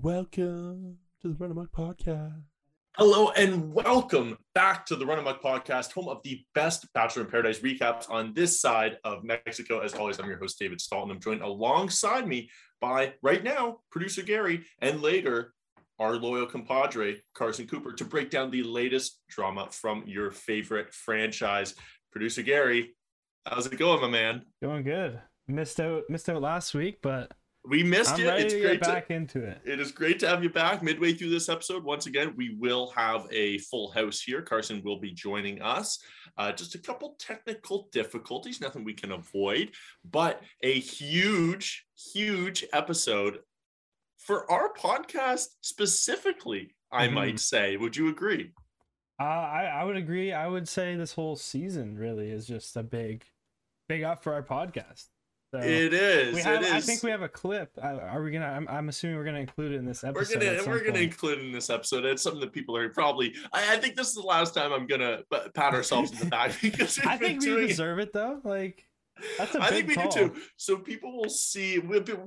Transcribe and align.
Welcome 0.00 0.96
to 1.20 1.28
the 1.28 1.34
Run 1.34 1.50
Amok 1.50 1.70
Podcast. 1.70 2.40
Hello 2.96 3.30
and 3.32 3.74
welcome 3.74 4.38
back 4.54 4.86
to 4.86 4.96
the 4.96 5.04
Run 5.04 5.18
Amok 5.18 5.42
Podcast, 5.42 5.92
home 5.92 6.08
of 6.08 6.22
the 6.24 6.42
best 6.54 6.90
Bachelor 6.94 7.24
in 7.24 7.30
Paradise 7.30 7.58
recaps 7.58 8.10
on 8.10 8.32
this 8.32 8.58
side 8.58 8.96
of 9.04 9.22
Mexico. 9.22 9.80
As 9.80 9.92
always, 9.92 10.18
I'm 10.18 10.28
your 10.28 10.38
host, 10.38 10.58
David 10.58 10.80
Stalton. 10.80 11.10
I'm 11.10 11.20
joined 11.20 11.42
alongside 11.42 12.26
me 12.26 12.48
by, 12.80 13.12
right 13.20 13.44
now, 13.44 13.80
producer 13.90 14.22
Gary, 14.22 14.64
and 14.80 15.02
later, 15.02 15.52
our 15.98 16.16
loyal 16.16 16.46
compadre, 16.46 17.20
Carson 17.34 17.66
Cooper, 17.66 17.92
to 17.92 18.04
break 18.04 18.30
down 18.30 18.50
the 18.50 18.62
latest 18.62 19.20
drama 19.28 19.68
from 19.70 20.04
your 20.06 20.30
favorite 20.30 20.94
franchise. 20.94 21.74
Producer 22.12 22.42
Gary, 22.42 22.96
how's 23.44 23.66
it 23.66 23.78
going, 23.78 24.00
my 24.00 24.08
man? 24.08 24.42
Going 24.62 24.84
good. 24.84 25.20
Missed 25.48 25.80
out 25.80 26.04
missed 26.08 26.30
out 26.30 26.40
last 26.40 26.72
week, 26.72 27.00
but 27.02 27.32
We 27.64 27.84
missed 27.84 28.14
I'm 28.14 28.20
you. 28.20 28.26
ready 28.26 28.42
It's 28.42 28.54
to 28.54 28.60
great 28.60 28.80
get 28.80 28.86
to 28.86 28.92
back 28.92 29.10
into 29.10 29.44
it. 29.44 29.60
It 29.64 29.78
is 29.78 29.92
great 29.92 30.18
to 30.20 30.28
have 30.28 30.42
you 30.42 30.50
back 30.50 30.82
midway 30.82 31.12
through 31.14 31.30
this 31.30 31.48
episode. 31.48 31.84
Once 31.84 32.06
again, 32.06 32.34
we 32.36 32.56
will 32.58 32.90
have 32.90 33.26
a 33.30 33.58
full 33.58 33.92
house 33.92 34.20
here. 34.20 34.42
Carson 34.42 34.82
will 34.84 34.98
be 34.98 35.12
joining 35.12 35.62
us. 35.62 36.00
Uh, 36.36 36.50
just 36.50 36.74
a 36.74 36.78
couple 36.78 37.14
technical 37.20 37.88
difficulties, 37.92 38.60
nothing 38.60 38.82
we 38.82 38.94
can 38.94 39.12
avoid, 39.12 39.70
but 40.10 40.42
a 40.62 40.80
huge, 40.80 41.86
huge 42.12 42.64
episode 42.72 43.38
for 44.18 44.50
our 44.50 44.72
podcast 44.74 45.46
specifically, 45.60 46.74
I 46.90 47.06
Mhm. 47.06 47.12
might 47.12 47.38
say. 47.40 47.76
Would 47.76 47.96
you 47.96 48.08
agree? 48.08 48.52
Uh, 49.20 49.22
I 49.24 49.64
I 49.66 49.84
would 49.84 49.96
agree. 49.96 50.32
I 50.32 50.48
would 50.48 50.68
say 50.68 50.96
this 50.96 51.12
whole 51.12 51.36
season 51.36 51.96
really 51.96 52.28
is 52.32 52.44
just 52.46 52.76
a 52.76 52.82
big, 52.82 53.24
big 53.88 54.02
up 54.02 54.24
for 54.24 54.32
our 54.32 54.42
podcast. 54.42 55.08
So 55.52 55.58
It 55.58 55.92
is. 55.92 56.34
we 56.34 56.40
have. 56.40 56.62
it 56.62 56.66
is. 56.66 56.72
I 56.72 56.80
think 56.80 57.02
we 57.02 57.10
have 57.10 57.20
a 57.20 57.28
clip. 57.28 57.70
Are 57.82 58.22
we 58.22 58.30
gonna? 58.30 58.46
I'm, 58.46 58.66
I'm 58.68 58.88
assuming 58.88 59.16
we're 59.18 59.24
gonna 59.24 59.40
include 59.40 59.72
it 59.72 59.76
in 59.76 59.84
this 59.84 60.02
we're 60.02 60.08
episode. 60.08 60.40
gonna 60.40 60.62
we're 60.66 60.82
gonna 60.82 61.00
include 61.00 61.40
it 61.40 61.44
in 61.44 61.52
this 61.52 61.68
episode. 61.68 62.06
It's 62.06 62.22
something 62.22 62.40
that 62.40 62.54
people 62.54 62.74
are 62.74 62.88
probably. 62.88 63.34
I, 63.52 63.74
I 63.74 63.76
think 63.76 63.94
this 63.94 64.08
is 64.08 64.14
the 64.14 64.22
last 64.22 64.54
time 64.54 64.72
I'm 64.72 64.86
gonna 64.86 65.20
pat 65.54 65.74
ourselves 65.74 66.10
in 66.12 66.18
the 66.18 66.24
back 66.26 66.58
because 66.62 66.98
I 67.00 67.18
think 67.18 67.40
we 67.40 67.46
doing 67.46 67.64
it 67.64 67.68
deserve 67.68 67.98
it 67.98 68.14
though. 68.14 68.40
Like 68.42 68.86
that's 69.36 69.54
a 69.54 69.60
I 69.62 69.68
think 69.68 69.88
we 69.88 69.94
call. 69.94 70.10
do 70.10 70.30
too. 70.30 70.40
So 70.56 70.78
people 70.78 71.18
will 71.20 71.28
see 71.28 71.78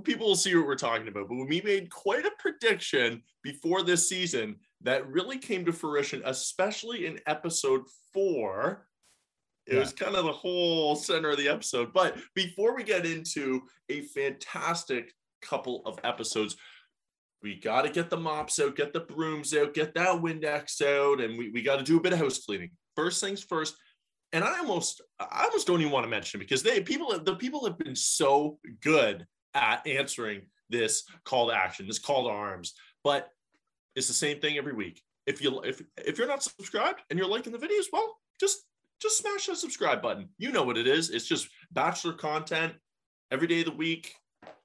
people 0.04 0.28
will 0.28 0.36
see 0.36 0.56
what 0.56 0.68
we're 0.68 0.76
talking 0.76 1.08
about. 1.08 1.28
But 1.28 1.36
we 1.48 1.62
made 1.62 1.90
quite 1.90 2.26
a 2.28 2.32
prediction 2.38 3.24
before 3.42 3.82
this 3.82 4.08
season 4.08 4.58
that 4.82 5.08
really 5.08 5.40
came 5.40 5.66
to 5.66 5.74
fruition, 5.74 6.22
especially 6.26 7.08
in 7.08 7.20
episode 7.26 7.86
four. 8.14 8.86
It 9.66 9.74
Yeah. 9.74 9.80
was 9.80 9.94
kind 9.94 10.16
of 10.16 10.26
the 10.26 10.32
whole 10.32 10.96
center 10.96 11.32
of 11.32 11.38
the 11.38 11.50
episode. 11.50 11.94
But 11.94 12.18
before 12.36 12.76
we 12.76 12.84
get 12.84 13.06
into 13.06 13.68
a 13.90 14.02
fantastic 14.02 15.14
couple 15.42 15.84
of 15.86 16.00
episodes, 16.04 16.56
we 17.42 17.56
got 17.60 17.84
to 17.84 17.90
get 17.90 18.10
the 18.10 18.18
mops 18.18 18.60
out, 18.60 18.76
get 18.76 18.94
the 18.94 19.02
brooms 19.02 19.54
out, 19.54 19.74
get 19.74 19.94
that 19.96 20.22
Windex 20.22 20.82
out, 20.82 21.22
and 21.22 21.38
we, 21.38 21.50
we 21.52 21.62
got 21.62 21.78
to 21.78 21.84
do 21.84 21.98
a 21.98 22.02
bit 22.02 22.14
of 22.14 22.20
house 22.20 22.40
cleaning. 22.40 22.72
First 22.96 23.22
things 23.22 23.44
first, 23.44 23.76
and 24.32 24.44
I 24.44 24.60
almost 24.60 25.02
I 25.20 25.44
almost 25.46 25.68
don't 25.68 25.82
even 25.82 25.92
want 25.92 26.06
to 26.06 26.10
mention 26.10 26.40
because 26.40 26.64
they 26.64 26.82
people 26.82 27.18
the 27.20 27.36
people 27.36 27.66
have 27.66 27.78
been 27.78 27.96
so 27.96 28.60
good 28.82 29.26
at 29.54 29.86
answering 29.86 30.48
this 30.70 31.04
call 31.24 31.50
to 31.50 31.54
action, 31.56 31.88
this 31.88 32.00
call 32.00 32.24
to 32.24 32.30
arms, 32.30 32.74
but 33.04 33.30
it's 33.96 34.08
the 34.08 34.14
same 34.14 34.40
thing 34.40 34.58
every 34.58 34.74
week. 34.74 35.02
If 35.28 35.42
you 35.42 35.62
if 35.62 35.82
if 35.98 36.18
you're 36.18 36.28
not 36.28 36.42
subscribed 36.44 37.02
and 37.10 37.20
you're 37.20 37.28
liking 37.28 37.54
the 37.54 37.60
videos, 37.60 37.86
well, 37.94 38.18
just 38.40 38.60
just 39.02 39.18
smash 39.18 39.48
that 39.48 39.58
subscribe 39.58 40.02
button. 40.02 40.30
You 40.38 40.52
know 40.52 40.64
what 40.64 40.78
it 40.78 40.88
is. 40.88 41.10
It's 41.10 41.28
just 41.28 41.50
bachelor 41.72 42.14
content 42.14 42.74
every 43.32 43.48
day 43.48 43.60
of 43.60 43.66
the 43.66 43.72
week 43.72 44.16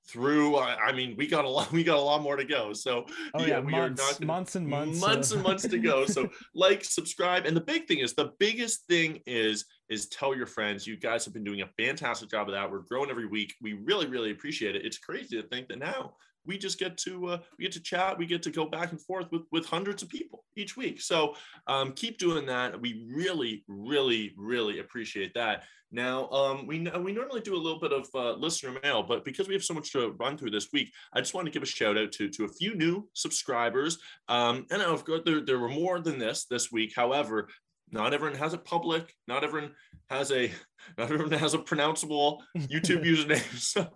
through 0.09 0.57
I, 0.57 0.77
I 0.77 0.93
mean 0.93 1.15
we 1.17 1.27
got 1.27 1.45
a 1.45 1.49
lot 1.49 1.71
we 1.73 1.85
got 1.85 1.99
a 1.99 2.03
lot 2.03 2.23
more 2.23 2.37
to 2.37 2.45
go. 2.45 2.73
So 2.73 3.07
Oh 3.35 3.45
yeah, 3.45 3.61
we 3.61 3.75
are 3.75 3.89
months, 3.89 4.21
not 4.21 4.27
months 4.27 4.57
and 4.57 4.67
months, 4.67 5.01
months 5.01 5.33
and 5.33 5.43
months 5.43 5.69
to 5.69 5.79
go. 5.79 6.05
So 6.11 6.29
like 6.55 6.83
subscribe 6.85 7.47
and 7.47 7.57
the 7.57 7.61
big 7.61 7.87
thing 7.87 7.99
is 7.99 8.15
the 8.15 8.33
biggest 8.39 8.87
thing 8.89 9.21
is 9.27 9.65
is 9.89 10.09
tell 10.09 10.35
your 10.35 10.47
friends. 10.47 10.87
You 10.87 10.97
guys 10.97 11.25
have 11.25 11.35
been 11.35 11.45
doing 11.45 11.63
a 11.63 11.69
fantastic 11.79 12.31
job 12.31 12.49
of 12.49 12.55
that. 12.55 12.71
We're 12.71 12.81
growing 12.81 13.11
every 13.11 13.27
week. 13.27 13.55
We 13.63 13.75
really 13.75 14.07
really 14.07 14.31
appreciate 14.31 14.75
it. 14.75 14.85
It's 14.85 14.99
crazy 14.99 15.41
to 15.41 15.47
think 15.49 15.69
that 15.69 15.79
now 15.79 16.15
we 16.47 16.59
just 16.59 16.79
get 16.79 16.97
to 16.99 17.27
uh, 17.27 17.39
we 17.59 17.65
get 17.65 17.73
to 17.73 17.81
chat 17.81 18.19
we 18.19 18.27
get 18.27 18.43
to 18.43 18.51
go 18.51 18.67
back 18.67 18.91
and 18.91 19.01
forth 19.01 19.27
with 19.31 19.43
with 19.53 19.67
hundreds 19.67 20.03
of 20.03 20.09
people 20.09 20.45
each 20.57 20.77
week. 20.77 21.01
So 21.01 21.35
um, 21.67 21.93
keep 21.93 22.19
doing 22.19 22.47
that. 22.47 22.81
We 22.81 23.07
really 23.13 23.65
really 23.69 24.35
really 24.37 24.81
appreciate 24.81 25.35
that. 25.35 25.65
Now 25.93 26.29
um, 26.31 26.67
we 26.67 26.79
we 26.79 27.13
normally 27.13 27.41
do 27.41 27.55
a 27.55 27.65
little 27.65 27.81
bit 27.81 27.93
of 27.93 28.07
uh, 28.15 28.33
listener 28.35 28.79
mail 28.83 29.03
but 29.03 29.25
because 29.25 29.49
we 29.49 29.55
have 29.55 29.65
so 29.65 29.75
much 29.75 29.93
to 29.93 30.15
run 30.21 30.39
through 30.39 30.51
this 30.51 30.69
week 30.73 30.93
i 31.15 31.19
just 31.19 31.35
want 31.35 31.47
to 31.47 31.51
give 31.51 31.65
a 31.65 31.67
shout 31.67 31.99
out 31.99 32.13
to 32.13 32.29
to 32.29 32.45
a 32.45 32.49
few 32.49 32.77
new 32.77 33.09
subscribers. 33.15 33.99
Um, 34.29 34.67
and 34.71 34.83
of 34.83 35.05
course, 35.05 35.23
there, 35.25 35.41
there 35.41 35.59
were 35.59 35.69
more 35.69 36.01
than 36.01 36.19
this 36.19 36.47
this 36.47 36.73
week. 36.73 36.93
However, 36.95 37.49
not 37.93 38.15
everyone 38.15 38.39
has 38.39 38.55
it 38.55 38.65
public. 38.65 39.15
Not 39.27 39.45
everyone 39.45 39.73
has 40.09 40.31
a 40.31 40.51
not 40.99 41.11
everyone 41.11 41.33
has 41.33 41.55
a 41.55 41.59
pronounceable 41.59 42.39
YouTube 42.57 43.05
username. 43.05 43.41
So 43.59 43.89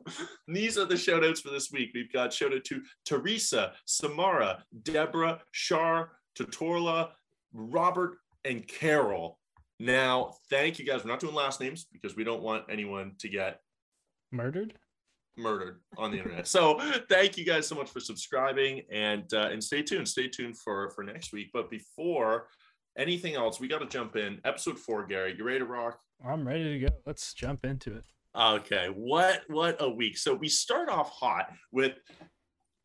these 0.48 0.78
are 0.78 0.84
the 0.84 0.96
shout 0.96 1.24
outs 1.24 1.40
for 1.40 1.50
this 1.50 1.70
week. 1.72 1.90
We've 1.94 2.12
got 2.12 2.32
shout 2.32 2.54
out 2.54 2.64
to 2.64 2.82
Teresa, 3.04 3.72
Samara, 3.86 4.64
Deborah, 4.82 5.40
Shar, 5.52 6.12
Totorla, 6.38 7.10
Robert, 7.52 8.18
and 8.44 8.66
Carol. 8.66 9.38
Now, 9.80 10.34
thank 10.50 10.78
you 10.78 10.84
guys. 10.84 11.04
We're 11.04 11.10
not 11.10 11.20
doing 11.20 11.34
last 11.34 11.60
names 11.60 11.86
because 11.92 12.16
we 12.16 12.24
don't 12.24 12.42
want 12.42 12.64
anyone 12.70 13.12
to 13.18 13.28
get 13.28 13.60
murdered. 14.30 14.74
murdered 15.36 15.80
on 15.98 16.10
the 16.12 16.18
internet. 16.18 16.46
So 16.46 16.80
thank 17.08 17.36
you 17.36 17.44
guys 17.44 17.66
so 17.66 17.74
much 17.74 17.90
for 17.90 18.00
subscribing 18.00 18.82
and 18.92 19.24
uh, 19.34 19.48
and 19.50 19.62
stay 19.62 19.82
tuned. 19.82 20.08
Stay 20.08 20.28
tuned 20.28 20.58
for 20.58 20.90
for 20.90 21.02
next 21.02 21.32
week. 21.32 21.50
But 21.52 21.70
before 21.70 22.48
anything 22.96 23.34
else, 23.34 23.60
we 23.60 23.68
got 23.68 23.78
to 23.78 23.86
jump 23.86 24.16
in. 24.16 24.40
Episode 24.44 24.78
four, 24.78 25.06
Gary. 25.06 25.34
You 25.36 25.44
ready 25.44 25.60
to 25.60 25.64
rock? 25.64 25.98
I'm 26.24 26.46
ready 26.46 26.78
to 26.78 26.86
go. 26.86 26.94
Let's 27.06 27.34
jump 27.34 27.64
into 27.64 27.96
it. 27.96 28.04
Okay. 28.36 28.88
What 28.94 29.42
what 29.48 29.76
a 29.80 29.88
week. 29.88 30.18
So 30.18 30.34
we 30.34 30.48
start 30.48 30.88
off 30.88 31.10
hot 31.10 31.46
with. 31.72 31.92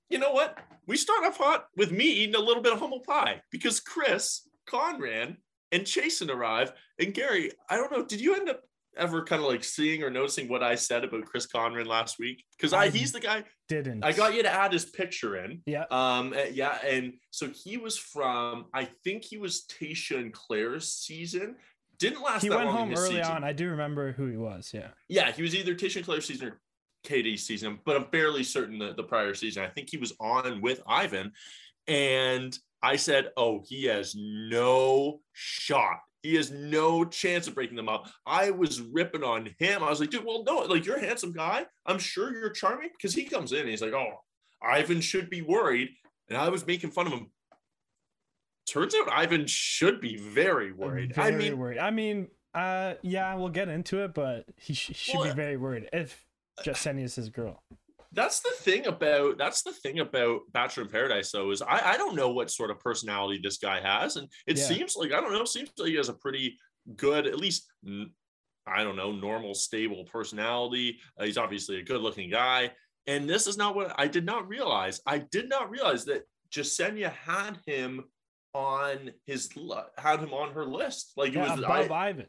You 0.10 0.18
know 0.18 0.32
what? 0.32 0.58
We 0.88 0.98
start 0.98 1.24
off 1.26 1.38
hot 1.38 1.68
with 1.78 1.92
me 1.92 2.06
eating 2.06 2.36
a 2.36 2.40
little 2.40 2.64
bit 2.64 2.74
of 2.74 2.80
humble 2.80 3.02
pie 3.02 3.42
because 3.52 3.80
Chris, 3.80 4.48
Conran, 4.68 5.38
and 5.72 5.84
Chasen 5.84 6.34
arrive. 6.34 6.72
And 7.00 7.14
Gary, 7.14 7.52
I 7.70 7.76
don't 7.76 7.92
know, 7.92 8.04
did 8.04 8.20
you 8.20 8.36
end 8.36 8.50
up 8.50 8.62
ever 8.98 9.24
kind 9.24 9.42
of 9.42 9.48
like 9.48 9.64
seeing 9.64 10.04
or 10.04 10.10
noticing 10.10 10.48
what 10.48 10.64
I 10.64 10.76
said 10.76 11.04
about 11.04 11.26
Chris 11.26 11.48
Conran 11.48 11.88
last 11.88 12.20
week? 12.20 12.44
Because 12.58 12.74
I 12.74 12.84
I 12.86 12.90
he's 12.90 13.12
the 13.12 13.20
guy 13.20 13.44
Didn't. 13.68 14.04
I 14.04 14.12
got 14.12 14.34
you 14.34 14.44
to 14.44 14.52
add 14.52 14.74
his 14.74 14.86
picture 14.86 15.44
in. 15.44 15.62
Yeah. 15.66 15.86
Um. 15.92 16.34
uh, 16.34 16.44
Yeah. 16.52 16.78
And 16.86 17.14
so 17.32 17.50
he 17.50 17.78
was 17.78 17.98
from. 17.98 18.66
I 18.74 18.90
think 19.04 19.24
he 19.24 19.38
was 19.38 19.66
Tayshia 19.66 20.20
and 20.20 20.34
Clare's 20.34 20.92
season. 20.92 21.56
Didn't 22.00 22.22
last. 22.22 22.44
He 22.44 22.50
that 22.50 22.58
went 22.58 22.70
home 22.70 22.94
early 22.96 23.18
season. 23.18 23.32
on. 23.32 23.44
I 23.44 23.54
do 23.54 23.70
remember 23.70 24.14
who 24.14 24.28
he 24.28 24.38
was. 24.38 24.72
Yeah. 24.74 24.90
Yeah, 25.08 25.32
he 25.32 25.42
was 25.42 25.56
either 25.56 25.76
Tayshia 25.76 25.98
and 25.98 26.06
Clare's 26.06 26.26
season 26.26 26.50
or 26.50 26.62
Katie's 27.04 27.46
season, 27.46 27.80
but 27.86 27.96
I'm 27.96 28.06
fairly 28.06 28.44
certain 28.44 28.80
that 28.80 28.98
the 28.98 29.04
prior 29.04 29.34
season. 29.34 29.64
I 29.64 29.68
think 29.68 29.90
he 29.90 29.98
was 29.98 30.14
on 30.20 30.62
with 30.62 30.82
Ivan, 30.88 31.32
and 31.88 32.58
I 32.82 32.96
said, 32.98 33.30
"Oh, 33.38 33.64
he 33.66 33.86
has 33.86 34.16
no 34.18 35.22
shot." 35.34 36.00
He 36.22 36.36
has 36.36 36.52
no 36.52 37.06
chance 37.06 37.48
of 37.48 37.56
breaking 37.56 37.78
them 37.78 37.88
up. 37.88 38.10
I 38.26 38.52
was 38.52 38.82
ripping 38.82 39.24
on 39.24 39.50
him. 39.58 39.84
I 39.84 39.90
was 39.90 40.00
like, 40.02 40.10
dude, 40.10 40.26
well, 40.26 40.44
no, 40.44 40.58
like 40.60 40.86
you're 40.86 40.98
a 40.98 41.06
handsome 41.06 41.32
guy. 41.32 41.66
I'm 41.86 42.00
sure 42.00 42.34
you're 42.36 42.50
charming 42.50 42.90
because 42.92 43.14
he 43.14 43.24
comes 43.24 43.54
in 43.54 43.60
and 43.60 43.70
he's 43.70 43.82
like, 43.82 43.94
oh, 43.94 44.16
Ivan 44.62 45.00
should 45.00 45.30
be 45.30 45.42
worried. 45.42 45.90
And 46.28 46.38
I 46.38 46.50
was 46.50 46.68
making 46.68 46.92
fun 46.92 47.08
of 47.08 47.14
him. 47.14 47.32
Turns 48.68 48.94
out 48.96 49.10
Ivan 49.12 49.48
should 49.48 50.02
be 50.02 50.18
very 50.18 50.72
worried. 50.74 51.18
I 51.18 51.32
mean, 51.32 51.58
worried. 51.58 51.80
I 51.80 51.90
mean, 51.90 52.28
uh, 52.54 52.96
yeah, 53.02 53.34
we'll 53.36 53.50
get 53.50 53.70
into 53.70 54.04
it, 54.04 54.14
but 54.14 54.46
he, 54.58 54.74
sh- 54.74 54.88
he 54.88 54.94
should 54.94 55.16
Well, 55.16 55.24
be 55.24 55.30
uh, 55.32 55.36
very 55.36 55.58
worried 55.58 55.90
if 55.94 56.24
Jessenia's 56.64 57.16
his 57.16 57.30
girl. 57.30 57.64
That's 58.12 58.40
the 58.40 58.52
thing 58.58 58.88
about 58.88 59.38
that's 59.38 59.62
the 59.62 59.72
thing 59.72 60.00
about 60.00 60.42
Bachelor 60.52 60.84
in 60.84 60.90
Paradise, 60.90 61.32
though, 61.32 61.52
is 61.52 61.62
I, 61.62 61.94
I 61.94 61.98
don't 61.98 62.16
know 62.16 62.32
what 62.32 62.50
sort 62.50 62.72
of 62.72 62.80
personality 62.80 63.40
this 63.42 63.58
guy 63.58 63.80
has. 63.82 64.16
And 64.16 64.28
it 64.48 64.58
Yeah. 64.58 64.66
seems 64.66 64.96
like 64.96 65.12
I 65.12 65.22
don't 65.22 65.32
know, 65.32 65.46
seems 65.46 65.72
like 65.78 65.90
he 65.90 65.96
has 65.96 66.10
a 66.10 66.14
pretty 66.14 66.58
good, 66.96 67.28
at 67.28 67.38
least 67.38 67.68
I 68.66 68.84
don't 68.84 68.96
know, 68.96 69.12
normal, 69.12 69.54
stable 69.54 70.06
personality. 70.06 71.00
Uh, 71.20 71.26
he's 71.26 71.38
obviously 71.38 71.78
a 71.80 71.84
good-looking 71.84 72.30
guy. 72.30 72.72
And 73.08 73.28
this 73.28 73.48
is 73.48 73.58
not 73.58 73.76
what 73.76 73.94
I 73.98 74.08
did 74.08 74.26
not 74.26 74.48
realize. 74.48 75.02
I 75.06 75.20
did 75.20 75.50
not 75.50 75.70
realize 75.72 76.06
that 76.06 76.24
Jessenia 76.52 77.12
had 77.12 77.60
him 77.66 78.06
on 78.54 79.12
his 79.26 79.50
had 79.98 80.20
him 80.20 80.34
on 80.34 80.54
her 80.54 80.66
list. 80.66 81.14
Like 81.16 81.30
it 81.30 81.36
Yeah, 81.36 81.52
was 81.52 81.60
above 81.60 81.92
I, 81.92 82.10
Ivan. 82.10 82.26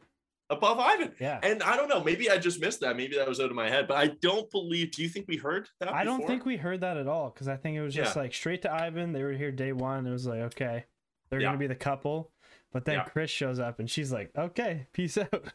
Above 0.51 0.77
Ivan. 0.79 1.13
Yeah. 1.19 1.39
And 1.41 1.63
I 1.63 1.75
don't 1.75 1.87
know, 1.89 2.03
maybe 2.03 2.29
I 2.29 2.37
just 2.37 2.61
missed 2.61 2.81
that. 2.81 2.95
Maybe 2.97 3.15
that 3.15 3.27
was 3.27 3.39
out 3.39 3.49
of 3.49 3.55
my 3.55 3.69
head, 3.69 3.87
but 3.87 3.97
I 3.97 4.07
don't 4.21 4.49
believe. 4.51 4.91
Do 4.91 5.01
you 5.01 5.09
think 5.09 5.27
we 5.27 5.37
heard 5.37 5.67
that? 5.79 5.91
I 5.93 6.03
don't 6.03 6.17
before? 6.17 6.27
think 6.27 6.45
we 6.45 6.57
heard 6.57 6.81
that 6.81 6.97
at 6.97 7.07
all 7.07 7.29
because 7.31 7.47
I 7.47 7.55
think 7.57 7.77
it 7.77 7.81
was 7.81 7.95
just 7.95 8.15
Yeah. 8.15 8.21
like 8.21 8.33
straight 8.33 8.61
to 8.63 8.71
Ivan. 8.71 9.13
They 9.13 9.23
were 9.23 9.31
here 9.33 9.51
day 9.51 9.71
one. 9.73 10.05
It 10.05 10.11
was 10.11 10.27
like, 10.27 10.41
okay, 10.41 10.85
they're 11.29 11.39
Yeah. 11.39 11.47
gonna 11.47 11.57
be 11.57 11.67
the 11.67 11.75
couple. 11.75 12.31
But 12.73 12.85
then 12.85 12.95
Yeah. 12.95 13.03
Chris 13.05 13.29
shows 13.31 13.59
up 13.59 13.79
and 13.79 13.89
she's 13.89 14.11
like, 14.11 14.31
okay, 14.37 14.87
peace 14.93 15.17
out. 15.17 15.31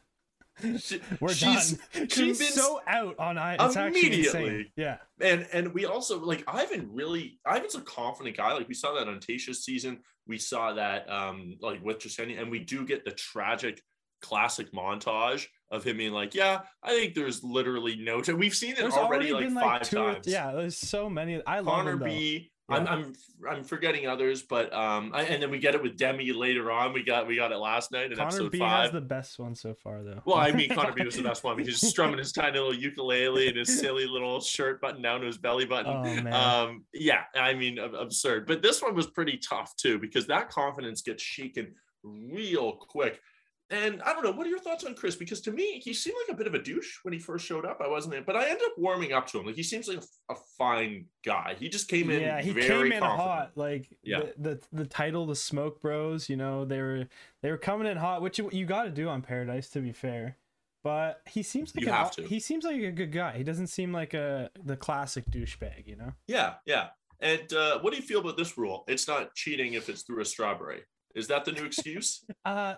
She- 0.78 1.02
We're 1.20 1.34
she's 1.34 1.72
done. 1.92 2.08
She's 2.08 2.54
so 2.54 2.80
out 2.86 3.18
on 3.18 3.36
Ivan 3.36 3.66
It's 3.66 3.76
actually. 3.76 4.00
Immediately. 4.06 4.72
Yeah. 4.74 4.96
and 5.20 5.46
and 5.52 5.74
we 5.74 5.84
also 5.84 6.18
like 6.18 6.44
Ivan 6.48 6.88
really 6.94 7.38
Ivan's 7.46 7.74
a 7.74 7.82
confident 7.82 8.38
guy. 8.38 8.54
Like 8.54 8.66
we 8.66 8.72
saw 8.72 8.94
that 8.94 9.06
on 9.06 9.20
Tayshia's 9.20 9.62
season. 9.62 10.00
We 10.26 10.38
saw 10.38 10.72
that 10.72 11.10
um 11.12 11.58
like 11.60 11.84
with 11.84 11.98
Jessenia, 11.98 12.40
and 12.40 12.50
we 12.50 12.58
do 12.60 12.86
get 12.86 13.04
the 13.04 13.10
tragic 13.10 13.82
classic 14.22 14.72
montage 14.72 15.46
of 15.70 15.84
him 15.84 15.98
being 15.98 16.12
like, 16.12 16.34
Yeah, 16.34 16.60
I 16.82 16.90
think 16.90 17.14
there's 17.14 17.42
literally 17.42 17.96
no 17.96 18.20
t-. 18.20 18.32
we've 18.34 18.54
seen 18.54 18.72
it 18.72 18.78
There's 18.78 18.94
already, 18.94 19.32
already 19.32 19.46
like 19.46 19.54
been 19.54 19.54
five 19.54 19.80
like 19.80 19.82
two. 19.82 19.96
Times. 19.96 20.26
yeah. 20.26 20.52
There's 20.52 20.78
so 20.78 21.08
many. 21.10 21.42
I 21.46 21.60
love 21.60 21.66
Connor 21.74 21.92
him, 21.92 21.98
though. 22.00 22.04
B. 22.06 22.50
Yeah. 22.68 22.76
I'm 22.78 23.12
I'm 23.48 23.62
forgetting 23.62 24.08
others, 24.08 24.42
but 24.42 24.72
um, 24.72 25.12
I, 25.14 25.22
and 25.22 25.40
then 25.40 25.52
we 25.52 25.60
get 25.60 25.76
it 25.76 25.82
with 25.84 25.96
Demi 25.96 26.32
later 26.32 26.72
on. 26.72 26.92
We 26.92 27.04
got 27.04 27.28
we 27.28 27.36
got 27.36 27.52
it 27.52 27.58
last 27.58 27.92
night 27.92 28.10
in 28.10 28.16
Connor 28.16 28.26
episode 28.26 28.50
B 28.50 28.58
five. 28.58 28.82
has 28.86 28.92
the 28.92 29.00
best 29.00 29.38
one 29.38 29.54
so 29.54 29.72
far, 29.72 30.02
though. 30.02 30.20
Well, 30.24 30.38
I 30.38 30.50
mean, 30.50 30.70
Connor 30.74 30.92
B 30.92 31.04
was 31.04 31.14
the 31.14 31.22
best 31.22 31.44
one. 31.44 31.56
Because 31.56 31.80
he's 31.80 31.88
strumming 31.88 32.18
his 32.18 32.32
tiny 32.32 32.58
little 32.58 32.74
ukulele 32.74 33.46
and 33.46 33.56
his 33.56 33.78
silly 33.78 34.08
little 34.08 34.40
shirt 34.40 34.80
button 34.80 35.00
down 35.00 35.20
to 35.20 35.26
his 35.26 35.38
belly 35.38 35.64
button. 35.64 35.92
Oh, 35.92 36.22
man. 36.22 36.32
Um, 36.32 36.84
yeah, 36.92 37.22
I 37.36 37.54
mean, 37.54 37.78
absurd. 37.78 38.48
But 38.48 38.62
this 38.62 38.82
one 38.82 38.96
was 38.96 39.06
pretty 39.06 39.38
tough 39.38 39.76
too 39.76 40.00
because 40.00 40.26
that 40.26 40.48
confidence 40.50 41.02
gets 41.02 41.22
shaken 41.22 41.72
real 42.02 42.72
quick. 42.72 43.20
And 43.70 44.00
I 44.02 44.12
don't 44.12 44.22
know, 44.22 44.30
what 44.30 44.46
are 44.46 44.50
your 44.50 44.60
thoughts 44.60 44.84
on 44.84 44.94
Chris? 44.94 45.16
Because 45.16 45.40
to 45.40 45.50
me, 45.50 45.80
he 45.84 45.92
seemed 45.92 46.14
like 46.28 46.34
a 46.34 46.38
bit 46.38 46.46
of 46.46 46.54
a 46.54 46.62
douche 46.62 46.98
when 47.02 47.12
he 47.12 47.18
first 47.18 47.44
showed 47.44 47.64
up. 47.66 47.80
I 47.84 47.88
wasn't, 47.88 48.14
in, 48.14 48.22
but 48.22 48.36
I 48.36 48.44
ended 48.48 48.64
up 48.64 48.74
warming 48.78 49.12
up 49.12 49.26
to 49.28 49.40
him. 49.40 49.46
Like 49.46 49.56
he 49.56 49.64
seems 49.64 49.88
like 49.88 49.98
a, 49.98 50.32
a 50.32 50.36
fine 50.56 51.06
guy. 51.24 51.56
He 51.58 51.68
just 51.68 51.88
came 51.88 52.08
in. 52.10 52.20
yeah, 52.20 52.40
he 52.40 52.54
came 52.54 52.62
in 52.92 53.00
confident. 53.00 53.02
hot. 53.04 53.50
Like 53.56 53.88
Yeah. 54.04 54.20
the, 54.38 54.54
the 54.54 54.60
the 54.72 54.86
title, 54.86 55.26
the 55.26 55.34
Smoke 55.34 55.80
Bros. 55.82 56.28
You 56.28 56.36
know, 56.36 56.64
they 56.64 56.80
were 56.80 57.08
they 57.42 57.50
were 57.50 57.58
coming 57.58 57.88
in 57.88 57.96
hot, 57.96 58.22
which 58.22 58.38
you, 58.38 58.48
you 58.52 58.66
got 58.66 58.84
to 58.84 58.90
do 58.90 59.08
on 59.08 59.20
Paradise, 59.22 59.68
to 59.70 59.80
be 59.80 59.90
fair. 59.92 60.36
But 60.84 61.20
he 61.28 61.42
seems 61.42 61.74
like 61.74 61.84
You 61.84 61.90
have 61.90 62.06
au- 62.16 62.22
to. 62.22 62.28
he 62.28 62.38
seems 62.38 62.62
like 62.64 62.80
a 62.80 62.92
good 62.92 63.10
guy. 63.10 63.36
He 63.36 63.42
doesn't 63.42 63.66
seem 63.66 63.92
like 63.92 64.14
a 64.14 64.50
the 64.64 64.76
classic 64.76 65.28
douchebag. 65.28 65.88
You 65.88 65.96
know. 65.96 66.12
Yeah, 66.28 66.54
yeah. 66.66 66.90
And 67.18 67.52
uh, 67.52 67.80
what 67.80 67.90
do 67.92 67.96
you 67.96 68.04
feel 68.04 68.20
about 68.20 68.36
this 68.36 68.56
rule? 68.56 68.84
It's 68.86 69.08
not 69.08 69.34
cheating 69.34 69.72
if 69.72 69.88
it's 69.88 70.02
through 70.02 70.20
a 70.20 70.24
strawberry. 70.24 70.82
Is 71.16 71.26
that 71.28 71.44
the 71.44 71.52
new 71.52 71.64
excuse? 71.64 72.24
Uh, 72.44 72.76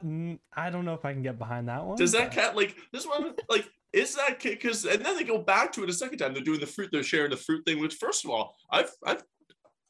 I 0.56 0.70
don't 0.70 0.86
know 0.86 0.94
if 0.94 1.04
I 1.04 1.12
can 1.12 1.20
get 1.22 1.38
behind 1.38 1.68
that 1.68 1.84
one. 1.84 1.98
Does 1.98 2.12
that 2.12 2.28
but- 2.28 2.32
cat 2.32 2.56
like 2.56 2.74
this 2.90 3.06
one? 3.06 3.34
Like, 3.50 3.68
is 3.92 4.14
that 4.14 4.42
because? 4.42 4.86
And 4.86 5.04
then 5.04 5.14
they 5.16 5.24
go 5.24 5.36
back 5.38 5.72
to 5.72 5.82
it 5.84 5.90
a 5.90 5.92
second 5.92 6.18
time. 6.18 6.32
They're 6.32 6.42
doing 6.42 6.60
the 6.60 6.66
fruit. 6.66 6.88
They're 6.90 7.02
sharing 7.02 7.30
the 7.30 7.36
fruit 7.36 7.66
thing. 7.66 7.78
Which, 7.80 7.94
first 7.96 8.24
of 8.24 8.30
all, 8.30 8.54
I've 8.70 8.90
I've 9.04 9.22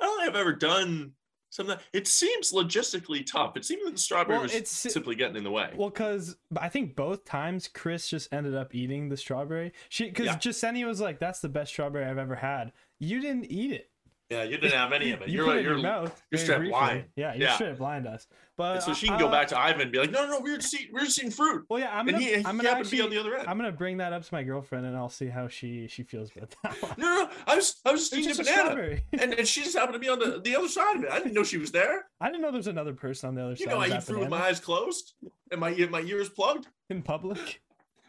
I 0.00 0.04
don't 0.04 0.18
think 0.18 0.30
I've 0.30 0.40
ever 0.40 0.52
done 0.52 1.12
something. 1.50 1.76
That, 1.76 1.82
it 1.92 2.08
seems 2.08 2.52
logistically 2.52 3.24
tough. 3.24 3.56
It 3.56 3.64
seems 3.64 3.82
like 3.84 3.94
the 3.94 4.00
strawberry 4.00 4.36
Well, 4.38 4.42
was 4.44 4.54
it's- 4.54 4.70
simply 4.70 5.14
getting 5.14 5.36
in 5.36 5.44
the 5.44 5.50
way. 5.52 5.72
Well, 5.76 5.90
because 5.90 6.36
I 6.60 6.68
think 6.68 6.96
both 6.96 7.24
times 7.24 7.68
Chris 7.72 8.08
just 8.08 8.32
ended 8.32 8.56
up 8.56 8.74
eating 8.74 9.08
the 9.08 9.16
strawberry. 9.16 9.72
She 9.90 10.06
because 10.06 10.26
Yeah. 10.26 10.36
Jessenia 10.38 10.86
was 10.86 11.00
like, 11.00 11.20
"That's 11.20 11.40
the 11.40 11.48
best 11.48 11.70
strawberry 11.72 12.04
I've 12.04 12.18
ever 12.18 12.34
had." 12.36 12.72
You 12.98 13.20
didn't 13.20 13.44
eat 13.50 13.70
it. 13.72 13.90
Yeah, 14.30 14.42
you 14.42 14.58
didn't 14.58 14.72
have 14.78 14.92
any 14.92 15.12
of 15.12 15.22
it. 15.22 15.28
You 15.28 15.36
you're 15.36 15.46
put 15.46 15.56
it 15.56 15.62
you're. 15.62 15.72
your 15.74 15.82
mouth. 15.82 16.22
you're 16.30 16.38
straight 16.38 16.58
briefly. 16.58 16.70
blind. 16.72 17.04
Yeah, 17.16 17.34
you're 17.34 17.48
Yeah. 17.48 17.54
straight 17.54 17.78
blind 17.78 18.06
us. 18.06 18.26
But 18.56 18.74
and 18.76 18.82
so 18.82 18.92
she 18.92 19.06
can 19.06 19.18
go 19.18 19.28
uh, 19.28 19.30
back 19.30 19.46
to 19.48 19.58
Ivan 19.58 19.80
and 19.82 19.92
be 19.92 19.98
like, 19.98 20.10
no, 20.10 20.26
no, 20.26 20.32
no, 20.32 20.40
we're 20.40 20.56
just 20.56 20.74
eating, 20.74 20.88
we're 20.92 21.04
just 21.04 21.16
eating 21.18 21.30
fruit. 21.30 21.64
Well, 21.70 21.78
yeah, 21.78 21.96
I'm 21.96 22.04
gonna, 22.06 22.18
he, 22.18 22.34
he 22.34 22.34
I'm 22.44 22.58
gonna 22.58 22.58
to 22.58 22.62
be 22.62 22.68
on 22.68 22.76
actually, 23.06 23.08
the 23.10 23.18
other 23.20 23.36
end. 23.38 23.48
I'm 23.48 23.56
gonna 23.56 23.70
bring 23.72 23.98
that 23.98 24.12
up 24.12 24.24
to 24.24 24.34
my 24.34 24.42
girlfriend 24.42 24.84
and 24.84 24.96
I'll 24.96 25.08
see 25.08 25.28
how 25.28 25.46
she 25.48 25.86
she 25.88 26.02
feels 26.02 26.30
about 26.36 26.54
that. 26.64 26.72
One. 26.82 26.94
no, 26.98 27.06
no, 27.14 27.22
no, 27.24 27.30
I 27.46 27.54
was 27.56 27.76
I 27.86 27.92
was 27.92 28.10
just 28.10 28.14
eating 28.14 28.32
a 28.32 28.44
banana. 28.44 28.98
and, 29.12 29.34
and 29.34 29.46
she 29.48 29.62
just 29.62 29.76
happened 29.76 29.94
to 29.94 29.98
be 30.00 30.08
on 30.08 30.18
the, 30.18 30.40
the 30.44 30.56
other 30.56 30.68
side 30.68 30.96
of 30.96 31.04
it. 31.04 31.10
I 31.10 31.18
didn't 31.20 31.34
know 31.34 31.44
she 31.44 31.58
was 31.58 31.70
there. 31.72 32.06
I 32.20 32.26
didn't 32.26 32.42
know 32.42 32.50
there 32.50 32.58
was 32.58 32.66
another 32.66 32.92
person 32.94 33.28
on 33.28 33.34
the 33.36 33.42
other 33.42 33.50
You 33.52 33.56
side. 33.56 33.68
know, 33.68 33.76
of 33.82 33.90
I 33.92 33.96
eat 33.96 34.02
fruit 34.02 34.20
with 34.20 34.28
my 34.28 34.42
eyes 34.46 34.60
closed 34.60 35.14
and 35.52 35.60
my 35.60 35.70
my 35.90 36.00
ears 36.00 36.28
plugged. 36.28 36.66
in 36.90 37.02
public. 37.02 37.60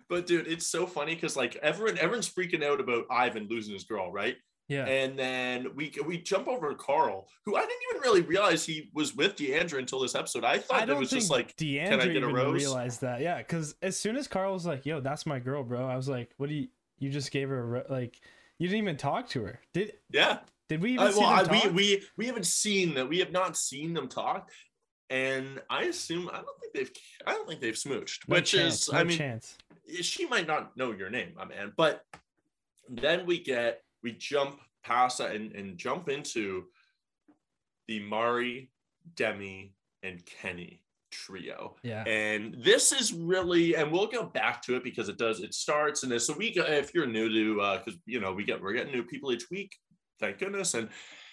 But 0.10 0.26
dude, 0.26 0.48
it's 0.48 0.66
so 0.66 0.88
funny 0.88 1.14
because 1.14 1.38
like 1.38 1.56
everyone 1.58 2.00
everyone's 2.00 2.28
freaking 2.28 2.64
out 2.64 2.80
about 2.80 3.06
Ivan 3.12 3.48
losing 3.48 3.76
his 3.76 3.84
girl, 3.84 4.12
right? 4.12 4.36
Yeah, 4.70 4.86
And 4.86 5.18
then 5.18 5.76
we 5.76 5.92
we 6.06 6.20
jump 6.20 6.48
over 6.48 6.70
to 6.70 6.76
Karl, 6.76 7.28
who 7.46 7.56
I 7.56 7.62
didn't 7.62 7.82
even 7.90 8.02
really 8.04 8.22
realize 8.22 8.64
he 8.66 8.90
was 8.94 9.16
with 9.16 9.36
Deandra 9.36 9.80
until 9.80 10.00
this 10.00 10.14
episode. 10.16 10.44
I 10.46 10.60
thought 10.60 10.88
I 10.90 10.94
it 10.94 10.98
was 10.98 11.10
just 11.10 11.32
like, 11.32 11.58
Deandra 11.58 12.02
I 12.02 12.08
get 12.08 12.24
a 12.24 12.28
rose? 12.28 12.62
realized 12.62 13.02
that. 13.02 13.20
Yeah, 13.20 13.40
because 13.40 13.76
as 13.82 14.00
soon 14.00 14.16
as 14.16 14.28
Karl 14.28 14.54
was 14.54 14.66
like, 14.68 14.86
"Yo, 14.86 15.02
that's 15.02 15.26
my 15.26 15.40
girl, 15.40 15.64
bro," 15.64 15.88
I 15.88 15.96
was 15.96 16.08
like, 16.08 16.32
"What 16.38 16.50
do 16.50 16.56
you? 16.56 16.68
You 17.00 17.10
just 17.10 17.32
gave 17.32 17.50
her 17.50 17.60
a 17.60 17.66
ro- 17.66 17.84
like? 17.90 18.22
You 18.60 18.68
didn't 18.68 18.84
even 18.84 18.98
talk 18.98 19.28
to 19.30 19.44
her. 19.46 19.60
Did 19.74 19.94
yeah. 20.12 20.40
did 20.68 20.82
we 20.82 20.94
even 20.94 21.12
see 21.14 21.20
well, 21.20 21.30
I, 21.30 21.62
we 21.66 21.70
we 21.72 22.04
we 22.18 22.28
haven't 22.28 22.46
seen 22.46 22.94
that. 22.94 23.10
We 23.10 23.20
have 23.20 23.32
not 23.32 23.58
seen 23.58 23.94
them 23.94 24.08
talk. 24.08 24.52
And 25.10 25.60
I 25.70 25.86
assume 25.86 26.30
I 26.32 26.36
don't 26.42 26.60
think 26.62 26.74
they've 26.74 26.92
I 27.26 27.34
don't 27.34 27.48
think 27.48 27.62
they've 27.62 27.74
smooched, 27.74 28.28
No 28.28 28.36
which 28.36 28.52
chance, 28.52 28.84
is 28.88 28.94
no 28.94 29.00
I 29.00 29.04
mean 29.04 29.18
chance. 29.18 29.58
she 30.02 30.28
might 30.28 30.46
not 30.46 30.78
know 30.78 30.92
your 30.92 31.10
name, 31.10 31.32
my 31.36 31.46
man. 31.46 31.74
But 31.76 32.06
then 32.88 33.26
we 33.26 33.40
get 33.40 33.82
we 34.04 34.14
jump 34.14 34.60
past 34.84 35.18
that 35.18 35.36
and, 35.36 35.52
and 35.54 35.78
jump 35.78 36.10
into 36.10 36.66
the 37.88 38.00
Mari, 38.02 38.72
Demi, 39.16 39.74
and 40.04 40.24
Kenny 40.26 40.82
trio. 41.12 41.76
Yeah, 41.84 42.04
And 42.06 42.56
this 42.64 42.92
is 42.92 43.14
really, 43.14 43.76
and 43.76 43.92
we'll 43.92 44.08
go 44.08 44.24
back 44.26 44.62
to 44.64 44.76
it 44.76 44.84
because 44.84 45.10
it 45.10 45.18
does, 45.18 45.40
it 45.40 45.54
starts 45.54 46.04
and 46.04 46.12
this. 46.12 46.28
So 46.28 46.36
we, 46.38 46.54
go- 46.54 46.64
if 46.64 46.94
you're 46.94 47.08
new 47.08 47.30
to, 47.30 47.62
uh, 47.62 47.80
cause 47.80 47.96
you 48.06 48.20
know, 48.20 48.32
we 48.32 48.44
get, 48.44 48.62
we're 48.62 48.74
getting 48.74 48.94
new 48.94 49.04
people 49.04 49.32
each 49.32 49.50
week, 49.50 49.76
thank 50.20 50.38
goodness. 50.38 50.76
And, 50.76 50.90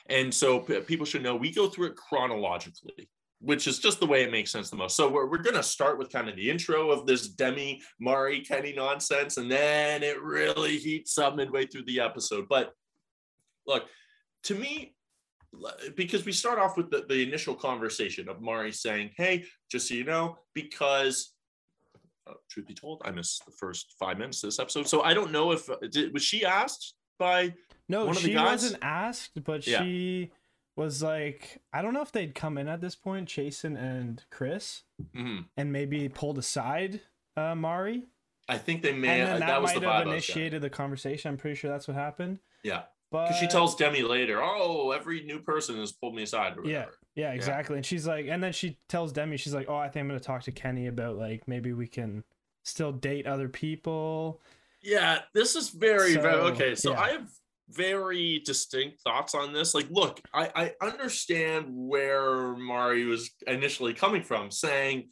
and 0.08 0.32
so 0.32 0.60
p- 0.60 0.80
people 0.80 1.04
should 1.06 1.22
know 1.22 1.36
we 1.36 1.52
go 1.52 1.68
through 1.68 1.88
it 1.88 1.96
chronologically, 1.96 3.08
which 3.46 3.68
is 3.68 3.78
just 3.78 4.00
the 4.00 4.06
way 4.06 4.24
it 4.24 4.32
makes 4.32 4.50
sense 4.50 4.70
the 4.70 4.76
most. 4.76 4.96
So 4.96 5.08
we're, 5.08 5.30
we're 5.30 5.38
going 5.38 5.54
to 5.54 5.62
start 5.62 5.98
with 5.98 6.10
kind 6.10 6.28
of 6.28 6.34
the 6.34 6.50
intro 6.50 6.90
of 6.90 7.06
this 7.06 7.28
Demi, 7.28 7.80
Mari, 8.00 8.40
Kenny 8.40 8.72
nonsense. 8.72 9.36
And 9.36 9.48
then 9.48 10.02
it 10.02 10.20
really 10.20 10.78
heats 10.78 11.16
up 11.16 11.36
midway 11.36 11.64
through 11.64 11.84
the 11.84 12.00
episode. 12.00 12.46
But 12.48 12.72
look, 13.64 13.84
to 14.44 14.56
me, 14.56 14.96
because 15.94 16.24
we 16.24 16.32
start 16.32 16.58
off 16.58 16.76
with 16.76 16.90
the, 16.90 17.06
the 17.08 17.22
initial 17.22 17.54
conversation 17.54 18.28
of 18.28 18.42
Mari 18.42 18.72
saying, 18.72 19.10
Hey, 19.16 19.44
just 19.70 19.86
so 19.88 19.94
you 19.94 20.02
know, 20.02 20.38
because 20.52 21.32
uh, 22.28 22.34
truth 22.50 22.66
be 22.66 22.74
told, 22.74 23.00
I 23.04 23.12
missed 23.12 23.46
the 23.46 23.52
first 23.52 23.94
five 23.96 24.18
minutes 24.18 24.42
of 24.42 24.48
this 24.48 24.58
episode. 24.58 24.88
So 24.88 25.02
I 25.02 25.14
don't 25.14 25.30
know 25.30 25.52
if 25.52 25.70
uh, 25.70 25.76
did, 25.88 26.12
was 26.12 26.24
she 26.24 26.44
asked 26.44 26.94
by 27.16 27.54
no, 27.88 28.06
one 28.06 28.16
of 28.16 28.22
the 28.24 28.30
she 28.30 28.36
wasn't 28.36 28.82
asked, 28.82 29.44
but 29.44 29.64
Yeah. 29.64 29.84
she 29.84 30.32
was 30.76 31.02
like, 31.02 31.60
I 31.72 31.82
don't 31.82 31.94
know 31.94 32.02
if 32.02 32.12
they'd 32.12 32.34
come 32.34 32.58
in 32.58 32.68
at 32.68 32.80
this 32.80 32.94
point, 32.94 33.28
Jason 33.28 33.76
and 33.76 34.22
Chris, 34.30 34.82
Mhm. 35.14 35.46
and 35.56 35.72
maybe 35.72 36.08
pulled 36.08 36.38
aside 36.38 37.00
uh, 37.36 37.54
Mari, 37.54 38.04
I 38.48 38.56
think 38.58 38.82
they 38.82 38.92
may 38.92 39.20
and 39.20 39.28
then 39.28 39.40
that, 39.40 39.46
that, 39.46 39.62
was 39.62 39.72
the 39.74 39.80
might 39.80 39.86
vibe 39.88 39.98
have 39.98 40.06
initiated 40.06 40.62
the 40.62 40.70
conversation. 40.70 41.30
I'm 41.30 41.36
pretty 41.36 41.56
sure 41.56 41.70
that's 41.70 41.88
what 41.88 41.96
happened. 41.96 42.38
Yeah. 42.62 42.84
But 43.10 43.24
Because 43.26 43.40
she 43.40 43.46
tells 43.46 43.74
Demi 43.76 44.02
later, 44.02 44.40
Oh, 44.42 44.90
every 44.92 45.22
new 45.24 45.40
person 45.40 45.76
has 45.78 45.92
pulled 45.92 46.14
me 46.14 46.22
aside 46.22 46.56
or 46.56 46.64
Yeah. 46.64 46.78
whatever. 46.78 46.96
Yeah, 47.14 47.32
exactly. 47.32 47.76
And 47.76 47.84
she's 47.84 48.06
like, 48.06 48.26
and 48.26 48.42
then 48.42 48.52
she 48.52 48.78
tells 48.88 49.12
Demi, 49.12 49.36
she's 49.36 49.54
like, 49.54 49.68
oh, 49.68 49.76
I 49.76 49.88
think 49.88 50.02
I'm 50.02 50.08
gonna 50.08 50.20
talk 50.20 50.42
to 50.44 50.52
Kenny 50.52 50.86
about 50.86 51.16
like 51.16 51.46
maybe 51.48 51.72
we 51.72 51.88
can 51.88 52.24
still 52.64 52.92
date 52.92 53.26
other 53.26 53.48
people. 53.48 54.40
Yeah, 54.82 55.20
this 55.34 55.56
is 55.56 55.70
very, 55.70 56.14
very 56.14 56.40
okay. 56.52 56.74
So 56.74 56.92
yeah. 56.92 57.00
I 57.00 57.10
have 57.10 57.28
very 57.70 58.40
distinct 58.44 59.00
thoughts 59.02 59.34
on 59.34 59.52
this. 59.52 59.74
Like, 59.74 59.86
look, 59.90 60.20
I, 60.32 60.72
I 60.80 60.86
understand 60.86 61.66
where 61.68 62.54
Mari 62.56 63.04
was 63.04 63.30
initially 63.46 63.92
coming 63.94 64.22
from, 64.22 64.50
saying, 64.50 65.08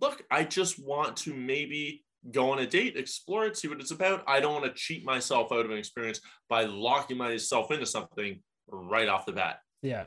look, 0.00 0.22
I 0.30 0.44
just 0.44 0.78
want 0.84 1.16
to 1.18 1.34
maybe 1.34 2.04
go 2.30 2.50
on 2.50 2.58
a 2.58 2.66
date, 2.66 2.96
explore 2.96 3.46
it, 3.46 3.56
see 3.56 3.68
what 3.68 3.80
it's 3.80 3.90
about. 3.90 4.24
I 4.26 4.40
don't 4.40 4.52
want 4.60 4.64
to 4.66 4.72
cheat 4.74 5.04
myself 5.04 5.52
out 5.52 5.64
of 5.64 5.70
an 5.70 5.78
experience 5.78 6.20
by 6.48 6.64
locking 6.64 7.16
myself 7.16 7.70
into 7.70 7.86
something 7.86 8.40
right 8.68 9.08
off 9.08 9.26
the 9.26 9.32
bat. 9.32 9.58
Yeah. 9.82 10.06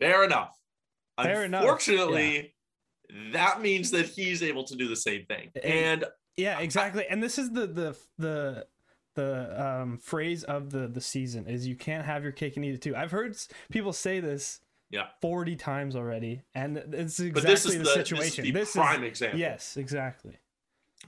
Fair 0.00 0.24
enough. 0.24 0.50
Fair 1.20 1.44
enough, 1.44 1.62
Unfortunately, 1.62 2.54
that 3.32 3.60
means 3.62 3.90
that 3.92 4.06
he's 4.06 4.42
able 4.42 4.64
to 4.64 4.76
do 4.76 4.86
the 4.88 4.96
same 4.96 5.24
thing. 5.26 5.50
And- 5.54 5.64
And 5.64 6.04
Yeah, 6.36 6.58
exactly. 6.58 7.06
And 7.08 7.22
this 7.22 7.38
is 7.38 7.50
the 7.50 7.66
the 7.66 7.96
the 8.18 8.66
the 9.16 9.80
um 9.80 9.98
phrase 9.98 10.44
of 10.44 10.70
the 10.70 10.86
the 10.86 11.00
season 11.00 11.46
is 11.48 11.66
you 11.66 11.74
can't 11.74 12.04
have 12.04 12.22
your 12.22 12.32
cake 12.32 12.56
and 12.56 12.64
eat 12.64 12.74
it 12.74 12.82
too. 12.82 12.94
I've 12.94 13.10
heard 13.10 13.36
people 13.70 13.92
say 13.92 14.20
this 14.20 14.60
yeah, 14.88 15.06
40 15.20 15.56
times 15.56 15.96
already 15.96 16.42
and 16.54 16.76
it's 16.76 17.18
exactly 17.18 17.52
this 17.52 17.66
is 17.66 17.72
the, 17.72 17.78
the, 17.78 17.84
this 17.84 18.28
is 18.28 18.36
the 18.36 18.52
This 18.52 18.68
is, 18.68 18.76
prime 18.76 19.02
example. 19.02 19.40
Yes, 19.40 19.76
exactly. 19.76 20.38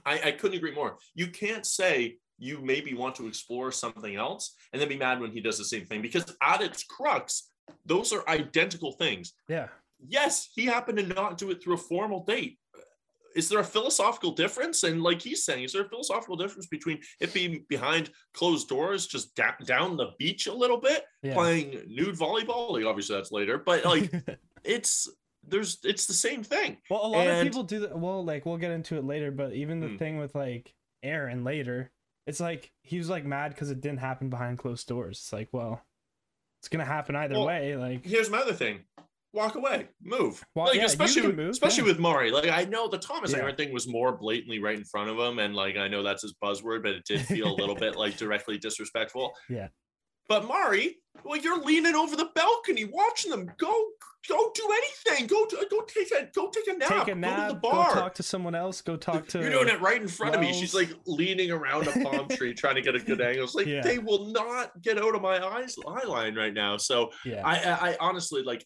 I, 0.05 0.19
I 0.25 0.31
couldn't 0.31 0.57
agree 0.57 0.73
more. 0.73 0.97
You 1.15 1.27
can't 1.27 1.65
say 1.65 2.17
you 2.37 2.59
maybe 2.61 2.93
want 2.93 3.15
to 3.15 3.27
explore 3.27 3.71
something 3.71 4.15
else 4.15 4.55
and 4.71 4.81
then 4.81 4.89
be 4.89 4.97
mad 4.97 5.19
when 5.19 5.31
he 5.31 5.41
does 5.41 5.57
the 5.57 5.65
same 5.65 5.85
thing 5.85 6.01
because 6.01 6.25
at 6.41 6.61
its 6.61 6.83
crux, 6.83 7.51
those 7.85 8.13
are 8.13 8.27
identical 8.27 8.93
things. 8.93 9.33
Yeah. 9.47 9.67
Yes, 10.07 10.49
he 10.55 10.65
happened 10.65 10.97
to 10.97 11.05
not 11.05 11.37
do 11.37 11.51
it 11.51 11.61
through 11.61 11.73
a 11.75 11.77
formal 11.77 12.23
date. 12.23 12.57
Is 13.35 13.49
there 13.49 13.59
a 13.59 13.63
philosophical 13.63 14.31
difference? 14.31 14.83
And 14.83 15.03
like 15.03 15.21
he's 15.21 15.43
saying, 15.43 15.63
is 15.63 15.73
there 15.73 15.83
a 15.83 15.89
philosophical 15.89 16.35
difference 16.35 16.67
between 16.67 16.99
it 17.19 17.33
being 17.33 17.65
behind 17.69 18.09
closed 18.33 18.67
doors, 18.69 19.07
just 19.07 19.35
da- 19.35 19.51
down 19.65 19.97
the 19.97 20.11
beach 20.17 20.47
a 20.47 20.53
little 20.53 20.77
bit, 20.77 21.03
Yeah. 21.21 21.33
playing 21.35 21.81
nude 21.87 22.15
volleyball? 22.15 22.71
Like 22.71 22.85
obviously 22.85 23.15
that's 23.15 23.31
later, 23.31 23.57
but 23.57 23.85
like 23.85 24.11
it's 24.63 25.07
there's 25.47 25.79
it's 25.83 26.05
the 26.05 26.13
same 26.13 26.43
thing. 26.43 26.77
Well, 26.89 27.05
a 27.05 27.07
lot 27.07 27.27
And- 27.27 27.37
of 27.39 27.43
people 27.43 27.63
do 27.63 27.79
that. 27.81 27.97
Well, 27.97 28.23
like 28.25 28.45
we'll 28.45 28.57
get 28.57 28.71
into 28.71 28.97
it 28.97 29.03
later, 29.03 29.31
but 29.31 29.53
even 29.53 29.79
the 29.79 29.87
Hmm. 29.89 29.97
thing 29.97 30.17
with 30.19 30.35
like 30.35 30.73
Aaron 31.03 31.43
later, 31.43 31.91
it's 32.27 32.39
like 32.39 32.71
he 32.83 32.97
was 32.97 33.09
like 33.09 33.25
mad 33.25 33.49
because 33.53 33.69
it 33.71 33.81
didn't 33.81 33.99
happen 33.99 34.29
behind 34.29 34.57
closed 34.57 34.87
doors. 34.87 35.19
It's 35.19 35.33
like, 35.33 35.49
well, 35.51 35.81
it's 36.61 36.67
gonna 36.67 36.83
happen 36.85 37.15
either 37.15 37.35
Well, 37.35 37.45
way. 37.47 37.75
Like, 37.77 38.05
Here's 38.05 38.29
my 38.29 38.39
other 38.39 38.53
thing. 38.53 38.81
Walk 39.31 39.53
away, 39.55 39.87
move. 40.01 40.43
Well, 40.55 40.65
like 40.65 40.77
yeah, 40.77 40.85
especially 40.85 41.27
with, 41.27 41.35
move, 41.35 41.49
especially 41.51 41.83
yeah. 41.83 41.89
with 41.91 41.99
Mari. 41.99 42.31
Like 42.31 42.49
I 42.49 42.63
know 42.65 42.87
the 42.87 42.97
Thomas 42.97 43.31
Yeah. 43.31 43.39
Aaron 43.39 43.55
thing 43.55 43.71
was 43.71 43.87
more 43.87 44.17
blatantly 44.17 44.59
right 44.59 44.77
in 44.77 44.83
front 44.85 45.09
of 45.09 45.19
him, 45.19 45.37
and 45.37 45.53
like 45.55 45.77
I 45.77 45.87
know 45.87 46.01
that's 46.01 46.23
his 46.23 46.33
buzzword, 46.43 46.81
but 46.81 46.93
it 46.93 47.05
did 47.05 47.21
feel 47.21 47.47
a 47.47 47.53
little 47.53 47.75
bit 47.75 47.95
like 47.95 48.17
directly 48.17 48.57
disrespectful. 48.57 49.31
Yeah. 49.47 49.67
But 50.27 50.47
Mari, 50.47 50.97
well, 51.23 51.39
you're 51.39 51.59
leaning 51.59 51.95
over 51.95 52.15
the 52.15 52.29
balcony 52.35 52.85
watching 52.85 53.31
them. 53.31 53.47
Go, 53.57 53.73
go 54.27 54.51
do 54.53 54.69
anything. 54.71 55.25
Go, 55.25 55.45
to, 55.47 55.65
go 55.71 55.81
take 55.87 56.11
a, 56.11 56.27
go 56.35 56.51
take 56.51 56.67
a 56.67 56.77
nap. 56.77 56.87
take 56.89 57.01
a 57.01 57.05
Go 57.05 57.13
to 57.13 57.19
nap, 57.19 57.47
the 57.49 57.53
go 57.55 57.59
bar. 57.71 57.93
talk 57.93 58.13
to 58.13 58.21
someone 58.23 58.53
else, 58.53 58.79
go 58.81 58.95
talk 58.95 59.27
to. 59.29 59.39
You're 59.39 59.49
doing 59.49 59.69
it 59.69 59.81
right 59.81 59.99
in 59.99 60.07
front 60.07 60.35
of 60.35 60.41
me. 60.41 60.53
She's 60.53 60.75
like 60.75 60.89
leaning 61.07 61.49
around 61.49 61.87
a 61.87 61.91
palm 62.03 62.27
tree 62.29 62.53
trying 62.53 62.75
to 62.75 62.81
get 62.83 62.93
a 62.93 62.99
good 62.99 63.21
angle. 63.21 63.43
It's 63.43 63.55
like 63.55 63.65
Yeah. 63.65 63.81
they 63.81 63.97
will 63.97 64.27
not 64.31 64.69
get 64.83 64.99
out 64.99 65.15
of 65.15 65.21
my 65.23 65.43
eyes 65.43 65.75
eye 65.87 66.05
line 66.05 66.35
right 66.35 66.53
now. 66.53 66.77
So 66.77 67.09
Yeah, 67.25 67.41
I, 67.43 67.55
I, 67.57 67.89
I 67.93 67.97
honestly 67.99 68.43
like 68.43 68.63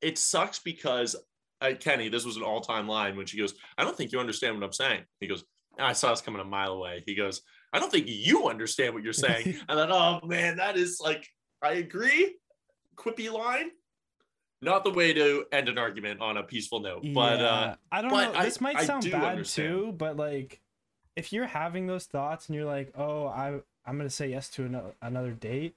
it 0.00 0.18
sucks 0.18 0.58
because 0.58 1.16
uh, 1.60 1.72
Kenny, 1.80 2.08
this 2.08 2.24
was 2.24 2.36
an 2.36 2.42
all 2.42 2.60
time 2.60 2.86
line 2.88 3.16
when 3.16 3.26
she 3.26 3.38
goes, 3.38 3.54
I 3.78 3.84
don't 3.84 3.96
think 3.96 4.12
you 4.12 4.20
understand 4.20 4.54
what 4.54 4.64
I'm 4.64 4.72
saying. 4.72 5.04
He 5.20 5.26
goes, 5.26 5.44
I 5.78 5.92
saw 5.92 6.12
us 6.12 6.20
coming 6.20 6.40
a 6.40 6.44
mile 6.44 6.72
away. 6.72 7.02
He 7.06 7.14
goes, 7.14 7.42
I 7.72 7.78
don't 7.78 7.90
think 7.90 8.06
you 8.08 8.48
understand 8.48 8.94
what 8.94 9.02
you're 9.02 9.12
saying. 9.12 9.56
and 9.68 9.78
then, 9.78 9.90
oh 9.90 10.20
man, 10.24 10.56
that 10.58 10.76
is 10.76 10.98
like, 11.02 11.26
I 11.62 11.72
agree. 11.74 12.36
Quippy 12.96 13.30
line, 13.30 13.70
not 14.62 14.84
the 14.84 14.90
way 14.90 15.12
to 15.12 15.44
end 15.52 15.68
an 15.68 15.76
argument 15.76 16.20
on 16.20 16.36
a 16.38 16.42
peaceful 16.42 16.80
note. 16.80 17.04
But 17.14 17.40
uh, 17.40 17.74
I 17.92 18.00
don't 18.02 18.10
know. 18.10 18.32
I- 18.34 18.44
This 18.44 18.60
might 18.60 18.80
sound 18.82 19.10
bad 19.10 19.22
understand. 19.24 19.68
too, 19.68 19.92
but 19.92 20.16
like, 20.16 20.60
if 21.14 21.32
you're 21.32 21.46
having 21.46 21.86
those 21.86 22.04
thoughts 22.04 22.46
and 22.48 22.56
you're 22.56 22.64
like, 22.66 22.92
"Oh, 22.96 23.26
I 23.26 23.60
I'm 23.86 23.96
gonna 23.98 24.08
say 24.10 24.28
yes 24.30 24.48
to 24.50 24.64
another 24.64 24.94
another 25.02 25.32
date," 25.32 25.74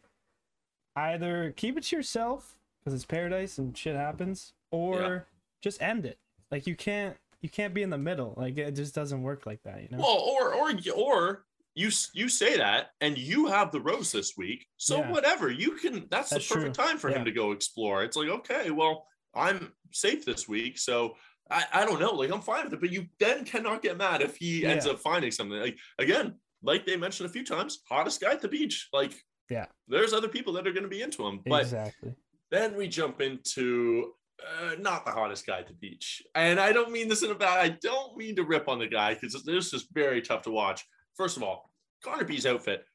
either 0.96 1.54
keep 1.56 1.78
it 1.78 1.84
to 1.86 1.96
yourself 1.96 2.58
because 2.80 2.94
it's 2.94 3.06
paradise 3.06 3.58
and 3.58 3.78
shit 3.78 3.96
happens, 3.96 4.54
or 4.72 5.00
Yeah. 5.02 5.20
just 5.62 5.82
end 5.82 6.06
it. 6.06 6.18
Like 6.52 6.68
you 6.68 6.76
can't 6.76 7.18
you 7.42 7.50
can't 7.50 7.74
be 7.74 7.84
in 7.84 7.90
the 7.90 7.98
middle. 7.98 8.34
Like 8.38 8.58
it 8.58 8.72
just 8.76 8.94
doesn't 8.96 9.22
work 9.22 9.46
like 9.46 9.62
that, 9.64 9.82
you 9.82 9.90
know. 9.90 10.00
Well, 10.00 10.20
or 10.20 10.54
or 10.54 10.72
or 10.96 11.46
you 11.76 11.90
you 12.14 12.28
say 12.30 12.58
that, 12.58 12.92
and 13.02 13.18
you 13.18 13.48
have 13.48 13.72
the 13.72 13.80
rose 13.80 14.12
this 14.12 14.36
week, 14.38 14.68
so 14.78 14.98
Yeah. 15.00 15.12
whatever 15.12 15.50
you 15.50 15.72
can. 15.78 16.08
That's, 16.10 16.30
That's 16.32 16.48
the 16.50 16.56
perfect 16.56 16.76
time 16.76 16.98
for 16.98 17.10
him 17.10 17.24
to 17.26 17.32
go 17.32 17.52
explore. 17.52 18.04
It's 18.04 18.18
like 18.18 18.30
okay, 18.30 18.72
well, 18.72 19.08
I'm 19.34 19.74
safe 19.92 20.26
this 20.26 20.48
week, 20.50 20.78
so 20.78 21.16
I 21.50 21.64
I 21.74 21.86
don't 21.86 22.00
know, 22.00 22.14
like 22.14 22.32
I'm 22.32 22.42
fine 22.42 22.66
with 22.66 22.74
it. 22.74 22.82
But 22.82 22.92
you 22.92 23.08
then 23.20 23.46
cannot 23.46 23.82
get 23.82 23.98
mad 23.98 24.22
if 24.22 24.36
he 24.38 24.66
ends 24.66 24.86
Yeah. 24.86 24.94
up 24.94 25.00
finding 25.00 25.32
something. 25.32 25.60
Like 25.60 25.78
again, 26.00 26.40
like 26.62 26.86
they 26.86 26.98
mentioned 26.98 27.30
a 27.30 27.34
few 27.34 27.46
times, 27.46 27.82
hottest 27.88 28.20
guy 28.22 28.32
at 28.34 28.42
the 28.42 28.48
beach. 28.50 28.90
Like 28.92 29.14
Yeah. 29.50 29.68
there's 29.88 30.12
other 30.14 30.28
people 30.28 30.52
that 30.54 30.68
are 30.68 30.74
going 30.74 30.84
to 30.84 30.90
be 30.90 31.02
into 31.02 31.26
him, 31.26 31.40
but 31.46 31.62
exactly. 31.62 32.16
Then 32.52 32.76
we 32.76 32.88
jump 32.88 33.22
into 33.22 34.14
uh, 34.42 34.76
not 34.80 35.06
the 35.06 35.12
hottest 35.12 35.46
guy 35.46 35.60
at 35.60 35.68
the 35.68 35.74
beach. 35.74 36.22
And 36.36 36.60
I 36.60 36.72
don't 36.72 36.92
mean 36.92 37.08
this 37.10 37.24
in 37.24 37.32
a 37.32 37.36
bad, 37.36 37.60
I 37.60 37.78
don't 37.82 38.16
mean 38.18 38.36
to 38.38 38.44
rip 38.44 38.68
on 38.68 38.80
the 38.80 38.88
guy 38.88 39.14
because 39.14 39.44
this 39.44 39.74
is 39.74 39.88
very 39.94 40.22
tough 40.22 40.44
to 40.44 40.52
watch. 40.52 40.86
First 41.16 41.38
of 41.38 41.44
all, 41.44 41.70
Connor 42.04 42.24
B's 42.24 42.46
outfit. 42.46 42.86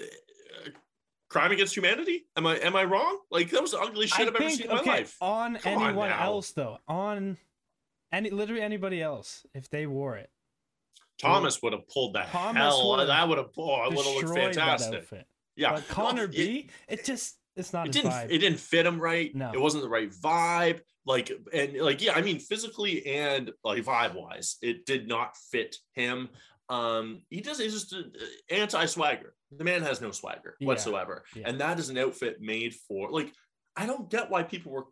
uh, 0.00 0.04
crime 1.28 1.50
against 1.50 1.74
humanity? 1.76 2.26
Am 2.36 2.46
I 2.46 2.56
am 2.58 2.76
I 2.76 2.84
wrong? 2.84 3.18
Like 3.30 3.50
that 3.50 3.60
was 3.60 3.72
the 3.72 3.80
ugliest 3.80 4.14
shit 4.14 4.26
I 4.26 4.30
I've 4.30 4.36
ever 4.36 4.50
seen 4.50 4.66
in 4.70 4.72
okay, 4.78 4.86
my 4.86 4.92
life. 4.98 5.16
on 5.20 5.56
Come 5.56 5.82
anyone 5.82 6.08
now. 6.10 6.22
else 6.24 6.52
though, 6.52 6.78
on 6.86 7.36
any 8.12 8.30
literally 8.30 8.62
anybody 8.62 9.02
else, 9.02 9.44
if 9.52 9.68
they 9.68 9.86
wore 9.86 10.16
it, 10.16 10.30
Thomas 11.18 11.60
would 11.62 11.72
have 11.72 11.88
pulled 11.88 12.14
the 12.14 12.20
Thomas 12.30 12.62
hell. 12.62 12.90
would've 12.90 13.08
That 13.08 13.28
would 13.28 13.38
have 13.38 13.48
oh, 13.58 13.84
it 13.90 13.96
would 13.96 14.06
have 14.06 14.14
looked 14.30 14.34
fantastic. 14.38 15.08
Yeah. 15.56 15.72
But 15.74 15.88
Connor 15.88 16.22
Well, 16.22 16.30
it- 16.30 16.36
B, 16.36 16.68
it 16.88 17.04
just 17.04 17.36
it's 17.56 17.72
not 17.72 17.86
it 17.86 17.92
didn't 17.92 18.10
vibe. 18.10 18.30
it 18.30 18.38
didn't 18.38 18.60
fit 18.60 18.86
him 18.86 19.00
right 19.00 19.34
No. 19.34 19.50
it 19.52 19.60
wasn't 19.60 19.82
the 19.82 19.88
right 19.88 20.10
vibe 20.10 20.80
like 21.06 21.30
and 21.52 21.74
like 21.80 22.02
yeah 22.02 22.12
i 22.14 22.20
mean 22.22 22.38
physically 22.38 23.06
and 23.06 23.50
like 23.64 23.84
vibe 23.84 24.14
wise 24.14 24.56
it 24.62 24.84
did 24.86 25.08
not 25.08 25.36
fit 25.50 25.76
him 25.94 26.28
um 26.68 27.22
he 27.30 27.40
does 27.40 27.58
he's 27.58 27.72
just 27.72 27.94
uh, 27.94 28.02
anti 28.50 28.86
swagger 28.86 29.34
the 29.56 29.64
man 29.64 29.82
has 29.82 30.00
no 30.00 30.10
swagger 30.10 30.56
Yeah. 30.60 30.66
whatsoever 30.66 31.24
Yeah. 31.34 31.48
and 31.48 31.60
that 31.60 31.78
is 31.78 31.88
an 31.90 31.98
outfit 31.98 32.38
made 32.40 32.74
for 32.88 33.10
like 33.10 33.32
i 33.76 33.86
don't 33.86 34.10
get 34.10 34.30
why 34.30 34.42
people 34.42 34.72
were 34.72 34.86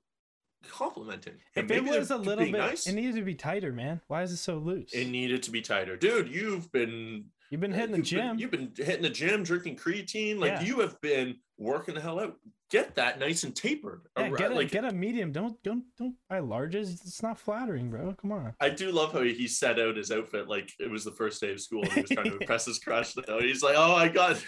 complimenting 0.68 1.34
him. 1.34 1.40
if 1.56 1.64
it 1.64 1.68
Maybe 1.68 1.90
they're 1.90 2.00
was 2.00 2.10
a 2.10 2.16
little 2.16 2.44
bit, 2.44 2.52
nice. 2.52 2.86
it 2.86 2.94
needed 2.94 3.16
to 3.16 3.22
be 3.22 3.34
tighter, 3.34 3.70
man. 3.70 4.00
Why 4.08 4.22
is 4.22 4.32
it 4.32 4.38
so 4.38 4.56
loose? 4.56 4.92
it 4.94 5.08
needed 5.08 5.42
to 5.42 5.50
be 5.50 5.60
tighter 5.60 5.96
dude 5.96 6.28
you've 6.28 6.70
been 6.72 7.26
You've 7.50 7.60
been 7.60 7.72
hitting 7.72 7.90
the 7.92 7.98
you've 7.98 8.10
been- 8.10 8.18
gym. 8.28 8.38
you've 8.38 8.50
been 8.50 8.72
hitting 8.76 9.02
the 9.02 9.10
gym 9.10 9.42
drinking 9.42 9.76
creatine 9.76 10.38
like 10.38 10.52
Yeah. 10.52 10.62
you 10.62 10.80
have 10.80 10.98
been 11.00 11.36
working 11.58 11.94
the 11.94 12.00
hell 12.00 12.20
out 12.20 12.36
get 12.70 12.96
that 12.96 13.20
nice 13.20 13.44
and 13.44 13.54
tapered 13.54 14.02
yeah, 14.18 14.30
get 14.30 14.50
a 14.50 14.54
like 14.54 14.70
get 14.70 14.84
a 14.84 14.92
medium. 14.92 15.30
Don't 15.30 15.62
don't 15.62 15.84
don't 15.96 16.16
buy 16.28 16.40
larges. 16.40 16.90
It's 16.92 17.22
not 17.22 17.38
flattering, 17.38 17.90
bro. 17.90 18.14
Come 18.20 18.32
on. 18.32 18.54
I 18.60 18.70
do 18.70 18.90
love 18.90 19.12
how 19.12 19.22
he 19.22 19.46
set 19.46 19.78
out 19.78 19.96
his 19.96 20.10
outfit 20.10 20.48
like 20.48 20.70
it 20.80 20.90
was 20.90 21.04
the 21.04 21.12
first 21.12 21.40
day 21.40 21.52
of 21.52 21.60
school 21.60 21.82
and 21.84 21.92
he 21.92 22.00
was 22.00 22.10
trying 22.10 22.30
to 22.30 22.36
impress 22.40 22.64
his 22.66 22.78
crush. 22.78 23.12
Though. 23.14 23.40
He's 23.40 23.62
like, 23.62 23.76
oh 23.76 23.92
my 23.92 24.08
god, 24.08 24.42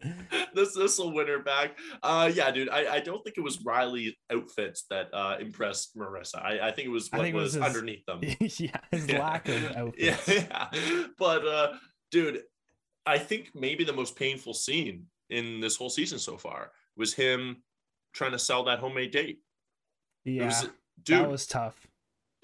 this 0.54 0.74
this 0.74 0.98
will 0.98 1.12
win 1.12 1.28
her 1.28 1.40
back. 1.40 1.78
Uh, 2.02 2.30
yeah, 2.34 2.50
dude, 2.50 2.68
I, 2.68 2.96
I 2.96 3.00
don't 3.00 3.22
think 3.22 3.36
it 3.36 3.42
was 3.42 3.62
Riley 3.64 4.18
outfits 4.32 4.84
that 4.90 5.08
uh, 5.12 5.36
impressed 5.40 5.96
Maurissa. 5.96 6.42
I, 6.42 6.68
I 6.68 6.72
think 6.72 6.86
it 6.86 6.90
was 6.90 7.08
what 7.12 7.32
was, 7.32 7.32
was 7.32 7.52
his- 7.54 7.62
underneath 7.62 8.04
them. 8.06 8.20
yeah, 8.40 8.80
his 8.90 9.08
Yeah. 9.08 9.18
lack 9.18 9.48
of 9.48 9.62
yeah, 9.62 9.72
outfits. 9.76 10.28
yeah, 10.28 10.68
but 11.18 11.46
uh, 11.46 11.72
dude, 12.10 12.42
I 13.06 13.18
think 13.18 13.50
maybe 13.54 13.84
the 13.84 13.92
most 13.92 14.16
painful 14.16 14.54
scene 14.54 15.06
in 15.30 15.60
this 15.60 15.76
whole 15.76 15.90
season 15.90 16.18
so 16.18 16.36
far 16.36 16.72
was 16.96 17.14
him 17.14 17.62
trying 18.12 18.32
to 18.32 18.38
sell 18.38 18.64
that 18.64 18.78
homemade 18.78 19.10
date. 19.10 19.40
Yeah, 20.24 20.46
was, 20.46 20.68
dude, 21.02 21.18
that 21.18 21.30
was 21.30 21.46
tough. 21.46 21.86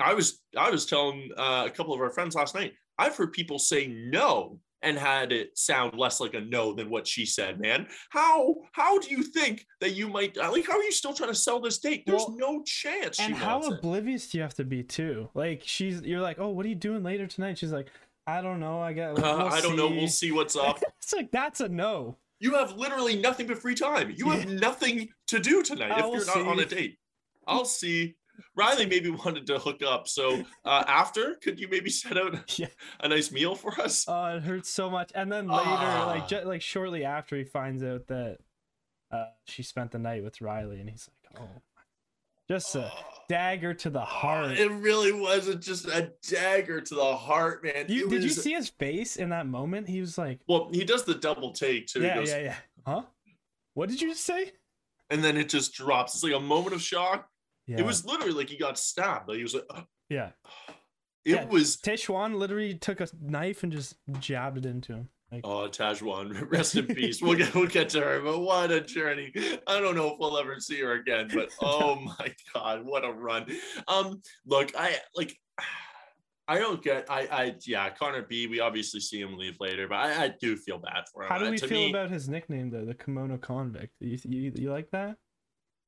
I 0.01 0.15
was 0.15 0.43
I 0.57 0.71
was 0.71 0.87
telling 0.87 1.31
uh, 1.37 1.65
a 1.67 1.71
couple 1.71 1.95
of 1.95 2.01
our 2.01 2.11
friends 2.11 2.35
last 2.35 2.55
night. 2.55 2.75
I've 2.99 3.17
heard 3.17 3.33
people 3.33 3.59
say 3.59 3.87
no 3.89 4.61
and 4.83 4.99
had 4.99 5.33
it 5.33 5.57
sound 5.57 5.99
less 5.99 6.21
like 6.21 6.35
a 6.35 6.41
no 6.41 6.75
than 6.75 6.91
what 6.91 7.07
she 7.07 7.25
said. 7.27 7.59
Man, 7.59 7.87
how 8.11 8.55
how 8.73 8.99
do 8.99 9.11
you 9.11 9.23
think 9.23 9.67
that 9.81 9.95
you 9.95 10.09
might 10.09 10.37
like? 10.37 10.67
How 10.67 10.79
are 10.79 10.83
you 10.83 10.93
still 10.93 11.15
trying 11.15 11.31
to 11.31 11.35
sell 11.35 11.61
this 11.61 11.79
date? 11.79 12.05
There's 12.07 12.25
Well, 12.29 12.37
no 12.37 12.63
chance. 12.65 13.19
And 13.19 13.35
how 13.35 13.61
wants 13.61 13.69
it. 13.69 13.79
oblivious 13.79 14.29
do 14.29 14.39
you 14.39 14.43
have 14.43 14.55
to 14.55 14.65
be 14.65 14.83
too? 14.83 15.29
Like 15.35 15.63
she's, 15.65 16.03
you're 16.03 16.21
like, 16.21 16.39
oh, 16.39 16.51
what 16.51 16.67
are 16.67 16.69
you 16.69 16.75
doing 16.75 17.03
later 17.03 17.27
tonight? 17.27 17.59
She's 17.59 17.73
like, 17.73 17.89
I 18.27 18.41
don't 18.41 18.61
know. 18.61 18.81
I 18.81 18.93
got. 18.93 19.19
Uh, 19.19 19.23
we'll 19.23 19.49
I 19.49 19.61
don't 19.61 19.77
know. 19.77 19.89
We'll 19.89 20.07
see." 20.09 20.29
see 20.29 20.33
what's 20.33 20.57
up. 20.57 20.81
It's 21.03 21.13
like 21.13 21.31
that's 21.31 21.61
a 21.61 21.69
no. 21.69 22.17
You 22.41 22.55
have 22.55 22.73
literally 22.77 23.17
nothing 23.17 23.47
but 23.47 23.59
free 23.59 23.75
time. 23.75 24.13
You 24.17 24.31
have 24.31 24.49
nothing 24.49 25.09
to 25.29 25.39
do 25.39 25.63
tonight 25.63 25.93
I 25.93 26.01
if 26.07 26.13
you're 26.13 26.27
not 26.27 26.47
on 26.49 26.59
a 26.61 26.65
date. 26.67 26.99
I'll 27.47 27.65
see. 27.65 28.17
Riley 28.57 28.87
maybe 28.87 29.11
wanted 29.11 29.47
to 29.47 29.59
hook 29.61 29.81
up. 29.87 30.09
So 30.09 30.43
uh, 30.65 30.85
after, 30.89 31.37
could 31.43 31.61
you 31.61 31.69
maybe 31.69 31.89
set 31.91 32.19
out 32.19 32.59
Yeah. 32.59 32.67
a 33.01 33.09
nice 33.09 33.31
meal 33.31 33.55
for 33.55 33.81
us? 33.81 34.05
Oh, 34.09 34.37
it 34.37 34.43
hurts 34.43 34.69
so 34.71 34.91
much. 34.91 35.13
And 35.15 35.31
then 35.31 35.47
later, 35.47 35.63
Ah. 35.67 36.07
like 36.09 36.27
ju- 36.29 36.41
like 36.45 36.61
shortly 36.61 37.05
after, 37.05 37.37
he 37.37 37.45
finds 37.45 37.83
out 37.85 38.09
that 38.09 38.39
uh, 39.13 39.27
she 39.47 39.63
spent 39.63 39.93
the 39.93 39.99
night 40.01 40.25
with 40.25 40.41
Riley, 40.41 40.81
and 40.81 40.91
he's 40.91 41.09
like, 41.33 41.43
oh, 41.43 41.63
just 42.49 42.75
a 42.77 42.91
dagger 43.29 43.73
to 43.75 43.91
the 43.91 44.01
heart. 44.05 44.53
It 44.59 44.71
really 44.71 45.13
wasn't 45.13 45.63
just 45.63 45.87
a 45.87 46.13
dagger 46.29 46.81
to 46.81 46.95
the 46.95 47.17
heart, 47.17 47.65
man. 47.65 47.87
You, 47.89 48.09
did 48.09 48.23
you 48.23 48.29
see 48.29 48.53
his 48.53 48.69
face 48.69 49.17
in 49.17 49.31
that 49.31 49.47
moment? 49.47 49.89
He 49.89 50.01
was 50.01 50.19
like, 50.19 50.41
Well, 50.47 50.69
he 50.73 50.85
does 50.85 51.05
the 51.05 51.15
double 51.15 51.53
take 51.53 51.87
too. 51.87 52.03
Yeah, 52.03 52.15
goes- 52.17 52.31
yeah, 52.31 52.39
yeah. 52.39 52.57
Huh? 52.87 53.03
What 53.75 53.89
did 53.89 54.01
you 54.01 54.11
just 54.11 54.25
say? 54.25 54.53
And 55.11 55.23
then 55.23 55.37
it 55.37 55.49
just 55.49 55.75
drops. 55.75 56.15
It's 56.15 56.25
like 56.25 56.33
a 56.35 56.41
moment 56.41 56.75
of 56.75 56.83
shock. 56.83 57.29
Yeah. 57.67 57.79
It 57.79 57.85
was 57.87 58.05
literally 58.05 58.33
like 58.33 58.49
he 58.51 58.57
got 58.59 58.79
stabbed. 58.79 59.29
Like 59.29 59.39
he 59.39 59.43
was 59.43 59.55
like, 59.55 59.65
yeah. 60.09 60.31
it 61.25 61.33
Yeah. 61.35 61.45
was. 61.47 61.77
Tahzjuan 61.79 62.37
literally 62.37 62.75
took 62.75 63.01
a 63.01 63.09
knife 63.21 63.63
and 63.63 63.73
just 63.73 63.97
jabbed 64.21 64.59
it 64.59 64.67
into 64.67 64.93
him. 64.93 65.09
Oh, 65.43 65.69
Tahzjuan, 65.69 66.49
rest 66.51 66.77
in 66.77 66.87
peace. 66.95 67.21
We'll 67.21 67.35
get 67.35 67.55
we'll 67.55 67.67
get 67.67 67.89
to 67.91 68.01
her, 68.01 68.21
but 68.23 68.39
what 68.41 68.71
a 68.71 68.81
journey. 68.81 69.33
I 69.67 69.81
don't 69.81 69.97
know 69.97 70.09
if 70.13 70.19
we'll 70.21 70.39
ever 70.39 70.61
see 70.61 70.81
her 70.81 70.93
again, 70.93 71.29
but 71.35 71.49
oh 71.63 71.97
my 71.97 72.33
god, 72.55 72.85
what 72.85 73.05
a 73.05 73.13
run. 73.13 73.47
Um, 73.89 74.21
look, 74.47 74.71
I 74.79 74.99
like 75.17 75.37
I 76.47 76.59
don't 76.59 76.83
get 76.83 77.11
I 77.11 77.21
I 77.33 77.55
yeah, 77.67 77.89
Connor 77.91 78.23
B, 78.23 78.47
we 78.47 78.61
obviously 78.61 79.01
see 79.01 79.21
him 79.21 79.37
leave 79.39 79.57
later, 79.61 79.89
but 79.89 79.97
I, 79.97 80.25
I 80.25 80.35
do 80.41 80.57
feel 80.57 80.79
bad 80.79 81.05
for 81.13 81.23
him. 81.23 81.29
how 81.31 81.39
do 81.39 81.47
Uh, 81.47 81.51
we 81.51 81.59
to 81.59 81.67
feel 81.67 81.79
me- 81.79 81.91
about 81.91 82.11
his 82.11 82.29
nickname 82.29 82.71
though, 82.71 82.85
the 82.85 82.95
kimono 82.95 83.39
convict? 83.39 83.95
You, 84.01 84.19
you, 84.25 84.53
you 84.55 84.71
like 84.71 84.91
that? 84.91 85.17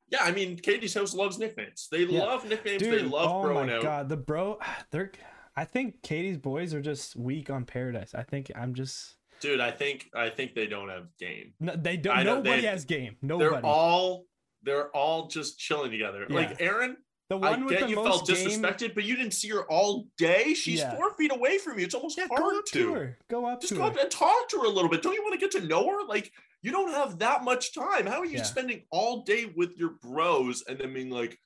Yeah, 0.09 0.21
I 0.23 0.31
mean, 0.33 0.57
Katie's 0.57 0.95
house 0.95 1.15
loves 1.15 1.37
nicknames. 1.39 1.89
They 1.91 2.05
Yeah. 2.05 2.21
love 2.21 2.49
nicknames. 2.49 2.81
they 2.81 3.03
love 3.03 3.45
oh 3.45 3.53
my 3.53 3.75
out. 3.75 3.83
god, 3.83 4.09
the 4.09 4.17
bro, 4.17 4.59
they're. 4.93 5.11
I 5.59 5.65
think 5.65 6.01
Katie's 6.03 6.37
boys 6.39 6.75
are 6.75 6.81
just 6.83 7.17
weak 7.17 7.51
on 7.51 7.65
Paradise. 7.65 8.15
I 8.15 8.23
think 8.23 8.51
I'm 8.55 8.73
just. 8.75 9.16
Dude, 9.41 9.61
I 9.61 9.71
think 9.71 10.09
I 10.15 10.31
think 10.31 10.55
they 10.55 10.67
don't 10.67 10.89
have 10.89 11.07
game. 11.19 11.53
No, 11.61 11.77
they 11.77 11.97
don't. 11.97 12.17
I 12.17 12.23
Nobody 12.23 12.63
they- 12.63 12.67
has 12.69 12.85
game. 12.85 13.17
Nobody. 13.23 13.51
They're 13.51 13.65
all 13.67 14.25
they're 14.63 14.89
all 14.97 15.29
just 15.29 15.59
chilling 15.59 15.91
together. 15.91 16.27
Yeah. 16.29 16.35
Like 16.35 16.61
Aaron, 16.61 16.97
The 17.29 17.37
I 17.39 17.51
one 17.51 17.65
with 17.65 17.75
get 17.75 17.83
the 17.83 17.89
you 17.91 17.97
most 17.97 18.27
felt 18.27 18.29
game. 18.29 18.37
disrespected, 18.49 18.95
but 18.95 19.05
you 19.05 19.15
didn't 19.17 19.35
see 19.35 19.49
her 19.51 19.63
all 19.71 20.07
day. 20.19 20.55
She's 20.55 20.81
Yeah. 20.81 20.97
four 20.97 21.15
feet 21.15 21.33
away 21.33 21.59
from 21.59 21.79
you. 21.79 21.85
It's 21.85 21.95
almost 21.95 22.17
Yeah, 22.19 22.27
go 22.29 22.37
hard 22.37 22.57
up 22.57 22.65
to. 22.67 22.79
to 22.79 22.93
her. 22.95 23.19
Go 23.31 23.47
up 23.47 23.61
Just 23.61 23.75
go 23.75 23.81
her. 23.83 23.87
up 23.91 23.97
and 23.97 24.11
talk 24.11 24.49
to 24.49 24.59
her 24.59 24.65
a 24.65 24.69
little 24.71 24.91
bit. 24.91 25.03
Don't 25.03 25.15
you 25.15 25.23
want 25.23 25.35
to 25.35 25.41
get 25.41 25.51
to 25.53 25.67
know 25.67 25.89
her? 25.91 26.05
Like, 26.07 26.33
you 26.63 26.73
don't 26.73 26.91
have 26.93 27.19
that 27.21 27.45
much 27.45 27.75
time. 27.75 28.07
How 28.07 28.19
are 28.21 28.25
you 28.25 28.39
Yeah. 28.39 28.43
spending 28.45 28.85
all 28.91 29.23
day 29.23 29.45
with 29.45 29.77
your 29.77 29.91
bros 30.03 30.63
and 30.67 30.79
then 30.79 30.93
being 30.95 31.11
like, 31.11 31.39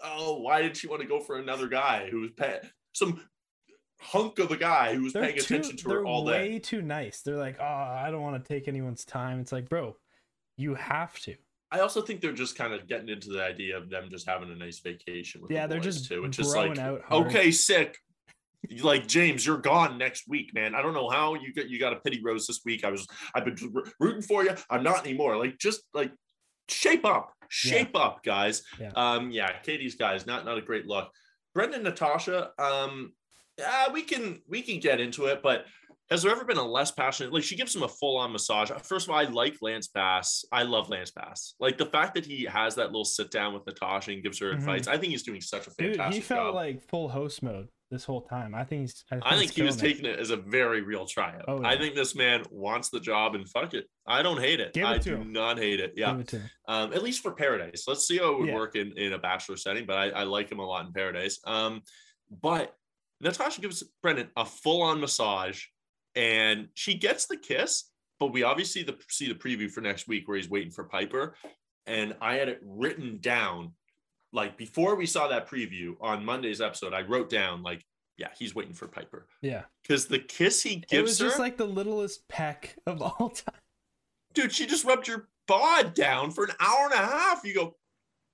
oh, 0.00 0.38
why 0.40 0.62
did 0.62 0.76
she 0.76 0.86
want 0.86 1.02
to 1.02 1.08
go 1.08 1.18
for 1.20 1.36
another 1.38 1.66
guy 1.66 2.08
who 2.10 2.20
was 2.20 2.30
pay- 2.36 2.60
some 2.92 3.26
hunk 4.00 4.38
of 4.38 4.50
a 4.50 4.56
guy 4.56 4.94
who 4.94 5.04
was 5.04 5.12
They're 5.12 5.24
paying 5.24 5.36
too, 5.36 5.56
attention 5.56 5.76
to 5.78 5.90
her 5.90 6.04
all 6.04 6.24
day? 6.24 6.30
way 6.50 6.58
too 6.58 6.82
nice. 6.82 7.22
They're 7.22 7.36
like, 7.36 7.56
oh, 7.60 7.64
I 7.64 8.10
don't 8.10 8.22
want 8.22 8.42
to 8.42 8.48
take 8.48 8.68
anyone's 8.68 9.04
time. 9.04 9.40
It's 9.40 9.52
like, 9.52 9.68
bro, 9.68 9.96
you 10.56 10.74
have 10.74 11.18
to. 11.20 11.34
I 11.70 11.80
also 11.80 12.00
think 12.00 12.20
they're 12.20 12.32
just 12.32 12.56
kind 12.56 12.72
of 12.72 12.86
getting 12.88 13.08
into 13.08 13.28
the 13.28 13.44
idea 13.44 13.76
of 13.76 13.90
them 13.90 14.08
just 14.10 14.26
having 14.26 14.50
a 14.50 14.54
nice 14.54 14.78
vacation 14.80 15.42
with 15.42 15.50
Yeah, 15.50 15.66
the 15.66 15.74
they're 15.74 15.82
just 15.82 16.08
too. 16.08 16.24
It's 16.24 16.36
just 16.36 16.54
broing 16.54 16.76
like 16.78 17.12
okay, 17.12 17.50
sick. 17.50 17.98
Like 18.82 19.06
James, 19.06 19.46
you're 19.46 19.58
gone 19.58 19.98
next 19.98 20.28
week, 20.28 20.52
man. 20.54 20.74
I 20.74 20.82
don't 20.82 20.94
know 20.94 21.08
how 21.10 21.34
you 21.34 21.52
got 21.52 21.68
you 21.68 21.78
got 21.78 21.92
a 21.92 21.96
pity 21.96 22.20
rose 22.24 22.46
this 22.46 22.60
week. 22.64 22.84
I 22.84 22.90
was 22.90 23.06
I've 23.34 23.44
been 23.44 23.56
rooting 24.00 24.22
for 24.22 24.44
you. 24.44 24.52
I'm 24.70 24.82
not 24.82 25.06
anymore. 25.06 25.36
Like 25.36 25.58
just 25.58 25.82
like 25.94 26.10
shape 26.68 27.04
up, 27.04 27.32
shape 27.48 27.94
up, 27.94 28.24
guys. 28.24 28.62
Yeah. 28.80 28.90
Um, 28.96 29.30
yeah, 29.30 29.52
Katie's 29.62 29.94
guys, 29.94 30.26
not 30.26 30.44
not 30.44 30.58
a 30.58 30.62
great 30.62 30.86
look. 30.86 31.10
Brendan, 31.54 31.82
Natasha, 31.82 32.50
um, 32.58 33.12
yeah, 33.58 33.90
we 33.92 34.02
can 34.02 34.40
we 34.48 34.62
can 34.62 34.80
get 34.80 35.00
into 35.00 35.26
it, 35.26 35.42
but 35.42 35.66
has 36.10 36.22
there 36.22 36.32
ever 36.32 36.44
been 36.44 36.56
a 36.56 36.66
less 36.66 36.90
passionate? 36.90 37.32
Like 37.34 37.42
she 37.42 37.54
gives 37.56 37.74
him 37.76 37.82
a 37.82 37.88
full 37.88 38.16
on 38.16 38.32
massage. 38.32 38.70
First 38.82 39.06
of 39.06 39.10
all, 39.12 39.18
I 39.20 39.24
like 39.24 39.56
Lance 39.60 39.88
Bass. 39.88 40.42
I 40.50 40.62
love 40.62 40.88
Lance 40.88 41.10
Bass. 41.10 41.54
Like 41.60 41.76
the 41.76 41.84
fact 41.86 42.14
that 42.14 42.24
he 42.24 42.44
has 42.44 42.74
that 42.76 42.86
little 42.86 43.04
sit 43.04 43.30
down 43.30 43.52
with 43.52 43.66
Natasha 43.66 44.12
and 44.12 44.22
gives 44.22 44.38
her 44.40 44.50
Mhm. 44.52 44.54
advice. 44.54 44.86
I 44.88 44.96
think 44.96 45.10
he's 45.12 45.22
doing 45.22 45.42
such 45.42 45.66
a 45.66 45.70
fantastic. 45.70 46.04
Dude, 46.06 46.14
he 46.14 46.20
felt 46.20 46.46
job. 46.48 46.54
like 46.54 46.80
full 46.88 47.10
host 47.10 47.42
mode 47.42 47.68
this 47.90 48.04
whole 48.06 48.22
time. 48.22 48.54
I 48.54 48.64
think 48.64 48.80
he's. 48.82 49.04
I 49.10 49.14
think, 49.16 49.26
I 49.26 49.36
think 49.38 49.50
he 49.52 49.62
was 49.62 49.76
it. 49.76 49.80
taking 49.80 50.06
it 50.06 50.18
as 50.18 50.30
a 50.30 50.36
very 50.36 50.80
real 50.80 51.04
tryout. 51.04 51.44
Oh, 51.46 51.62
I 51.62 51.76
think 51.76 51.94
this 51.94 52.14
man 52.14 52.42
wants 52.50 52.88
the 52.88 53.00
job 53.00 53.34
and 53.34 53.46
fuck 53.46 53.74
it. 53.74 53.84
I 54.06 54.22
don't 54.22 54.40
hate 54.40 54.60
it. 54.60 54.74
It 54.78 54.84
I 54.84 54.96
do 54.96 55.16
him. 55.16 55.30
not 55.32 55.58
hate 55.58 55.80
it. 55.80 55.92
Yeah. 55.94 56.18
It. 56.18 56.34
Um, 56.68 56.94
at 56.94 57.02
least 57.02 57.20
for 57.22 57.32
Paradise. 57.32 57.84
Let's 57.86 58.06
see 58.08 58.16
how 58.16 58.32
it 58.32 58.38
would 58.38 58.48
Yeah. 58.48 58.54
work 58.54 58.76
in, 58.76 58.96
in 58.96 59.12
a 59.12 59.18
bachelor 59.18 59.58
setting, 59.58 59.84
but 59.84 59.96
I, 59.98 60.08
I 60.08 60.22
like 60.22 60.50
him 60.50 60.58
a 60.58 60.64
lot 60.66 60.86
in 60.86 60.92
Paradise. 60.94 61.38
Um, 61.44 61.82
but 62.30 62.74
Natasha 63.20 63.60
gives 63.60 63.82
Brendan 64.02 64.28
a 64.36 64.44
full 64.44 64.82
on 64.82 65.00
massage 65.00 65.64
and 66.14 66.68
she 66.74 66.94
gets 66.94 67.26
the 67.26 67.36
kiss, 67.36 67.90
but 68.20 68.32
we 68.32 68.42
obviously 68.42 68.82
the, 68.82 68.96
see 69.08 69.28
the 69.28 69.34
preview 69.34 69.70
for 69.70 69.80
next 69.80 70.08
week 70.08 70.28
where 70.28 70.36
he's 70.36 70.48
waiting 70.50 70.70
for 70.70 70.84
Pieper. 70.84 71.34
And 71.86 72.16
I 72.20 72.34
had 72.34 72.48
it 72.48 72.60
written 72.64 73.18
down 73.20 73.72
like 74.32 74.56
before 74.58 74.94
we 74.94 75.06
saw 75.06 75.28
that 75.28 75.48
preview 75.48 75.94
on 76.00 76.24
Monday's 76.24 76.60
episode, 76.60 76.92
I 76.92 77.00
wrote 77.02 77.30
down 77.30 77.62
like, 77.62 77.84
yeah, 78.18 78.28
he's 78.38 78.54
waiting 78.54 78.74
for 78.74 78.86
Pieper 78.88 79.26
Yeah. 79.42 79.62
because 79.82 80.06
the 80.06 80.18
kiss 80.18 80.62
he 80.62 80.74
It 80.74 80.88
gives 80.88 81.10
was 81.12 81.18
her, 81.20 81.26
just 81.26 81.38
like 81.38 81.56
the 81.56 81.64
littlest 81.66 82.28
peck 82.28 82.76
of 82.86 83.00
all 83.00 83.30
time. 83.30 83.54
dude, 84.34 84.52
she 84.52 84.66
just 84.66 84.84
rubbed 84.84 85.08
your 85.08 85.28
bod 85.46 85.94
down 85.94 86.30
for 86.30 86.44
an 86.44 86.50
hour 86.60 86.84
and 86.84 86.92
a 86.94 86.96
half. 86.98 87.42
You 87.44 87.54
go, 87.54 87.76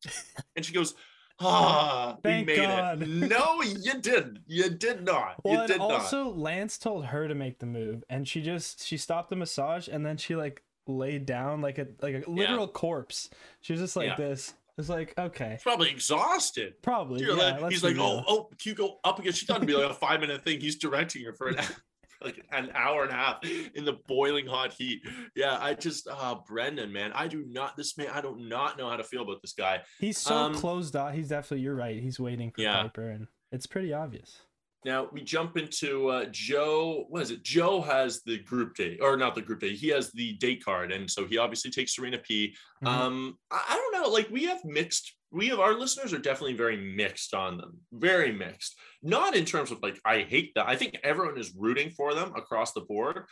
and 0.56 0.64
she 0.64 0.72
goes, 0.72 0.94
ah, 1.40 2.16
Thank 2.22 2.46
we 2.48 2.56
made 2.56 2.62
God. 2.66 3.02
it. 3.02 3.08
No, 3.08 3.62
you 3.62 4.00
didn't. 4.00 4.38
You 4.46 4.70
did 4.70 5.04
not. 5.04 5.36
Well, 5.44 5.62
you 5.62 5.66
did 5.68 5.78
not. 5.78 5.90
also 5.90 6.30
Lance 6.30 6.78
told 6.78 7.06
her 7.06 7.28
to 7.28 7.34
make 7.34 7.58
the 7.58 7.66
move, 7.66 8.04
and 8.08 8.26
she 8.26 8.40
just 8.42 8.84
she 8.84 8.96
stopped 8.96 9.30
the 9.30 9.36
massage, 9.36 9.88
and 9.88 10.04
then 10.04 10.16
she 10.16 10.36
like 10.36 10.62
laid 10.86 11.26
down 11.26 11.60
like 11.60 11.78
a 11.78 11.86
like 12.02 12.26
a 12.26 12.30
literal 12.30 12.68
corpse. 12.68 13.30
She 13.62 13.72
was 13.72 13.80
just 13.80 13.96
like 13.96 14.08
Yeah. 14.08 14.16
this. 14.16 14.54
It's 14.76 14.88
like 14.88 15.14
okay, 15.16 15.50
He's 15.52 15.62
probably 15.62 15.90
exhausted. 15.90 16.82
probably. 16.82 17.20
You're 17.20 17.36
yeah, 17.36 17.58
like- 17.58 17.70
he's 17.72 17.84
like, 17.84 17.96
oh, 17.98 18.24
oh, 18.26 18.48
can 18.58 18.70
you 18.70 18.74
go 18.74 18.98
up 19.04 19.18
again? 19.20 19.32
She 19.32 19.46
thought 19.46 19.58
it'd 19.58 19.68
be 19.68 19.74
like 19.74 19.90
a 19.90 19.94
five 19.94 20.20
minute 20.20 20.42
thing. 20.42 20.60
He's 20.60 20.76
directing 20.76 21.22
her 21.24 21.32
for 21.32 21.48
an 21.48 21.58
like 22.24 22.44
an 22.52 22.70
hour 22.74 23.02
and 23.02 23.10
a 23.12 23.14
half 23.14 23.38
in 23.74 23.84
the 23.84 23.98
boiling 24.08 24.46
hot 24.46 24.72
heat. 24.72 25.02
Yeah, 25.36 25.58
I 25.60 25.74
just 25.74 26.08
uh 26.10 26.36
Brendan, 26.46 26.92
man, 26.92 27.12
I 27.14 27.28
do 27.28 27.44
not 27.46 27.76
this 27.76 27.96
man, 27.98 28.08
I 28.12 28.20
do 28.20 28.36
not 28.38 28.78
know 28.78 28.88
how 28.88 28.96
to 28.96 29.04
feel 29.04 29.22
about 29.22 29.42
this 29.42 29.52
guy. 29.52 29.82
he's 30.00 30.18
so 30.18 30.34
um, 30.34 30.54
closed 30.54 30.96
off. 30.96 31.14
He's 31.14 31.28
definitely 31.28 31.60
you're 31.62 31.74
right. 31.76 32.00
He's 32.00 32.18
waiting 32.18 32.50
for 32.50 32.62
Yeah. 32.62 32.82
Pieper, 32.82 33.10
and 33.10 33.26
it's 33.52 33.66
pretty 33.66 33.92
obvious. 33.92 34.38
Now 34.84 35.08
we 35.12 35.22
jump 35.22 35.56
into 35.56 36.08
uh, 36.08 36.26
Joe. 36.30 37.06
What 37.08 37.22
is 37.22 37.30
it? 37.30 37.42
Joe 37.42 37.80
has 37.80 38.22
the 38.22 38.38
group 38.40 38.74
date, 38.74 38.98
or 39.00 39.16
not 39.16 39.34
the 39.34 39.40
group 39.40 39.60
date. 39.60 39.76
He 39.76 39.88
has 39.88 40.10
the 40.12 40.34
date 40.34 40.62
card, 40.62 40.92
and 40.92 41.10
so 41.10 41.24
he 41.26 41.38
obviously 41.38 41.70
takes 41.70 41.94
Serena 41.96 42.18
P. 42.18 42.54
Mhm. 42.82 42.88
Um, 42.88 43.38
I, 43.50 43.64
I 43.70 43.76
don't 43.76 44.02
know. 44.02 44.10
Like 44.10 44.28
we 44.30 44.44
have 44.44 44.62
mixed. 44.64 45.14
We 45.34 45.48
have 45.48 45.60
our 45.60 45.74
listeners 45.74 46.12
are 46.12 46.18
definitely 46.18 46.54
very 46.54 46.76
mixed 46.76 47.34
on 47.34 47.56
them. 47.58 47.78
Very 47.92 48.32
mixed. 48.32 48.76
Not 49.02 49.34
in 49.34 49.44
terms 49.44 49.70
of 49.70 49.82
like 49.82 49.98
I 50.04 50.20
hate 50.22 50.52
that. 50.54 50.68
I 50.68 50.76
think 50.76 50.96
everyone 51.02 51.38
is 51.38 51.54
rooting 51.56 51.90
for 51.90 52.14
them 52.14 52.32
across 52.36 52.72
the 52.72 52.82
board, 52.82 53.24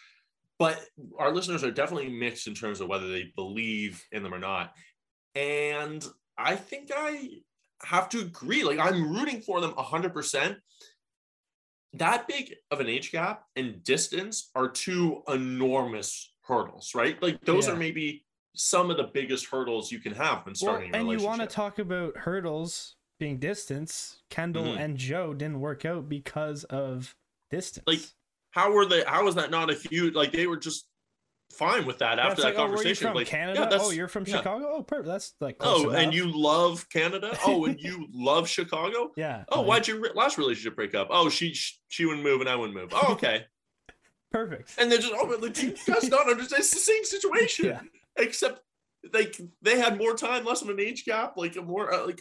but 0.58 0.80
our 1.18 1.32
listeners 1.32 1.62
are 1.64 1.70
definitely 1.70 2.10
mixed 2.10 2.46
in 2.46 2.54
terms 2.54 2.80
of 2.80 2.88
whether 2.88 3.08
they 3.08 3.32
believe 3.36 4.02
in 4.10 4.22
them 4.22 4.34
or 4.34 4.38
not. 4.38 4.72
And 5.34 6.04
I 6.36 6.56
think 6.56 6.90
I 6.94 7.28
have 7.84 8.08
to 8.10 8.20
agree. 8.20 8.64
Like 8.64 8.78
I'm 8.78 9.12
rooting 9.12 9.40
for 9.40 9.60
them 9.60 9.72
hundred 9.76 10.12
percent 10.12 10.58
that 11.94 12.26
big 12.26 12.54
of 12.70 12.80
an 12.80 12.88
age 12.88 13.12
gap 13.12 13.44
and 13.54 13.84
distance 13.84 14.50
are 14.54 14.68
two 14.68 15.22
enormous 15.28 16.32
hurdles, 16.42 16.92
right? 16.94 17.22
Like 17.22 17.44
those 17.44 17.66
Yeah. 17.66 17.74
are 17.74 17.76
maybe 17.76 18.24
some 18.54 18.90
of 18.90 18.96
the 18.96 19.04
biggest 19.04 19.46
hurdles 19.46 19.90
you 19.90 19.98
can 19.98 20.12
have 20.14 20.38
when 20.44 20.48
Well, 20.48 20.54
starting 20.54 20.94
a 20.94 20.98
and 20.98 21.08
you 21.10 21.18
want 21.26 21.40
to 21.40 21.46
talk 21.46 21.78
about 21.78 22.16
hurdles 22.16 22.96
being 23.18 23.38
distance. 23.38 24.22
Kendall 24.30 24.64
Mhm. 24.64 24.78
and 24.80 24.96
Joe 24.98 25.32
didn't 25.34 25.60
work 25.60 25.84
out 25.84 26.08
because 26.08 26.64
of 26.64 27.14
distance. 27.50 27.84
Like, 27.86 28.00
how 28.50 28.72
were 28.72 28.84
they? 28.86 29.04
How 29.04 29.24
was 29.24 29.36
that 29.36 29.50
not 29.50 29.70
a 29.70 29.74
huge? 29.74 30.14
Like 30.14 30.32
they 30.32 30.46
were 30.46 30.56
just 30.58 30.86
fine 31.54 31.84
with 31.86 31.98
that 31.98 32.16
Yeah, 32.18 32.26
after 32.28 32.42
that 32.42 32.48
like, 32.48 32.54
oh, 32.54 32.66
conversation. 32.66 33.08
from? 33.08 33.14
like, 33.14 33.26
Canada. 33.26 33.68
yeah, 33.70 33.78
oh, 33.80 33.90
you're 33.90 34.08
from 34.08 34.24
yeah. 34.26 34.38
Chicago. 34.38 34.66
Oh, 34.76 34.82
perfect. 34.82 35.06
That's 35.08 35.34
like 35.40 35.58
close 35.58 35.84
Oh, 35.84 35.90
and 35.90 36.12
you 36.14 36.30
love 36.34 36.88
Canada. 36.88 37.36
Oh, 37.46 37.64
and 37.66 37.78
you 37.80 38.08
love 38.12 38.48
Chicago. 38.48 39.12
Yeah. 39.16 39.44
Oh, 39.50 39.60
like, 39.60 39.68
why'd 39.68 39.88
your 39.88 40.00
re- 40.00 40.10
last 40.14 40.36
relationship 40.38 40.76
break 40.76 40.94
up? 40.94 41.08
Oh, 41.10 41.28
she 41.28 41.54
she 41.88 42.04
wouldn't 42.06 42.24
move 42.24 42.40
and 42.40 42.48
I 42.50 42.56
wouldn't 42.56 42.76
move. 42.76 42.90
Oh, 42.92 43.12
okay. 43.12 43.46
Perfect. 44.32 44.74
and 44.78 44.90
they're 44.90 44.98
just 44.98 45.12
oh, 45.14 45.26
but 45.26 45.42
like, 45.42 45.62
you 45.62 45.74
guys 45.86 46.08
not 46.08 46.28
understand. 46.28 46.60
It's 46.60 46.70
the 46.70 46.78
same 46.78 47.04
situation. 47.04 47.90
Except 48.16 48.61
like 49.12 49.37
they 49.62 49.79
had 49.79 49.98
more 49.98 50.14
time, 50.14 50.44
less 50.44 50.62
of 50.62 50.68
an 50.68 50.81
age 50.81 51.05
gap, 51.05 51.35
like 51.37 51.57
a 51.57 51.62
more 51.62 51.92
uh, 51.92 52.07
like. 52.07 52.20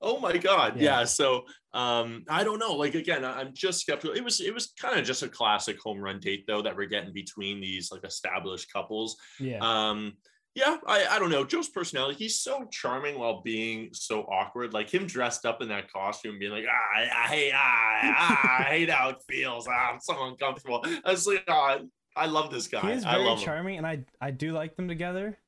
Oh 0.00 0.20
my 0.20 0.38
god, 0.38 0.76
Yeah. 0.76 1.00
yeah. 1.00 1.04
So 1.06 1.44
um, 1.72 2.24
I 2.28 2.44
don't 2.44 2.60
know. 2.60 2.74
Like 2.76 2.94
again, 2.94 3.24
I'm 3.24 3.50
just 3.52 3.80
skeptical. 3.80 4.16
It 4.16 4.22
was 4.22 4.40
it 4.40 4.54
was 4.54 4.72
kind 4.80 4.96
of 4.98 5.04
just 5.04 5.24
a 5.24 5.28
classic 5.28 5.76
home 5.80 5.98
run 5.98 6.20
date 6.20 6.44
though 6.46 6.62
that 6.62 6.76
we're 6.76 6.86
getting 6.86 7.12
between 7.12 7.60
these 7.60 7.90
like 7.90 8.04
established 8.04 8.72
couples. 8.72 9.16
Yeah. 9.40 9.58
Um, 9.60 10.12
yeah, 10.54 10.76
I, 10.86 11.06
I 11.06 11.18
don't 11.18 11.30
know. 11.30 11.44
Joe's 11.44 11.68
personality, 11.68 12.16
he's 12.18 12.40
so 12.40 12.66
charming 12.72 13.18
while 13.18 13.42
being 13.42 13.90
so 13.92 14.22
awkward. 14.22 14.72
Like 14.72 14.88
him 14.92 15.06
dressed 15.06 15.44
up 15.46 15.62
in 15.62 15.68
that 15.68 15.92
costume, 15.92 16.38
being 16.38 16.50
like, 16.52 16.64
ah, 16.68 16.98
I, 16.98 17.02
I 17.24 17.28
hate, 17.28 17.52
ah, 17.54 18.00
ah, 18.02 18.56
I 18.58 18.62
hate 18.64 18.90
how 18.90 19.10
it 19.10 19.16
feels. 19.28 19.68
Ah, 19.68 19.92
I'm 19.92 20.00
so 20.00 20.14
uncomfortable. 20.26 20.84
I 21.04 21.10
was 21.12 21.26
like, 21.28 21.44
ah, 21.48 21.78
I 22.18 22.26
love 22.26 22.50
this 22.50 22.66
guy. 22.68 22.80
he 22.80 22.92
is 22.92 23.04
I 23.04 23.12
very 23.12 23.24
love 23.24 23.38
him. 23.38 23.44
charming, 23.44 23.78
and 23.78 23.86
I 23.86 24.04
I 24.20 24.30
do 24.30 24.52
like 24.52 24.76
them 24.76 24.88
together. 24.88 25.38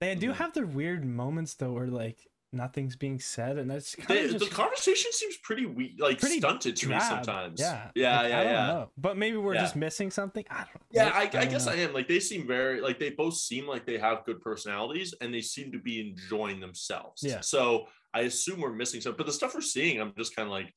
They 0.00 0.14
do 0.14 0.30
Mhm. 0.30 0.36
have 0.36 0.54
their 0.54 0.66
weird 0.66 1.04
moments 1.04 1.54
though, 1.54 1.72
where 1.72 1.86
like 1.88 2.26
nothing's 2.52 2.96
being 2.96 3.20
said, 3.20 3.58
and 3.58 3.70
that's 3.70 3.94
kind 3.94 4.28
The, 4.30 4.34
of 4.34 4.40
the 4.40 4.46
conversation 4.48 5.12
seems 5.12 5.36
pretty 5.36 5.66
weak, 5.66 6.00
like 6.00 6.18
Pretty 6.18 6.38
stunted 6.38 6.74
to 6.76 6.88
me 6.88 6.98
sometimes. 6.98 7.60
Yeah. 7.60 7.90
yeah, 7.94 8.22
like, 8.22 8.30
yeah, 8.30 8.40
I 8.40 8.44
don't 8.44 8.66
know. 8.66 8.90
But 8.96 9.16
maybe 9.18 9.36
we're 9.36 9.54
Yeah. 9.54 9.60
just 9.60 9.76
missing 9.76 10.10
something. 10.10 10.44
I 10.50 10.64
don't. 10.64 10.82
Yeah, 10.90 11.04
know. 11.10 11.14
I, 11.14 11.20
I, 11.20 11.46
guess 11.46 11.66
know. 11.66 11.72
I 11.72 11.76
am. 11.76 11.92
Like 11.92 12.08
they 12.08 12.18
seem 12.18 12.46
very 12.48 12.80
like 12.80 12.98
they 12.98 13.10
both 13.10 13.34
seem 13.36 13.68
like 13.68 13.86
they 13.86 13.98
have 13.98 14.24
good 14.24 14.40
personalities 14.40 15.14
and 15.20 15.32
they 15.32 15.42
seem 15.42 15.70
to 15.72 15.78
be 15.78 16.00
enjoying 16.00 16.58
themselves. 16.60 17.22
Yeah. 17.22 17.40
So 17.40 17.86
I 18.12 18.22
assume 18.22 18.60
we're 18.60 18.72
missing 18.72 19.00
something. 19.00 19.16
But 19.18 19.26
the 19.26 19.32
stuff 19.32 19.54
we're 19.54 19.60
seeing, 19.60 20.00
I'm 20.00 20.12
just 20.18 20.34
kind 20.34 20.46
of 20.48 20.52
like, 20.52 20.74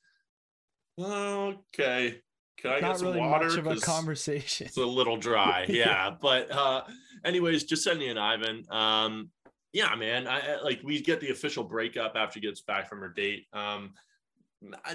okay, 1.00 2.22
can 2.58 2.72
I 2.72 2.74
get 2.76 2.82
Not 2.82 3.00
some 3.00 3.08
really 3.08 3.20
water? 3.20 3.48
much 3.50 3.58
of 3.58 3.68
a 3.68 3.76
conversation. 3.78 4.68
It's 4.68 4.78
a 4.78 4.86
little 4.86 5.18
dry. 5.18 5.66
Yeah. 5.68 5.76
yeah. 5.86 6.12
But 6.22 6.52
uh 6.52 6.84
anyways, 7.26 7.66
Jessenia 7.66 8.10
and 8.10 8.20
Ivan. 8.20 8.64
Um, 8.70 9.30
yeah, 9.74 9.94
man. 9.96 10.28
I 10.28 10.58
like 10.64 10.82
we 10.84 11.02
get 11.02 11.20
the 11.20 11.32
official 11.32 11.64
breakup 11.64 12.14
after 12.16 12.40
he 12.40 12.46
gets 12.46 12.62
back 12.62 12.88
from 12.88 13.00
her 13.00 13.10
date. 13.10 13.48
Um 13.54 13.94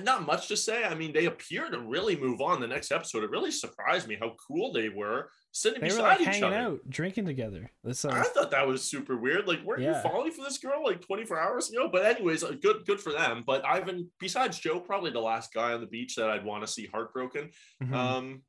not 0.02 0.26
much 0.26 0.48
to 0.48 0.56
say. 0.56 0.84
I 0.84 0.94
mean, 0.94 1.12
they 1.12 1.26
appear 1.26 1.70
to 1.70 1.78
really 1.80 2.16
move 2.16 2.40
on 2.40 2.60
the 2.60 2.66
next 2.66 2.90
episode. 2.92 3.24
It 3.24 3.30
really 3.30 3.50
surprised 3.50 4.08
me 4.08 4.16
how 4.20 4.34
cool 4.46 4.72
they 4.72 4.88
were 4.88 5.30
sitting 5.52 5.80
They 5.80 5.88
were 5.88 5.94
beside 5.96 6.08
like 6.08 6.20
each 6.20 6.26
hanging 6.26 6.44
other. 6.44 6.56
out, 6.56 6.80
drinking 6.88 7.26
together. 7.26 7.70
That's 7.84 8.04
I 8.04 8.20
uh, 8.20 8.24
thought 8.24 8.50
that 8.50 8.66
was 8.66 8.82
super 8.84 9.16
weird. 9.16 9.46
Like, 9.46 9.62
weren't 9.64 9.82
Yeah. 9.82 9.96
you 10.02 10.02
falling 10.08 10.32
for 10.32 10.42
this 10.44 10.58
girl 10.58 10.82
like 10.84 11.00
24 11.00 11.38
hours 11.40 11.70
ago? 11.70 11.88
But 11.92 12.04
anyways, 12.06 12.44
uh, 12.44 12.52
good 12.60 12.84
good 12.86 13.00
for 13.00 13.12
them. 13.12 13.44
But 13.46 13.64
Ivan, 13.64 14.10
besides 14.20 14.58
Joe, 14.58 14.80
probably 14.80 15.10
the 15.10 15.20
last 15.20 15.52
guy 15.52 15.72
on 15.72 15.80
the 15.80 15.86
beach 15.86 16.16
that 16.16 16.30
I'd 16.30 16.44
want 16.44 16.64
to 16.66 16.72
see 16.72 16.86
heartbroken. 16.86 17.50
mhm. 17.82 17.92
Um, 17.94 18.42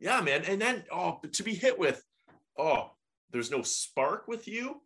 yeah, 0.00 0.20
man. 0.20 0.44
And 0.44 0.60
then 0.60 0.84
oh, 0.92 1.20
to 1.32 1.42
be 1.42 1.54
hit 1.54 1.78
with, 1.78 2.02
oh, 2.58 2.90
there's 3.30 3.50
no 3.50 3.62
spark 3.62 4.28
with 4.28 4.46
you. 4.48 4.80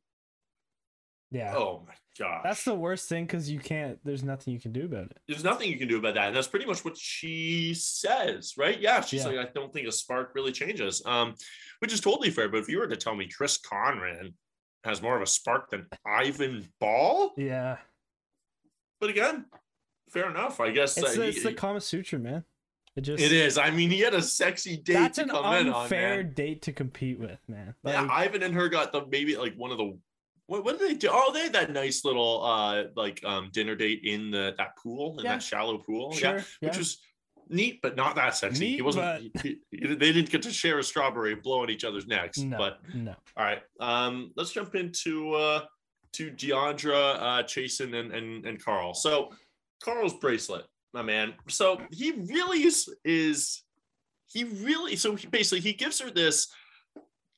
Yeah. 1.33 1.55
Oh 1.57 1.83
my 1.87 1.95
gosh. 2.19 2.43
That's 2.45 2.65
the 2.65 2.75
worst 2.75 3.09
thing 3.09 3.25
because 3.25 3.51
you 3.51 3.59
can't. 3.59 3.99
There's 4.05 4.23
nothing 4.23 4.53
you 4.53 4.61
can 4.61 4.73
do 4.73 4.85
about 4.85 5.07
it. 5.07 5.17
There's 5.27 5.43
nothing 5.43 5.71
you 5.71 5.79
can 5.79 5.89
do 5.89 5.97
about 5.99 6.15
that. 6.15 6.27
And 6.29 6.37
that's 6.37 6.47
pretty 6.47 6.67
much 6.67 6.85
what 6.85 6.97
she 6.97 7.73
says, 7.75 8.53
right? 8.59 8.79
Yeah. 8.79 9.01
She's 9.01 9.25
Yeah. 9.25 9.31
like, 9.33 9.49
I 9.49 9.51
don't 9.55 9.73
think 9.73 9.89
a 9.89 9.93
spark 9.93 10.33
really 10.35 10.53
changes. 10.53 11.03
Um, 11.07 11.35
which 11.79 11.93
is 11.93 12.01
totally 12.01 12.31
fair. 12.31 12.49
But 12.51 12.59
if 12.59 12.69
you 12.69 12.79
were 12.79 12.87
to 12.87 12.97
tell 12.97 13.17
me 13.17 13.29
Chris 13.29 13.59
Conran 13.59 14.35
has 14.85 15.01
more 15.01 15.17
of 15.17 15.23
a 15.23 15.27
spark 15.27 15.71
than 15.71 15.87
Ivan 16.07 16.69
Ball, 16.81 17.33
Yeah. 17.39 17.79
but 19.01 19.11
again, 19.11 19.47
fair 20.11 20.29
enough. 20.31 20.61
I 20.61 20.71
guess 20.71 20.97
It's, 20.99 21.07
uh, 21.17 21.21
the, 21.21 21.29
it's 21.29 21.39
he- 21.39 21.43
the 21.45 21.55
Kama 21.55 21.81
Sutra, 21.81 22.19
man. 22.19 22.45
It 22.95 23.01
just 23.03 23.23
it 23.23 23.33
is. 23.33 23.57
I 23.57 23.71
mean, 23.71 23.89
he 23.91 24.01
had 24.01 24.13
a 24.13 24.21
sexy 24.21 24.77
date 24.77 24.93
That's 24.93 25.17
to 25.17 25.23
an 25.23 25.29
come 25.31 25.47
in 25.55 25.69
on, 25.73 25.83
unfair 25.85 26.23
man. 26.25 26.35
date 26.35 26.61
to 26.63 26.73
compete 26.75 27.19
with, 27.19 27.39
man. 27.49 27.75
yeah, 27.85 28.07
Ivan 28.11 28.43
and 28.43 28.55
her 28.55 28.69
got 28.69 28.93
the 28.93 29.07
maybe 29.07 29.35
like 29.35 29.55
one 29.55 29.71
of 29.71 29.79
the 29.79 29.99
what, 30.53 30.65
what 30.67 30.79
did 30.79 30.91
they 30.91 30.95
do? 30.95 31.09
Oh, 31.11 31.33
they 31.33 31.41
had 31.41 31.55
that 31.55 31.71
nice 31.73 32.05
little 32.05 32.45
uh 32.45 32.85
like 32.95 33.25
um 33.25 33.49
dinner 33.53 33.75
date 33.75 34.01
in 34.05 34.31
the 34.31 34.55
that 34.59 34.77
pool 34.77 35.19
in 35.19 35.25
Yeah. 35.25 35.33
that 35.33 35.43
shallow 35.43 35.79
pool. 35.79 36.13
sure. 36.13 36.37
yeah, 36.37 36.43
Yeah. 36.61 36.69
which 36.69 36.77
was 36.79 36.99
neat, 37.49 37.81
but 37.83 37.97
not 37.97 38.15
that 38.17 38.37
sexy. 38.37 38.75
he 38.77 38.83
wasn't. 38.83 39.31
he- 39.43 39.59
he- 39.71 39.95
they 39.95 40.13
didn't 40.13 40.31
get 40.31 40.43
to 40.43 40.53
share 40.53 40.79
a 40.79 40.83
strawberry 40.83 41.33
and 41.33 41.43
blow 41.43 41.63
on 41.63 41.71
each 41.71 41.85
other's 41.85 42.07
necks. 42.07 42.39
no, 42.39 42.57
But 42.59 42.79
no. 42.95 43.15
all 43.37 43.45
right, 43.45 43.63
um, 43.81 44.33
let's 44.37 44.53
jump 44.53 44.75
into 44.75 45.33
uh 45.33 45.65
to 46.13 46.31
Deandra, 46.31 47.17
uh, 47.17 47.43
Chasen, 47.45 47.95
and 47.99 48.13
and 48.13 48.45
and 48.45 48.63
Karl. 48.63 48.93
So 48.93 49.31
Karl's 49.83 50.13
bracelet, 50.15 50.67
my 50.93 51.01
man. 51.03 51.33
So 51.49 51.81
he 51.91 52.11
really 52.13 52.63
is 52.65 52.89
is 53.07 53.63
he 54.31 54.45
really 54.45 54.97
so 54.97 55.15
he 55.17 55.27
basically 55.27 55.61
he 55.61 55.73
gives 55.73 55.99
her 56.01 56.11
this. 56.11 56.49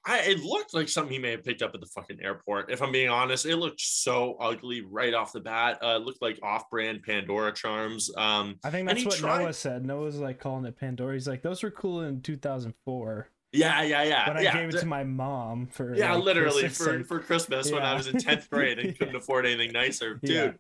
I, 0.07 0.21
it 0.21 0.41
looked 0.41 0.75
like 0.75 0.89
something 0.91 1.13
he 1.15 1.19
may 1.19 1.31
have 1.31 1.45
picked 1.45 1.63
up 1.63 1.71
at 1.75 1.81
the 1.81 1.87
fucking 1.87 2.19
airport. 2.23 2.71
If 2.71 2.83
I'm 2.83 2.93
being 2.93 3.09
honest, 3.09 3.47
it 3.47 3.57
looked 3.57 3.81
so 3.81 4.37
ugly 4.39 4.83
right 4.83 5.15
off 5.15 5.33
the 5.33 5.41
bat. 5.41 5.79
Uh, 5.83 5.97
it 5.97 6.03
looked 6.03 6.21
like 6.21 6.39
off-brand 6.43 7.03
Pandora 7.03 7.55
charms. 7.55 8.11
Um, 8.17 8.57
I 8.63 8.71
think 8.71 8.87
that's 8.87 9.05
what 9.05 9.15
tried- 9.17 9.43
Noah 9.45 9.53
said. 9.55 9.85
Noah's 9.87 10.19
like 10.19 10.39
calling 10.41 10.67
it 10.67 10.79
Pandora. 10.79 11.15
He's 11.15 11.27
like, 11.27 11.41
those 11.41 11.63
were 11.63 11.71
cool 11.71 12.03
in 12.03 12.21
2004, 12.21 13.29
yeah, 13.53 13.83
yeah, 13.83 14.03
yeah. 14.03 14.27
but 14.27 14.37
I 14.37 14.41
yeah. 14.43 14.53
gave 14.53 14.75
it 14.75 14.81
to 14.81 14.87
my 14.87 15.05
mom 15.05 15.69
for 15.69 15.95
yeah, 15.95 16.13
like, 16.15 16.25
literally 16.25 16.69
for, 16.69 16.99
like- 16.99 17.07
for 17.07 17.21
Christmas 17.21 17.73
when 17.73 17.83
I 17.83 17.95
was 17.95 18.07
in 18.07 18.17
10th 18.17 18.51
grade 18.51 18.79
and 18.79 18.93
couldn't 18.99 19.15
Yeah. 19.15 19.19
afford 19.21 19.47
anything 19.47 19.73
nicer. 19.73 20.17
Dude, 20.17 20.31
Yeah. 20.31 20.53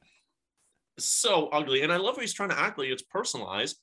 so 0.99 1.49
ugly. 1.49 1.83
And 1.83 1.93
I 1.93 1.97
love 1.97 2.15
how 2.17 2.21
he's 2.21 2.33
trying 2.33 2.51
to 2.51 2.59
act 2.59 2.79
like 2.79 2.89
it's 2.89 3.03
personalized. 3.03 3.79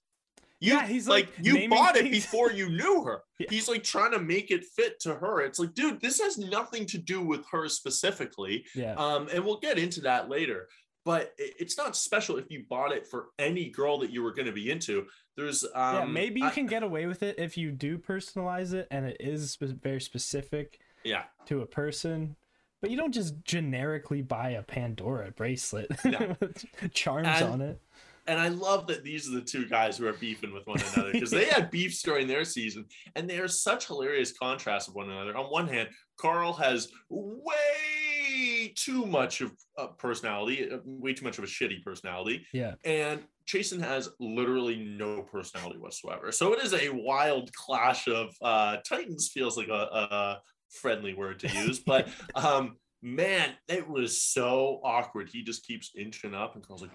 You, 0.61 0.73
Yeah, 0.75 0.87
he's, 0.87 1.07
like, 1.09 1.25
like, 1.37 1.45
you 1.45 1.67
bought 1.67 1.97
it 1.97 2.09
before 2.09 2.51
you 2.53 2.69
knew 2.69 3.03
her. 3.03 3.23
Yeah. 3.39 3.47
He's 3.49 3.67
like 3.67 3.83
trying 3.83 4.11
to 4.11 4.19
make 4.19 4.51
it 4.51 4.63
fit 4.63 4.99
to 5.01 5.15
her. 5.15 5.41
It's 5.41 5.57
like, 5.57 5.73
dude, 5.73 5.99
this 5.99 6.21
has 6.21 6.37
nothing 6.37 6.85
to 6.85 6.99
do 6.99 7.19
with 7.21 7.43
her 7.51 7.67
specifically. 7.67 8.63
yeah, 8.75 8.93
Um, 8.93 9.27
and 9.33 9.43
we'll 9.43 9.59
get 9.59 9.79
into 9.79 10.01
that 10.01 10.29
later. 10.29 10.67
But 11.03 11.33
it's 11.39 11.75
not 11.75 11.95
special 11.95 12.37
if 12.37 12.45
you 12.51 12.63
bought 12.69 12.91
it 12.91 13.07
for 13.07 13.29
any 13.39 13.69
girl 13.71 13.97
that 13.99 14.11
you 14.11 14.21
were 14.21 14.31
going 14.31 14.45
to 14.45 14.51
be 14.51 14.69
into. 14.69 15.07
There's 15.35 15.63
um, 15.63 15.95
yeah. 15.95 16.05
Maybe 16.05 16.41
you 16.41 16.45
I- 16.45 16.51
can 16.51 16.67
get 16.67 16.83
away 16.83 17.07
with 17.07 17.23
it 17.23 17.39
if 17.39 17.57
you 17.57 17.71
do 17.71 17.97
personalize 17.97 18.73
it 18.73 18.87
and 18.91 19.07
it 19.07 19.17
is 19.19 19.55
very 19.59 19.99
specific 20.01 20.79
yeah. 21.03 21.23
to 21.47 21.61
a 21.61 21.65
person. 21.65 22.35
But 22.81 22.91
you 22.91 22.97
don't 22.97 23.13
just 23.13 23.43
generically 23.43 24.21
buy 24.21 24.51
a 24.51 24.61
Pandora 24.61 25.31
bracelet 25.31 25.89
No. 26.05 26.35
with 26.39 26.65
charms 26.93 27.27
And- 27.27 27.45
on 27.45 27.61
it. 27.61 27.81
And 28.27 28.39
I 28.39 28.49
love 28.49 28.87
that 28.87 29.03
these 29.03 29.27
are 29.27 29.33
the 29.33 29.41
two 29.41 29.67
guys 29.67 29.97
who 29.97 30.07
are 30.07 30.13
beefing 30.13 30.53
with 30.53 30.67
one 30.67 30.79
another 30.93 31.11
because 31.11 31.31
they 31.31 31.45
had 31.45 31.71
beefs 31.71 32.01
during 32.01 32.27
their 32.27 32.45
season, 32.45 32.85
and 33.15 33.29
they 33.29 33.39
are 33.39 33.47
such 33.47 33.87
hilarious 33.87 34.31
contrasts 34.31 34.87
of 34.87 34.95
one 34.95 35.09
another. 35.09 35.35
On 35.35 35.45
one 35.45 35.67
hand, 35.67 35.89
Karl 36.17 36.53
has 36.53 36.89
way 37.09 38.73
too 38.75 39.05
much 39.05 39.41
of 39.41 39.51
a 39.77 39.87
personality, 39.87 40.69
uh, 40.71 40.77
way 40.85 41.13
too 41.13 41.25
much 41.25 41.37
of 41.37 41.43
a 41.43 41.47
shitty 41.47 41.83
personality, 41.83 42.45
Yeah, 42.53 42.75
and 42.85 43.21
Chasen 43.47 43.81
has 43.81 44.09
literally 44.19 44.77
no 44.77 45.23
personality 45.23 45.79
whatsoever. 45.79 46.31
So 46.31 46.53
it 46.53 46.63
is 46.63 46.73
a 46.73 46.89
wild 46.89 47.51
clash 47.53 48.07
of 48.07 48.35
uh, 48.41 48.77
Titans. 48.87 49.29
Feels 49.33 49.57
like 49.57 49.67
a, 49.67 49.71
a 49.73 50.41
friendly 50.69 51.13
word 51.13 51.39
to 51.39 51.49
use, 51.49 51.79
but 51.85 52.07
um, 52.35 52.77
man, 53.01 53.51
it 53.67 53.87
was 53.87 54.21
so 54.21 54.79
awkward. 54.83 55.29
He 55.31 55.43
just 55.43 55.65
keeps 55.65 55.91
inching 55.97 56.33
up, 56.33 56.55
and 56.55 56.65
Karl's 56.65 56.81
like, 56.81 56.91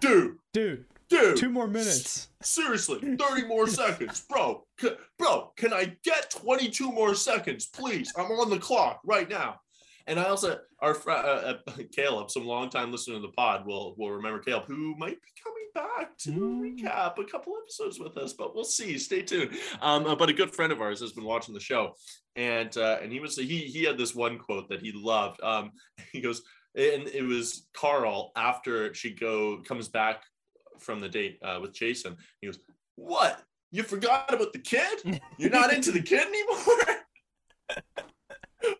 "Dude, 0.00 0.36
dude, 0.52 0.84
dude, 1.08 1.36
two 1.36 1.50
more 1.50 1.66
minutes. 1.66 2.28
Seriously, 2.42 3.00
30 3.16 3.46
more 3.46 3.66
seconds, 3.66 4.24
bro. 4.28 4.64
C- 4.80 4.90
bro, 5.18 5.52
can 5.56 5.72
I 5.72 5.96
get 6.04 6.30
22 6.30 6.92
more 6.92 7.14
seconds, 7.14 7.66
please? 7.66 8.12
I'm 8.16 8.26
on 8.32 8.50
the 8.50 8.58
clock 8.58 9.00
right 9.04 9.28
now. 9.28 9.60
And 10.06 10.18
I 10.18 10.24
also, 10.24 10.58
our 10.80 10.94
friend 10.94 11.26
uh, 11.26 11.54
uh, 11.66 11.72
Caleb, 11.94 12.30
some 12.30 12.46
longtime 12.46 12.90
listener 12.92 13.16
to 13.16 13.20
the 13.20 13.28
pod, 13.36 13.66
will 13.66 13.94
will 13.98 14.10
remember 14.12 14.38
Caleb, 14.38 14.64
who 14.66 14.94
might 14.96 15.20
be 15.20 15.28
coming 15.44 15.68
back 15.74 16.16
to 16.18 16.30
Mm. 16.30 16.60
recap 16.80 17.18
a 17.18 17.24
couple 17.24 17.52
episodes 17.62 18.00
with 18.00 18.16
us, 18.16 18.32
but 18.32 18.54
we'll 18.54 18.64
see. 18.64 18.96
Stay 18.98 19.20
tuned. 19.22 19.50
Um, 19.82 20.06
uh, 20.06 20.14
but 20.16 20.30
a 20.30 20.32
good 20.32 20.54
friend 20.54 20.72
of 20.72 20.80
ours 20.80 21.00
has 21.00 21.12
been 21.12 21.24
watching 21.24 21.52
the 21.52 21.60
show, 21.60 21.92
and 22.36 22.74
uh, 22.78 22.98
and 23.02 23.12
he 23.12 23.20
was 23.20 23.36
he 23.36 23.58
he 23.64 23.84
had 23.84 23.98
this 23.98 24.14
one 24.14 24.38
quote 24.38 24.68
that 24.70 24.80
he 24.80 24.92
loved. 24.94 25.42
Um, 25.42 25.72
he 26.12 26.20
goes, 26.22 26.40
and 26.74 27.08
it 27.08 27.24
was 27.24 27.66
Karl 27.74 28.32
after 28.36 28.92
she 28.94 29.10
go 29.10 29.58
comes 29.62 29.88
back 29.88 30.22
from 30.78 31.00
the 31.00 31.08
date 31.08 31.38
uh, 31.42 31.58
with 31.60 31.72
Jason. 31.72 32.16
He 32.40 32.46
goes, 32.48 32.58
"What? 32.96 33.42
You 33.70 33.82
forgot 33.82 34.32
about 34.32 34.52
the 34.52 34.58
kid? 34.60 35.20
You're 35.36 35.50
not 35.50 35.72
into 35.72 35.92
the 35.92 36.02
kid 36.02 36.26
anymore?" 36.26 36.96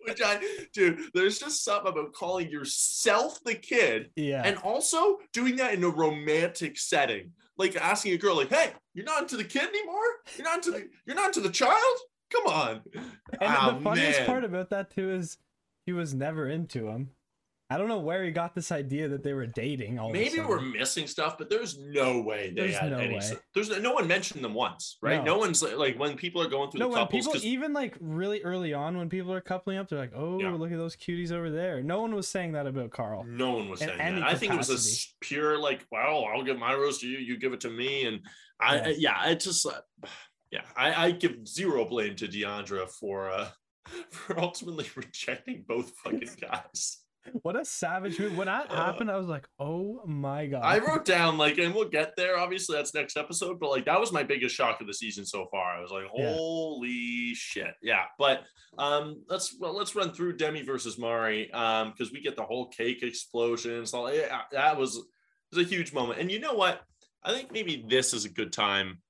Which 0.04 0.20
I, 0.24 0.40
dude, 0.72 0.98
there's 1.14 1.38
just 1.38 1.64
something 1.64 1.92
about 1.92 2.12
calling 2.12 2.50
yourself 2.50 3.38
the 3.44 3.54
kid 3.54 4.10
Yeah, 4.16 4.42
and 4.44 4.56
also 4.58 5.18
doing 5.32 5.54
that 5.56 5.72
in 5.74 5.84
a 5.84 5.88
romantic 5.88 6.76
setting, 6.78 7.30
like 7.56 7.76
asking 7.76 8.12
a 8.12 8.18
girl, 8.18 8.36
like, 8.36 8.50
"Hey, 8.50 8.72
you're 8.94 9.04
not 9.04 9.22
into 9.22 9.36
the 9.36 9.44
kid 9.44 9.68
anymore? 9.68 10.02
You're 10.36 10.44
not 10.46 10.56
into 10.56 10.72
the, 10.72 10.88
you're 11.06 11.14
not 11.16 11.26
into 11.26 11.40
the 11.40 11.50
child? 11.50 11.98
Come 12.32 12.46
on!" 12.52 12.80
and 12.94 13.06
Ah, 13.42 13.72
the 13.76 13.80
funniest 13.84 14.18
man. 14.20 14.26
part 14.26 14.44
about 14.44 14.70
that 14.70 14.90
too 14.90 15.10
is 15.12 15.38
he 15.86 15.92
was 15.92 16.12
never 16.12 16.48
into 16.48 16.88
him. 16.88 17.10
I 17.70 17.76
don't 17.76 17.88
know 17.88 17.98
where 17.98 18.24
he 18.24 18.30
got 18.30 18.54
this 18.54 18.72
idea 18.72 19.08
that 19.08 19.22
they 19.22 19.34
were 19.34 19.44
dating. 19.46 19.98
All 19.98 20.10
Maybe 20.10 20.40
we're 20.40 20.60
missing 20.62 21.06
stuff, 21.06 21.36
but 21.36 21.50
there's 21.50 21.78
no 21.78 22.22
way 22.22 22.48
they 22.48 22.62
There's 22.62 22.78
had 22.78 22.92
no 22.92 22.98
any. 22.98 23.16
way. 23.16 23.30
There's 23.54 23.68
no 23.80 23.92
one 23.92 24.06
mentioned 24.08 24.42
them 24.42 24.54
once, 24.54 24.96
right? 25.02 25.22
No, 25.22 25.34
No. 25.34 25.38
one's 25.38 25.62
like, 25.62 25.76
like 25.76 25.98
when 25.98 26.16
people 26.16 26.40
are 26.40 26.48
going 26.48 26.70
through 26.70 26.78
No, 26.80 26.86
the 26.86 26.92
when 26.94 26.98
couples. 27.02 27.20
people 27.26 27.32
'cause- 27.34 27.44
even 27.44 27.74
like 27.74 27.94
really 28.00 28.42
early 28.42 28.72
on 28.72 28.96
when 28.96 29.10
people 29.10 29.34
are 29.34 29.42
coupling 29.42 29.76
up, 29.76 29.86
they're 29.88 29.98
like, 29.98 30.12
"Oh, 30.14 30.40
Yeah. 30.40 30.52
look 30.52 30.72
at 30.72 30.78
those 30.78 30.96
cuties 30.96 31.30
over 31.30 31.50
there." 31.50 31.82
No 31.82 32.00
one 32.00 32.14
was 32.14 32.26
saying 32.26 32.52
that 32.52 32.66
about 32.66 32.90
Karl. 32.90 33.24
No 33.24 33.50
one 33.52 33.68
was 33.68 33.80
saying 33.80 33.98
that. 33.98 34.22
I 34.22 34.34
think 34.34 34.54
it 34.54 34.56
was 34.56 34.70
a 34.70 35.24
pure 35.24 35.58
like, 35.58 35.84
well, 35.92 36.24
I'll 36.24 36.44
give 36.44 36.58
my 36.58 36.72
rose 36.72 37.00
to 37.00 37.06
you, 37.06 37.18
you 37.18 37.36
give 37.36 37.52
it 37.52 37.60
to 37.60 37.70
me, 37.70 38.06
and 38.06 38.20
I 38.58 38.76
Yeah. 38.76 38.94
yeah, 38.96 39.28
it 39.28 39.40
just 39.40 39.66
uh, 39.66 39.82
yeah, 40.50 40.64
I, 40.74 41.06
I 41.08 41.10
give 41.10 41.46
zero 41.46 41.84
blame 41.84 42.16
to 42.16 42.28
Deandra 42.28 42.88
for 42.90 43.28
uh 43.30 43.50
for 44.10 44.40
ultimately 44.40 44.86
rejecting 44.96 45.64
both 45.68 45.92
fucking 45.98 46.30
guys. 46.40 47.04
What 47.42 47.56
a 47.60 47.64
savage 47.64 48.18
move! 48.18 48.36
When 48.38 48.46
that 48.46 48.70
Uh, 48.70 48.76
happened, 48.76 49.10
I 49.10 49.16
was 49.16 49.26
like, 49.26 49.46
"Oh 49.58 50.02
my 50.06 50.46
god!" 50.46 50.62
I 50.64 50.78
wrote 50.78 51.04
down 51.04 51.36
like, 51.36 51.58
and 51.58 51.74
we'll 51.74 51.88
get 51.88 52.16
there. 52.16 52.38
Obviously, 52.38 52.76
that's 52.76 52.94
next 52.94 53.16
episode, 53.16 53.60
but 53.60 53.70
like 53.70 53.84
that 53.84 54.00
was 54.00 54.12
my 54.12 54.22
biggest 54.22 54.54
shock 54.54 54.80
of 54.80 54.86
the 54.86 54.94
season 54.94 55.26
so 55.26 55.46
far. 55.50 55.76
I 55.76 55.80
was 55.80 55.90
like, 55.90 56.04
Yeah. 56.14 56.32
holy 56.32 57.34
shit, 57.34 57.74
yeah. 57.82 58.04
But 58.18 58.44
um, 58.78 59.22
let's 59.28 59.56
well, 59.58 59.74
let's 59.76 59.94
run 59.94 60.12
through 60.12 60.36
Demi 60.36 60.62
versus 60.62 60.98
Mari 60.98 61.52
um 61.52 61.90
because 61.90 62.12
we 62.12 62.20
get 62.22 62.36
the 62.36 62.44
whole 62.44 62.68
cake 62.68 63.02
explosion. 63.02 63.84
So 63.84 64.08
yeah, 64.10 64.40
that 64.52 64.76
was 64.78 64.98
was 65.52 65.64
a 65.64 65.68
huge 65.68 65.92
moment. 65.92 66.20
And 66.20 66.30
you 66.30 66.38
know 66.40 66.54
what? 66.54 66.80
I 67.22 67.32
think 67.34 67.52
maybe 67.52 67.84
this 67.88 68.14
is 68.14 68.24
a 68.24 68.30
good 68.30 68.52
time. 68.52 69.02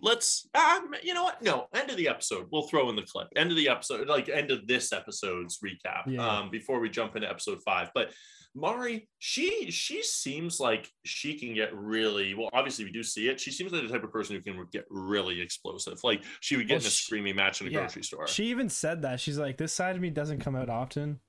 Let's 0.00 0.48
um, 0.54 0.94
you 1.02 1.12
know 1.14 1.24
what? 1.24 1.42
No, 1.42 1.66
end 1.74 1.90
of 1.90 1.96
the 1.96 2.08
episode. 2.08 2.46
We'll 2.52 2.68
throw 2.68 2.88
in 2.90 2.96
the 2.96 3.02
clip. 3.02 3.28
End 3.36 3.50
of 3.50 3.56
the 3.56 3.68
episode, 3.68 4.06
like 4.08 4.28
end 4.28 4.50
of 4.50 4.66
this 4.66 4.92
episode's 4.92 5.58
recap. 5.64 6.02
Yeah. 6.06 6.26
Um, 6.26 6.50
before 6.50 6.78
we 6.80 6.88
jump 6.88 7.16
into 7.16 7.28
episode 7.28 7.58
five. 7.64 7.90
But 7.94 8.12
Mari, 8.54 9.08
she 9.18 9.70
she 9.70 10.02
seems 10.02 10.60
like 10.60 10.88
she 11.04 11.38
can 11.38 11.52
get 11.54 11.74
really 11.76 12.34
well. 12.34 12.48
Obviously, 12.52 12.84
we 12.84 12.92
do 12.92 13.02
see 13.02 13.28
it. 13.28 13.40
She 13.40 13.50
seems 13.50 13.72
like 13.72 13.82
the 13.82 13.88
type 13.88 14.04
of 14.04 14.12
person 14.12 14.36
who 14.36 14.42
can 14.42 14.64
get 14.72 14.84
really 14.88 15.40
explosive. 15.40 15.98
Like 16.04 16.22
she 16.40 16.56
would 16.56 16.68
get 16.68 16.74
Well, 16.74 16.80
in 16.82 16.86
a 16.86 16.90
she- 16.90 17.04
screaming 17.04 17.36
match 17.36 17.60
in 17.60 17.66
a 17.66 17.70
yeah. 17.70 17.80
grocery 17.80 18.04
store. 18.04 18.26
She 18.28 18.46
even 18.46 18.68
said 18.68 19.02
that 19.02 19.18
she's 19.20 19.38
like, 19.38 19.56
"This 19.58 19.72
side 19.74 19.96
of 19.96 20.02
me 20.02 20.10
doesn't 20.10 20.40
come 20.40 20.54
out 20.56 20.70
often, 20.70 21.20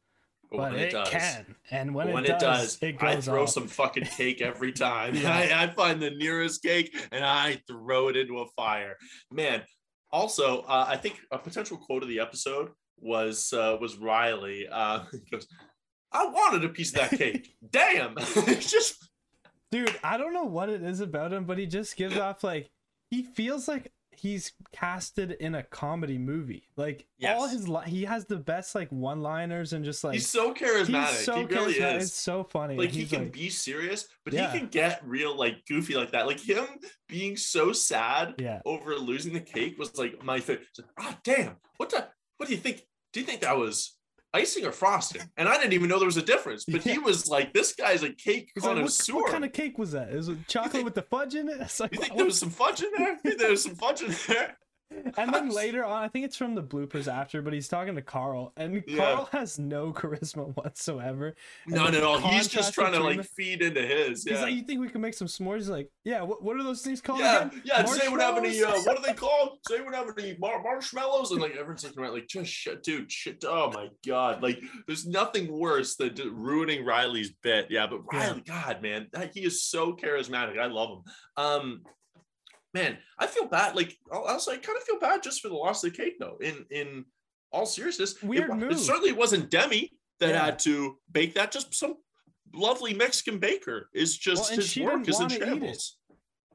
but 0.52 0.60
when 0.60 0.76
it, 0.76 0.96
can." 1.06 1.56
And 1.72 1.94
when, 1.94 2.12
when 2.12 2.26
it, 2.26 2.32
it 2.32 2.40
does, 2.40 2.78
does, 2.78 2.90
it 2.90 3.02
I 3.02 3.22
throw 3.22 3.44
off. 3.44 3.50
some 3.50 3.68
fucking 3.68 4.06
cake 4.06 4.42
every 4.42 4.72
time. 4.88 5.16
Yeah. 5.16 5.36
I, 5.36 5.64
I 5.64 5.68
find 5.68 6.02
the 6.02 6.12
nearest 6.12 6.64
cake 6.64 6.96
and 7.12 7.24
I 7.24 7.62
throw 7.68 8.10
it 8.10 8.18
into 8.18 8.40
a 8.40 8.48
fire. 8.56 8.96
Man, 9.32 9.64
also, 10.12 10.62
uh, 10.62 10.86
I 10.88 10.98
think 10.98 11.20
a 11.32 11.38
potential 11.38 11.78
quote 11.78 12.04
of 12.04 12.10
the 12.10 12.20
episode 12.20 12.72
was 12.98 13.54
uh, 13.54 13.78
was 13.80 13.98
Riley. 13.98 14.68
Uh, 14.70 15.04
he 15.12 15.30
goes, 15.32 15.48
"I 16.12 16.26
wanted 16.26 16.66
a 16.66 16.70
piece 16.70 16.90
of 16.90 17.10
that 17.10 17.18
cake. 17.18 17.56
Damn, 17.70 18.16
it's 18.18 18.72
just 18.72 19.10
Dude, 19.72 19.96
I 20.04 20.18
don't 20.18 20.34
know 20.34 20.46
what 20.46 20.70
it 20.70 20.82
is 20.82 21.00
about 21.00 21.32
him, 21.32 21.46
but 21.46 21.60
he 21.60 21.68
just 21.68 21.96
gives 21.96 22.18
off 22.18 22.44
like 22.44 22.72
he 23.12 23.24
feels 23.24 23.68
like 23.68 23.92
he's 24.20 24.52
casted 24.72 25.32
in 25.32 25.56
a 25.56 25.64
comedy 25.64 26.18
movie. 26.18 26.68
Like 26.76 27.08
all 27.26 27.48
his 27.48 27.68
li- 27.68 27.88
he 27.88 28.04
has 28.06 28.26
the 28.26 28.38
best 28.38 28.76
like 28.76 28.90
one-liners 28.92 29.74
and 29.74 29.84
just 29.86 30.04
like 30.04 30.14
he's 30.16 30.28
so 30.28 30.54
charismatic. 30.54 31.08
he's 31.08 31.26
so 31.26 31.36
he 31.38 31.46
really 31.46 31.74
charismatic. 31.74 31.98
is. 31.98 32.04
It's 32.04 32.14
so 32.14 32.44
funny. 32.44 32.78
like 32.78 32.92
he 32.92 33.06
can 33.06 33.24
like, 33.24 33.34
be 33.34 33.50
serious, 33.50 34.08
but 34.26 34.34
Yeah. 34.34 34.52
he 34.52 34.60
can 34.60 34.68
get 34.68 35.02
real 35.06 35.36
like 35.36 35.66
goofy 35.68 35.96
like 35.96 36.12
that. 36.12 36.28
Like 36.28 36.40
him 36.40 36.66
being 37.08 37.38
so 37.38 37.72
sad 37.74 38.36
yeah. 38.38 38.62
over 38.66 38.96
losing 38.96 39.34
the 39.34 39.40
cake 39.40 39.78
was 39.80 39.98
like 39.98 40.24
my 40.24 40.40
favorite. 40.40 40.68
Like, 40.78 40.88
ah, 41.00 41.18
damn. 41.24 41.56
What 41.78 41.90
the? 41.90 42.08
What 42.38 42.48
do 42.48 42.56
you 42.56 42.60
think? 42.62 42.82
Do 43.14 43.20
you 43.20 43.26
think 43.26 43.42
that 43.42 43.58
was 43.58 43.96
icing 44.34 44.66
or 44.66 44.72
frosting? 44.72 45.22
And 45.38 45.48
I 45.50 45.58
didn't 45.58 45.74
even 45.74 45.90
know 45.90 45.98
there 46.00 46.06
was 46.06 46.18
a 46.18 46.22
difference. 46.22 46.66
But 46.66 46.82
he 46.84 46.98
was 46.98 47.28
like, 47.30 47.54
this 47.54 47.74
guy's 47.74 48.04
a 48.04 48.12
cake 48.12 48.52
He's 48.56 48.64
like, 48.64 48.76
what, 48.78 49.08
what 49.12 49.32
kind 49.32 49.46
of 49.46 49.54
cake 49.54 49.78
was 49.78 49.92
that? 49.94 50.10
It 50.10 50.48
chocolate 50.48 50.72
think- 50.72 50.86
with 50.86 50.96
the 50.96 51.02
fudge 51.04 51.36
in 51.36 51.50
it. 51.50 51.60
Like, 51.80 51.92
you 51.94 52.00
think 52.00 52.12
what- 52.12 52.18
there 52.18 52.26
was 52.26 52.40
some 52.40 52.50
fudge 52.50 52.82
in 52.82 52.90
there? 52.98 53.20
There 53.38 53.50
was 53.52 53.64
some 53.64 53.76
fudge 53.76 54.02
in 54.02 54.16
there? 54.28 54.58
And 55.18 55.34
then 55.34 55.50
later 55.54 55.86
on, 55.86 56.04
I 56.04 56.08
think 56.08 56.26
it's 56.26 56.36
from 56.36 56.56
the 56.56 56.64
bloopers 56.64 57.08
after, 57.08 57.42
but 57.42 57.54
he's 57.54 57.68
talking 57.68 57.96
to 57.96 58.02
Karl, 58.02 58.54
and 58.58 58.84
Yeah. 58.88 58.98
Karl 58.98 59.30
has 59.32 59.60
no 59.60 59.94
charisma 59.94 60.56
whatsoever. 60.56 61.36
None 61.68 61.94
at 61.96 62.04
all. 62.04 62.18
He's 62.18 62.48
just 62.48 62.74
trying 62.74 62.94
to 62.94 63.00
like 63.04 63.24
feed 63.24 63.62
into 63.62 63.82
his. 63.82 64.24
He's 64.24 64.34
Yeah. 64.34 64.42
like, 64.44 64.54
"You 64.54 64.64
think 64.64 64.80
we 64.82 64.90
can 64.90 65.02
make 65.02 65.14
some 65.14 65.28
s'mores?" 65.28 65.58
He's 65.58 65.70
like, 65.70 65.90
"Yeah. 66.04 66.24
What, 66.24 66.44
what 66.44 66.58
are 66.58 66.64
those 66.64 66.82
things 66.82 67.02
called 67.02 67.20
yeah, 67.20 67.46
again?" 67.48 67.62
yeah. 67.64 67.82
Does 67.84 68.00
anyone 68.00 68.20
have 68.20 68.38
any? 68.38 68.64
Uh, 68.64 68.72
what 68.82 68.98
are 68.98 69.04
they 69.06 69.14
called? 69.16 69.60
Does 69.68 69.76
anyone 69.76 69.94
have 69.94 70.08
any 70.18 70.36
mar- 70.40 70.64
marshmallows? 70.64 71.32
And 71.32 71.42
like 71.42 71.52
everyone's 71.52 71.84
looking 71.84 72.02
around, 72.02 72.14
like 72.14 72.28
just 72.28 72.52
shit, 72.52 72.84
dude, 72.84 73.12
shit. 73.12 73.44
Oh 73.48 73.72
my 73.72 73.90
god, 74.08 74.42
like 74.42 74.60
there's 74.88 75.06
nothing 75.06 75.52
worse 75.52 75.96
than 75.96 76.16
ruining 76.34 76.84
Riley's 76.86 77.32
bit. 77.44 77.68
Yeah, 77.70 77.88
but 77.88 78.02
Yeah. 78.12 78.20
Riley, 78.28 78.42
God, 78.42 78.82
man, 78.82 79.08
he 79.34 79.42
is 79.46 79.64
so 79.64 79.94
charismatic. 79.96 80.60
I 80.60 80.66
love 80.66 80.90
him. 80.90 81.04
Um, 81.38 81.82
man, 82.74 82.98
I 83.18 83.28
feel 83.28 83.46
bad. 83.46 83.76
Like 83.76 83.98
also, 84.12 84.52
I 84.52 84.58
kind 84.58 84.78
of 84.78 84.84
feel 84.84 85.00
bad 85.00 85.24
just 85.24 85.42
for 85.42 85.50
the 85.50 85.56
loss 85.56 85.84
of 85.84 85.92
the 85.92 85.98
cake, 85.98 86.16
though. 86.20 86.38
In 86.42 86.66
in 86.72 87.06
all 87.52 87.66
seriousness, 87.66 88.14
it 88.16 88.24
Weird 88.24 88.50
it, 88.50 88.56
move. 88.56 88.80
certainly 88.80 89.12
wasn't 89.12 89.50
Demi 89.50 89.92
that 90.20 90.30
Yeah. 90.30 90.46
had 90.46 90.60
to 90.60 90.98
bake 91.12 91.34
that. 91.36 91.52
Just 91.52 91.74
some 91.74 91.96
lovely 92.54 92.94
Mexican 92.94 93.40
baker 93.40 93.90
is 93.94 94.18
just 94.18 94.50
Well, 94.52 94.58
his 94.60 94.68
she 94.70 94.82
work 94.84 95.08
is 95.08 95.20
in 95.20 95.32
it. 95.32 95.40
shambles. 95.40 95.98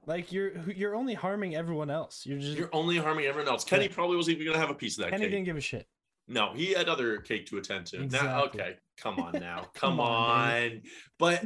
Like 0.06 0.30
you're 0.32 0.70
you're 0.70 0.94
only 0.94 1.14
harming 1.14 1.56
everyone 1.56 1.90
else. 1.90 2.24
You're 2.26 2.38
just 2.38 2.56
You're 2.58 2.74
only 2.74 2.98
harming 2.98 3.24
everyone 3.26 3.48
else. 3.50 3.64
Kenny 3.64 3.84
Yeah. 3.86 3.94
probably 3.94 4.16
wasn't 4.16 4.36
even 4.38 4.46
gonna 4.52 4.58
have 4.58 4.70
a 4.70 4.74
piece 4.74 4.98
of 4.98 5.04
that 5.04 5.10
Kenny 5.10 5.24
cake. 5.24 5.30
didn't 5.32 5.44
give 5.46 5.56
a 5.56 5.60
shit. 5.60 5.86
No, 6.28 6.52
he 6.54 6.72
had 6.72 6.88
other 6.88 7.18
cake 7.18 7.46
to 7.46 7.58
attend 7.58 7.86
to. 7.88 8.06
Now, 8.06 8.44
okay, 8.44 8.76
come 8.96 9.18
on 9.18 9.32
now, 9.34 9.58
Come 9.74 9.92
come, 9.96 10.00
on, 10.00 10.62
on. 10.62 10.82
But 11.18 11.44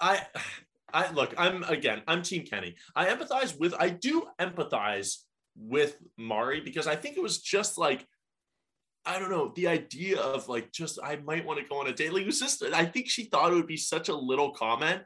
I, 0.00 0.26
I 0.92 1.10
look. 1.12 1.34
I'm 1.36 1.62
again. 1.64 2.02
I'm 2.06 2.22
Team 2.22 2.44
Kenny. 2.44 2.76
I 2.94 3.06
empathize 3.06 3.58
with. 3.58 3.74
I 3.78 3.88
do 3.90 4.26
empathize 4.38 5.18
with 5.56 5.96
Mari 6.16 6.60
because 6.60 6.86
I 6.86 6.96
think 6.96 7.16
it 7.16 7.22
was 7.22 7.38
just 7.38 7.78
like. 7.78 8.06
I 9.08 9.20
don't 9.20 9.30
know 9.30 9.52
the 9.54 9.68
idea 9.68 10.18
of 10.18 10.48
like 10.48 10.72
just 10.72 10.98
I 11.00 11.16
might 11.24 11.46
want 11.46 11.60
to 11.60 11.64
go 11.64 11.78
on 11.78 11.86
a 11.86 11.92
date. 11.92 12.12
Like 12.12 12.22
it 12.22 12.26
was 12.26 12.40
just 12.40 12.64
I 12.64 12.84
think 12.84 13.08
she 13.08 13.24
thought 13.24 13.52
it 13.52 13.54
would 13.54 13.68
be 13.68 13.76
such 13.76 14.08
a 14.08 14.14
little 14.14 14.50
comment, 14.50 15.02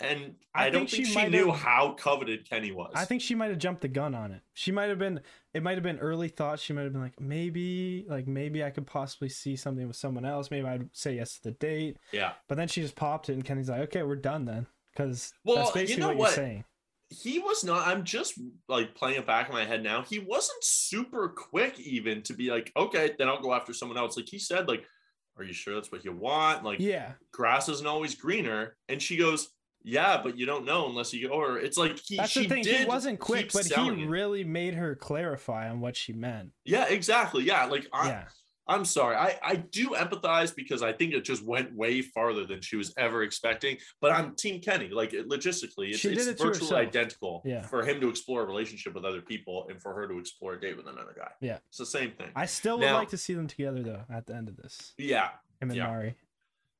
and 0.00 0.34
I 0.54 0.66
I, 0.66 0.70
don't 0.70 0.88
think 0.88 1.06
think 1.06 1.06
she 1.06 1.24
she, 1.24 1.28
knew 1.30 1.50
how 1.50 1.94
coveted 1.94 2.48
Kenny 2.48 2.72
was. 2.72 2.92
I 2.94 3.04
think 3.04 3.22
she 3.22 3.34
might 3.34 3.50
have 3.50 3.58
jumped 3.58 3.82
the 3.82 3.88
gun 3.88 4.14
on 4.14 4.32
it. 4.32 4.42
She 4.52 4.72
might 4.72 4.88
have 4.88 4.98
been. 4.98 5.20
It 5.52 5.62
might 5.62 5.74
have 5.74 5.82
been 5.82 5.98
early 5.98 6.28
thoughts. 6.28 6.62
She 6.62 6.72
might 6.72 6.82
have 6.82 6.92
been 6.92 7.02
like, 7.02 7.20
maybe, 7.20 8.06
like 8.08 8.26
maybe 8.26 8.64
I 8.64 8.70
could 8.70 8.86
possibly 8.86 9.28
see 9.28 9.54
something 9.56 9.86
with 9.86 9.96
someone 9.96 10.24
else. 10.24 10.50
Maybe 10.50 10.66
I'd 10.66 10.88
say 10.92 11.14
yes 11.14 11.34
to 11.36 11.44
the 11.44 11.50
date. 11.52 11.96
yeah. 12.12 12.32
But 12.48 12.56
then 12.56 12.68
she 12.68 12.82
just 12.82 12.96
popped 12.96 13.28
it, 13.28 13.34
and 13.34 13.44
Kenny's 13.44 13.68
like, 13.68 13.80
okay, 13.82 14.02
we're 14.02 14.16
done 14.16 14.44
then, 14.44 14.66
because 14.94 15.32
Well, 15.44 15.70
that's 15.74 15.90
you 15.90 15.96
know 15.98 16.08
what, 16.08 16.16
what? 16.18 16.36
you're 16.36 16.44
saying. 16.46 16.64
he 17.10 17.38
was 17.38 17.64
not 17.64 17.86
i'm 17.86 18.02
just 18.04 18.40
like 18.68 18.94
playing 18.94 19.18
it 19.18 19.26
back 19.26 19.48
in 19.48 19.54
my 19.54 19.64
head 19.64 19.82
now 19.82 20.02
he 20.02 20.18
wasn't 20.18 20.62
super 20.64 21.28
quick 21.28 21.78
even 21.80 22.22
to 22.22 22.32
be 22.34 22.50
like 22.50 22.72
okay 22.76 23.12
then 23.18 23.28
i'll 23.28 23.40
go 23.42 23.52
after 23.52 23.72
someone 23.72 23.98
else 23.98 24.16
like 24.16 24.28
he 24.28 24.38
said 24.38 24.66
like 24.68 24.84
are 25.36 25.44
you 25.44 25.52
sure 25.52 25.74
that's 25.74 25.90
what 25.92 26.04
you 26.04 26.12
want 26.12 26.64
like 26.64 26.78
Yeah, 26.80 27.12
grass 27.32 27.68
isn't 27.68 27.86
always 27.86 28.14
greener 28.14 28.76
and 28.88 29.00
she 29.02 29.16
goes 29.16 29.48
yeah 29.82 30.18
but 30.22 30.38
you 30.38 30.46
don't 30.46 30.64
know 30.64 30.88
unless 30.88 31.12
you 31.12 31.28
go 31.28 31.34
or 31.34 31.58
it's 31.58 31.76
like 31.76 31.98
he 31.98 32.16
that's 32.16 32.30
she 32.30 32.44
the 32.46 32.48
thing. 32.48 32.64
He 32.64 32.84
wasn't 32.86 33.20
quick, 33.20 33.52
but 33.52 33.64
he 33.64 33.68
selling 33.70 34.00
it. 34.00 34.08
really 34.08 34.42
made 34.44 34.74
her 34.74 34.94
clarify 34.94 35.68
on 35.68 35.80
what 35.80 35.94
she 35.96 36.12
meant. 36.14 36.52
yeah 36.64 36.86
exactly 36.88 37.44
yeah 37.44 37.66
like 37.66 37.86
I, 37.92 38.08
yeah, 38.08 38.24
i'm 38.66 38.84
sorry 38.84 39.14
i 39.16 39.38
i 39.42 39.56
do 39.56 39.90
empathize 39.90 40.54
because 40.54 40.82
i 40.82 40.92
think 40.92 41.12
it 41.12 41.24
just 41.24 41.44
went 41.44 41.74
way 41.74 42.00
farther 42.00 42.44
than 42.46 42.60
she 42.60 42.76
was 42.76 42.92
ever 42.96 43.22
expecting 43.22 43.76
but 44.00 44.10
i'm 44.12 44.34
team 44.34 44.60
kenny 44.60 44.88
like 44.88 45.12
it- 45.12 45.28
logistically 45.28 45.90
it's, 45.90 46.04
it's 46.04 46.26
it 46.26 46.38
virtually 46.38 46.74
identical 46.80 47.42
Yeah. 47.44 47.62
for 47.62 47.84
him 47.84 48.00
to 48.00 48.08
explore 48.08 48.42
a 48.42 48.46
relationship 48.46 48.94
with 48.94 49.04
other 49.04 49.20
people 49.20 49.66
and 49.68 49.80
for 49.80 49.94
her 49.94 50.08
to 50.08 50.18
explore 50.18 50.54
a 50.54 50.60
date 50.60 50.76
with 50.76 50.86
another 50.86 51.14
guy 51.16 51.30
Yeah. 51.40 51.58
it's 51.68 51.78
the 51.78 51.86
same 51.86 52.12
thing 52.12 52.30
I 52.34 52.46
still 52.46 52.78
would 52.78 52.84
Now- 52.86 52.98
like 52.98 53.10
to 53.10 53.18
see 53.18 53.34
them 53.34 53.46
together 53.46 53.82
though. 53.82 54.04
At 54.10 54.26
the 54.26 54.34
end 54.34 54.48
of 54.48 54.56
this, 54.56 54.94
yeah 54.98 55.28
him 55.60 55.70
and 55.70 55.76
Yeah. 55.76 55.86
Mari. 55.86 56.14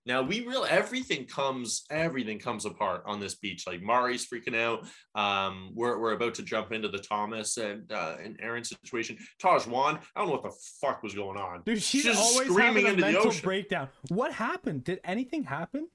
Now 0.07 0.21
we 0.23 0.47
real 0.47 0.67
everything 0.69 1.25
comes 1.27 1.85
everything 1.91 2.39
comes 2.39 2.67
apart 2.67 3.05
on 3.07 3.21
this 3.21 3.37
beach 3.37 3.65
like 3.67 3.81
mari's 3.83 4.27
freaking 4.27 4.55
out 4.55 4.87
um 5.15 5.71
we're, 5.75 5.99
we're 5.99 6.13
about 6.13 6.35
to 6.35 6.43
jump 6.43 6.73
into 6.73 6.89
the 6.89 6.99
thomas 6.99 7.57
and 7.57 7.91
uh 7.91 8.17
and 8.23 8.39
aaron 8.43 8.65
situation 8.65 9.17
Tahzjuan 9.43 9.99
i 10.15 10.21
don't 10.21 10.27
know 10.27 10.33
what 10.35 10.43
the 10.43 10.55
fuck 10.81 11.03
was 11.03 11.15
going 11.15 11.39
on 11.39 11.63
Dude, 11.65 11.83
she's, 11.83 12.03
She's 12.03 12.19
always 12.19 12.49
screaming 12.51 12.85
having 12.85 12.87
a 12.87 12.89
into 12.91 13.01
the 13.03 13.13
mental 13.13 13.29
ocean. 13.29 13.45
breakdown. 13.45 13.89
What 14.09 14.33
happened? 14.33 14.85
Did 14.85 15.01
anything 15.05 15.45
happen? 15.45 15.89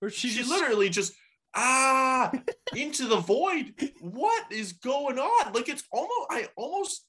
Or 0.00 0.10
she, 0.10 0.28
she 0.28 0.38
just 0.38 0.50
literally 0.50 0.88
just 0.88 1.12
ah 1.54 2.30
into 2.76 3.06
the 3.08 3.16
void 3.16 3.74
what 4.00 4.44
is 4.52 4.74
going 4.74 5.18
on 5.18 5.52
like 5.52 5.68
it's 5.68 5.84
almost 5.90 6.26
i 6.30 6.46
almost 6.56 7.06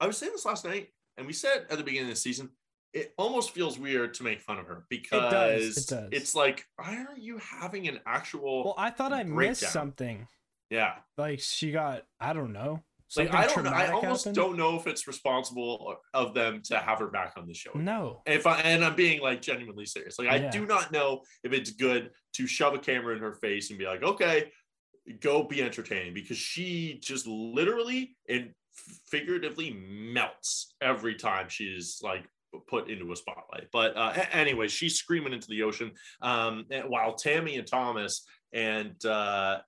i 0.00 0.06
was 0.06 0.16
saying 0.16 0.32
this 0.32 0.46
last 0.46 0.64
night 0.64 0.88
and 1.18 1.26
we 1.26 1.32
said 1.34 1.66
at 1.70 1.76
the 1.76 1.84
beginning 1.84 2.08
of 2.08 2.14
the 2.14 2.20
season 2.20 2.48
it 2.92 3.14
almost 3.16 3.52
feels 3.52 3.78
weird 3.78 4.14
to 4.14 4.22
make 4.24 4.40
fun 4.40 4.58
of 4.58 4.66
her 4.66 4.84
because 4.88 5.24
it 5.24 5.30
does, 5.30 5.76
it 5.78 5.86
does. 5.94 6.08
it's 6.12 6.34
like 6.34 6.64
why 6.76 6.96
are 7.08 7.16
you 7.18 7.38
having 7.38 7.86
an 7.88 8.00
actual 8.06 8.64
Well, 8.64 8.74
I 8.76 8.90
thought 8.90 9.12
I 9.12 9.22
missed 9.22 9.62
something. 9.62 10.26
yeah 10.70 10.94
Like 11.16 11.40
she 11.40 11.70
got, 11.72 12.02
I 12.18 12.32
don't 12.32 12.52
know. 12.52 12.82
like 13.16 13.32
i 13.34 13.44
don't 13.46 13.64
know 13.64 13.70
i 13.70 13.88
almost 13.90 14.24
happened? 14.24 14.36
don't 14.36 14.56
know 14.56 14.76
if 14.78 14.86
it's 14.86 15.08
responsible 15.08 15.96
of 16.14 16.32
them 16.32 16.62
to 16.62 16.78
have 16.78 17.00
her 17.00 17.08
back 17.08 17.32
on 17.36 17.46
the 17.48 17.54
show 17.54 17.72
No. 17.74 18.22
if 18.26 18.46
I 18.46 18.60
and 18.60 18.84
I'm 18.84 18.94
being 18.94 19.20
like 19.20 19.40
genuinely 19.42 19.84
serious, 19.86 20.18
like 20.18 20.28
I 20.28 20.48
do 20.48 20.64
not 20.66 20.92
know 20.92 21.22
if 21.42 21.52
it's 21.52 21.70
good 21.72 22.10
to 22.34 22.46
shove 22.46 22.74
a 22.74 22.78
camera 22.78 23.14
in 23.16 23.20
her 23.22 23.34
face 23.34 23.70
and 23.70 23.78
be 23.78 23.84
like, 23.86 24.02
okay, 24.04 24.52
go 25.20 25.42
be 25.42 25.60
entertaining 25.62 26.14
because 26.14 26.38
she 26.38 26.98
just 27.02 27.26
literally 27.26 28.16
and 28.28 28.52
figuratively 29.10 29.70
melts 30.14 30.74
every 30.80 31.14
time 31.16 31.48
she's 31.48 31.98
like 32.02 32.24
put 32.68 32.90
into 32.90 33.12
a 33.12 33.16
spotlight. 33.16 33.68
But 33.72 33.96
uh, 33.96 34.12
anyway, 34.32 34.68
she's 34.68 34.96
screaming 34.96 35.32
into 35.32 35.48
the 35.48 35.62
ocean 35.62 35.92
um, 36.22 36.66
while 36.86 37.14
Tammy 37.14 37.56
and 37.56 37.66
Thomas 37.66 38.24
and 38.52 39.04
uh, 39.04 39.58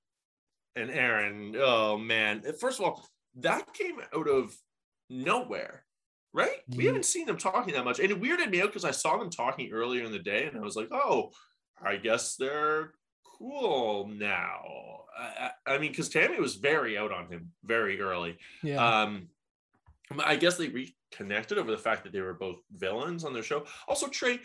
and 0.76 0.90
Aaron, 0.90 1.54
oh 1.58 1.98
man, 1.98 2.42
first 2.60 2.80
of 2.80 2.86
all, 2.86 3.06
that 3.36 3.72
came 3.74 3.96
out 4.14 4.28
of 4.28 4.54
nowhere. 5.08 5.84
Right? 6.34 6.60
We 6.74 6.86
haven't 6.86 7.04
seen 7.04 7.26
them 7.26 7.36
talking 7.36 7.74
that 7.74 7.84
much. 7.84 8.00
And 8.00 8.10
it 8.10 8.18
weirded 8.18 8.48
me 8.48 8.62
out 8.62 8.68
because 8.68 8.86
I 8.86 8.90
saw 8.90 9.18
them 9.18 9.28
talking 9.28 9.70
earlier 9.70 10.02
in 10.02 10.12
the 10.12 10.18
day 10.18 10.46
and 10.46 10.56
I 10.56 10.60
was 10.60 10.76
like, 10.76 10.88
oh, 10.90 11.30
I 11.84 11.96
guess 11.96 12.36
they're 12.36 12.94
cool 13.38 14.08
now. 14.08 14.62
I, 15.14 15.50
I 15.66 15.74
I 15.74 15.78
mean, 15.78 15.90
because 15.90 16.08
Tammy 16.08 16.40
was 16.40 16.54
very 16.54 16.96
out 16.96 17.12
on 17.12 17.30
him 17.30 17.50
very 17.64 18.00
early. 18.00 18.38
Yeah. 18.62 19.02
Um, 19.02 19.28
I 20.24 20.36
guess 20.36 20.56
they 20.56 20.68
reconnected 20.68 21.58
over 21.58 21.70
the 21.70 21.78
fact 21.78 22.04
that 22.04 22.12
they 22.12 22.20
were 22.20 22.34
both 22.34 22.56
villains 22.72 23.24
on 23.24 23.32
their 23.32 23.42
show. 23.42 23.64
Also, 23.88 24.08
Trey, 24.08 24.40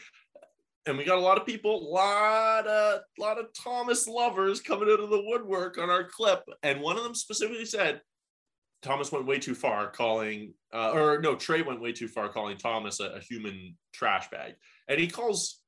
and 0.85 0.97
we 0.97 1.03
got 1.03 1.17
a 1.17 1.21
lot 1.21 1.37
of 1.37 1.45
people, 1.45 1.75
a 1.75 1.89
lot 1.89 2.67
of 2.67 3.01
lot 3.19 3.37
of 3.37 3.47
Thomas 3.53 4.07
lovers 4.07 4.61
coming 4.61 4.89
out 4.89 4.99
of 4.99 5.09
the 5.09 5.23
woodwork 5.25 5.77
on 5.77 5.89
our 5.89 6.05
clip, 6.05 6.43
and 6.63 6.81
one 6.81 6.97
of 6.97 7.03
them 7.03 7.15
specifically 7.15 7.65
said 7.65 8.01
Thomas 8.81 9.11
went 9.11 9.25
way 9.25 9.39
too 9.39 9.55
far 9.55 9.89
calling, 9.89 10.53
uh, 10.73 10.91
or 10.91 11.19
no, 11.19 11.35
Trey 11.35 11.61
went 11.61 11.81
way 11.81 11.91
too 11.91 12.07
far 12.07 12.29
calling 12.29 12.57
Thomas 12.57 12.99
a, 12.99 13.07
a 13.07 13.19
human 13.19 13.75
trash 13.93 14.29
bag, 14.29 14.53
and 14.87 14.99
he 14.99 15.07
calls 15.07 15.61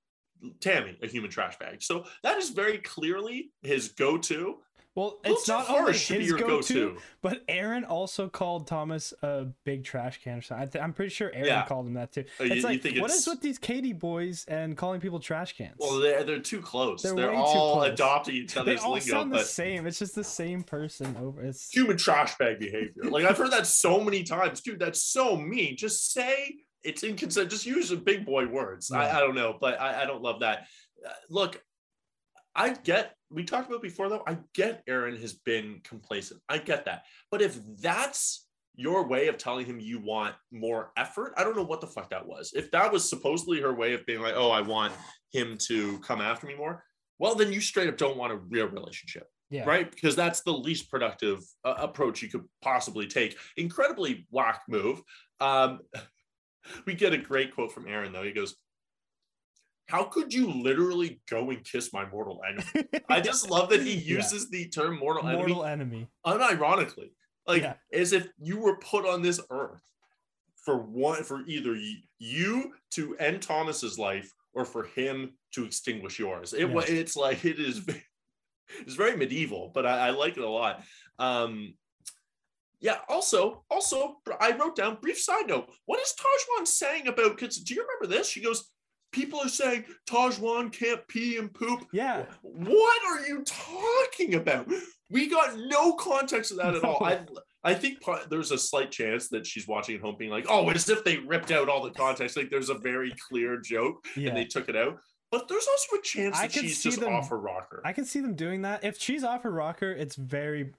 Tammy 0.61 0.97
a 1.03 1.07
human 1.07 1.29
trash 1.29 1.57
bag. 1.57 1.81
So 1.81 2.05
that 2.23 2.37
is 2.37 2.51
very 2.51 2.77
clearly 2.77 3.51
his 3.61 3.89
go-to. 3.89 4.59
Well, 4.95 5.19
it's 5.23 5.47
not 5.47 5.69
only 5.69 5.93
his 5.93 6.09
your 6.09 6.37
go-to, 6.37 6.47
go-to. 6.49 6.97
but 7.21 7.41
Aaron 7.47 7.85
also 7.85 8.27
called 8.27 8.67
Thomas 8.67 9.13
a 9.21 9.45
big 9.63 9.83
trash 9.83 10.19
can. 10.23 10.39
or 10.39 10.41
something. 10.41 10.67
I 10.67 10.69
th- 10.69 10.83
I'm 10.83 10.93
pretty 10.93 11.11
sure 11.13 11.31
Aaron 11.33 11.45
Yeah. 11.47 11.65
called 11.65 11.87
him 11.87 11.93
that 11.93 12.11
too. 12.11 12.25
You- 12.39 12.45
it's 12.47 12.55
you 12.57 12.61
like, 12.63 12.81
think 12.81 12.95
what 12.97 13.05
it's- 13.05 13.21
is 13.21 13.27
with 13.27 13.41
these 13.41 13.57
Katie 13.57 13.93
boys 13.93 14.45
and 14.47 14.75
calling 14.75 14.99
people 14.99 15.19
trash 15.19 15.55
cans? 15.55 15.75
Well, 15.79 15.99
they're 15.99 16.23
they're 16.23 16.39
too 16.39 16.59
close. 16.61 17.01
They're 17.03 17.13
They're, 17.15 17.33
all 17.33 17.75
close. 17.77 17.89
adopting 17.93 18.35
each 18.35 18.53
they 18.55 18.75
all 18.77 18.93
lingo, 18.93 19.05
sound 19.05 19.31
the 19.31 19.37
but 19.37 19.45
same. 19.47 19.87
It's 19.87 19.99
just 19.99 20.15
the 20.15 20.23
same 20.23 20.63
person 20.63 21.15
over. 21.21 21.41
It's 21.43 21.69
human 21.71 21.97
trash 21.97 22.37
bag 22.37 22.59
behavior. 22.59 23.03
Like 23.03 23.25
I've 23.25 23.37
heard 23.37 23.51
that 23.51 23.67
so 23.67 24.01
many 24.01 24.23
times, 24.23 24.61
dude. 24.61 24.79
That's 24.79 25.01
so 25.03 25.37
mean. 25.37 25.77
Just 25.77 26.11
say 26.11 26.55
it's 26.83 27.03
inconsistent. 27.03 27.51
Just 27.51 27.65
use 27.65 27.89
the 27.89 27.95
big 27.97 28.25
boy 28.25 28.47
words. 28.47 28.89
Yeah. 28.91 28.99
I, 29.01 29.17
I 29.17 29.19
don't 29.19 29.35
know, 29.35 29.57
but 29.59 29.79
I, 29.79 30.03
I 30.03 30.05
don't 30.05 30.21
love 30.21 30.39
that. 30.41 30.65
Uh, 31.05 31.09
look, 31.29 31.61
I 32.59 32.73
get. 32.73 33.15
We 33.31 33.43
talked 33.43 33.69
about 33.69 33.81
before 33.81 34.09
though. 34.09 34.23
I 34.27 34.37
get 34.53 34.83
Aaron 34.87 35.15
has 35.17 35.33
been 35.33 35.81
complacent. 35.83 36.41
I 36.49 36.57
get 36.59 36.85
that. 36.85 37.03
But 37.31 37.41
if 37.41 37.57
that's 37.81 38.45
your 38.75 39.05
way 39.07 39.27
of 39.27 39.37
telling 39.37 39.65
him 39.65 39.79
you 39.79 39.99
want 39.99 40.33
more 40.53 40.91
effort. 40.95 41.33
I 41.35 41.43
don't 41.43 41.55
know 41.55 41.63
what 41.65 41.81
the 41.81 41.87
fuck 41.87 42.09
that 42.11 42.25
was. 42.25 42.53
If 42.55 42.71
that 42.71 42.91
was 42.91 43.07
supposedly 43.09 43.59
her 43.59 43.73
way 43.73 43.93
of 43.93 44.05
being 44.05 44.21
like, 44.21 44.35
oh, 44.37 44.51
I 44.51 44.61
want 44.61 44.93
him 45.33 45.57
to 45.67 45.99
come 45.99 46.21
after 46.21 46.47
me 46.47 46.55
more, 46.55 46.81
well, 47.17 47.35
then 47.35 47.51
you 47.51 47.59
straight 47.59 47.89
up 47.89 47.97
don't 47.97 48.15
want 48.17 48.31
a 48.31 48.37
real 48.37 48.67
relationship, 48.67 49.27
Yeah. 49.49 49.65
right? 49.65 49.91
Because 49.91 50.15
that's 50.15 50.41
the 50.43 50.53
least 50.53 50.89
productive 50.89 51.39
uh, 51.65 51.75
approach 51.77 52.21
you 52.21 52.29
could 52.29 52.45
possibly 52.61 53.05
take. 53.05 53.37
Incredibly 53.57 54.25
whack 54.31 54.61
move. 54.69 55.01
Um, 55.41 55.79
we 56.85 56.93
get 56.93 57.11
a 57.11 57.17
great 57.17 57.53
quote 57.53 57.73
from 57.73 57.85
Aaron, 57.85 58.13
though. 58.13 58.23
He 58.23 58.31
goes, 58.31 58.55
How 59.89 60.03
could 60.03 60.31
you 60.31 60.51
literally 60.51 61.19
go 61.27 61.49
and 61.49 61.63
kiss 61.63 61.91
my 61.91 62.07
mortal 62.07 62.41
enemy? 62.47 62.87
I 63.09 63.19
just 63.21 63.49
love 63.49 63.69
that 63.69 63.81
he 63.81 63.95
Yeah. 63.95 64.17
uses 64.17 64.47
the 64.51 64.69
term 64.69 64.99
mortal, 64.99 65.27
enemy 65.27 65.47
mortal 65.53 65.65
enemy. 65.65 66.07
unironically 66.25 67.09
like 67.47 67.63
Yeah. 67.63 67.73
as 67.91 68.13
if 68.13 68.27
you 68.39 68.59
were 68.59 68.77
put 68.77 69.07
on 69.07 69.23
this 69.23 69.39
earth 69.49 69.81
for 70.63 70.77
one 70.77 71.23
for 71.23 71.41
either 71.47 71.75
you 72.19 72.73
to 72.91 73.15
end 73.17 73.41
thomas's 73.41 73.97
life 73.97 74.31
or 74.53 74.63
for 74.63 74.83
him 74.83 75.33
to 75.53 75.65
extinguish 75.65 76.19
yours 76.19 76.53
it 76.53 76.69
Yeah. 76.69 76.81
it's 76.85 77.15
like 77.15 77.43
it 77.45 77.59
is 77.59 77.81
it's 78.81 78.93
very 78.93 79.15
medieval 79.17 79.71
but 79.73 79.87
I, 79.87 80.07
I 80.07 80.09
like 80.11 80.37
it 80.37 80.43
a 80.43 80.49
lot 80.49 80.83
um 81.17 81.73
yeah 82.79 82.99
also 83.07 83.63
also 83.71 84.17
i 84.39 84.51
wrote 84.55 84.75
down 84.75 84.99
brief 85.01 85.19
side 85.19 85.47
note 85.47 85.71
what 85.87 85.99
is 85.99 86.13
Tahzjuan 86.19 86.67
saying 86.67 87.07
about 87.07 87.35
because 87.35 87.57
do 87.57 87.73
you 87.73 87.81
remember 87.81 88.15
this 88.15 88.29
she 88.29 88.43
goes 88.43 88.69
people 89.11 89.39
are 89.39 89.49
saying 89.49 89.85
Tahzjuan 90.07 90.71
can't 90.71 91.05
pee 91.07 91.37
and 91.37 91.53
poop 91.53 91.85
Yeah. 91.91 92.25
what 92.41 93.01
are 93.09 93.27
you 93.27 93.43
talking 93.43 94.35
about? 94.35 94.67
We 95.09 95.27
got 95.27 95.57
no 95.57 95.93
context 95.93 96.51
of 96.51 96.57
that 96.57 96.75
at 96.75 96.83
all. 96.83 97.03
I 97.03 97.21
I 97.63 97.73
think 97.73 97.99
part, 97.99 98.29
there's 98.29 98.51
a 98.51 98.57
slight 98.57 98.89
chance 98.91 99.27
that 99.29 99.45
she's 99.45 99.67
watching 99.67 99.95
at 99.95 100.01
home 100.01 100.15
being 100.17 100.31
like, 100.31 100.45
oh, 100.47 100.69
as 100.69 100.87
if 100.89 101.03
they 101.03 101.17
ripped 101.17 101.51
out 101.51 101.67
all 101.67 101.83
the 101.83 101.89
context. 101.91 102.37
Like 102.37 102.49
there's 102.49 102.69
a 102.69 102.75
very 102.75 103.13
clear 103.27 103.59
joke 103.59 104.05
and 104.15 104.35
they 104.37 104.45
took 104.45 104.69
it 104.69 104.75
out. 104.77 104.97
But 105.31 105.47
there's 105.47 105.67
also 105.67 105.97
a 105.97 106.01
chance 106.01 106.37
I 106.37 106.43
that 106.47 106.53
could 106.53 106.61
she's 106.63 106.79
see 106.79 106.89
just 106.89 107.01
them- 107.01 107.13
off 107.13 107.29
her 107.29 107.37
rocker. 107.39 107.81
I 107.85 107.91
can 107.93 108.05
see 108.05 108.19
them 108.19 108.35
doing 108.35 108.61
that. 108.61 108.83
If 108.83 108.99
she's 108.99 109.23
off 109.23 109.43
her 109.43 109.51
rocker, 109.51 109.91
it's 109.91 110.15
very 110.15 110.71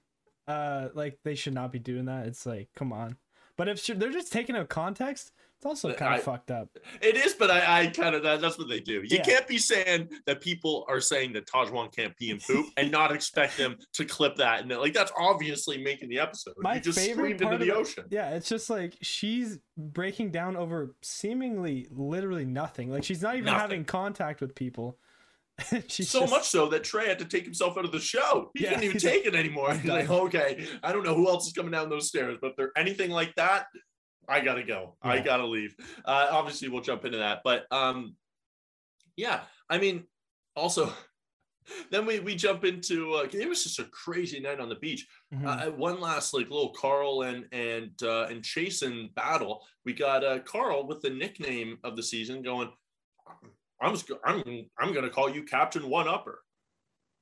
uh 0.47 0.89
like 0.93 1.19
they 1.23 1.35
should 1.35 1.53
not 1.53 1.71
be 1.71 1.79
doing 1.79 2.05
that. 2.05 2.25
It's 2.25 2.45
like, 2.45 2.69
come 2.75 2.91
on. 2.91 3.17
But 3.57 3.67
if 3.67 3.79
she, 3.79 3.93
they're 3.93 4.11
just 4.11 4.31
taking 4.31 4.55
out 4.55 4.69
context, 4.69 5.33
it's 5.61 5.65
also 5.67 5.93
kind 5.93 6.15
I- 6.15 6.17
of 6.17 6.23
fucked 6.23 6.49
up. 6.49 6.69
It 7.01 7.15
is, 7.15 7.33
but 7.33 7.51
I, 7.51 7.81
I 7.83 7.87
kind 7.87 8.15
of 8.15 8.23
that, 8.23 8.41
that's 8.41 8.57
what 8.57 8.67
they 8.67 8.79
do. 8.79 8.93
You 9.03 9.17
Yeah. 9.17 9.23
can't 9.23 9.47
be 9.47 9.59
saying 9.59 10.09
that 10.25 10.41
people 10.41 10.85
are 10.87 10.99
saying 10.99 11.33
that 11.33 11.45
Tahzjuan 11.45 11.95
can't 11.95 12.17
pee 12.17 12.31
and 12.31 12.41
poop 12.41 12.65
and 12.77 12.89
not 12.91 13.11
expect 13.11 13.57
them 13.57 13.77
to 13.93 14.05
clip 14.05 14.35
that 14.37 14.61
and 14.61 14.69
like 14.71 14.93
that's 14.93 15.11
obviously 15.17 15.77
making 15.77 16.09
the 16.09 16.17
episode. 16.19 16.55
My 16.57 16.75
you 16.75 16.81
just 16.81 16.97
favorite 16.99 17.37
screamed 17.37 17.41
into 17.53 17.57
the 17.63 17.71
it- 17.71 17.77
ocean. 17.77 18.05
Yeah, 18.09 18.31
it's 18.31 18.49
just 18.49 18.69
like 18.71 18.97
she's 19.01 19.59
breaking 19.77 20.31
down 20.31 20.55
over 20.57 20.95
seemingly 21.03 21.87
literally 21.91 22.45
nothing. 22.45 22.89
Like 22.91 23.03
she's 23.03 23.21
not 23.21 23.35
even 23.35 23.45
Nothing. 23.45 23.59
having 23.61 23.85
contact 23.85 24.41
with 24.41 24.55
people. 24.55 24.97
she's 25.87 26.09
so 26.09 26.21
just- 26.21 26.31
much 26.31 26.47
so 26.47 26.67
that 26.69 26.83
Trey 26.83 27.07
had 27.07 27.19
to 27.19 27.25
take 27.25 27.43
himself 27.43 27.77
out 27.77 27.85
of 27.85 27.91
the 27.91 27.99
show. 27.99 28.49
He 28.55 28.63
Yeah, 28.63 28.69
couldn't 28.71 28.83
even 28.85 28.99
take 28.99 29.25
it 29.27 29.35
anymore. 29.35 29.73
He's 29.75 29.85
like, 29.91 30.09
okay, 30.09 30.65
I 30.81 30.91
don't 30.91 31.03
know 31.03 31.13
who 31.13 31.27
else 31.27 31.45
is 31.45 31.53
coming 31.53 31.71
down 31.71 31.89
those 31.89 32.07
stairs, 32.07 32.37
but 32.41 32.51
if 32.51 32.55
they're 32.57 32.71
anything 32.75 33.11
like 33.11 33.35
that, 33.35 33.67
I 34.27 34.41
gotta 34.41 34.63
go. 34.63 34.95
I 35.01 35.19
gotta 35.19 35.45
leave. 35.45 35.75
Uh, 36.05 36.27
obviously, 36.31 36.67
we'll 36.69 36.81
jump 36.81 37.05
into 37.05 37.17
that, 37.17 37.41
but 37.43 37.65
um, 37.71 38.15
yeah, 39.15 39.41
I 39.69 39.77
mean, 39.77 40.05
also. 40.55 40.91
Then 41.91 42.07
we, 42.07 42.19
we 42.19 42.35
jump 42.35 42.65
into 42.65 43.13
uh, 43.13 43.27
it 43.31 43.47
was 43.47 43.63
just 43.63 43.77
a 43.79 43.83
crazy 43.85 44.39
night 44.39 44.59
on 44.59 44.67
the 44.67 44.75
beach. 44.75 45.07
Mhm. 45.31 45.45
Uh, 45.45 45.71
one 45.71 46.01
last 46.01 46.33
like 46.33 46.49
little 46.49 46.73
Karl 46.73 47.21
and 47.21 47.45
and 47.51 47.91
uh, 48.01 48.23
and 48.23 48.41
Chasen 48.41 49.13
battle. 49.13 49.63
We 49.85 49.93
got 49.93 50.23
uh, 50.23 50.39
Karl 50.39 50.87
with 50.87 51.01
the 51.01 51.11
nickname 51.11 51.77
of 51.83 51.95
the 51.95 52.01
season 52.01 52.41
going. 52.41 52.71
I'm 53.79 53.95
I'm 54.25 54.69
I'm 54.79 54.91
gonna 54.91 55.09
call 55.11 55.29
you 55.29 55.43
Captain 55.43 55.87
One 55.87 56.07
Upper. 56.07 56.43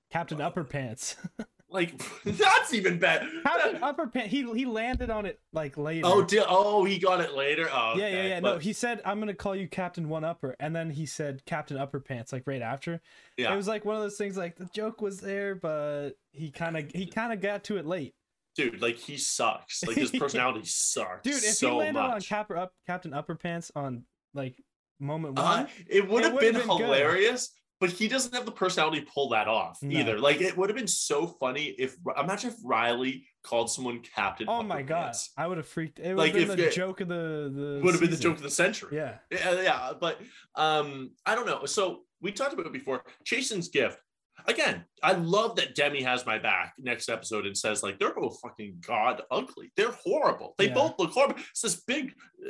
Captain 0.10 0.40
Upper 0.40 0.64
Pants. 0.64 1.18
Like 1.72 2.02
that's 2.24 2.74
even 2.74 2.98
bad. 2.98 3.28
Captain 3.44 3.84
Upper 3.84 4.08
Pants. 4.08 4.32
He 4.32 4.42
he 4.54 4.66
landed 4.66 5.10
on 5.10 5.26
it 5.28 5.40
like 5.54 5.78
later. 5.78 6.02
oh, 6.06 6.24
di- 6.24 6.44
oh, 6.48 6.84
he 6.84 6.98
got 6.98 7.22
it 7.22 7.36
later. 7.36 7.70
Oh, 7.72 7.94
yeah, 7.96 8.08
yeah, 8.08 8.18
okay, 8.18 8.30
yeah. 8.30 8.40
No, 8.40 8.54
but- 8.54 8.62
he 8.64 8.74
said 8.74 9.02
I'm 9.06 9.20
gonna 9.20 9.36
call 9.36 9.56
you 9.56 9.68
Captain 9.68 10.10
One 10.10 10.24
Upper, 10.24 10.56
and 10.60 10.76
then 10.76 10.90
he 10.90 11.06
said 11.06 11.44
Captain 11.46 11.78
Upper 11.78 12.00
Pants 12.00 12.34
like 12.34 12.44
right 12.48 12.62
after. 12.64 13.02
yeah, 13.38 13.54
It 13.54 13.56
was 13.56 13.68
like 13.68 13.86
one 13.86 13.96
of 13.96 14.02
those 14.02 14.18
things 14.18 14.36
like 14.36 14.56
the 14.56 14.66
joke 14.74 15.00
was 15.02 15.20
there, 15.20 15.54
but 15.56 16.12
he 16.32 16.50
kind 16.50 16.76
of 16.76 16.90
he 16.92 17.06
kind 17.06 17.32
of 17.34 17.40
got 17.42 17.64
to 17.66 17.78
it 17.78 17.86
late. 17.86 18.16
dude, 18.56 18.82
like 18.82 18.96
he 18.98 19.16
sucks. 19.18 19.84
Like 19.86 19.96
his 19.96 20.10
personality 20.20 20.66
sucks. 20.66 21.22
Dude, 21.24 21.36
if 21.36 21.54
so 21.54 21.70
he 21.72 21.76
landed 21.78 22.00
on 22.00 22.10
much. 22.12 22.28
Cap- 22.30 22.50
up, 22.52 22.74
Captain 22.88 23.14
Upper 23.14 23.36
Pants 23.36 23.72
on 23.76 24.06
like 24.34 24.56
moment 25.00 25.36
one, 25.36 25.46
Uh, 25.46 25.68
it 25.88 26.10
would 26.10 26.24
have 26.24 26.34
would've 26.34 26.54
been, 26.54 26.62
hilarious. 26.68 27.48
good. 27.50 27.56
But 27.80 27.92
he 27.92 28.10
doesn't 28.10 28.34
have 28.36 28.46
the 28.46 28.52
personality 28.52 29.00
to 29.02 29.06
pull 29.10 29.30
that 29.30 29.48
off 29.48 29.82
No. 29.82 29.98
either. 29.98 30.20
Like 30.20 30.42
it 30.42 30.58
would 30.58 30.70
have 30.70 30.76
been 30.78 30.88
so 30.88 31.26
funny 31.28 31.68
if 31.78 31.96
imagine 32.18 32.50
if 32.52 32.58
Riley 32.63 33.26
called 33.44 33.72
someone 33.72 34.02
Captain. 34.02 34.48
oh 34.50 34.62
my 34.63 34.82
god, 34.82 35.15
I 35.38 35.48
would 35.48 35.58
have 35.58 35.68
freaked. 35.68 36.00
It 36.00 36.10
would 36.10 36.18
Like, 36.18 36.36
have 36.36 36.48
been 36.50 36.58
the 36.58 36.68
it- 36.68 36.74
joke 36.74 37.00
of 37.00 37.08
the 37.08 37.50
the 37.54 37.82
Would 37.84 37.94
have 37.94 38.02
been 38.02 38.10
the 38.12 38.18
joke 38.18 38.36
of 38.36 38.44
the 38.44 38.50
century. 38.50 38.98
Yeah, 38.98 39.20
Yeah, 39.32 39.62
yeah, 39.62 39.94
but 40.00 40.20
um, 40.56 41.12
I 41.26 41.36
don't 41.36 41.46
know. 41.46 41.65
So 41.65 42.02
we 42.22 42.34
talked 42.34 42.52
about 42.54 42.65
it 42.65 42.74
before. 42.74 43.04
Chasen's 43.24 43.70
gift. 43.70 43.98
Again, 44.47 44.86
I 45.04 45.13
love 45.13 45.56
that 45.58 45.75
Demi 45.75 46.02
has 46.04 46.25
my 46.25 46.38
back 46.39 46.73
next 46.78 47.10
episode 47.10 47.45
and 47.45 47.58
says 47.58 47.84
like 47.84 47.99
they're 47.99 48.13
both 48.13 48.39
fucking 48.41 48.84
god 48.86 49.21
ugly. 49.32 49.71
They're 49.75 49.91
horrible. 50.04 50.56
They 50.58 50.67
Yeah. 50.67 50.73
both 50.73 50.95
look 50.99 51.12
horrible. 51.12 51.36
It's 51.52 51.62
this 51.62 51.82
big 51.82 52.13
uh, 52.45 52.49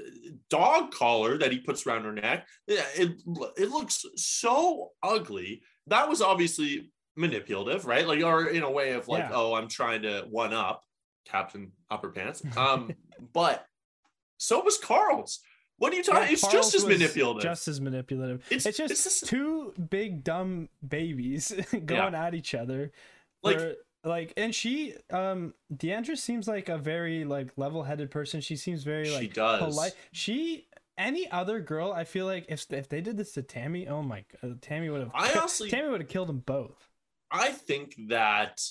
dog 0.49 0.91
collar 0.91 1.38
that 1.38 1.52
he 1.52 1.60
puts 1.60 1.86
around 1.86 2.04
her 2.06 2.13
neck. 2.13 2.47
It 2.67 3.21
it 3.58 3.69
looks 3.69 4.04
so 4.15 4.91
ugly. 5.04 5.62
That 5.88 6.08
was 6.10 6.21
obviously 6.21 6.91
manipulative, 7.15 7.86
right? 7.86 8.08
Like 8.08 8.23
or 8.23 8.47
in 8.47 8.63
a 8.63 8.71
way 8.71 8.91
of 8.93 9.08
like, 9.08 9.23
Yeah. 9.23 9.32
oh, 9.34 9.54
I'm 9.54 9.67
trying 9.67 10.04
to 10.04 10.25
one 10.30 10.54
up 10.54 10.84
Captain 11.25 11.71
Upper 11.89 12.10
Pants. 12.10 12.41
Um, 12.58 12.91
but 13.34 13.65
so 14.38 14.62
was 14.63 14.78
Karl's. 14.78 15.39
What 15.80 15.92
are 15.92 15.96
you 15.96 16.04
talking? 16.04 16.24
Yeah, 16.28 16.34
it's 16.34 16.48
just 16.48 16.76
as 16.76 16.86
manipulative. 16.86 17.42
Just 17.44 17.68
as 17.68 17.82
manipulative. 17.82 18.42
It's- 18.52 18.65
It's, 18.68 18.78
just 18.78 18.92
it's 19.06 19.22
two 19.22 19.74
big 19.89 20.24
dumb 20.24 20.70
babies 20.88 21.52
going 21.86 22.13
at 22.15 22.36
each 22.36 22.54
other. 22.54 22.92
Like- 23.44 23.58
for- 23.60 23.76
like, 24.06 24.32
and 24.38 24.56
she, 24.56 24.94
um, 25.10 25.54
Deandra 25.74 26.18
seems 26.18 26.48
like 26.48 26.70
a 26.70 26.78
very 26.78 27.26
like 27.26 27.52
level-headed 27.58 28.10
person. 28.12 28.39
She 28.39 28.56
seems 28.56 28.84
very 28.84 29.10
like 29.12 29.22
she 29.24 29.28
does. 29.28 29.62
polite. 29.76 29.94
She, 30.13 30.68
any 30.98 31.30
other 31.30 31.60
girl, 31.60 31.92
I 31.92 32.06
feel 32.06 32.26
like 32.26 32.46
if 32.48 32.65
if 32.72 32.88
they 32.88 33.02
did 33.02 33.18
this 33.18 33.34
to 33.34 33.42
Tammy, 33.42 33.89
oh 33.89 34.02
my 34.02 34.24
god, 34.42 34.62
Tammy 34.62 34.89
would 34.89 35.02
have. 35.02 35.12
I 35.13 35.34
honestly- 35.38 35.70
Tammy 35.70 35.89
would 35.89 36.00
have 36.00 36.10
killed 36.10 36.30
them 36.30 36.39
both. 36.39 36.88
I 37.30 37.50
think 37.52 37.96
that 38.08 38.62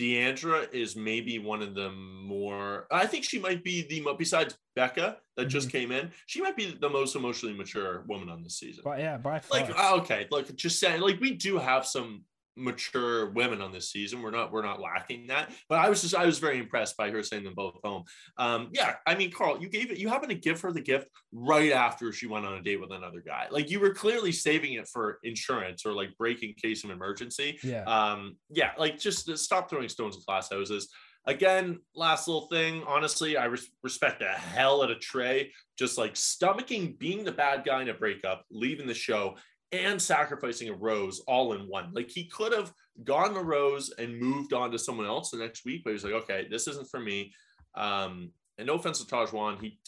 Deandra 0.00 0.72
is 0.72 0.96
maybe 0.96 1.38
one 1.38 1.60
of 1.60 1.74
the 1.74 1.90
more. 1.90 2.86
I 2.90 3.06
think 3.06 3.24
she 3.24 3.38
might 3.38 3.62
be 3.62 3.86
the 3.86 4.04
besides 4.18 4.56
Becca 4.74 5.18
that 5.36 5.46
just 5.46 5.68
Mm-hmm. 5.68 5.76
came 5.78 5.92
in. 5.92 6.10
She 6.26 6.40
might 6.40 6.56
be 6.56 6.76
the 6.80 6.88
most 6.88 7.16
emotionally 7.16 7.54
mature 7.54 8.04
woman 8.08 8.30
on 8.30 8.42
this 8.42 8.58
season. 8.58 8.82
But 8.84 8.98
yeah, 9.00 9.18
by 9.18 9.40
far. 9.40 9.60
Like 9.60 9.70
uh, 9.78 9.96
okay, 9.98 10.26
look, 10.30 10.54
just 10.56 10.80
saying, 10.80 11.02
like 11.02 11.20
we 11.20 11.34
do 11.34 11.58
have 11.58 11.84
some 11.86 12.24
mature 12.56 13.30
women 13.30 13.60
on 13.60 13.72
this 13.72 13.90
season. 13.90 14.22
We're 14.22 14.30
not 14.30 14.52
we're 14.52 14.64
not 14.64 14.80
lacking 14.80 15.28
that. 15.28 15.50
But 15.68 15.78
I 15.78 15.88
was 15.88 16.02
just 16.02 16.14
I 16.14 16.26
was 16.26 16.38
very 16.38 16.58
impressed 16.58 16.96
by 16.96 17.10
her 17.10 17.22
sending 17.22 17.46
them 17.46 17.54
both 17.54 17.76
home. 17.82 18.04
Um, 18.36 18.68
yeah, 18.72 18.96
I 19.06 19.14
mean, 19.14 19.30
Karl, 19.30 19.60
you 19.60 19.68
gave 19.68 19.90
it. 19.90 19.98
You 19.98 20.08
happened 20.08 20.30
to 20.30 20.38
give 20.38 20.60
her 20.60 20.72
the 20.72 20.80
gift 20.80 21.08
right 21.32 21.72
after 21.72 22.12
she 22.12 22.26
went 22.26 22.46
on 22.46 22.54
a 22.54 22.62
date 22.62 22.80
with 22.80 22.92
another 22.92 23.22
guy. 23.24 23.46
Like 23.50 23.70
you 23.70 23.80
were 23.80 23.94
clearly 23.94 24.32
saving 24.32 24.74
it 24.74 24.88
for 24.88 25.18
insurance 25.22 25.84
or 25.86 25.92
like 25.92 26.16
break 26.18 26.42
in 26.42 26.54
case 26.54 26.84
of 26.84 26.90
emergency. 26.90 27.58
yeah. 27.62 27.84
Um, 27.84 28.36
yeah, 28.50 28.72
like 28.78 28.98
just 28.98 29.36
stop 29.38 29.70
throwing 29.70 29.88
stones 29.88 30.16
at 30.16 30.24
glass 30.24 30.50
houses. 30.50 30.88
Again, 31.26 31.80
last 31.94 32.28
little 32.28 32.48
thing. 32.48 32.82
Honestly, 32.86 33.36
I 33.36 33.44
res- 33.44 33.70
respect 33.82 34.20
the 34.20 34.28
hell 34.28 34.82
out 34.82 34.90
of 34.90 35.00
Trey. 35.00 35.52
Just 35.78 35.98
like 35.98 36.14
stomaching 36.14 36.98
being 36.98 37.24
the 37.24 37.32
bad 37.32 37.64
guy 37.64 37.82
in 37.82 37.88
a 37.90 37.94
breakup, 37.94 38.44
leaving 38.50 38.86
the 38.86 38.94
show, 38.94 39.36
and 39.72 40.00
sacrificing 40.00 40.68
a 40.68 40.74
rose 40.74 41.20
all 41.28 41.52
in 41.52 41.68
one. 41.68 41.92
Like 41.92 42.10
he 42.10 42.24
could 42.24 42.52
have 42.52 42.72
gone 43.04 43.34
the 43.34 43.44
rose 43.44 43.90
and 43.98 44.18
moved 44.18 44.52
on 44.52 44.70
to 44.72 44.78
someone 44.78 45.06
else 45.06 45.30
the 45.30 45.38
next 45.38 45.64
week, 45.64 45.82
but 45.84 45.92
he's 45.92 46.04
like, 46.04 46.12
okay, 46.14 46.46
this 46.50 46.66
isn't 46.68 46.88
for 46.90 46.98
me. 47.00 47.32
Um, 47.74 48.32
and 48.58 48.66
no 48.66 48.74
offense 48.74 49.02
to 49.02 49.06
Tahzjuan, 49.06 49.60
he, 49.60 49.78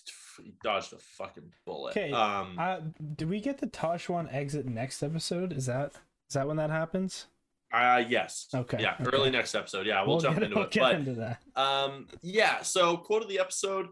he 0.42 0.54
dodged 0.62 0.92
a 0.92 0.98
fucking 0.98 1.50
bullet. 1.66 1.90
Okay, 1.90 2.12
Um, 2.12 2.56
Uh, 2.58 2.80
do 3.16 3.26
we 3.26 3.40
get 3.40 3.58
the 3.58 3.66
Tahzjuan 3.66 4.33
exit 4.33 4.66
next 4.66 5.02
episode? 5.02 5.52
Is 5.52 5.66
that 5.66 5.92
is 6.28 6.35
that 6.35 6.46
when 6.46 6.56
that 6.56 6.70
happens? 6.70 7.26
uh, 7.74 8.04
yes. 8.06 8.48
Okay, 8.54 8.78
Yeah, 8.80 8.94
okay. 9.00 9.16
early 9.16 9.30
next 9.30 9.54
episode. 9.54 9.87
Yeah, 9.87 10.04
we'll, 10.06 10.20
jump 10.20 10.37
get, 10.37 10.44
into 10.44 10.56
we'll 10.56 10.64
it. 10.66 10.70
Get 10.70 10.80
But 10.80 10.94
into 10.94 11.12
that. 11.14 11.42
Um, 11.56 12.06
yeah, 12.22 12.62
so 12.62 12.96
quote 12.98 13.22
of 13.22 13.28
the 13.28 13.38
episode 13.40 13.88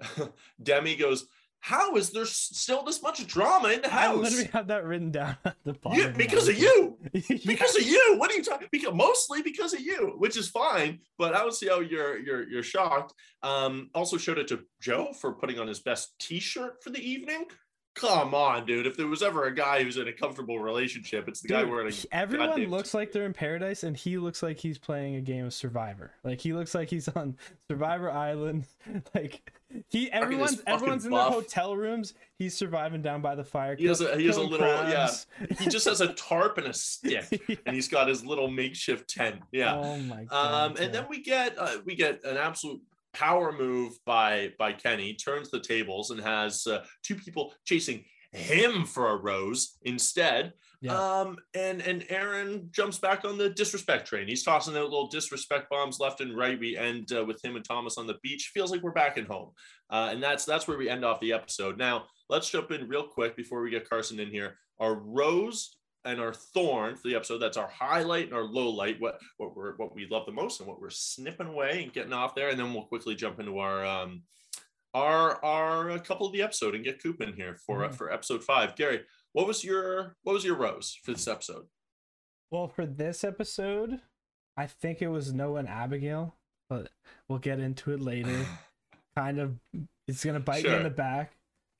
Demi 0.62 0.96
goes, 0.96 1.26
how 1.64 1.96
is 1.96 2.10
there 2.10 2.26
still 2.26 2.82
this 2.82 3.02
much 3.02 3.26
drama 3.26 3.68
in 3.70 3.80
the 3.80 3.88
house? 3.88 4.14
I 4.18 4.20
literally 4.20 4.50
have 4.52 4.66
that 4.66 4.84
written 4.84 5.10
down 5.10 5.38
at 5.46 5.56
the 5.64 5.72
bottom. 5.72 6.08
Of 6.08 6.14
because 6.14 6.46
of 6.46 6.58
you, 6.58 6.98
Yeah. 7.14 7.38
because 7.46 7.74
of 7.74 7.84
you. 7.86 8.16
What 8.18 8.30
are 8.30 8.34
you 8.34 8.42
talking? 8.42 8.68
Because 8.70 8.92
mostly 8.92 9.40
because 9.40 9.72
of 9.72 9.80
you, 9.80 10.12
which 10.18 10.36
is 10.36 10.50
fine. 10.50 10.98
But 11.16 11.34
I 11.34 11.38
don't 11.38 11.54
see 11.54 11.68
how 11.68 11.80
you're 11.80 12.18
you're 12.18 12.46
you're 12.46 12.62
shocked. 12.62 13.14
Um, 13.42 13.88
also 13.94 14.18
showed 14.18 14.36
it 14.36 14.48
to 14.48 14.60
Joe 14.82 15.14
for 15.18 15.32
putting 15.32 15.58
on 15.58 15.66
his 15.66 15.80
best 15.80 16.12
T-shirt 16.18 16.82
for 16.84 16.90
the 16.90 17.00
evening. 17.00 17.46
Come 17.94 18.34
on, 18.34 18.66
dude. 18.66 18.86
If 18.86 18.96
there 18.96 19.06
was 19.06 19.22
ever 19.22 19.44
a 19.44 19.54
guy 19.54 19.84
who's 19.84 19.96
in 19.98 20.08
a 20.08 20.12
comfortable 20.12 20.58
relationship, 20.58 21.28
it's 21.28 21.40
the 21.40 21.48
guy 21.48 21.60
Dude, 21.62 21.70
wearing 21.70 21.92
a 21.92 22.14
everyone 22.14 22.48
goddamn 22.48 22.70
looks 22.70 22.92
like 22.92 23.12
they're 23.12 23.24
in 23.24 23.32
paradise, 23.32 23.84
and 23.84 23.96
he 23.96 24.18
looks 24.18 24.42
like 24.42 24.58
he's 24.58 24.78
playing 24.78 25.14
a 25.14 25.20
game 25.20 25.44
of 25.44 25.54
Survivor. 25.54 26.10
Like 26.24 26.40
he 26.40 26.52
looks 26.52 26.74
like 26.74 26.90
he's 26.90 27.06
on 27.08 27.36
Survivor 27.70 28.10
Island. 28.10 28.66
like 29.14 29.52
he, 29.90 30.10
everyone's 30.10 30.60
everyone's 30.66 31.04
in 31.04 31.12
buff. 31.12 31.30
their 31.30 31.40
hotel 31.40 31.76
rooms. 31.76 32.14
He's 32.36 32.56
surviving 32.56 33.00
down 33.00 33.22
by 33.22 33.36
the 33.36 33.44
fire. 33.44 33.76
He 33.76 33.86
has 33.86 34.00
a- 34.00 34.16
he 34.16 34.26
has 34.26 34.38
a 34.38 34.42
little- 34.42 34.66
yeah. 34.66 35.08
he 35.58 35.68
just 35.68 35.84
has 35.84 36.00
a 36.00 36.12
tarp 36.14 36.58
and 36.58 36.66
a 36.66 36.72
stick, 36.74 37.44
Yeah. 37.48 37.56
and 37.64 37.76
he's 37.76 37.86
got 37.88 38.08
his 38.08 38.24
little 38.24 38.48
makeshift 38.50 39.08
tent. 39.08 39.40
Yeah. 39.52 39.76
Oh 39.76 39.98
my 39.98 40.24
god. 40.24 40.70
Um, 40.72 40.76
and 40.82 40.92
then 40.92 41.06
we 41.08 41.22
get 41.22 41.56
uh, 41.56 41.78
we 41.84 41.94
get 41.94 42.24
an 42.24 42.36
absolute 42.38 42.80
power 43.14 43.52
move 43.52 43.94
by 44.04 44.52
by 44.58 44.72
Kenny, 44.72 45.14
turns 45.14 45.50
the 45.50 45.60
tables 45.60 46.10
and 46.10 46.20
has 46.20 46.66
uh, 46.66 46.84
two 47.02 47.14
people 47.14 47.52
chasing 47.64 48.04
him 48.32 48.84
for 48.84 49.10
a 49.10 49.16
rose 49.16 49.78
instead. 49.82 50.52
Yeah. 50.80 51.20
Um, 51.20 51.38
and 51.54 51.80
and 51.80 52.04
Aaron 52.10 52.68
jumps 52.72 52.98
back 52.98 53.24
on 53.24 53.38
the 53.38 53.48
disrespect 53.48 54.06
train. 54.06 54.28
He's 54.28 54.42
tossing 54.42 54.76
out 54.76 54.84
little 54.84 55.06
disrespect 55.06 55.70
bombs 55.70 55.98
left 55.98 56.20
and 56.20 56.36
right. 56.36 56.58
We 56.58 56.76
end 56.76 57.10
uh, 57.16 57.24
with 57.24 57.42
him 57.42 57.56
and 57.56 57.64
Thomas 57.64 57.96
on 57.96 58.06
the 58.06 58.18
beach. 58.22 58.50
Feels 58.52 58.70
like 58.70 58.82
we're 58.82 58.90
back 58.92 59.16
at 59.16 59.26
home, 59.26 59.52
uh, 59.88 60.10
and 60.10 60.22
that's 60.22 60.44
that's 60.44 60.68
where 60.68 60.76
we 60.76 60.90
end 60.90 61.04
off 61.04 61.20
the 61.20 61.32
episode. 61.32 61.78
Now 61.78 62.04
let's 62.28 62.50
jump 62.50 62.70
in 62.70 62.86
real 62.86 63.06
quick 63.06 63.34
before 63.34 63.62
we 63.62 63.70
get 63.70 63.88
Carson 63.88 64.20
in 64.20 64.28
here. 64.28 64.58
Our 64.78 64.94
rose 64.94 65.76
and 66.04 66.20
our 66.20 66.32
thorn 66.34 66.96
for 66.96 67.08
the 67.08 67.14
episode. 67.16 67.38
That's 67.38 67.56
our 67.56 67.68
highlight 67.68 68.26
and 68.26 68.34
our 68.34 68.44
low 68.44 68.68
light. 68.70 69.00
What 69.00 69.18
what 69.38 69.56
we're 69.56 69.74
what 69.76 69.94
we 69.94 70.06
love 70.10 70.26
the 70.26 70.32
most 70.32 70.60
and 70.60 70.68
what 70.68 70.80
we're 70.80 70.90
snipping 70.90 71.46
away 71.48 71.82
and 71.84 71.92
getting 71.92 72.12
off 72.12 72.34
there. 72.34 72.48
And 72.50 72.58
then 72.58 72.72
we'll 72.74 72.84
quickly 72.84 73.14
jump 73.14 73.40
into 73.40 73.58
our 73.58 73.84
um 73.84 74.22
our 74.94 75.44
our 75.44 75.90
uh, 75.90 75.98
couple 75.98 76.26
of 76.26 76.32
the 76.32 76.42
episode 76.42 76.74
and 76.74 76.84
get 76.84 77.02
Coop 77.02 77.20
in 77.20 77.32
here 77.32 77.56
for 77.66 77.84
uh, 77.84 77.88
Mhm. 77.88 77.94
for 77.94 78.12
episode 78.12 78.44
five. 78.44 78.76
Gary, 78.76 79.00
what 79.32 79.46
was 79.46 79.64
your 79.64 80.16
what 80.22 80.32
was 80.34 80.44
your 80.44 80.56
rose 80.56 80.98
for 81.02 81.12
this 81.12 81.26
episode? 81.28 81.66
Well, 82.50 82.68
for 82.68 82.86
this 82.86 83.24
episode, 83.24 84.00
I 84.56 84.66
think 84.66 85.02
it 85.02 85.08
was 85.08 85.32
Noah 85.32 85.60
and 85.60 85.68
Abigail, 85.68 86.36
but 86.68 86.90
we'll 87.28 87.40
get 87.40 87.58
into 87.58 87.92
it 87.92 88.00
later. 88.00 88.46
kind 89.16 89.38
of, 89.40 89.54
it's 90.06 90.24
gonna 90.24 90.40
bite 90.40 90.64
you 90.64 90.70
in 90.74 90.82
the 90.84 90.90
back. 90.90 91.32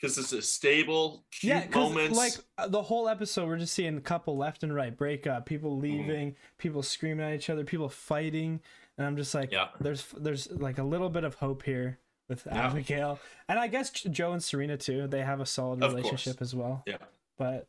Because 0.04 0.18
it's 0.18 0.32
a 0.32 0.42
stable, 0.42 1.24
cute 1.30 1.50
yeah, 1.54 1.66
moments. 1.74 2.16
like 2.16 2.32
uh, 2.58 2.68
the 2.68 2.82
whole 2.82 3.08
episode, 3.08 3.48
we're 3.48 3.56
just 3.58 3.72
seeing 3.74 3.96
a 3.96 4.00
couple 4.00 4.36
left 4.36 4.62
and 4.62 4.74
right 4.74 4.96
break 4.96 5.26
up, 5.26 5.38
Mm-hmm. 5.38 5.44
people 5.44 5.78
leaving, 5.78 6.36
people 6.58 6.82
screaming 6.82 7.26
at 7.26 7.34
each 7.34 7.48
other, 7.50 7.64
people 7.64 7.88
fighting, 7.88 8.60
and 8.98 9.06
I'm 9.06 9.16
just 9.16 9.34
like, 9.34 9.50
Yeah. 9.52 9.68
there's 9.80 10.06
there's 10.16 10.50
like 10.50 10.78
a 10.78 10.82
little 10.84 11.08
bit 11.08 11.24
of 11.24 11.34
hope 11.36 11.62
here 11.62 11.98
with 12.28 12.46
Yeah. 12.46 12.66
Abigail, 12.66 13.18
and 13.48 13.58
I 13.58 13.66
guess 13.68 13.90
Joe 13.90 14.32
and 14.32 14.42
Serena 14.44 14.76
too. 14.76 15.06
They 15.06 15.22
have 15.22 15.40
a 15.40 15.46
solid 15.46 15.82
Of 15.82 15.92
course. 15.92 15.94
relationship 16.04 16.42
as 16.42 16.54
well. 16.54 16.82
Yeah. 16.86 16.98
but 17.38 17.66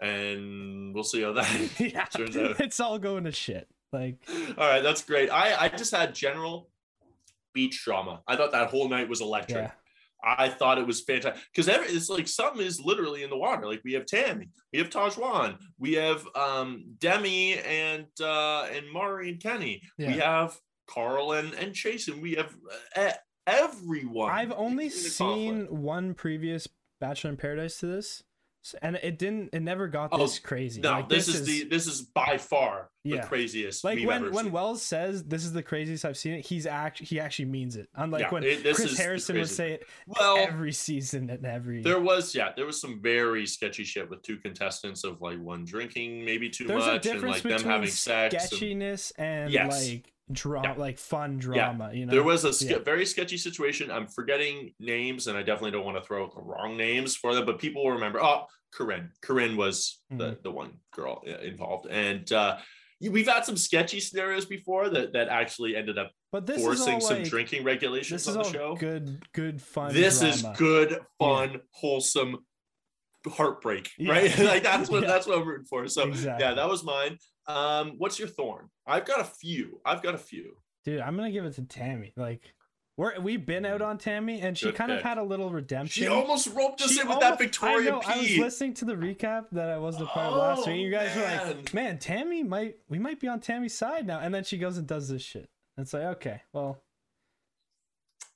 and 0.00 0.94
we'll 0.94 1.04
see 1.04 1.22
how 1.22 1.32
that 1.32 1.70
yeah, 1.80 2.04
turns 2.16 2.36
out. 2.36 2.60
it's 2.60 2.80
all 2.80 2.98
going 2.98 3.24
to 3.24 3.32
shit. 3.32 3.68
Like, 3.92 4.16
All 4.58 4.66
right, 4.66 4.82
that's 4.82 5.02
great. 5.04 5.30
I 5.30 5.54
I 5.64 5.68
just 5.68 5.94
had 5.94 6.14
general 6.14 6.68
beach 7.52 7.82
drama. 7.84 8.22
I 8.26 8.36
thought 8.36 8.52
that 8.52 8.70
whole 8.70 8.88
night 8.88 9.08
was 9.08 9.20
electric. 9.20 9.56
yeah, 9.58 9.70
I 10.24 10.48
thought 10.48 10.78
it 10.78 10.86
was 10.86 11.02
fantastic 11.02 11.42
because 11.54 11.68
it's 11.68 12.08
like 12.08 12.26
something 12.28 12.64
is 12.64 12.80
literally 12.80 13.22
in 13.22 13.30
the 13.30 13.36
water. 13.36 13.66
Like 13.66 13.82
we 13.84 13.92
have 13.92 14.06
Tammy, 14.06 14.48
we 14.72 14.78
have 14.78 14.90
Tahzjuan, 14.90 15.58
we 15.78 15.94
have 15.94 16.26
um, 16.34 16.84
Demi 16.98 17.58
and 17.58 18.06
uh, 18.20 18.66
and 18.72 18.90
Mari 18.90 19.30
and 19.30 19.42
Kenny. 19.42 19.82
We 19.98 20.14
have 20.14 20.56
Karl 20.86 21.32
and 21.32 21.52
and 21.54 21.74
Chase, 21.74 22.08
and 22.08 22.22
we 22.22 22.34
have 22.34 22.54
uh, 22.96 23.12
everyone. 23.46 24.30
I've 24.30 24.52
only 24.52 24.90
seen 24.90 25.66
one 25.82 26.14
previous 26.14 26.68
Bachelor 27.00 27.30
in 27.30 27.36
Paradise 27.36 27.78
to 27.80 27.86
this, 27.86 28.22
and 28.80 28.96
it 29.02 29.18
didn't. 29.18 29.50
It 29.52 29.60
never 29.60 29.88
got 29.88 30.10
Oh, 30.12 30.18
this 30.18 30.38
crazy. 30.38 30.80
No, 30.80 30.92
Like, 30.92 31.08
this, 31.08 31.28
is, 31.28 31.44
the 31.46 31.64
this 31.64 31.86
is 31.86 32.02
by 32.02 32.38
far 32.38 32.88
Yeah. 33.02 33.20
the 33.20 33.26
craziest. 33.26 33.84
like 33.84 33.98
when 34.06 34.32
when 34.32 34.44
seen. 34.44 34.52
Wells 34.52 34.80
says 34.82 35.24
this 35.24 35.44
is 35.44 35.52
the 35.52 35.62
craziest 35.62 36.04
I've 36.04 36.16
seen 36.16 36.34
it. 36.34 36.46
He's 36.46 36.66
actually 36.66 37.06
he 37.06 37.20
actually 37.20 37.46
means 37.46 37.76
it. 37.76 37.88
Unlike 37.94 38.22
Yeah, 38.22 38.30
when 38.30 38.44
it- 38.44 38.62
this 38.62 38.76
Chris 38.78 38.96
Harrison 38.96 39.36
would 39.36 39.50
say 39.50 39.72
it 39.72 39.86
well, 40.06 40.38
every 40.38 40.72
season 40.72 41.28
and 41.28 41.44
every. 41.44 41.82
There 41.82 42.00
was, 42.00 42.34
yeah, 42.34 42.52
there 42.56 42.64
was 42.64 42.80
some 42.80 43.02
very 43.02 43.44
sketchy 43.46 43.84
shit 43.84 44.08
with 44.08 44.22
two 44.22 44.38
contestants 44.38 45.04
of 45.04 45.20
like 45.20 45.38
one 45.40 45.64
drinking 45.66 46.24
maybe 46.24 46.48
too 46.48 46.66
There's 46.66 46.86
much 46.86 47.04
and 47.06 47.22
like 47.22 47.42
them 47.42 47.62
having 47.64 47.88
sex. 47.90 48.34
and- 48.34 48.42
sketchiness 48.44 49.10
and, 49.18 49.52
Yes. 49.52 49.90
like 49.90 50.13
drama, 50.32 50.68
Yeah. 50.68 50.74
like 50.80 50.98
fun 50.98 51.38
drama. 51.38 51.90
You 51.92 52.06
know, 52.06 52.12
There 52.12 52.22
was 52.22 52.44
a 52.44 52.52
ske- 52.52 52.70
Yeah. 52.70 52.78
very 52.78 53.04
sketchy 53.06 53.36
situation. 53.36 53.90
I'm 53.90 54.06
forgetting 54.06 54.74
names, 54.80 55.26
and 55.26 55.36
I 55.36 55.42
definitely 55.42 55.72
don't 55.72 55.84
want 55.84 55.98
to 55.98 56.02
throw 56.04 56.24
out 56.24 56.34
the 56.34 56.40
wrong 56.42 56.76
names 56.76 57.16
for 57.16 57.34
them, 57.34 57.44
but 57.46 57.58
people 57.58 57.84
will 57.84 57.92
remember. 57.92 58.22
Oh, 58.22 58.46
Corinne. 58.72 59.12
Corinne 59.22 59.56
was 59.56 60.00
the, 60.10 60.14
Mm-hmm. 60.32 60.42
the 60.42 60.50
one 60.50 60.72
girl 60.92 61.22
uh, 61.28 61.38
involved, 61.38 61.86
and 61.90 62.30
uh, 62.32 62.58
we've 63.00 63.28
had 63.28 63.44
some 63.44 63.56
sketchy 63.56 64.00
scenarios 64.00 64.46
before 64.46 64.88
that 64.88 65.12
that 65.12 65.28
actually 65.28 65.76
ended 65.76 65.98
up 65.98 66.10
but 66.32 66.46
this 66.46 66.60
forcing 66.60 67.00
some 67.00 67.18
like, 67.18 67.28
drinking 67.28 67.62
regulations 67.62 68.26
on 68.26 68.38
the 68.38 68.44
show. 68.44 68.74
good, 68.76 69.22
good 69.32 69.60
fun. 69.62 69.92
this 69.92 70.22
is 70.22 70.42
good, 70.56 70.98
fun, 71.18 71.60
wholesome 71.72 72.38
heartbreak, 73.26 73.90
Yeah. 73.98 74.10
right? 74.12 74.38
like 74.52 74.62
that's 74.62 74.88
what 74.90 75.02
Yeah. 75.02 75.08
that's 75.08 75.26
what 75.26 75.38
I'm 75.38 75.46
rooting 75.46 75.66
for. 75.66 75.86
So 75.88 76.08
Exactly. 76.08 76.44
yeah, 76.44 76.54
that 76.54 76.68
was 76.68 76.82
mine. 76.82 77.18
Um, 77.46 77.94
what's 77.98 78.18
your 78.18 78.28
thorn? 78.28 78.70
I've 78.86 79.04
got 79.04 79.20
a 79.20 79.24
few. 79.24 79.80
I've 79.84 80.02
got 80.02 80.14
a 80.14 80.18
few. 80.18 80.56
Dude, 80.84 81.00
I'm 81.00 81.16
gonna 81.16 81.30
give 81.30 81.44
it 81.44 81.54
to 81.54 81.62
Tammy. 81.62 82.12
Like, 82.16 82.54
we're 82.96 83.18
we've 83.20 83.44
been 83.44 83.64
out 83.66 83.82
on 83.82 83.98
Tammy, 83.98 84.40
and 84.40 84.56
she 84.56 84.66
Good 84.66 84.74
kind 84.76 84.92
of 84.92 85.02
had 85.02 85.18
a 85.18 85.22
little 85.22 85.50
redemption. 85.50 86.04
She 86.04 86.08
almost 86.08 86.48
roped 86.54 86.80
us 86.82 86.92
She 86.92 87.00
in 87.00 87.08
with 87.08 87.20
that 87.20 87.38
Victoria 87.38 87.88
I 87.88 87.90
know, 87.90 88.02
I 88.06 88.18
was 88.18 88.36
listening 88.38 88.74
to 88.74 88.84
the 88.84 88.94
recap 88.94 89.46
that 89.52 89.68
I 89.68 89.78
wasn't 89.78 90.04
a 90.04 90.06
part 90.08 90.32
of 90.32 90.38
last 90.38 90.62
Oh, 90.68 90.70
week. 90.72 90.80
You 90.82 90.90
guys 90.90 91.14
were 91.16 91.22
like, 91.54 91.74
"Man, 91.74 91.98
Tammy 91.98 92.42
might 92.42 92.76
we 92.88 92.98
might 92.98 93.18
be 93.20 93.28
on 93.28 93.40
Tammy's 93.40 93.74
side 93.76 94.06
now," 94.06 94.20
and 94.20 94.32
then 94.34 94.44
she 94.44 94.58
goes 94.58 94.78
and 94.78 94.86
does 94.86 95.08
this 95.08 95.22
shit. 95.22 95.48
It's 95.76 95.92
like, 95.92 96.04
okay, 96.04 96.42
well, 96.52 96.80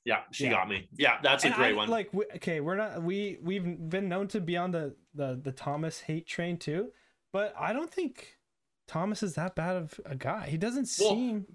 Yeah, 0.05 0.21
she 0.31 0.45
Yeah. 0.45 0.51
got 0.51 0.69
me. 0.69 0.87
Yeah, 0.97 1.19
that's 1.21 1.43
a 1.43 1.47
and 1.47 1.55
great 1.55 1.73
I- 1.73 1.77
one. 1.77 1.89
Like, 1.89 2.11
we, 2.13 2.25
okay, 2.35 2.61
we're 2.61 2.77
not 2.77 3.03
we 3.03 3.37
we've 3.41 3.89
been 3.89 4.09
known 4.09 4.27
to 4.29 4.39
be 4.41 4.57
on 4.57 4.71
the 4.71 4.95
the 5.13 5.39
the 5.41 5.51
Thomas 5.51 5.99
hate 6.01 6.25
train 6.27 6.57
too, 6.57 6.91
but 7.31 7.53
I 7.57 7.73
don't 7.73 7.91
think 7.91 8.38
Thomas 8.89 9.21
is 9.21 9.35
that 9.35 9.55
bad 9.55 9.75
of 9.75 9.99
a 10.05 10.15
guy. 10.15 10.47
He 10.49 10.57
doesn't 10.57 10.89
Well, 10.99 11.11
seem. 11.15 11.45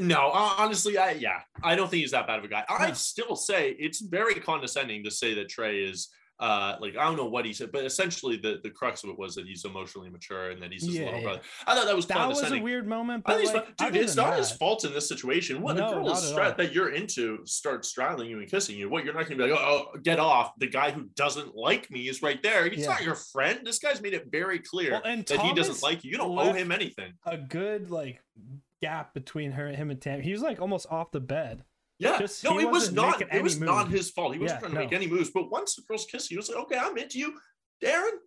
no, 0.00 0.18
honestly, 0.32 0.98
I 0.98 1.12
yeah, 1.12 1.40
I 1.62 1.76
don't 1.76 1.88
think 1.88 2.00
he's 2.02 2.10
that 2.10 2.26
bad 2.26 2.40
of 2.40 2.44
a 2.44 2.48
guy. 2.48 2.64
I'd 2.68 2.96
still 2.96 3.36
say 3.36 3.76
it's 3.78 4.00
very 4.00 4.34
condescending 4.34 5.04
to 5.04 5.10
say 5.10 5.34
that 5.34 5.48
Trey 5.48 5.78
is 5.84 6.08
uh 6.40 6.76
like 6.80 6.96
I 6.96 7.04
don't 7.04 7.16
know 7.16 7.26
what 7.26 7.44
he 7.44 7.52
said, 7.52 7.72
but 7.72 7.84
essentially 7.84 8.36
the 8.36 8.60
the 8.62 8.70
crux 8.70 9.02
of 9.04 9.10
it 9.10 9.18
was 9.18 9.34
that 9.34 9.46
he's 9.46 9.64
emotionally 9.64 10.08
mature 10.08 10.50
and 10.50 10.62
that 10.62 10.72
he's 10.72 10.84
his 10.84 10.94
Yeah, 10.96 11.04
little 11.06 11.18
yeah. 11.20 11.24
brother. 11.24 11.40
I 11.66 11.74
thought 11.74 11.86
that 11.86 11.96
was 11.96 12.06
That 12.06 12.28
was 12.28 12.50
a 12.52 12.60
weird 12.60 12.86
moment, 12.86 13.24
but 13.26 13.42
like, 13.44 13.76
dude, 13.76 13.96
it's 13.96 14.14
not 14.16 14.36
his 14.38 14.50
fault 14.52 14.84
in 14.84 14.92
this 14.92 15.08
situation. 15.08 15.60
What 15.60 15.76
No, 15.76 15.88
a 15.90 15.94
girl 15.94 16.10
is 16.12 16.22
at 16.24 16.28
stra- 16.30 16.54
that 16.56 16.72
you're 16.72 16.90
into 16.94 17.44
starts 17.44 17.88
straddling 17.88 18.30
you 18.30 18.38
and 18.38 18.48
kissing 18.50 18.76
you, 18.76 18.88
what 18.88 19.04
you're 19.04 19.14
not 19.14 19.24
gonna 19.28 19.36
be 19.44 19.50
like, 19.50 19.60
oh, 19.60 19.86
oh, 19.94 19.98
get 19.98 20.18
off. 20.20 20.52
The 20.58 20.68
guy 20.68 20.90
who 20.92 21.04
doesn't 21.16 21.54
like 21.56 21.90
me 21.90 22.08
is 22.08 22.22
right 22.22 22.42
there. 22.42 22.68
He's 22.68 22.80
Yeah. 22.80 22.90
not 22.90 23.02
your 23.02 23.14
friend. 23.16 23.60
This 23.64 23.78
guy's 23.78 24.00
made 24.00 24.14
it 24.14 24.26
very 24.30 24.60
clear 24.60 24.92
Well, 24.92 25.02
and 25.04 25.26
that 25.26 25.40
he 25.40 25.52
doesn't 25.54 25.82
like 25.82 26.04
you. 26.04 26.12
You 26.12 26.18
don't 26.18 26.38
owe 26.38 26.52
him 26.52 26.70
anything. 26.72 27.14
a 27.26 27.36
good 27.36 27.90
like 27.90 28.22
gap 28.80 29.12
between 29.12 29.50
her 29.52 29.66
and 29.66 29.76
him 29.76 29.90
and 29.90 30.00
Tam. 30.00 30.20
He 30.20 30.30
was 30.32 30.40
like 30.42 30.60
almost 30.60 30.86
off 30.90 31.10
the 31.10 31.20
bed. 31.20 31.64
Yeah, 31.98 32.18
Just- 32.18 32.44
no, 32.44 32.58
it 32.60 32.64
was 32.64 32.90
wasn't 32.92 33.32
It 33.32 33.42
was 33.42 33.56
any 33.56 33.66
not 33.66 33.88
his 33.88 34.10
fault. 34.10 34.34
He 34.34 34.38
wasn't 34.38 34.56
Yeah, 34.62 34.68
trying 34.68 34.72
to 34.74 34.78
make 34.78 34.92
any 34.92 35.08
moves. 35.08 35.30
But 35.30 35.50
once 35.50 35.74
the 35.74 35.82
girls 35.82 36.06
kiss 36.06 36.30
you, 36.30 36.36
he 36.36 36.38
was 36.38 36.48
like, 36.48 36.58
okay, 36.58 36.78
I'm 36.78 36.96
into 36.96 37.18
you, 37.18 37.34
Darren. 37.82 38.18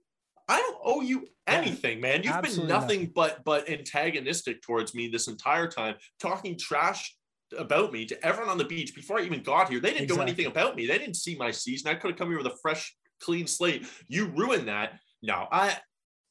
I 0.50 0.60
don't 0.60 0.78
owe 0.84 1.02
you 1.02 1.22
Yeah, 1.48 1.54
anything, 1.56 2.02
man. 2.02 2.24
You've 2.24 2.34
been 2.34 2.46
absolutely 2.46 2.74
nothing 2.74 3.12
but 3.16 3.44
but 3.46 3.70
antagonistic 3.70 4.62
towards 4.62 4.94
me 4.94 5.08
this 5.08 5.28
entire 5.28 5.68
time, 5.68 5.96
talking 6.20 6.58
trash 6.58 7.16
about 7.58 7.94
me 7.94 8.06
to 8.06 8.26
everyone 8.26 8.50
on 8.50 8.58
the 8.58 8.66
beach 8.66 8.94
before 8.94 9.20
I 9.20 9.24
even 9.24 9.44
got 9.44 9.70
here. 9.70 9.80
They 9.80 9.94
didn't 9.94 10.10
know 10.16 10.22
anything 10.22 10.48
about 10.48 10.76
me. 10.76 10.88
They 10.88 10.98
didn't 10.98 11.16
see 11.16 11.36
my 11.36 11.52
season. 11.52 11.90
I 11.90 11.96
could 11.96 12.12
have 12.12 12.18
come 12.18 12.30
here 12.30 12.38
with 12.38 12.48
a 12.48 12.58
fresh, 12.62 12.94
clean 13.22 13.48
slate. 13.48 13.86
You 14.08 14.28
ruined 14.28 14.68
that. 14.68 15.00
No, 15.22 15.48
I 15.52 15.78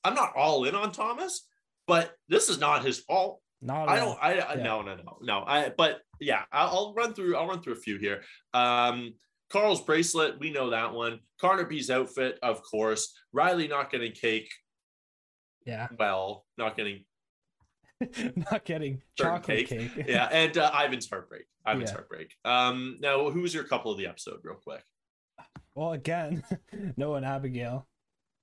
I'm 0.04 0.14
not 0.14 0.34
all 0.36 0.64
in 0.64 0.74
on 0.74 0.92
Thomas, 0.92 1.46
but 1.86 2.14
this 2.28 2.48
is 2.50 2.58
not 2.58 2.84
his 2.84 2.98
fault. 2.98 3.40
Not. 3.62 3.88
I 3.88 3.96
don't. 3.96 4.18
I, 4.20 4.32
I 4.38 4.54
Yeah. 4.54 4.62
no 4.62 4.82
no 4.82 4.96
no 4.96 5.18
no. 5.20 5.44
I 5.46 5.70
but 5.76 6.00
yeah, 6.20 6.42
I'll, 6.52 6.94
run 6.96 7.12
through. 7.14 7.36
I'll 7.36 7.46
run 7.48 7.60
through 7.62 7.74
a 7.74 7.76
few 7.76 7.98
here. 7.98 8.22
Um, 8.54 9.14
Karl's 9.50 9.82
bracelet, 9.82 10.38
we 10.38 10.50
know 10.50 10.70
that 10.70 10.92
one. 10.94 11.20
Connor 11.40 11.64
B.'s 11.64 11.90
outfit, 11.90 12.38
of 12.42 12.62
course. 12.62 13.12
Riley 13.32 13.68
not 13.68 13.90
getting 13.90 14.12
cake. 14.12 14.50
Yeah. 15.66 15.88
Well, 15.98 16.46
not 16.56 16.76
getting. 16.76 17.04
Not 18.50 18.64
getting 18.64 19.02
chocolate 19.14 19.66
cake. 19.68 19.94
cake. 19.94 20.04
Yeah, 20.08 20.26
and 20.32 20.56
uh, 20.56 20.70
Ivan's 20.74 21.06
heartbreak. 21.10 21.44
Ivan's 21.66 21.90
Yeah. 21.90 21.96
heartbreak. 21.96 22.34
Um, 22.46 22.96
now 23.00 23.28
who 23.28 23.42
was 23.42 23.52
your 23.52 23.64
couple 23.64 23.92
of 23.92 23.98
the 23.98 24.06
episode, 24.06 24.38
real 24.42 24.54
quick? 24.56 24.82
well, 25.74 25.92
again, 25.92 26.42
Noah 26.96 27.16
and 27.16 27.26
Abigail. 27.26 27.86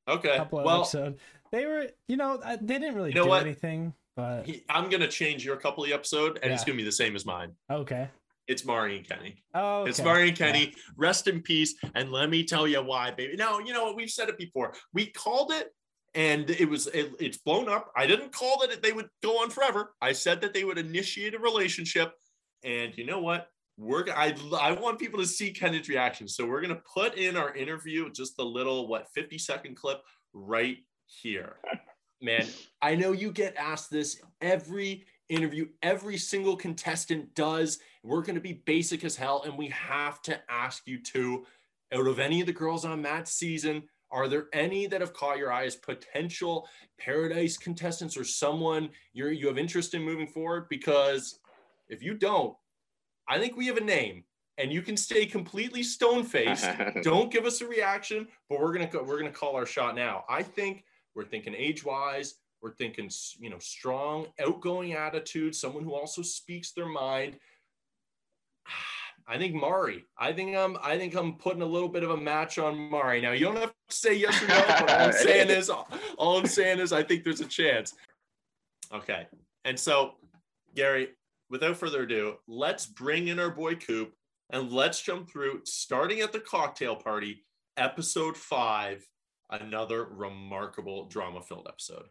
Okay. 0.07 0.37
Couple 0.37 0.59
of 0.59 0.65
Well, 0.65 0.81
episodes. 0.81 1.19
They 1.51 1.65
were, 1.65 1.87
you 2.07 2.17
know, 2.17 2.35
uh, 2.35 2.57
they 2.61 2.77
didn't 2.77 2.93
really 2.93 3.09
You 3.09 3.15
know 3.15 3.23
do 3.23 3.29
what? 3.29 3.41
anything, 3.41 3.95
but 4.17 4.45
he- 4.45 4.65
I'm 4.67 4.89
gonna 4.89 5.07
change 5.07 5.45
your 5.45 5.55
couple 5.55 5.85
of 5.85 5.91
episode, 5.91 6.39
and 6.43 6.51
it's 6.51 6.65
gonna 6.65 6.75
be 6.77 6.83
the 6.83 6.91
same 6.91 7.15
as 7.15 7.25
mine. 7.25 7.53
okay. 7.69 8.09
It's 8.47 8.63
Mari 8.63 8.95
and 8.97 9.05
Kenny. 9.07 9.43
Oh, 9.53 9.83
It's. 9.83 10.01
Mari 10.01 10.29
and 10.29 10.37
Kenny. 10.37 10.73
Rest 10.95 11.27
in 11.27 11.41
peace. 11.41 11.75
And 11.95 12.13
let 12.13 12.29
me 12.29 12.45
tell 12.45 12.65
you 12.65 12.81
why, 12.81 13.11
baby. 13.11 13.35
No, 13.35 13.59
you 13.59 13.73
know 13.73 13.83
what? 13.83 13.97
We've 13.97 14.09
said 14.09 14.29
it 14.29 14.37
before. 14.37 14.73
We 14.93 15.07
called 15.07 15.51
it, 15.51 15.73
and 16.15 16.49
it 16.49 16.69
was 16.69 16.87
it, 16.87 17.11
it's 17.19 17.37
blown 17.39 17.67
up. 17.67 17.91
I 17.97 18.07
didn't 18.07 18.31
call 18.31 18.65
that 18.65 18.81
they 18.81 18.93
would 18.93 19.09
go 19.21 19.41
on 19.43 19.49
forever. 19.49 19.93
I 20.01 20.13
said 20.13 20.39
that 20.41 20.53
they 20.53 20.63
would 20.63 20.77
initiate 20.77 21.33
a 21.35 21.39
relationship. 21.39 22.13
And 22.63 22.97
you 22.97 23.05
know 23.05 23.19
what? 23.19 23.49
We're 23.77 24.05
I 24.15 24.33
I 24.61 24.71
want 24.71 24.97
people 24.97 25.19
to 25.19 25.27
see 25.27 25.51
Kenny's 25.51 25.89
reaction. 25.89 26.29
So 26.29 26.45
we're 26.45 26.61
gonna 26.61 26.81
put 26.93 27.15
in 27.15 27.35
our 27.35 27.53
interview, 27.53 28.09
just 28.13 28.35
a 28.39 28.43
little 28.45 28.87
what 28.87 29.07
50 29.13 29.37
second 29.39 29.75
clip 29.75 30.01
right 30.33 30.77
here. 31.05 31.57
Man, 32.21 32.47
I 32.81 32.95
know 32.95 33.11
you 33.11 33.31
get 33.31 33.55
asked 33.57 33.91
this 33.91 34.19
every 34.41 35.05
interview, 35.29 35.67
every 35.83 36.17
single 36.17 36.55
contestant 36.55 37.33
does. 37.35 37.79
We're 38.03 38.21
going 38.21 38.35
to 38.35 38.41
be 38.41 38.61
basic 38.65 39.03
as 39.03 39.15
hell, 39.15 39.43
and 39.45 39.57
we 39.57 39.67
have 39.67 40.21
to 40.23 40.39
ask 40.49 40.87
you 40.87 41.01
too. 41.01 41.45
Out 41.93 42.07
of 42.07 42.19
any 42.19 42.41
of 42.41 42.47
the 42.47 42.53
girls 42.53 42.85
on 42.85 43.01
Matt's 43.01 43.31
season, 43.31 43.83
are 44.11 44.27
there 44.27 44.47
any 44.53 44.87
that 44.87 45.01
have 45.01 45.13
caught 45.13 45.37
your 45.37 45.51
eye 45.51 45.65
as 45.65 45.75
potential 45.75 46.67
Paradise 46.97 47.57
contestants 47.57 48.17
or 48.17 48.23
someone 48.23 48.89
you're 49.13 49.31
you 49.31 49.47
have 49.47 49.57
interest 49.57 49.93
in 49.93 50.01
moving 50.01 50.27
forward? 50.27 50.67
Because 50.69 51.39
if 51.89 52.01
you 52.01 52.13
don't, 52.13 52.55
I 53.29 53.37
think 53.39 53.55
we 53.55 53.67
have 53.67 53.77
a 53.77 53.81
name, 53.81 54.23
and 54.57 54.71
you 54.71 54.81
can 54.81 54.97
stay 54.97 55.25
completely 55.25 55.83
stone 55.83 56.23
faced. 56.23 56.67
don't 57.03 57.31
give 57.31 57.45
us 57.45 57.61
a 57.61 57.67
reaction, 57.67 58.27
but 58.49 58.59
we're 58.59 58.73
gonna 58.73 58.89
we're 59.03 59.19
gonna 59.19 59.31
call 59.31 59.55
our 59.55 59.65
shot 59.65 59.95
now. 59.95 60.23
I 60.29 60.41
think 60.41 60.83
we're 61.17 61.25
thinking 61.25 61.55
age 61.55 61.83
wise. 61.83 62.35
We're 62.61 62.75
thinking 62.75 63.09
you 63.39 63.49
know 63.49 63.59
strong, 63.59 64.27
outgoing 64.39 64.93
attitude, 64.93 65.55
someone 65.55 65.83
who 65.83 65.93
also 65.93 66.21
speaks 66.21 66.71
their 66.71 66.87
mind. 66.87 67.37
I 69.29 69.37
think 69.37 69.55
Mari. 69.55 70.05
I 70.17 70.31
think 70.31 70.55
I'm. 70.55 70.77
I 70.81 70.97
think 70.97 71.15
I'm 71.15 71.33
putting 71.33 71.61
a 71.61 71.65
little 71.65 71.89
bit 71.89 72.03
of 72.03 72.11
a 72.11 72.17
match 72.17 72.59
on 72.59 72.77
Mari. 72.77 73.19
Now 73.19 73.31
you 73.31 73.45
don't 73.45 73.57
have 73.57 73.73
to 73.89 73.95
say 73.95 74.13
yes 74.15 74.41
or 74.41 74.47
no, 74.47 74.63
but 74.67 74.89
all 74.89 75.07
I'm 75.07 75.11
saying 75.27 75.49
is, 75.49 75.69
all 75.69 76.37
I'm 76.37 76.47
saying 76.47 76.79
is, 76.79 76.93
I 76.93 77.03
think 77.03 77.25
there's 77.25 77.41
a 77.41 77.45
chance. 77.45 77.93
Okay, 78.93 79.27
and 79.65 79.77
so 79.77 80.13
Gary, 80.75 81.09
without 81.49 81.75
further 81.75 82.03
ado, 82.03 82.35
let's 82.47 82.85
bring 82.85 83.27
in 83.27 83.39
our 83.39 83.49
boy 83.49 83.75
Coop 83.75 84.13
and 84.51 84.71
let's 84.71 85.01
jump 85.01 85.29
through, 85.29 85.61
starting 85.65 86.21
at 86.21 86.31
the 86.31 86.39
cocktail 86.39 86.95
party, 86.95 87.43
episode 87.75 88.37
five, 88.37 89.05
another 89.49 90.05
remarkable 90.05 91.05
drama-filled 91.05 91.67
episode. 91.67 92.07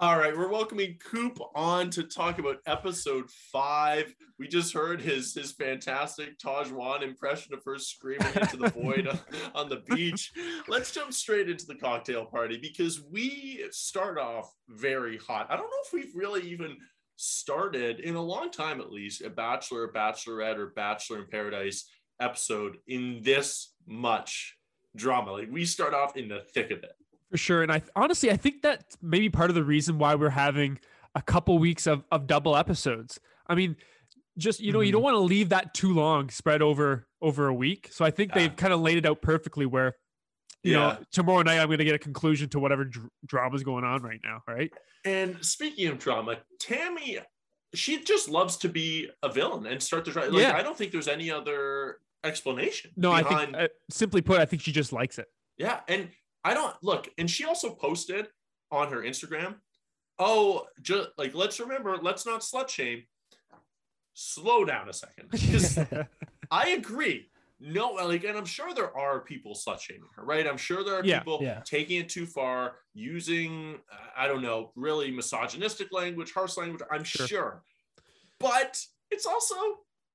All 0.00 0.18
right, 0.18 0.36
we're 0.36 0.48
welcoming 0.48 0.98
Coop 0.98 1.38
on 1.54 1.88
to 1.90 2.02
talk 2.02 2.40
about 2.40 2.56
episode 2.66 3.30
five. 3.52 4.12
We 4.40 4.48
just 4.48 4.74
heard 4.74 5.00
his 5.00 5.34
his 5.34 5.52
fantastic 5.52 6.36
Tahzjuan 6.40 7.02
impression 7.02 7.54
of 7.54 7.62
her 7.64 7.78
screaming 7.78 8.26
into 8.34 8.56
the 8.56 8.70
void 8.70 9.06
on, 9.06 9.20
on 9.54 9.68
the 9.68 9.84
beach. 9.94 10.32
Let's 10.66 10.90
jump 10.90 11.12
straight 11.12 11.48
into 11.48 11.66
the 11.66 11.76
cocktail 11.76 12.24
party 12.26 12.58
because 12.60 13.04
we 13.08 13.64
start 13.70 14.18
off 14.18 14.52
very 14.68 15.16
hot. 15.16 15.46
I 15.48 15.56
don't 15.56 15.70
know 15.70 15.84
if 15.86 15.92
we've 15.92 16.14
really 16.16 16.42
even 16.42 16.76
started 17.14 18.00
in 18.00 18.16
a 18.16 18.22
long 18.22 18.50
time, 18.50 18.80
at 18.80 18.90
least, 18.90 19.22
a 19.22 19.30
Bachelor, 19.30 19.92
Bachelorette, 19.92 20.58
or 20.58 20.72
Bachelor 20.74 21.20
in 21.20 21.28
Paradise 21.28 21.88
episode 22.20 22.78
in 22.88 23.20
this 23.22 23.74
much 23.86 24.56
drama. 24.96 25.32
Like 25.32 25.48
we 25.50 25.64
start 25.64 25.94
off 25.94 26.16
in 26.16 26.28
the 26.28 26.40
thick 26.52 26.70
of 26.70 26.82
it. 26.82 26.92
for 27.30 27.36
sure. 27.38 27.62
And 27.62 27.72
I 27.72 27.82
honestly, 27.96 28.30
I 28.30 28.36
think 28.36 28.62
that 28.62 28.94
maybe 29.02 29.28
part 29.28 29.50
of 29.50 29.54
the 29.56 29.64
reason 29.64 29.98
why 29.98 30.14
we're 30.14 30.30
having 30.30 30.78
a 31.16 31.22
couple 31.22 31.58
weeks 31.58 31.86
of, 31.86 32.04
of 32.12 32.26
double 32.26 32.56
episodes. 32.56 33.18
I 33.46 33.54
mean, 33.54 33.76
just 34.38 34.60
you 34.60 34.72
know, 34.72 34.80
you 34.80 34.90
Mhm. 34.90 34.92
don't 34.94 35.02
want 35.02 35.14
to 35.14 35.20
leave 35.20 35.48
that 35.50 35.74
too 35.74 35.92
long 35.92 36.28
spread 36.30 36.62
over 36.62 37.06
over 37.20 37.46
a 37.48 37.54
week. 37.54 37.88
So 37.92 38.04
I 38.04 38.10
think 38.10 38.30
Yeah. 38.32 38.40
they've 38.42 38.56
kind 38.56 38.72
of 38.72 38.80
laid 38.80 38.98
it 38.98 39.06
out 39.06 39.20
perfectly 39.22 39.66
where 39.66 39.96
you 40.62 40.72
Yeah. 40.72 40.78
know 40.78 40.98
tomorrow 41.12 41.42
night 41.42 41.58
I'm 41.58 41.66
going 41.68 41.78
to 41.78 41.84
get 41.84 41.94
a 41.94 41.98
conclusion 41.98 42.48
to 42.50 42.58
whatever 42.58 42.84
dr- 42.84 43.10
drama's 43.26 43.62
going 43.62 43.84
on 43.84 44.02
right 44.02 44.20
now, 44.22 44.42
right? 44.46 44.72
And 45.04 45.44
speaking 45.44 45.88
of 45.88 45.98
drama, 45.98 46.38
Tammy, 46.58 47.18
she 47.74 48.02
just 48.04 48.28
loves 48.28 48.56
to 48.58 48.68
be 48.68 49.10
a 49.22 49.28
villain 49.32 49.66
and 49.66 49.82
start 49.82 50.04
to 50.06 50.12
try. 50.12 50.26
Like, 50.26 50.42
Yeah. 50.42 50.56
I 50.56 50.62
don't 50.62 50.76
think 50.78 50.92
there's 50.92 51.08
any 51.08 51.30
other 51.30 51.98
explanation. 52.24 52.90
No, 52.96 53.12
I 53.12 53.22
think 53.22 53.56
uh, 53.56 53.68
simply 53.90 54.22
put, 54.22 54.40
I 54.40 54.44
think 54.46 54.62
she 54.62 54.72
just 54.72 54.92
likes 54.92 55.18
it. 55.18 55.26
Yeah, 55.58 55.80
and 55.88 56.08
I 56.42 56.54
don't 56.54 56.74
look, 56.82 57.08
and 57.18 57.30
she 57.30 57.44
also 57.44 57.70
posted 57.74 58.28
on 58.70 58.90
her 58.90 59.02
Instagram, 59.02 59.56
"Oh, 60.18 60.66
just 60.82 61.10
like 61.16 61.34
let's 61.34 61.60
remember, 61.60 61.96
let's 61.98 62.26
not 62.26 62.40
slut 62.40 62.68
shame. 62.68 63.04
Slow 64.14 64.64
down 64.64 64.88
a 64.88 64.92
second, 64.92 65.28
because 65.30 65.78
I 66.50 66.68
agree. 66.70 67.30
No, 67.60 67.92
like, 67.92 68.24
and 68.24 68.36
I'm 68.36 68.44
sure 68.44 68.74
there 68.74 68.94
are 68.96 69.20
people 69.20 69.54
slut 69.54 69.80
shaming 69.80 70.08
her, 70.16 70.24
right? 70.24 70.46
I'm 70.46 70.56
sure 70.56 70.84
there 70.84 70.96
are 70.96 71.04
Yeah, 71.04 71.20
people 71.20 71.38
yeah. 71.40 71.60
taking 71.64 72.00
it 72.00 72.08
too 72.08 72.26
far, 72.26 72.76
using, 72.92 73.76
uh, 73.90 73.96
I 74.16 74.26
don't 74.26 74.42
know, 74.42 74.72
really 74.74 75.10
misogynistic 75.12 75.92
language, 75.92 76.32
harsh 76.32 76.56
language. 76.56 76.82
I'm 76.90 77.04
Sure. 77.04 77.26
sure, 77.26 77.62
but 78.38 78.84
it's 79.10 79.24
also 79.24 79.54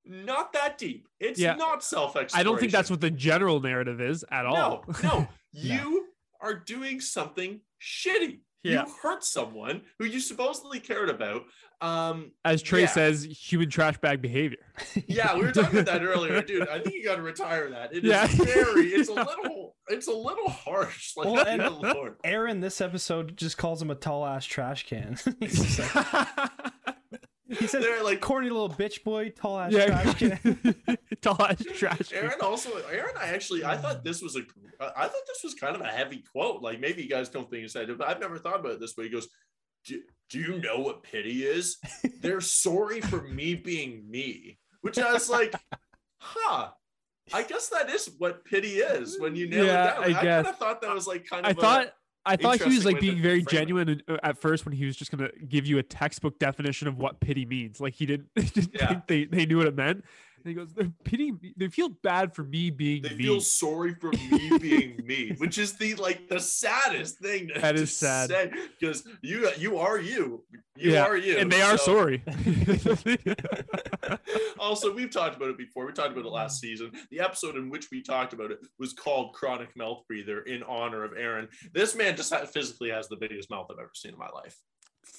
not 0.05 0.53
that 0.53 0.77
deep. 0.77 1.07
It's 1.19 1.39
Yeah. 1.39 1.55
not 1.55 1.83
self 1.83 2.15
I 2.33 2.43
don't 2.43 2.59
think 2.59 2.71
that's 2.71 2.89
what 2.89 3.01
the 3.01 3.11
general 3.11 3.59
narrative 3.59 4.01
is 4.01 4.25
at 4.31 4.45
all. 4.45 4.85
no, 4.87 4.95
no, 5.03 5.27
you 5.51 6.07
are 6.41 6.53
doing 6.55 6.99
something 7.01 7.61
shitty. 7.81 8.39
Yeah. 8.63 8.85
You 8.85 8.93
hurt 9.01 9.23
someone 9.23 9.83
who 9.99 10.05
you 10.05 10.19
supposedly 10.19 10.81
cared 10.81 11.09
about. 11.09 11.43
Um, 11.79 12.31
As 12.43 12.61
Trey 12.61 12.81
Yeah. 12.81 12.87
says, 12.87 13.23
human 13.23 13.69
trash 13.69 13.97
bag 13.99 14.21
behavior. 14.21 14.57
yeah, 15.07 15.33
we 15.33 15.43
were 15.43 15.53
talking 15.53 15.79
about 15.79 15.85
that 15.99 16.03
earlier, 16.05 16.41
dude. 16.45 16.67
I 16.67 16.79
think 16.81 16.93
you 16.95 17.05
got 17.05 17.15
to 17.15 17.21
retire 17.21 17.69
that. 17.69 17.93
It 17.93 18.03
is 18.03 18.09
Yeah. 18.11 18.27
very. 18.27 18.87
It's 18.87 19.07
a 19.07 19.13
little. 19.13 19.77
It's 19.87 20.07
a 20.07 20.13
little 20.13 20.49
harsh. 20.49 21.13
Like, 21.15 21.27
Well, 21.27 21.47
and- 21.47 21.61
good 21.61 21.95
lord. 21.95 22.15
Aaron, 22.25 22.59
this 22.59 22.81
episode 22.81 23.37
just 23.37 23.57
calls 23.57 23.81
him 23.81 23.89
a 23.91 23.95
tall 23.95 24.25
ass 24.25 24.43
trash 24.45 24.85
can. 24.85 25.17
He's 25.39 25.75
just 25.75 25.95
like- 25.95 26.49
he 27.57 27.67
says, 27.67 27.83
They're 27.83 28.03
like 28.03 28.21
corny 28.21 28.49
little 28.49 28.69
bitch 28.69 29.03
boy, 29.03 29.29
tall 29.29 29.59
ass 29.59 29.71
yeah, 29.73 29.85
trash 30.03 30.15
can. 30.19 30.75
tall 31.21 31.41
ass 31.41 31.63
trash. 31.75 32.09
can. 32.09 32.17
Aaron 32.17 32.41
also. 32.41 32.69
Aaron, 32.91 33.15
I 33.19 33.27
actually, 33.27 33.65
I 33.65 33.75
thought 33.77 34.03
this 34.03 34.21
was 34.21 34.35
a. 34.35 34.41
I 34.81 35.07
thought 35.07 35.25
this 35.27 35.43
was 35.43 35.53
kind 35.55 35.75
of 35.75 35.81
a 35.81 35.87
heavy 35.87 36.23
quote. 36.31 36.61
Like 36.61 36.79
maybe 36.79 37.03
you 37.03 37.09
guys 37.09 37.29
don't 37.29 37.49
think 37.49 37.63
it's 37.65 37.73
that, 37.73 37.97
but 37.97 38.07
I've 38.07 38.19
never 38.19 38.37
thought 38.37 38.59
about 38.59 38.73
it 38.73 38.79
this 38.79 38.95
way. 38.95 39.05
He 39.05 39.09
goes, 39.09 39.27
"Do, 39.85 40.01
do 40.29 40.39
you 40.39 40.59
know 40.61 40.79
what 40.79 41.03
pity 41.03 41.43
is? 41.45 41.77
They're 42.21 42.41
sorry 42.41 43.01
for 43.01 43.21
me 43.23 43.55
being 43.55 44.09
me." 44.09 44.57
Which 44.81 44.97
I 44.97 45.11
was 45.11 45.29
like, 45.29 45.53
huh. 46.19 46.69
I 47.33 47.43
guess 47.43 47.69
that 47.69 47.89
is 47.89 48.09
what 48.17 48.43
pity 48.45 48.77
is 48.77 49.19
when 49.19 49.35
you 49.35 49.47
nail 49.49 49.65
Yeah, 49.65 49.83
it 49.83 49.93
down. 49.95 50.03
I 50.03 50.07
I, 50.07 50.23
kind 50.23 50.47
of 50.47 50.57
thought 50.57 50.81
that 50.81 50.93
was 50.95 51.05
like 51.05 51.25
kind 51.25 51.45
I 51.45 51.51
of. 51.51 51.57
a- 51.57 51.61
thought 51.61 51.93
I 52.25 52.35
thought 52.35 52.61
he 52.61 52.69
was 52.75 52.85
like 52.85 52.99
being 52.99 53.21
very 53.21 53.43
genuine 53.43 54.01
uh, 54.07 54.17
at 54.23 54.37
first 54.37 54.65
when 54.65 54.73
he 54.73 54.85
was 54.85 54.95
just 54.95 55.09
gonna 55.11 55.29
give 55.47 55.65
you 55.65 55.77
a 55.77 55.83
textbook 55.83 56.37
definition 56.39 56.87
of 56.87 56.97
what 56.97 57.19
pity 57.19 57.45
means. 57.45 57.79
Like 57.79 57.95
he 57.95 58.05
didn't, 58.05 58.27
didn't 58.35 58.71
Yeah. 58.73 58.87
think 58.87 59.07
they, 59.07 59.25
they 59.25 59.45
knew 59.45 59.57
what 59.57 59.67
it 59.67 59.75
meant. 59.75 60.03
And 60.43 60.49
he 60.49 60.53
goes, 60.53 60.73
"They're 60.73 60.91
pity. 61.03 61.31
me- 61.31 61.53
They 61.57 61.67
feel 61.67 61.89
bad 61.89 62.33
for 62.35 62.43
me 62.43 62.69
being 62.69 63.01
they 63.03 63.09
me." 63.15 63.23
feel 63.23 63.41
sorry 63.41 63.93
for 63.95 64.11
me 64.11 64.57
being 64.59 65.01
me, 65.05 65.33
which 65.37 65.57
is 65.57 65.73
the 65.73 65.95
like 65.95 66.27
the 66.29 66.39
saddest 66.39 67.19
thing 67.19 67.49
to, 67.53 67.59
That 67.59 67.75
is 67.75 67.95
sad. 67.95 68.31
because 68.79 69.03
you 69.21 69.49
you 69.57 69.77
are 69.77 69.99
you, 69.99 70.43
you 70.77 70.93
Yeah, 70.93 71.03
are 71.05 71.17
you, 71.17 71.37
and 71.37 71.51
they 71.51 71.61
are 71.61 71.77
so- 71.77 71.85
sorry. 71.95 72.23
also, 74.59 74.93
we've 74.93 75.11
talked 75.11 75.35
about 75.35 75.49
it 75.49 75.57
before. 75.57 75.85
We 75.85 75.93
talked 75.93 76.11
about 76.11 76.25
it 76.25 76.29
last 76.31 76.59
season. 76.59 76.91
The 77.11 77.19
episode 77.19 77.55
in 77.55 77.69
which 77.69 77.87
we 77.91 78.01
talked 78.01 78.33
about 78.33 78.51
it 78.51 78.59
was 78.77 78.93
called 78.93 79.33
"Chronic 79.33 79.75
Mouth 79.75 80.03
Breather" 80.07 80.41
in 80.41 80.63
honor 80.63 81.03
of 81.03 81.13
Aaron. 81.17 81.47
This 81.73 81.95
man 81.95 82.15
just 82.15 82.33
physically 82.53 82.89
has 82.89 83.07
the 83.07 83.17
biggest 83.17 83.49
mouth 83.49 83.67
I've 83.71 83.79
ever 83.79 83.91
seen 83.93 84.13
in 84.13 84.17
my 84.19 84.29
life. 84.29 84.55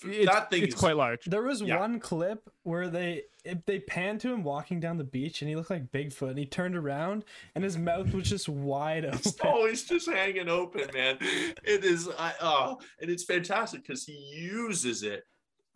It's, 0.04 0.26
that 0.30 0.50
thing 0.50 0.62
it's 0.62 0.74
is 0.74 0.80
quite 0.80 0.96
large. 0.96 1.24
There 1.26 1.42
was 1.42 1.60
Yeah. 1.62 1.78
one 1.78 2.00
clip 2.00 2.48
where 2.62 2.88
they 2.88 3.22
it, 3.44 3.64
they 3.66 3.78
panned 3.80 4.20
to 4.20 4.32
him 4.32 4.42
walking 4.44 4.80
down 4.80 4.98
the 4.98 5.04
beach 5.04 5.40
and 5.40 5.48
he 5.48 5.56
looked 5.56 5.70
like 5.70 5.90
Bigfoot 5.90 6.28
and 6.30 6.38
he 6.38 6.44
turned 6.44 6.76
around 6.76 7.24
and 7.54 7.64
his 7.64 7.78
mouth 7.78 8.12
was 8.12 8.28
just 8.28 8.48
wide 8.50 9.04
It's 9.12 9.28
open. 9.28 9.48
always 9.50 9.84
just 9.84 10.08
hanging 10.10 10.48
open, 10.50 10.88
man. 10.92 11.16
It 11.20 11.84
is, 11.84 12.06
I, 12.18 12.34
oh, 12.42 12.78
and 13.00 13.10
it's 13.10 13.24
fantastic 13.24 13.82
because 13.86 14.04
he 14.04 14.12
uses 14.12 15.02
it 15.02 15.24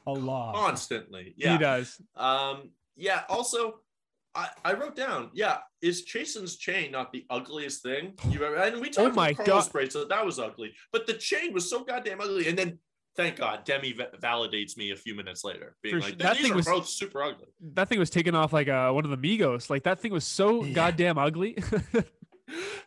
A 0.07 0.13
lot. 0.13 0.55
constantly. 0.55 1.33
Yeah, 1.39 1.53
he 1.53 1.59
does. 1.59 1.99
Um, 2.17 2.71
yeah. 2.97 3.23
Also, 3.31 3.81
I, 4.35 4.49
I 4.63 4.75
wrote 4.75 4.95
down, 4.97 5.31
yeah, 5.33 5.59
is 5.81 6.05
Chasen's 6.05 6.57
chain 6.57 6.91
not 6.93 7.13
the 7.13 7.25
ugliest 7.31 7.83
thing 7.83 8.13
you've 8.29 8.43
ever? 8.43 8.57
And 8.57 8.79
we 8.81 8.91
talked 8.91 9.13
Oh 9.13 9.15
my 9.15 9.31
about 9.31 9.47
Karl's 9.47 9.65
God. 9.69 9.73
bracelet, 9.73 10.09
that 10.11 10.27
was 10.27 10.39
ugly, 10.39 10.75
but 10.93 11.07
the 11.07 11.15
chain 11.15 11.55
was 11.55 11.71
so 11.71 11.83
goddamn 11.83 12.21
ugly. 12.21 12.47
And 12.49 12.59
then, 12.59 12.79
thank 13.17 13.37
God, 13.37 13.65
Demi 13.65 13.95
validates 14.23 14.77
me 14.77 14.91
a 14.91 14.97
few 14.97 15.15
minutes 15.15 15.45
later, 15.45 15.77
being 15.83 15.97
For 15.97 16.01
like, 16.01 16.09
sure. 16.11 16.17
That 16.19 16.33
these 16.37 16.43
thing 16.43 16.53
are 16.53 16.57
was- 16.57 16.67
both 16.67 16.89
super 16.89 17.23
ugly. 17.23 17.47
That 17.75 17.89
thing 17.89 17.99
was 17.99 18.11
taken 18.11 18.35
off 18.35 18.53
like 18.53 18.69
uh, 18.69 18.91
one 18.93 19.05
of 19.05 19.11
the 19.11 19.17
Migos. 19.39 19.71
Like 19.71 19.85
that 19.85 20.01
thing 20.01 20.13
was 20.13 20.25
so 20.25 20.65
Yeah. 20.65 20.73
goddamn 20.75 21.19
ugly. 21.19 21.57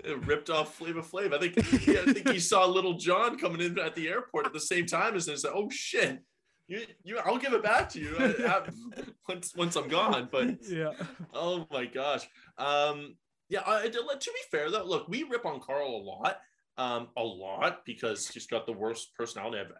It 0.04 0.26
ripped 0.26 0.50
off 0.52 0.76
Flava 0.76 1.02
Flav. 1.02 1.34
I 1.34 1.40
think 1.40 1.56
yeah, 1.88 2.02
I 2.08 2.14
think 2.14 2.30
he 2.30 2.40
saw 2.40 2.66
Lil 2.66 2.94
Jon 2.94 3.38
coming 3.40 3.60
in 3.60 3.78
at 3.80 3.96
the 3.96 4.08
airport 4.08 4.46
at 4.46 4.54
the 4.54 4.60
same 4.60 4.86
time 4.86 5.16
as 5.16 5.28
and 5.28 5.38
said, 5.38 5.52
"Oh 5.54 5.68
shit, 5.72 6.20
you, 6.68 6.82
you, 7.04 7.18
I'll 7.26 7.40
give 7.40 7.54
it 7.54 7.64
back 7.64 7.90
to 7.90 8.00
you 8.00 8.16
uh, 8.20 8.44
uh, 8.48 9.02
once 9.28 9.56
once 9.56 9.76
I'm 9.76 9.88
gone." 9.90 10.30
But 10.32 10.58
Yeah. 10.70 10.92
oh 11.34 11.66
my 11.72 11.86
gosh, 11.86 12.26
um, 12.60 13.16
yeah. 13.50 13.62
I, 13.66 13.86
I- 13.86 13.88
to 13.90 14.32
be 14.32 14.40
fair 14.52 14.70
though, 14.70 14.86
look, 14.86 15.08
we 15.10 15.24
rip 15.24 15.46
on 15.46 15.60
Karl 15.60 15.88
a 15.90 16.04
lot, 16.04 16.38
um, 16.78 17.08
a 17.18 17.24
lot 17.24 17.80
because 17.84 18.28
he's 18.28 18.46
got 18.48 18.68
the 18.68 18.74
worst 18.74 19.10
personality 19.18 19.58
I've 19.60 19.72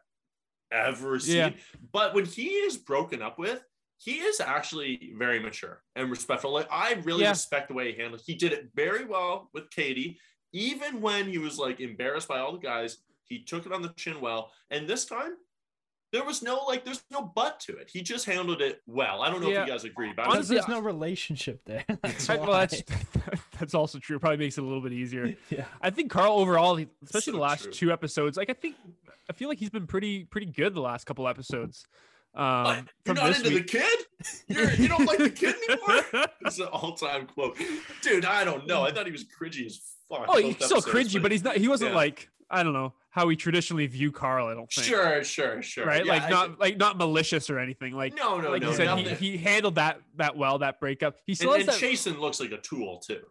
ever 0.72 1.20
seen. 1.20 1.36
Yeah. 1.36 1.50
But 1.92 2.14
when 2.14 2.26
he 2.26 2.48
is 2.48 2.78
broken 2.78 3.22
up 3.22 3.38
with, 3.40 3.64
he 4.00 4.14
is 4.20 4.40
actually 4.40 5.14
very 5.18 5.40
mature 5.40 5.82
and 5.96 6.10
respectful. 6.10 6.52
Like 6.54 6.68
I 6.72 6.94
really 7.04 7.24
Yeah. 7.24 7.30
respect 7.32 7.68
the 7.68 7.74
way 7.74 7.92
he 7.92 7.98
handled. 8.00 8.22
He 8.26 8.36
did 8.36 8.54
it 8.54 8.70
very 8.76 9.06
well 9.06 9.50
with 9.54 9.70
Katie, 9.72 10.20
even 10.54 11.02
when 11.02 11.28
he 11.28 11.38
was 11.40 11.58
like 11.58 11.80
embarrassed 11.80 12.28
by 12.28 12.40
all 12.40 12.52
the 12.52 12.60
guys. 12.60 12.98
He 13.24 13.44
took 13.44 13.66
it 13.66 13.72
on 13.74 13.82
the 13.82 13.90
chin 13.98 14.22
well, 14.22 14.52
and 14.70 14.88
this 14.88 15.06
time. 15.06 15.34
There 16.14 16.24
was 16.24 16.42
no 16.42 16.64
like, 16.66 16.86
there's 16.86 17.04
no 17.12 17.22
butt 17.22 17.60
to 17.62 17.76
it. 17.76 17.90
He 17.92 18.02
just 18.02 18.26
handled 18.26 18.62
it 18.62 18.82
well. 18.88 19.22
I 19.22 19.30
don't 19.30 19.42
know 19.42 19.50
Yeah. 19.50 19.64
if 19.64 19.68
you 19.68 19.74
guys 19.74 19.84
agree, 19.84 20.14
but 20.16 20.26
Honestly, 20.28 20.56
there's 20.56 20.70
no 20.70 20.80
relationship 20.80 21.60
there. 21.66 21.84
That's 22.02 22.30
well, 22.30 22.46
that's 22.54 22.82
that's 23.60 23.74
also 23.74 24.00
true. 24.00 24.18
Probably 24.18 24.38
makes 24.38 24.58
it 24.58 24.62
a 24.62 24.64
little 24.64 24.80
bit 24.82 24.94
easier. 24.94 25.36
yeah. 25.50 25.66
I 25.82 25.90
think 25.90 26.10
Karl 26.10 26.40
overall, 26.40 26.78
he- 26.78 26.88
especially 27.04 27.34
the 27.34 27.40
last 27.40 27.64
true. 27.64 27.72
two 27.74 27.92
episodes, 27.92 28.38
like 28.38 28.50
I 28.50 28.54
think 28.54 28.76
I 29.30 29.34
feel 29.34 29.50
like 29.50 29.58
he's 29.58 29.70
been 29.70 29.88
pretty 29.88 30.26
pretty 30.26 30.48
good 30.48 30.74
the 30.74 30.82
last 30.82 31.06
couple 31.06 31.28
episodes. 31.28 31.86
Um, 32.36 32.88
you're 33.06 33.16
not 33.16 33.36
into 33.36 33.50
week. 33.50 33.72
the 33.72 33.80
kid. 33.80 34.00
You're, 34.48 34.72
you 34.74 34.88
don't 34.88 35.06
like 35.06 35.18
the 35.18 35.30
kid 35.30 35.56
anymore. 35.70 36.28
It's 36.46 36.60
an 36.60 36.68
all-time 36.68 37.26
quote, 37.28 37.58
dude. 38.02 38.24
I 38.26 38.44
don't 38.46 38.68
know. 38.68 38.84
I 38.84 38.92
thought 38.92 39.06
he 39.06 39.12
was 39.12 39.26
cringy 39.26 39.66
as 39.66 39.82
fuck. 40.08 40.26
oh, 40.30 40.38
he's 40.38 40.56
still 40.64 40.82
cringy, 40.82 41.22
but 41.22 41.32
he's 41.32 41.44
not. 41.44 41.58
He 41.58 41.68
wasn't 41.68 41.92
yeah. 41.92 41.98
like 41.98 42.30
I 42.50 42.64
don't 42.64 42.74
know 42.74 42.94
how 43.10 43.26
we 43.26 43.36
traditionally 43.36 43.88
view 43.88 44.12
Karl. 44.12 44.48
I 44.48 44.54
don't 44.54 44.72
think. 44.72 44.88
sure, 44.88 45.24
sure, 45.24 45.62
sure. 45.62 45.86
Right, 45.86 46.06
Yeah, 46.06 46.14
like 46.14 46.24
I- 46.24 46.30
not 46.30 46.60
like 46.60 46.78
not 46.78 46.98
malicious 46.98 47.50
or 47.50 47.60
anything. 47.60 47.94
Like 47.94 48.16
no, 48.16 48.40
no, 48.40 48.50
like 48.50 48.62
no. 48.62 48.70
you 48.70 48.76
said, 48.76 48.98
he, 49.00 49.32
he 49.32 49.38
handled 49.38 49.76
that 49.76 50.00
that 50.16 50.38
well. 50.38 50.60
That 50.60 50.80
breakup. 50.80 51.18
He 51.26 51.36
still 51.36 51.54
and, 51.54 51.64
and. 51.64 51.72
Chasen 51.72 52.20
looks 52.20 52.40
like 52.40 52.52
a 52.52 52.58
tool 52.58 53.00
too. 53.06 53.22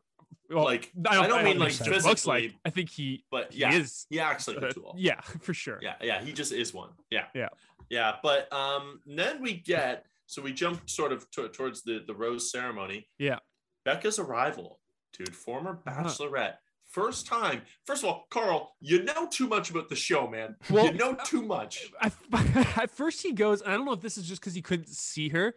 Well, 0.51 0.64
like, 0.64 0.92
I 1.09 1.26
don't 1.26 1.44
mean, 1.44 1.59
like, 1.59 1.72
think 1.72 1.92
he 1.94 2.01
looks 2.09 2.26
like. 2.26 2.55
I 2.64 2.70
think 2.70 2.90
he 2.90 3.24
But 3.30 3.53
he 3.53 3.61
yeah, 3.61 3.72
is. 3.74 4.07
he 4.11 4.20
acts 4.20 4.47
like 4.49 4.62
uh, 4.62 4.66
a 4.66 4.72
tool. 4.72 4.94
yeah, 4.97 5.20
for 5.40 5.55
sure. 5.55 5.78
yeah, 5.82 5.94
yeah. 6.03 6.22
He 6.22 6.32
just 6.32 6.53
is 6.53 6.72
one. 6.74 6.90
Yeah, 7.11 7.24
Yeah. 7.34 7.49
yeah. 7.90 8.16
But 8.22 8.53
um, 8.53 9.01
then 9.07 9.42
we 9.42 9.55
get 9.55 10.05
so 10.26 10.42
we 10.42 10.53
jump 10.53 10.88
sort 10.90 11.12
of 11.12 11.30
to, 11.32 11.49
towards 11.49 11.82
the 11.82 12.03
the 12.07 12.14
rose 12.14 12.51
ceremony. 12.51 13.09
Yeah. 13.18 13.38
Becca's 13.84 14.18
arrival, 14.18 14.80
dude. 15.16 15.34
Former 15.34 15.78
Uh-huh. 15.86 16.03
bachelorette. 16.05 16.55
First 16.90 17.26
time. 17.26 17.62
First 17.84 18.05
of 18.05 18.09
all, 18.11 18.26
Karl, 18.30 18.72
you 18.80 19.03
know 19.03 19.26
too 19.28 19.49
much 19.49 19.70
about 19.70 19.88
the 19.88 19.97
show, 19.97 20.28
man. 20.28 20.55
Well, 20.70 20.86
you 20.86 20.92
know 20.92 21.14
too 21.24 21.42
much. 21.42 21.90
I, 22.01 22.11
at 22.76 22.90
first 22.90 23.22
he 23.22 23.32
goes, 23.32 23.61
and 23.61 23.72
I 23.72 23.76
don't 23.76 23.84
know 23.84 23.92
if 23.92 24.01
this 24.01 24.16
is 24.16 24.26
just 24.26 24.40
because 24.40 24.55
he 24.55 24.62
couldn't 24.62 24.88
see 24.88 25.28
her. 25.30 25.55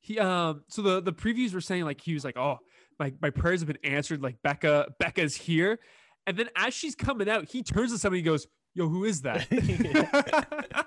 He 0.00 0.18
um 0.18 0.64
so 0.68 0.82
the 0.82 1.00
the 1.00 1.12
previews 1.12 1.52
were 1.54 1.60
saying 1.60 1.84
like 1.84 2.00
he 2.00 2.12
was 2.14 2.24
like, 2.24 2.36
oh 2.36 2.58
my 2.98 3.12
my 3.20 3.30
prayers 3.30 3.60
have 3.60 3.68
been 3.68 3.78
answered. 3.84 4.22
Like 4.22 4.36
Becca 4.42 4.94
Becca's 4.98 5.34
here, 5.36 5.78
and 6.26 6.36
then 6.36 6.48
as 6.56 6.74
she's 6.74 6.94
coming 6.94 7.28
out, 7.28 7.48
he 7.50 7.62
turns 7.62 7.92
to 7.92 7.98
somebody 7.98 8.20
and 8.20 8.26
goes, 8.26 8.46
yo, 8.74 8.88
who 8.88 9.04
is 9.04 9.22
that? 9.22 9.46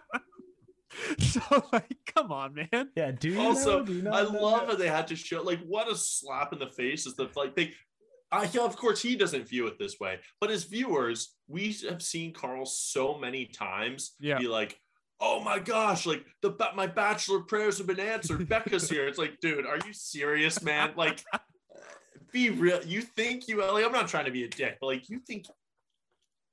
so 1.20 1.42
like, 1.72 1.96
come 2.14 2.32
on, 2.32 2.54
man. 2.56 2.90
Yeah. 2.96 3.12
Do 3.12 3.30
you 3.30 3.40
Also, 3.42 3.80
know? 3.80 3.86
Do 3.86 3.94
you 3.94 4.02
not 4.02 4.14
I 4.14 4.24
know 4.24 4.42
love 4.42 4.62
that? 4.62 4.68
how 4.70 4.76
they 4.76 4.88
had 4.88 5.08
to 5.08 5.16
show 5.16 5.42
like 5.44 5.60
what 5.60 5.92
a 5.92 5.96
slap 5.96 6.54
in 6.54 6.60
the 6.60 6.68
face 6.68 7.06
is 7.06 7.16
the 7.16 7.30
like 7.36 7.56
they. 7.56 7.74
I 8.32 8.50
yeah, 8.52 8.64
of 8.64 8.76
course 8.76 9.02
he 9.02 9.16
doesn't 9.16 9.48
view 9.48 9.68
it 9.68 9.80
this 9.80 10.00
way, 10.02 10.20
but 10.42 10.52
as 10.52 10.66
viewers, 10.66 11.36
we 11.48 11.74
have 11.90 12.02
seen 12.02 12.34
Karl 12.34 12.66
so 12.66 13.18
many 13.18 13.46
times 13.46 14.16
Yeah. 14.20 14.38
be 14.38 14.50
like, 14.50 14.78
"Oh 15.22 15.42
my 15.42 15.60
gosh, 15.60 16.06
like 16.06 16.26
the 16.42 16.54
my 16.76 16.88
bachelor 16.88 17.40
prayers 17.42 17.78
have 17.78 17.88
been 17.88 18.02
answered. 18.02 18.50
Becca's 18.50 18.90
here." 18.90 19.08
It's 19.08 19.18
like, 19.18 19.40
dude, 19.40 19.66
are 19.66 19.78
you 19.86 19.94
serious, 19.94 20.62
man? 20.62 20.92
Like, 20.98 21.24
be 22.32 22.50
real. 22.50 22.84
You 22.84 23.02
think 23.02 23.48
you 23.48 23.62
like? 23.62 23.86
I'm 23.86 23.92
not 23.92 24.08
trying 24.08 24.26
to 24.26 24.32
be 24.32 24.44
a 24.44 24.48
dick, 24.48 24.78
but 24.80 24.88
like, 24.88 25.10
you 25.10 25.20
think 25.20 25.46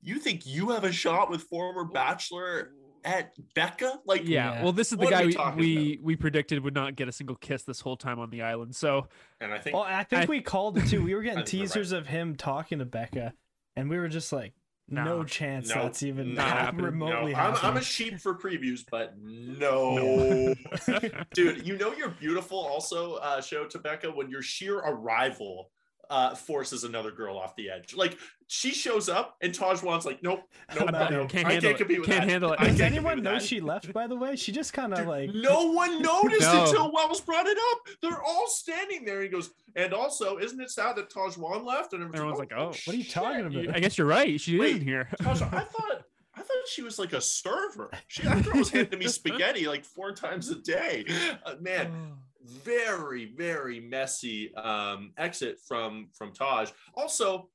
you 0.02 0.18
think 0.18 0.46
you 0.46 0.70
have 0.70 0.84
a 0.84 0.92
shot 0.92 1.30
with 1.30 1.42
former 1.42 1.84
bachelor 1.84 2.72
at 3.04 3.32
Becca? 3.54 4.00
Like, 4.06 4.26
Yeah, 4.28 4.54
Yeah. 4.54 4.62
well, 4.62 4.72
this 4.72 4.92
is 4.92 4.98
the 4.98 5.06
guy 5.06 5.20
we 5.22 5.26
we 5.28 5.32
talking 5.32 5.58
we, 5.60 5.98
we 6.02 6.16
predicted 6.16 6.62
would 6.62 6.74
not 6.74 6.94
get 6.96 7.08
a 7.08 7.12
single 7.12 7.36
kiss 7.36 7.62
this 7.62 7.80
whole 7.80 7.96
time 7.96 8.18
on 8.18 8.30
the 8.30 8.42
island. 8.42 8.74
So 8.76 9.08
and 9.40 9.52
I 9.52 9.58
think 9.58 9.74
Well, 9.74 9.84
I 9.84 10.04
think 10.04 10.22
I- 10.22 10.26
we 10.26 10.40
called 10.40 10.78
it 10.78 10.86
too. 10.88 11.02
We 11.02 11.14
were 11.14 11.22
getting 11.22 11.44
think 11.44 11.52
we're 11.52 11.60
right. 11.60 11.68
teasers 11.68 11.92
of 11.92 12.06
him 12.06 12.36
talking 12.36 12.78
to 12.80 12.84
Becca, 12.84 13.32
and 13.76 13.88
we 13.90 13.96
were 13.98 14.08
just 14.08 14.32
like, 14.32 14.52
no 14.88 15.24
chance 15.24 15.68
No, 15.74 15.82
that's 15.82 16.02
even 16.02 16.34
not 16.34 16.48
happening. 16.48 16.84
No, 16.84 16.90
remotely 16.90 17.34
I'm, 17.34 17.56
I'm 17.62 17.76
a 17.76 17.82
sheep 17.82 18.20
for 18.20 18.34
previews, 18.34 18.80
but 18.90 19.14
no. 19.18 20.54
Dude, 21.34 21.66
you 21.66 21.76
know 21.78 21.92
you're 21.92 22.10
beautiful 22.10 22.58
also, 22.58 23.14
uh, 23.14 23.40
show 23.40 23.66
to 23.66 23.78
Becca, 23.78 24.10
when 24.10 24.30
your 24.30 24.42
sheer 24.42 24.76
arrival 24.78 25.70
uh, 26.10 26.34
forces 26.34 26.84
another 26.84 27.10
girl 27.10 27.36
off 27.38 27.54
the 27.56 27.70
edge. 27.70 27.94
Like, 27.94 28.16
she 28.46 28.72
shows 28.72 29.08
up 29.08 29.36
and 29.40 29.52
Tahzjuan's 29.52 30.04
like, 30.04 30.22
nope, 30.22 30.40
nope, 30.78 30.90
not 30.92 31.10
no, 31.10 31.16
doing- 31.18 31.28
can't 31.28 31.46
I 31.46 31.52
handle 31.52 31.70
can't 31.70 31.74
it. 31.74 31.78
compete 31.78 32.00
with 32.00 32.08
Can't 32.08 32.20
that. 32.22 32.30
handle 32.30 32.52
it. 32.52 32.60
I 32.60 32.66
Does 32.68 32.80
anyone 32.80 33.22
know 33.22 33.32
that. 33.34 33.42
she 33.42 33.60
left? 33.60 33.92
By 33.92 34.06
the 34.06 34.16
way, 34.16 34.36
she 34.36 34.52
just 34.52 34.72
kind 34.72 34.92
of 34.92 35.06
like 35.06 35.30
no 35.34 35.70
one 35.72 36.02
noticed 36.02 36.42
No. 36.42 36.64
until 36.64 36.92
Wells 36.92 37.20
brought 37.20 37.46
it 37.46 37.56
up. 37.72 37.78
They're 38.02 38.22
all 38.22 38.46
standing 38.48 39.04
there. 39.04 39.22
He 39.22 39.28
goes, 39.28 39.50
and 39.76 39.92
also, 39.94 40.36
isn't 40.38 40.60
it 40.60 40.70
sad 40.70 40.96
that 40.96 41.10
Tahzjuan 41.10 41.64
left? 41.64 41.92
And 41.94 42.02
Everyone's 42.04 42.38
like, 42.38 42.52
oh, 42.56 42.66
What 42.68 42.88
are 42.88 42.94
you 42.94 43.04
talking 43.04 43.46
about? 43.46 43.76
I 43.76 43.80
guess 43.80 43.96
you're 43.98 44.06
right. 44.06 44.38
She 44.40 44.58
Wait, 44.58 44.76
isn't 44.76 44.86
here. 44.86 45.08
Tasha, 45.20 45.52
I 45.52 45.60
thought 45.64 46.02
I 46.36 46.40
thought 46.40 46.48
she 46.68 46.82
was 46.82 46.98
like 46.98 47.12
a 47.12 47.20
server. 47.20 47.90
She 48.08 48.22
that 48.24 48.44
girl 48.44 48.58
was 48.58 48.70
handing 48.70 48.98
me 48.98 49.06
spaghetti 49.08 49.66
like 49.68 49.84
four 49.84 50.12
times 50.12 50.50
a 50.50 50.56
day. 50.56 51.06
Uh, 51.46 51.54
man, 51.60 52.12
very 52.44 53.32
very 53.36 53.80
messy 53.80 54.54
um, 54.54 55.12
exit 55.18 55.58
from 55.66 56.08
from 56.16 56.32
Taj. 56.32 56.70
Also, 56.94 57.48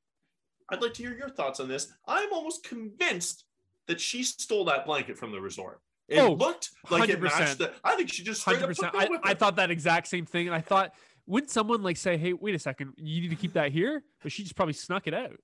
I'd 0.70 0.82
like 0.82 0.94
to 0.96 1.04
hear 1.04 1.16
your 1.16 1.30
thoughts 1.30 1.60
on 1.60 1.68
this. 1.68 1.92
I'm 2.08 2.32
almost 2.34 2.64
convinced 2.64 3.46
that 3.88 4.00
she 4.00 4.24
stole 4.24 4.66
that 4.66 4.86
blanket 4.86 5.18
from 5.18 5.32
the 5.32 5.42
resort. 5.42 5.82
It 6.08 6.20
Oh, 6.20 6.34
looked 6.34 6.70
like 6.90 7.10
it 7.10 7.20
100%. 7.20 7.24
matched. 7.24 7.58
The, 7.60 7.72
I 7.84 7.96
think 7.96 8.12
she 8.12 8.24
just 8.24 8.42
straight 8.42 8.60
Hundred 8.60 8.72
up 8.72 8.76
took 8.78 8.92
percent. 8.92 8.94
that 8.94 9.08
I, 9.08 9.12
with 9.12 9.22
I 9.24 9.34
thought 9.36 9.56
that 9.58 9.70
exact 9.72 10.08
same 10.08 10.26
thing, 10.26 10.48
and 10.48 10.56
I 10.56 10.62
thought, 10.62 10.94
wouldn't 11.28 11.52
someone 11.52 11.84
like 11.84 11.98
say, 11.98 12.18
"Hey, 12.18 12.34
wait 12.34 12.56
a 12.56 12.60
second, 12.60 12.94
you 12.98 13.22
need 13.22 13.30
to 13.30 13.36
keep 13.36 13.54
that 13.54 13.72
here"? 13.72 14.04
But 14.24 14.32
she 14.32 14.42
just 14.44 14.56
probably 14.56 14.74
snuck 14.74 15.06
it 15.08 15.14
out. 15.14 15.38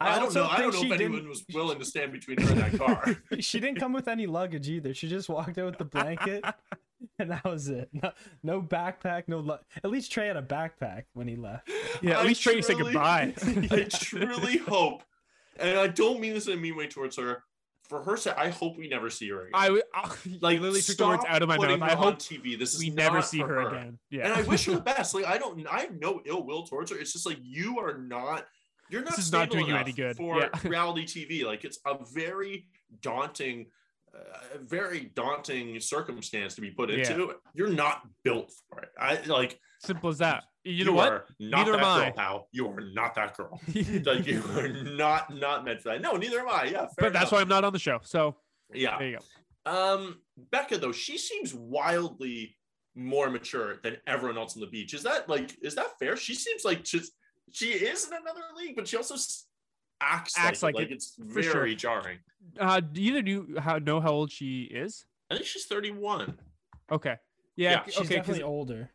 I, 0.00 0.18
don't 0.18 0.34
know. 0.34 0.46
I 0.46 0.58
don't 0.60 0.72
think 0.72 0.88
know 0.88 0.94
if 0.94 1.00
anyone 1.00 1.16
didn't- 1.18 1.28
was 1.28 1.44
willing 1.54 1.78
to 1.78 1.84
stand 1.84 2.12
between 2.12 2.40
her 2.40 2.50
and 2.52 2.60
that 2.60 2.78
car. 2.78 3.16
she 3.40 3.60
didn't 3.60 3.78
come 3.78 3.92
with 3.92 4.08
any 4.08 4.26
luggage 4.26 4.68
either. 4.68 4.94
She 4.94 5.08
just 5.08 5.28
walked 5.28 5.58
out 5.58 5.66
with 5.66 5.78
the 5.78 5.84
blanket, 5.84 6.44
and 7.20 7.30
that 7.30 7.44
was 7.44 7.68
it. 7.68 7.88
No, 7.92 8.10
no 8.42 8.62
backpack, 8.62 9.24
no. 9.28 9.38
Lu- 9.38 9.58
At 9.84 9.90
least 9.90 10.10
Trey 10.12 10.26
had 10.26 10.36
a 10.36 10.42
backpack 10.42 11.04
when 11.14 11.28
he 11.28 11.36
left. 11.36 11.68
Yeah, 12.02 12.12
at 12.12 12.16
I 12.18 12.24
least 12.24 12.42
Trey 12.42 12.60
said 12.62 12.76
truly- 12.76 12.92
goodbye. 12.92 13.34
I 13.70 13.82
truly 13.90 14.56
hope, 14.68 15.02
and 15.58 15.78
I 15.78 15.86
don't 15.86 16.20
mean 16.20 16.34
this 16.34 16.46
in 16.48 16.54
a 16.54 16.56
mean 16.56 16.76
way 16.76 16.88
towards 16.88 17.16
her. 17.16 17.44
For 17.88 18.04
her 18.04 18.16
sake, 18.16 18.34
I 18.36 18.50
hope 18.50 18.78
we 18.78 18.88
never 18.88 19.10
see 19.10 19.28
her 19.30 19.40
again. 19.46 19.50
I 19.52 19.70
would 19.70 19.82
I, 19.92 20.06
like 20.08 20.18
like 20.40 20.60
literally 20.60 20.80
took 20.80 20.96
the 20.96 21.08
words 21.08 21.22
stop 21.22 21.34
out 21.34 21.42
of 21.42 21.48
my 21.48 21.56
putting 21.56 21.80
mouth. 21.80 21.90
I 21.90 21.94
hope 21.96 22.18
TV. 22.20 22.56
This 22.56 22.72
is 22.74 22.78
we 22.80 22.90
never 22.90 23.20
see 23.20 23.40
for 23.40 23.48
her, 23.48 23.68
again. 23.68 23.98
Yeah, 24.10 24.26
And 24.26 24.34
I 24.34 24.42
wish 24.42 24.66
her 24.66 24.74
the 24.76 24.80
best. 24.80 25.12
Like 25.12 25.24
I 25.26 25.38
don't, 25.38 25.66
I 25.66 25.80
have 25.80 26.00
no 26.00 26.20
ill 26.24 26.46
will 26.46 26.62
towards 26.62 26.92
her. 26.92 26.98
It's 26.98 27.12
just 27.12 27.26
like 27.26 27.38
you 27.42 27.80
are 27.80 27.98
not. 27.98 28.46
You're 28.90 29.02
not. 29.02 29.16
This 29.16 29.26
is 29.26 29.32
not 29.32 29.50
doing 29.50 29.66
you 29.66 29.74
any 29.74 29.90
good. 29.92 30.16
for 30.16 30.38
Yeah. 30.38 30.48
reality 30.62 31.04
TV. 31.04 31.44
Like 31.44 31.64
it's 31.64 31.80
a 31.84 31.96
very 32.12 32.68
daunting, 33.02 33.66
uh, 34.14 34.58
very 34.62 35.10
daunting 35.14 35.78
circumstance 35.80 36.54
to 36.56 36.60
be 36.60 36.70
put 36.70 36.90
Yeah. 36.90 37.10
into. 37.10 37.34
You're 37.54 37.70
not 37.70 38.02
built 38.24 38.52
for 38.68 38.80
it. 38.82 38.90
I 38.98 39.20
like. 39.26 39.58
simple 39.80 40.10
as 40.10 40.18
that. 40.18 40.44
You 40.64 40.84
know 40.84 40.92
what? 40.92 41.12
Are 41.12 41.24
not 41.38 41.58
Neither 41.66 41.72
that 41.72 41.80
am 41.80 41.86
I. 41.86 42.04
girl, 42.06 42.12
pal. 42.12 42.48
You 42.52 42.68
are 42.68 42.80
not 42.92 43.14
that 43.14 43.36
girl. 43.36 43.58
like 44.04 44.26
you 44.26 44.42
are 44.56 44.68
not 44.68 45.34
not 45.34 45.64
meant 45.64 45.80
for 45.80 45.88
that. 45.90 46.02
No, 46.02 46.12
neither 46.16 46.40
am 46.40 46.48
I. 46.50 46.64
Yeah, 46.64 46.80
fair 46.80 46.88
but 46.98 47.12
that's 47.14 47.32
why 47.32 47.40
I'm 47.40 47.48
not 47.48 47.64
on 47.64 47.72
the 47.72 47.78
show. 47.78 47.98
So 48.02 48.36
Yeah. 48.74 48.98
there 48.98 49.08
you 49.08 49.18
go. 49.18 49.70
Um, 49.72 50.20
Becca 50.50 50.76
though, 50.78 50.92
she 50.92 51.16
seems 51.16 51.54
wildly 51.54 52.56
more 52.94 53.30
mature 53.30 53.76
than 53.82 53.96
everyone 54.06 54.36
else 54.36 54.54
on 54.56 54.60
the 54.60 54.66
beach. 54.66 54.92
Is 54.92 55.02
that 55.04 55.28
like 55.28 55.56
is 55.62 55.74
that 55.76 55.98
fair? 55.98 56.16
She 56.16 56.34
seems 56.34 56.64
like 56.64 56.84
just 56.84 57.12
she 57.52 57.68
is 57.70 58.06
in 58.06 58.12
another 58.14 58.42
league, 58.56 58.76
but 58.76 58.86
she 58.86 58.96
also 58.96 59.16
acts, 60.00 60.34
Acts 60.36 60.62
like, 60.62 60.74
like 60.74 60.82
it. 60.84 60.86
like 60.88 60.96
it's 60.96 61.14
for 61.32 61.42
sure. 61.42 61.52
very 61.52 61.74
jarring. 61.76 62.18
Uh, 62.58 62.80
do 62.80 63.00
either 63.00 63.22
knew 63.22 63.56
how 63.58 63.78
know 63.78 64.00
how 64.00 64.10
old 64.10 64.30
she 64.30 64.62
is? 64.62 65.04
I 65.30 65.34
think 65.34 65.46
she's 65.46 65.66
31. 65.66 66.38
Okay. 66.90 67.16
Yeah. 67.56 67.70
Yeah. 67.70 67.82
She's 67.84 67.96
okay. 67.98 68.06
'cause 68.06 68.16
definitely 68.16 68.42
older. 68.42 68.90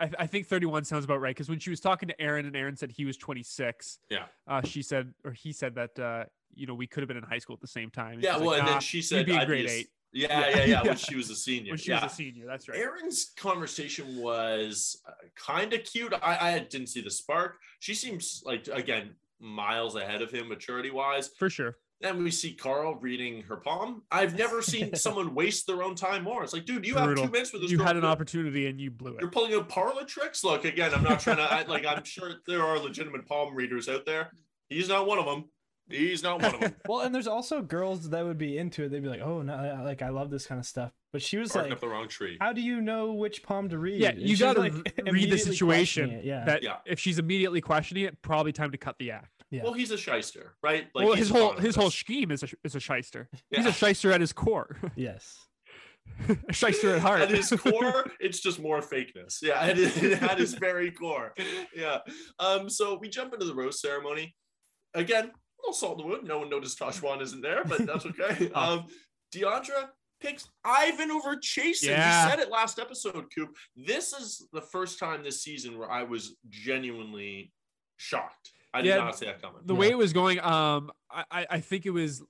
I, 0.00 0.10
I 0.20 0.26
think 0.26 0.46
31 0.46 0.84
sounds 0.84 1.04
about 1.04 1.20
right 1.20 1.34
because 1.34 1.48
when 1.48 1.58
she 1.58 1.70
was 1.70 1.80
talking 1.80 2.08
to 2.08 2.20
Aaron 2.20 2.46
and 2.46 2.56
Aaron 2.56 2.76
said 2.76 2.90
he 2.90 3.04
was 3.04 3.16
26. 3.16 3.98
Yeah. 4.10 4.24
Uh, 4.48 4.62
she 4.62 4.82
said 4.82 5.12
or 5.24 5.32
he 5.32 5.52
said 5.52 5.74
that 5.76 5.98
uh, 5.98 6.24
you 6.54 6.66
know 6.66 6.74
we 6.74 6.86
could 6.86 7.02
have 7.02 7.08
been 7.08 7.16
in 7.16 7.22
high 7.22 7.38
school 7.38 7.54
at 7.54 7.60
the 7.60 7.66
same 7.68 7.90
time. 7.90 8.20
Yeah, 8.20 8.36
well, 8.36 8.46
like, 8.46 8.58
and 8.60 8.66
"Nah, 8.66 8.72
then 8.72 8.80
she 8.80 9.02
said 9.02 9.26
be 9.26 9.32
in 9.34 9.38
I'd 9.40 9.46
grade 9.46 9.68
eight. 9.68 9.88
Yeah, 10.12 10.28
Yeah. 10.28 10.40
yeah, 10.48 10.56
yeah, 10.56 10.64
Yeah. 10.66 10.82
when 10.82 10.96
she 11.08 11.16
was 11.16 11.28
a 11.30 11.36
senior. 11.36 11.72
when 11.72 11.78
she 11.78 11.90
yeah. 11.90 12.02
was 12.02 12.12
a 12.12 12.14
senior. 12.14 12.46
That's 12.46 12.68
right. 12.68 12.78
Aaron's 12.78 13.32
conversation 13.36 14.16
was 14.22 15.02
kind 15.34 15.72
of 15.72 15.82
cute. 15.84 16.12
I, 16.22 16.54
I 16.54 16.58
didn't 16.60 16.86
see 16.88 17.00
the 17.00 17.10
spark. 17.10 17.58
She 17.80 17.94
seems 17.94 18.42
like 18.46 18.68
again 18.72 19.10
miles 19.44 19.94
ahead 19.94 20.22
of 20.22 20.30
him 20.30 20.48
maturity 20.48 20.90
wise. 20.90 21.30
For 21.38 21.50
sure. 21.50 21.76
Then 22.00 22.22
we 22.22 22.30
see 22.30 22.54
Karl 22.54 22.96
reading 22.96 23.42
her 23.42 23.56
palm. 23.56 24.02
I've 24.10 24.36
never 24.36 24.60
seen 24.60 24.94
someone 24.96 25.34
waste 25.34 25.66
their 25.66 25.82
own 25.82 25.94
time 25.94 26.24
more. 26.24 26.42
It's 26.42 26.52
like, 26.52 26.64
dude, 26.66 26.84
you 26.86 26.94
Brutal. 26.94 27.08
have 27.22 27.26
two 27.26 27.32
minutes 27.32 27.52
with 27.52 27.62
this. 27.62 27.70
You 27.70 27.78
girl. 27.78 27.86
had 27.86 27.96
an 27.96 28.04
opportunity 28.04 28.66
and 28.66 28.80
you 28.80 28.90
blew 28.90 29.12
it. 29.14 29.20
You're 29.20 29.30
pulling 29.30 29.54
out 29.54 29.68
parlor 29.68 30.04
tricks. 30.04 30.42
Look, 30.44 30.64
again, 30.64 30.92
I'm 30.92 31.04
not 31.04 31.20
trying 31.20 31.36
to 31.36 31.42
I, 31.44 31.62
like. 31.62 31.86
I'm 31.86 32.04
sure 32.04 32.32
there 32.46 32.62
are 32.62 32.78
legitimate 32.78 33.26
palm 33.26 33.54
readers 33.54 33.88
out 33.88 34.04
there. 34.06 34.32
He's 34.68 34.88
not 34.88 35.06
one 35.06 35.18
of 35.18 35.24
them. 35.26 35.44
He's 35.88 36.22
not 36.22 36.40
one 36.42 36.54
of 36.54 36.60
them. 36.60 36.74
Well, 36.88 37.00
and 37.00 37.14
there's 37.14 37.26
also 37.26 37.60
girls 37.62 38.08
that 38.10 38.24
would 38.24 38.38
be 38.38 38.56
into 38.58 38.84
it. 38.84 38.88
They'd 38.90 39.02
be 39.02 39.08
like, 39.08 39.20
"Oh, 39.20 39.42
no, 39.42 39.54
I- 39.54 39.82
like 39.82 40.00
I 40.02 40.08
love 40.08 40.30
this 40.30 40.46
kind 40.46 40.58
of 40.58 40.64
stuff." 40.66 40.92
But 41.12 41.20
she 41.22 41.36
was 41.36 41.52
Barking 41.52 41.70
like, 41.70 41.76
up 41.76 41.80
the 41.80 41.88
wrong 41.88 42.08
tree. 42.08 42.38
"How 42.40 42.52
do 42.54 42.62
you 42.62 42.80
know 42.80 43.12
which 43.12 43.42
palm 43.42 43.68
to 43.68 43.78
read?" 43.78 44.00
Yeah, 44.00 44.10
And 44.10 44.20
you 44.22 44.36
gotta 44.36 44.60
like, 44.60 44.72
read 45.10 45.30
the 45.30 45.36
situation. 45.38 46.20
Yeah, 46.24 46.44
That 46.46 46.62
Yeah. 46.62 46.76
if 46.86 46.98
she's 46.98 47.18
immediately 47.18 47.60
questioning 47.60 48.04
it, 48.04 48.20
probably 48.22 48.52
time 48.52 48.72
to 48.72 48.78
cut 48.78 48.96
the 48.98 49.10
act. 49.10 49.33
Yeah. 49.54 49.62
Well, 49.62 49.72
he's 49.72 49.90
a 49.90 49.96
shyster, 49.98 50.56
right? 50.62 50.86
Like 50.94 51.06
well, 51.06 51.14
his 51.14 51.30
whole 51.30 51.52
his 51.52 51.76
whole 51.76 51.90
scheme 51.90 52.30
is 52.30 52.42
a 52.42 52.48
is 52.64 52.74
a 52.74 52.80
shyster. 52.80 53.28
He's 53.50 53.66
a 53.66 53.72
shyster 53.72 54.10
at 54.12 54.20
his 54.20 54.32
core. 54.32 54.76
yes. 54.96 55.36
a 56.48 56.52
shyster 56.52 56.96
at 56.96 57.00
heart. 57.00 57.20
at 57.20 57.30
his 57.30 57.50
core, 57.58 58.10
it's 58.20 58.40
just 58.40 58.60
more 58.60 58.80
fakeness. 58.80 59.38
Yeah, 59.40 59.60
at, 59.60 59.76
his- 59.76 59.96
at 60.22 60.38
his 60.38 60.54
very 60.54 60.90
core. 60.90 61.34
Yeah. 61.74 61.98
Um. 62.38 62.68
So 62.68 62.98
we 63.00 63.08
jump 63.08 63.32
into 63.32 63.46
the 63.46 63.54
rose 63.54 63.80
ceremony. 63.80 64.34
Again, 64.94 65.24
a 65.26 65.60
little 65.62 65.72
salt 65.72 65.98
in 66.00 66.04
the 66.06 66.12
wound. 66.12 66.26
No 66.26 66.40
one 66.40 66.50
noticed 66.50 66.78
Tahzjuan 66.78 67.20
isn't 67.22 67.40
there, 67.42 67.64
but 67.64 67.86
that's 67.86 68.06
okay. 68.06 68.50
Oh. 68.54 68.74
Um. 68.74 68.86
Deandra 69.34 69.88
picks 70.20 70.48
Ivan 70.64 71.10
over 71.10 71.36
Chasen. 71.36 71.88
Yeah. 71.88 72.24
You 72.24 72.30
said 72.30 72.38
it 72.40 72.50
last 72.50 72.78
episode, 72.78 73.26
Coop. 73.34 73.50
This 73.76 74.12
is 74.12 74.46
the 74.52 74.60
first 74.62 74.98
time 74.98 75.22
this 75.22 75.42
season 75.42 75.78
where 75.78 75.90
I 75.90 76.02
was 76.02 76.36
genuinely 76.48 77.52
shocked. 77.96 78.50
I 78.74 78.82
did 78.82 78.88
Yeah, 78.88 78.96
not 78.96 79.16
see 79.18 79.26
that 79.26 79.40
coming. 79.40 79.60
the 79.64 79.74
way 79.74 79.88
it 79.88 79.96
was 79.98 80.12
going, 80.12 80.40
um, 80.40 80.90
I, 81.10 81.24
I 81.30 81.46
I 81.50 81.60
think 81.60 81.86
it 81.86 81.90
was 81.90 82.22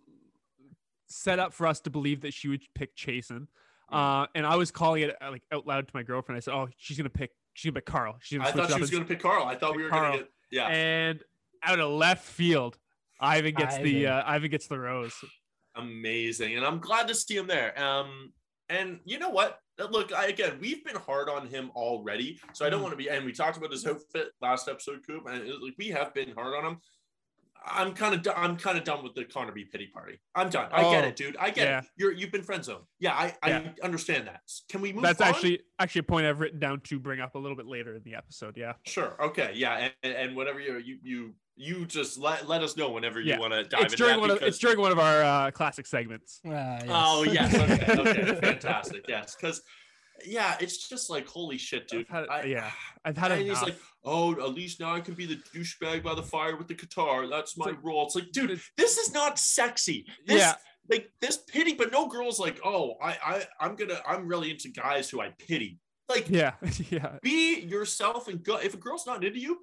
set 1.07 1.39
up 1.39 1.53
for 1.53 1.67
us 1.67 1.81
to 1.81 1.91
believe 1.91 2.21
that 2.23 2.35
she 2.35 2.49
would 2.49 2.63
pick 2.75 2.95
Chasen. 2.97 3.47
Uh, 3.91 4.27
and 4.35 4.47
I 4.47 4.57
was 4.57 4.71
calling 4.71 5.03
it 5.03 5.17
uh, 5.21 5.31
like 5.31 5.43
out 5.53 5.67
loud 5.67 5.87
to 5.89 5.95
my 5.95 6.03
girlfriend. 6.03 6.37
I 6.37 6.41
said, 6.41 6.55
"Oh, 6.55 6.69
she's 6.77 6.97
gonna 6.97 7.11
pick. 7.11 7.31
She's 7.55 7.71
gonna 7.71 7.77
pick 7.81 7.87
Karl. 7.87 8.17
She's 8.21 8.39
gonna 8.39 8.49
I 8.51 8.53
thought 8.53 8.71
she 8.73 8.81
was 8.81 8.91
going 8.91 9.05
to 9.05 9.09
pick 9.09 9.21
Karl. 9.21 9.45
I 9.45 9.55
thought 9.55 9.77
we 9.77 9.83
were 9.85 9.91
gonna 9.91 10.19
get. 10.19 10.29
Yeah. 10.51 10.67
And 10.69 11.23
out 11.63 11.79
of 11.79 11.91
left 11.91 12.25
field, 12.25 12.79
Ivan 13.21 13.55
gets 13.55 13.77
the 13.79 14.07
Ivan. 14.09 14.19
uh, 14.21 14.25
Ivan 14.27 14.51
gets 14.51 14.67
the 14.67 14.79
rose. 14.79 15.15
amazing 15.77 16.55
and 16.57 16.65
i'm 16.65 16.79
glad 16.79 17.09
to 17.09 17.15
see 17.15 17.37
him 17.37 17.47
there 17.49 17.77
um 17.83 18.33
and 18.75 19.01
you 19.05 19.19
know 19.19 19.31
what? 19.31 19.59
Uh, 19.81 19.89
look 19.91 20.13
I, 20.13 20.27
again 20.27 20.59
we've 20.61 20.85
been 20.85 20.95
hard 20.97 21.29
on 21.29 21.49
him 21.49 21.71
already 21.75 22.39
so 22.53 22.65
i 22.65 22.71
don't 22.71 22.79
Mhm. 22.79 22.83
want 22.85 22.93
to 22.93 22.97
be 22.97 23.09
and 23.11 23.25
we 23.25 23.33
talked 23.33 23.57
about 23.57 23.73
his 23.73 23.85
outfit 23.85 24.29
last 24.41 24.69
episode 24.69 25.01
coop 25.05 25.27
and 25.27 25.43
it- 25.43 25.61
like 25.61 25.75
we 25.79 25.89
have 25.89 26.15
been 26.15 26.31
hard 26.33 26.55
on 26.55 26.65
him 26.65 26.77
i'm 27.67 27.93
kind 27.95 28.15
of 28.15 28.35
i'm 28.37 28.57
kind 28.57 28.77
of 28.77 28.85
done 28.85 29.03
with 29.03 29.15
the 29.15 29.25
connor 29.25 29.53
b 29.53 29.65
pity 29.65 29.87
party 29.87 30.19
i'm 30.35 30.51
done 30.51 30.69
i 30.73 30.83
get 30.91 31.05
Oh, 31.05 31.09
it 31.09 31.17
dude 31.17 31.37
i 31.39 31.51
get 31.51 31.67
yeah. 31.67 31.79
it 31.79 31.85
you're 31.97 32.13
you've 32.13 32.31
been 32.33 32.43
friend 32.43 32.65
zoned 32.65 32.85
yeah 33.01 33.15
i 33.15 33.35
i 33.43 33.49
Yeah. 33.51 33.69
understand 33.83 34.27
that 34.27 34.41
can 34.69 34.81
we 34.81 34.93
move 34.93 35.03
That's 35.03 35.21
on? 35.21 35.29
actually 35.29 35.61
actually 35.79 36.01
a 36.01 36.05
point 36.05 36.27
I've 36.27 36.41
written 36.41 36.59
down 36.59 36.81
to 36.83 36.99
bring 37.01 37.21
up 37.21 37.35
a 37.35 37.39
little 37.39 37.57
bit 37.57 37.67
later 37.67 37.95
in 37.97 38.03
the 38.05 38.15
episode. 38.15 38.57
Yeah. 38.57 38.75
sure 38.87 39.17
okay 39.21 39.53
yeah 39.55 39.89
and, 40.03 40.15
and 40.15 40.37
whatever 40.37 40.61
you 40.61 40.79
you 40.79 40.99
you 41.03 41.35
you 41.57 41.87
just 41.87 42.19
let, 42.19 42.49
let 42.49 42.63
us 42.65 42.77
know 42.77 42.91
whenever 42.91 43.21
you 43.21 43.31
Yeah. 43.31 43.39
want 43.39 43.53
to 43.53 43.63
dive 43.63 43.85
It's 43.85 43.93
into 43.95 44.05
during 44.05 44.15
that 44.17 44.21
one 44.21 44.31
of 44.33 44.43
it's 44.43 44.59
during 44.59 44.81
one 44.81 44.91
of 44.93 44.99
our 44.99 45.23
uh, 45.23 45.51
classic 45.53 45.87
segments. 45.87 46.41
Ah, 46.45 46.51
yes. 46.51 46.85
Oh 46.89 47.23
yes, 47.23 47.55
okay, 47.55 47.93
okay, 48.11 48.41
fantastic, 48.41 49.05
yes, 49.09 49.37
because 49.37 49.63
yeah, 50.25 50.57
it's 50.61 50.89
just 50.89 51.11
like 51.11 51.27
holy 51.27 51.59
shit, 51.59 51.89
dude. 51.89 52.07
I've 52.11 52.29
had- 52.29 52.29
I- 52.29 52.45
yeah, 52.45 52.71
I've 53.05 53.17
had 53.17 53.33
and 53.33 53.43
enough. 53.43 53.59
he's 53.59 53.69
like, 53.69 53.79
oh, 54.05 54.33
at 54.33 54.55
least 54.55 54.81
now 54.81 54.95
I 54.95 55.01
can 55.01 55.15
be 55.15 55.27
the 55.27 55.37
douchebag 55.55 56.03
by 56.03 56.15
the 56.15 56.23
fire 56.23 56.57
with 56.57 56.69
the 56.69 56.75
guitar. 56.75 57.27
That's 57.29 57.57
my 57.57 57.67
like- 57.67 57.83
role. 57.83 58.05
It's 58.07 58.15
like, 58.15 58.33
dude, 58.33 58.51
It's- 58.51 58.71
this 58.77 58.99
is 58.99 59.13
not 59.13 59.39
sexy. 59.39 60.07
This, 60.27 60.41
Yeah. 60.41 60.55
like 60.91 61.11
this 61.21 61.39
pity, 61.39 61.75
but 61.75 61.91
no 61.93 62.09
girl's 62.09 62.39
like, 62.39 62.61
oh, 62.65 62.95
I, 63.03 63.11
I, 63.25 63.47
I'm 63.61 63.77
gonna, 63.77 64.01
I'm 64.07 64.27
really 64.27 64.51
into 64.51 64.69
guys 64.69 65.09
who 65.11 65.21
I 65.21 65.31
pity. 65.31 65.79
Like, 66.09 66.29
yeah, 66.29 66.53
yeah. 66.91 67.19
be 67.23 67.61
yourself 67.61 68.29
and 68.29 68.43
go. 68.43 68.59
If 68.59 68.75
a 68.75 68.77
girl's 68.77 69.07
not 69.07 69.25
into 69.25 69.39
you, 69.41 69.59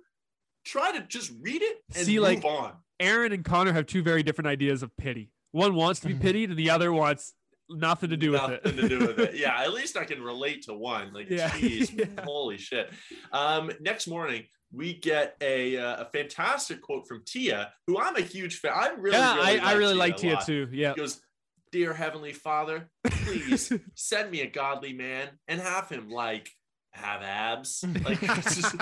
try 0.66 0.91
to 0.91 1.02
just 1.08 1.32
read 1.41 1.62
it 1.62 1.78
and 1.95 2.06
See, 2.06 2.16
move 2.16 2.24
like, 2.24 2.45
on. 2.45 2.74
Aaron 2.99 3.32
and 3.32 3.45
Connor 3.45 3.74
have 3.74 3.86
two 3.86 4.02
very 4.04 4.24
different 4.24 4.47
ideas 4.47 4.82
of 4.84 4.95
pity. 4.97 5.32
One 5.52 5.76
wants 5.76 5.99
to 6.02 6.08
be 6.08 6.14
Mhm. 6.16 6.22
pitied, 6.22 6.49
and 6.49 6.58
the 6.58 6.70
other 6.72 6.91
wants 6.93 7.34
nothing 7.76 8.09
to 8.11 8.17
do 8.17 8.32
with 8.32 8.41
Nothing 8.41 8.59
it. 8.78 8.82
to 8.82 8.89
do 8.89 8.99
with 8.99 9.19
it. 9.19 9.36
Yeah, 9.36 9.55
at 9.61 9.74
least 9.74 9.97
I 9.97 10.05
can 10.05 10.22
relate 10.22 10.63
to 10.63 10.74
one. 10.74 11.13
Like, 11.13 11.30
Yeah. 11.30 11.49
geez, 11.57 11.91
Yeah. 11.93 12.05
holy 12.24 12.57
shit. 12.57 12.91
Um, 13.32 13.72
next 13.80 14.07
morning 14.07 14.43
we 14.74 14.93
get 14.93 15.36
a 15.41 15.78
uh, 15.78 16.03
a 16.03 16.05
fantastic 16.05 16.82
quote 16.82 17.07
from 17.07 17.24
Tia, 17.26 17.74
who 17.88 17.99
I'm 17.99 18.15
a 18.15 18.22
huge 18.22 18.59
fan. 18.59 18.72
I 18.76 18.89
really, 18.97 19.17
yeah, 19.17 19.36
really 19.36 19.59
I, 19.59 19.72
I 19.72 19.74
really 19.74 19.95
like 19.95 20.17
Tia 20.17 20.39
too. 20.45 20.67
Yeah. 20.72 20.93
Goes, 20.95 21.19
"Dear 21.74 21.93
Heavenly 21.93 22.32
Father, 22.34 22.89
please 23.03 23.72
send 23.95 24.32
me 24.32 24.41
a 24.41 24.47
godly 24.49 24.93
man 24.93 25.28
and 25.49 25.59
have 25.59 25.89
him 25.89 26.09
like 26.09 26.49
have 26.93 27.22
abs." 27.22 27.84
Like, 28.05 28.22
just- 28.22 28.76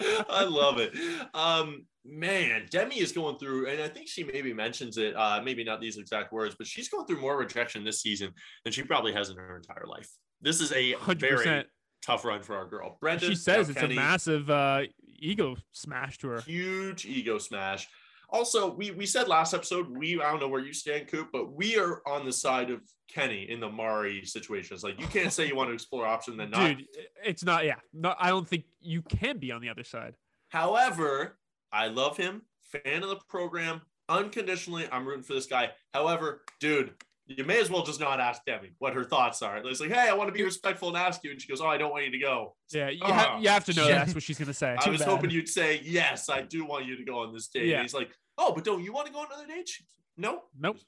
I 0.00 0.44
love 0.44 0.78
it. 0.78 0.92
Um, 1.34 1.86
man, 2.04 2.66
Demi 2.70 2.98
is 3.00 3.12
going 3.12 3.36
through, 3.38 3.68
and 3.68 3.80
I 3.82 3.88
think 3.88 4.08
she 4.08 4.24
maybe 4.24 4.52
mentions 4.52 4.98
it, 4.98 5.14
uh, 5.16 5.40
maybe 5.44 5.64
not 5.64 5.80
these 5.80 5.98
exact 5.98 6.32
words, 6.32 6.54
but 6.56 6.66
she's 6.66 6.88
going 6.88 7.06
through 7.06 7.20
more 7.20 7.36
rejection 7.36 7.84
this 7.84 8.00
season 8.00 8.32
than 8.64 8.72
she 8.72 8.82
probably 8.82 9.12
has 9.12 9.30
in 9.30 9.36
her 9.36 9.56
entire 9.56 9.84
life. 9.86 10.08
This 10.40 10.60
is 10.60 10.72
a 10.72 10.92
Hundred 10.94 11.20
very 11.20 11.36
percent. 11.36 11.66
tough 12.04 12.24
run 12.24 12.42
for 12.42 12.56
our 12.56 12.66
girl. 12.66 12.98
Brendan, 13.00 13.28
She 13.30 13.36
says 13.36 13.68
it's 13.68 13.78
Kenny, 13.78 13.94
a 13.94 13.96
massive 13.96 14.50
uh, 14.50 14.82
ego 15.18 15.56
smash 15.70 16.18
to 16.18 16.28
her. 16.28 16.40
huge 16.40 17.04
ego 17.06 17.38
smash. 17.38 17.86
Also, 18.28 18.72
we 18.74 18.90
we 18.92 19.04
said 19.04 19.28
last 19.28 19.52
episode, 19.52 19.88
we 19.90 20.18
I 20.20 20.30
don't 20.30 20.40
know 20.40 20.48
where 20.48 20.64
you 20.64 20.72
stand, 20.72 21.06
Coop, 21.08 21.28
but 21.32 21.52
we 21.52 21.78
are 21.78 22.00
on 22.06 22.24
the 22.24 22.32
side 22.32 22.70
of 22.70 22.80
Kenny 23.06 23.48
in 23.50 23.60
the 23.60 23.68
Mari 23.68 24.24
situation. 24.24 24.74
It's 24.74 24.82
like 24.82 24.98
you 24.98 25.06
can't 25.08 25.30
say 25.30 25.46
you 25.46 25.54
want 25.54 25.68
to 25.68 25.74
explore 25.74 26.06
option 26.06 26.38
then 26.38 26.50
not. 26.50 26.78
Dude, 26.78 26.86
it's 27.22 27.44
not. 27.44 27.66
Yeah, 27.66 27.76
no, 27.92 28.14
I 28.18 28.30
don't 28.30 28.48
think 28.48 28.64
you 28.80 29.02
can 29.02 29.36
be 29.38 29.52
on 29.52 29.60
the 29.60 29.68
other 29.68 29.84
side. 29.84 30.14
However, 30.48 31.38
I 31.72 31.88
love 31.88 32.16
him, 32.16 32.42
fan 32.60 33.02
of 33.02 33.08
the 33.08 33.18
program, 33.28 33.80
unconditionally. 34.08 34.86
I'm 34.92 35.06
rooting 35.06 35.22
for 35.22 35.34
this 35.34 35.46
guy. 35.46 35.70
However, 35.94 36.42
dude, 36.60 36.92
you 37.26 37.44
may 37.44 37.60
as 37.60 37.70
well 37.70 37.82
just 37.82 38.00
not 38.00 38.20
ask 38.20 38.44
Demi 38.44 38.72
what 38.78 38.94
her 38.94 39.04
thoughts 39.04 39.40
are. 39.42 39.58
It's 39.58 39.80
like, 39.80 39.90
hey, 39.90 40.08
I 40.08 40.12
want 40.14 40.28
to 40.28 40.32
be 40.34 40.42
respectful 40.42 40.88
and 40.88 40.96
ask 40.96 41.22
you, 41.24 41.30
and 41.30 41.40
she 41.40 41.48
goes, 41.48 41.60
oh, 41.60 41.66
I 41.66 41.78
don't 41.78 41.90
want 41.90 42.04
you 42.04 42.10
to 42.10 42.18
go. 42.18 42.56
Yeah, 42.72 42.90
you, 42.90 42.98
Oh, 43.02 43.12
have, 43.12 43.42
you 43.42 43.48
have 43.48 43.64
to 43.66 43.74
know 43.74 43.84
shit. 43.86 43.92
that's 43.92 44.14
what 44.14 44.22
she's 44.22 44.38
gonna 44.38 44.52
say. 44.52 44.76
I 44.78 44.90
was 44.90 45.00
bad. 45.00 45.08
hoping 45.08 45.30
you'd 45.30 45.48
say 45.48 45.80
yes, 45.84 46.28
I 46.28 46.42
do 46.42 46.64
want 46.64 46.84
you 46.86 46.96
to 46.96 47.04
go 47.04 47.20
on 47.20 47.32
this 47.32 47.48
date. 47.48 47.66
Yeah. 47.66 47.76
And 47.76 47.82
he's 47.82 47.94
like, 47.94 48.10
oh, 48.38 48.52
but 48.52 48.64
don't 48.64 48.82
you 48.82 48.92
want 48.92 49.06
to 49.06 49.12
go 49.12 49.20
on 49.20 49.26
another 49.32 49.46
date? 49.46 49.68
She- 49.68 49.84
No, 50.16 50.42
Nope. 50.58 50.78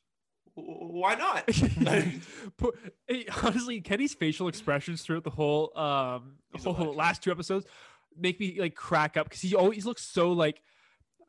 Why 0.56 1.14
not? 1.16 1.48
Poor- 2.58 2.74
hey, 3.08 3.26
honestly, 3.42 3.80
Kenny's 3.80 4.14
facial 4.14 4.46
expressions 4.48 5.02
throughout 5.02 5.24
the 5.24 5.30
whole 5.30 5.76
um 5.76 6.36
He's 6.54 6.64
a 6.66 6.72
whole 6.72 6.94
last 6.94 7.22
two 7.24 7.30
episodes 7.32 7.66
make 8.16 8.38
me 8.38 8.56
like 8.60 8.76
crack 8.76 9.16
up 9.16 9.26
because 9.28 9.40
he 9.40 9.56
always 9.56 9.84
looks 9.84 10.02
so 10.04 10.30
like 10.30 10.62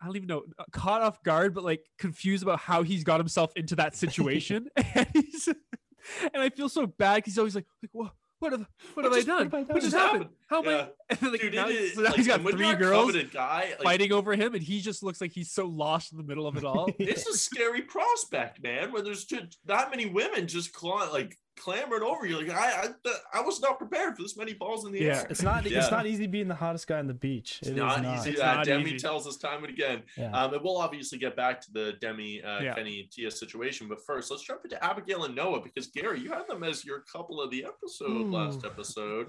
I 0.01 0.05
don't 0.05 0.15
even 0.15 0.27
know 0.27 0.43
uh, 0.59 0.63
caught 0.71 1.01
off 1.01 1.21
guard, 1.23 1.53
but 1.53 1.63
like 1.63 1.85
confused 1.99 2.43
about 2.43 2.59
how 2.59 2.83
he's 2.83 3.03
got 3.03 3.19
himself 3.19 3.51
into 3.55 3.75
that 3.77 3.95
situation. 3.95 4.67
and 4.95 5.07
he's 5.13 5.47
and 5.47 6.41
I 6.41 6.49
feel 6.49 6.69
so 6.69 6.85
bad 6.87 7.15
because 7.17 7.33
he's 7.33 7.39
always 7.39 7.55
like 7.55 7.65
like 7.81 7.89
what 7.93 8.11
what 8.39 8.51
have 8.51 8.65
what 8.93 9.05
have 9.05 9.13
I 9.13 9.15
just- 9.17 9.27
done? 9.27 9.49
what 9.49 9.59
have 9.59 9.69
I 9.69 9.73
What 9.73 9.81
just 9.81 9.95
What 9.95 10.05
happened? 10.11 10.29
How 10.49 10.59
am 10.59 10.65
Yeah. 10.65 10.71
I? 10.77 10.87
And 11.09 11.19
then, 11.19 11.31
like, 11.31 11.41
Dude, 11.41 11.53
now, 11.53 11.67
is, 11.67 11.93
so 11.93 12.01
now 12.01 12.07
like, 12.09 12.15
he's 12.17 12.27
got 12.27 12.41
three 12.41 12.73
girls 12.75 13.15
guy, 13.31 13.69
like, 13.69 13.83
fighting 13.83 14.11
over 14.11 14.33
him, 14.35 14.53
and 14.55 14.63
he 14.63 14.81
just 14.81 15.03
looks 15.03 15.21
like 15.21 15.31
he's 15.31 15.51
so 15.51 15.65
lost 15.67 16.11
in 16.11 16.17
the 16.17 16.23
middle 16.23 16.45
of 16.47 16.57
it 16.57 16.63
all. 16.65 16.89
it's 16.99 17.27
a 17.27 17.33
scary 17.33 17.81
prospect, 17.83 18.61
man. 18.61 18.91
When 18.91 19.03
there's 19.03 19.23
just 19.25 19.57
that 19.65 19.89
many 19.91 20.05
women 20.07 20.47
just 20.47 20.73
claw, 20.73 21.07
like 21.13 21.37
clamoring 21.57 22.03
over 22.03 22.25
you, 22.25 22.37
like 22.37 22.49
I, 22.49 22.87
I, 23.05 23.39
I 23.39 23.41
was 23.41 23.59
not 23.61 23.77
prepared 23.77 24.15
for 24.15 24.21
this 24.23 24.35
many 24.37 24.53
balls 24.53 24.85
in 24.85 24.91
the 24.91 24.99
Yeah. 25.01 25.19
air. 25.21 25.27
It's 25.29 25.41
not. 25.41 25.65
Yeah. 25.69 25.79
It's 25.79 25.91
not 25.91 26.05
easy 26.05 26.27
being 26.27 26.47
the 26.47 26.55
hottest 26.55 26.87
guy 26.87 26.99
on 26.99 27.07
the 27.07 27.13
beach. 27.13 27.59
It's 27.61 27.69
It 27.69 27.73
is 27.73 27.77
not, 27.77 28.01
not. 28.03 28.17
easy. 28.19 28.31
It's 28.31 28.39
that 28.39 28.55
not 28.57 28.65
Demi 28.65 28.83
easy. 28.91 28.97
tells 28.97 29.25
us 29.27 29.37
time 29.37 29.63
and 29.63 29.73
again. 29.73 30.03
Yeah. 30.17 30.31
Um, 30.31 30.53
and 30.53 30.63
we'll 30.63 30.77
obviously 30.77 31.17
get 31.17 31.35
back 31.35 31.61
to 31.61 31.71
the 31.73 31.93
Demi 32.01 32.41
uh, 32.43 32.59
Yeah. 32.61 32.73
Kenny 32.75 33.09
Tia 33.11 33.31
situation, 33.31 33.87
but 33.87 33.99
first 34.05 34.29
let's 34.31 34.43
jump 34.43 34.61
into 34.63 34.83
Abigail 34.83 35.23
and 35.23 35.35
Noah 35.35 35.61
because 35.61 35.87
Gary, 35.87 36.19
you 36.19 36.29
had 36.29 36.47
them 36.47 36.63
as 36.63 36.83
your 36.85 37.01
couple 37.11 37.41
of 37.41 37.49
the 37.51 37.65
episode 37.65 38.27
last 38.27 38.65
episode. 38.65 39.27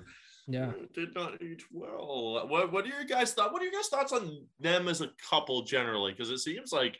yeah. 0.48 0.72
Did 0.94 1.14
not 1.14 1.42
age 1.42 1.64
well. 1.72 2.46
What 2.48 2.72
What 2.72 2.84
are 2.84 2.88
your 2.88 3.04
guys 3.04 3.32
thought? 3.34 3.52
What 3.52 3.62
are 3.62 3.64
your 3.64 3.74
guys 3.74 3.88
thoughts 3.88 4.12
on 4.12 4.46
them 4.60 4.88
as 4.88 5.00
a 5.00 5.10
couple 5.30 5.62
generally? 5.62 6.12
Because 6.12 6.30
it 6.30 6.38
seems 6.38 6.72
like 6.72 6.98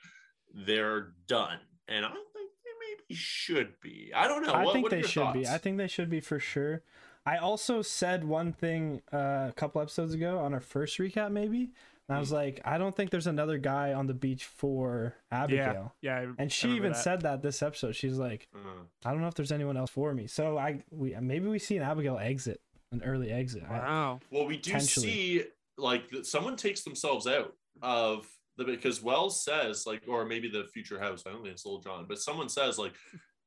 they're 0.66 1.12
done, 1.28 1.58
and 1.88 2.04
I 2.04 2.08
don't 2.08 2.32
think 2.32 2.50
they 2.64 2.70
maybe 2.88 2.95
should 3.10 3.80
be. 3.80 4.10
I 4.14 4.26
don't 4.28 4.42
know. 4.44 4.52
I 4.52 4.64
what, 4.64 4.72
think 4.72 4.82
what 4.84 4.90
they 4.90 4.98
your 5.00 5.08
should 5.08 5.32
be. 5.32 5.46
I 5.46 5.58
think 5.58 5.78
they 5.78 5.88
should 5.88 6.10
be 6.10 6.20
for 6.20 6.38
sure. 6.40 6.82
I 7.24 7.38
also 7.38 7.82
said 7.82 8.24
one 8.24 8.52
thing 8.52 9.02
uh, 9.12 9.46
a 9.48 9.52
couple 9.56 9.80
episodes 9.82 10.14
ago 10.14 10.38
on 10.38 10.54
our 10.54 10.60
first 10.60 10.98
recap, 10.98 11.32
maybe. 11.32 11.70
And 12.08 12.16
I 12.16 12.20
was 12.20 12.28
Hmm. 12.28 12.36
like, 12.36 12.60
I 12.64 12.78
don't 12.78 12.94
think 12.94 13.10
there's 13.10 13.26
another 13.26 13.58
guy 13.58 13.92
on 13.92 14.06
the 14.06 14.14
beach 14.14 14.44
for 14.44 15.16
Abigail. 15.32 15.92
Yeah, 16.00 16.18
I- 16.20 16.26
And 16.38 16.52
she 16.52 16.70
even 16.76 16.92
that. 16.92 16.98
said 17.02 17.22
that 17.22 17.42
this 17.42 17.62
episode. 17.62 17.96
She's 17.96 18.16
like, 18.16 18.46
Uh, 18.54 18.58
I 19.04 19.10
don't 19.10 19.20
know 19.20 19.26
if 19.28 19.34
there's 19.34 19.50
anyone 19.50 19.76
else 19.76 19.90
for 19.90 20.14
me. 20.14 20.28
So 20.28 20.56
I 20.56 20.84
we 20.90 21.16
maybe 21.20 21.48
we 21.48 21.58
see 21.58 21.76
an 21.76 21.82
Abigail 21.82 22.16
exit, 22.18 22.60
an 22.92 23.02
early 23.02 23.32
exit. 23.32 23.64
I- 23.68 23.78
Wow. 23.78 24.20
well, 24.30 24.46
we 24.46 24.56
do 24.56 24.78
see 24.78 25.44
like 25.76 26.04
someone 26.22 26.54
takes 26.56 26.82
themselves 26.82 27.26
out 27.26 27.54
of 27.82 28.20
the, 28.22 28.35
because 28.64 29.02
Wells 29.02 29.44
says 29.44 29.84
like, 29.86 30.02
or 30.08 30.24
maybe 30.24 30.48
the 30.48 30.64
future 30.72 30.98
house. 30.98 31.24
I 31.26 31.30
don't 31.30 31.42
think 31.42 31.52
it's 31.54 31.66
Lil 31.66 31.80
Jon, 31.80 32.06
but 32.08 32.18
someone 32.18 32.48
says 32.48 32.78
like, 32.78 32.94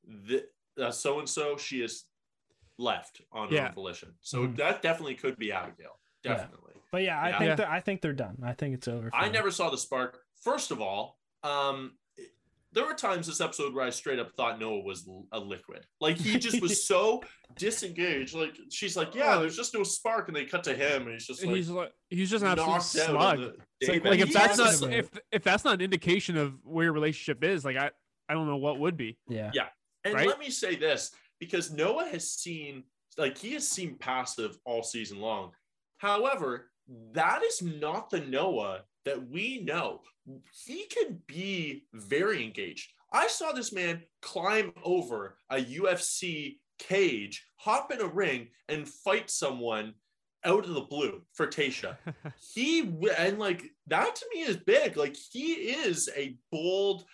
the 0.05 0.45
so 0.91 1.19
and 1.19 1.27
so 1.27 1.57
she 1.57 1.81
is 1.81 2.05
left 2.77 3.21
on 3.31 3.49
her 3.49 3.55
Yeah. 3.55 3.67
own 3.69 3.73
volition. 3.73 4.13
So 4.21 4.47
Mhm. 4.47 4.55
that 4.57 4.81
definitely 4.81 5.15
could 5.15 5.37
be 5.37 5.51
Abigail. 5.51 5.99
Yeah. 6.23 6.35
Definitely. 6.35 6.73
But 6.91 7.03
yeah, 7.03 7.19
I 7.19 7.29
Yeah. 7.29 7.37
think 7.39 7.47
Yeah. 7.49 7.55
they're 7.55 7.71
I 7.71 7.79
think 7.81 8.01
they're 8.01 8.13
done. 8.13 8.37
I 8.43 8.53
think 8.53 8.73
it's 8.75 8.87
over. 8.87 9.09
I 9.13 9.25
them. 9.25 9.33
never 9.33 9.51
saw 9.51 9.69
the 9.69 9.77
spark. 9.77 10.23
First 10.41 10.71
of 10.71 10.81
all, 10.81 11.19
um, 11.43 11.97
there 12.71 12.85
were 12.85 12.93
times 12.93 13.27
this 13.27 13.41
episode 13.41 13.73
where 13.73 13.85
I 13.85 13.89
straight 13.89 14.19
up 14.19 14.31
thought 14.33 14.59
Noah 14.59 14.83
was 14.83 15.09
a 15.31 15.39
liquid. 15.39 15.85
Like 15.99 16.17
he 16.17 16.37
just 16.37 16.61
was 16.61 16.83
so 16.87 17.21
disengaged. 17.57 18.35
Like 18.35 18.55
she's 18.69 18.95
like, 18.95 19.15
yeah, 19.15 19.37
there's 19.37 19.55
just 19.55 19.73
no 19.73 19.83
spark, 19.83 20.27
and 20.27 20.37
they 20.37 20.45
cut 20.45 20.63
to 20.65 20.75
him, 20.75 21.03
and 21.03 21.13
he's 21.13 21.25
just 21.25 21.43
like 21.43 21.55
he's 21.55 21.69
like 21.69 21.91
he's 22.09 22.29
just 22.29 22.43
an 22.43 22.51
absolute 22.51 22.67
knocked 22.67 22.95
out. 22.97 23.09
slug. 23.09 23.39
on 23.39 23.41
the 23.41 23.55
It's 23.81 23.89
like, 23.89 24.05
like 24.05 24.19
if 24.19 24.33
that's 24.33 24.59
is. 24.59 24.81
not 24.81 24.93
if 24.93 25.09
if 25.31 25.43
that's 25.43 25.63
not 25.65 25.75
an 25.75 25.81
indication 25.81 26.37
of 26.37 26.53
where 26.63 26.85
your 26.85 26.93
relationship 26.93 27.43
is, 27.43 27.65
like 27.65 27.77
I 27.77 27.91
I 28.29 28.33
don't 28.33 28.47
know 28.47 28.57
what 28.57 28.79
would 28.79 28.97
be. 28.97 29.17
Yeah, 29.27 29.51
yeah. 29.53 29.67
And 30.05 30.13
right? 30.13 30.27
let 30.27 30.39
me 30.39 30.49
say 30.49 30.75
this 30.75 31.11
because 31.39 31.71
Noah 31.71 32.07
has 32.11 32.31
seen, 32.31 32.83
like, 33.17 33.37
he 33.37 33.53
has 33.53 33.67
seemed 33.67 33.99
passive 33.99 34.57
all 34.65 34.83
season 34.83 35.19
long. 35.19 35.51
However, 35.97 36.69
that 37.13 37.43
is 37.43 37.61
not 37.61 38.09
the 38.09 38.21
Noah 38.21 38.83
that 39.05 39.29
we 39.29 39.61
know. 39.61 40.01
He 40.65 40.85
can 40.85 41.19
be 41.27 41.85
very 41.93 42.43
engaged. 42.43 42.91
I 43.11 43.27
saw 43.27 43.51
this 43.51 43.73
man 43.73 44.03
climb 44.21 44.71
over 44.83 45.37
a 45.49 45.57
UFC 45.57 46.57
cage, 46.77 47.45
hop 47.57 47.91
in 47.91 48.01
a 48.01 48.07
ring, 48.07 48.49
and 48.67 48.87
fight 48.87 49.29
someone 49.29 49.93
out 50.45 50.65
of 50.65 50.73
the 50.73 50.81
blue 50.81 51.21
for 51.33 51.47
Tayshia. 51.47 51.97
he 52.53 52.81
and 53.17 53.39
like 53.39 53.63
that 53.87 54.15
to 54.15 54.25
me 54.33 54.41
is 54.41 54.57
big. 54.57 54.95
Like 54.95 55.15
he 55.31 55.53
is 55.53 56.09
a 56.15 56.37
bold, 56.51 57.05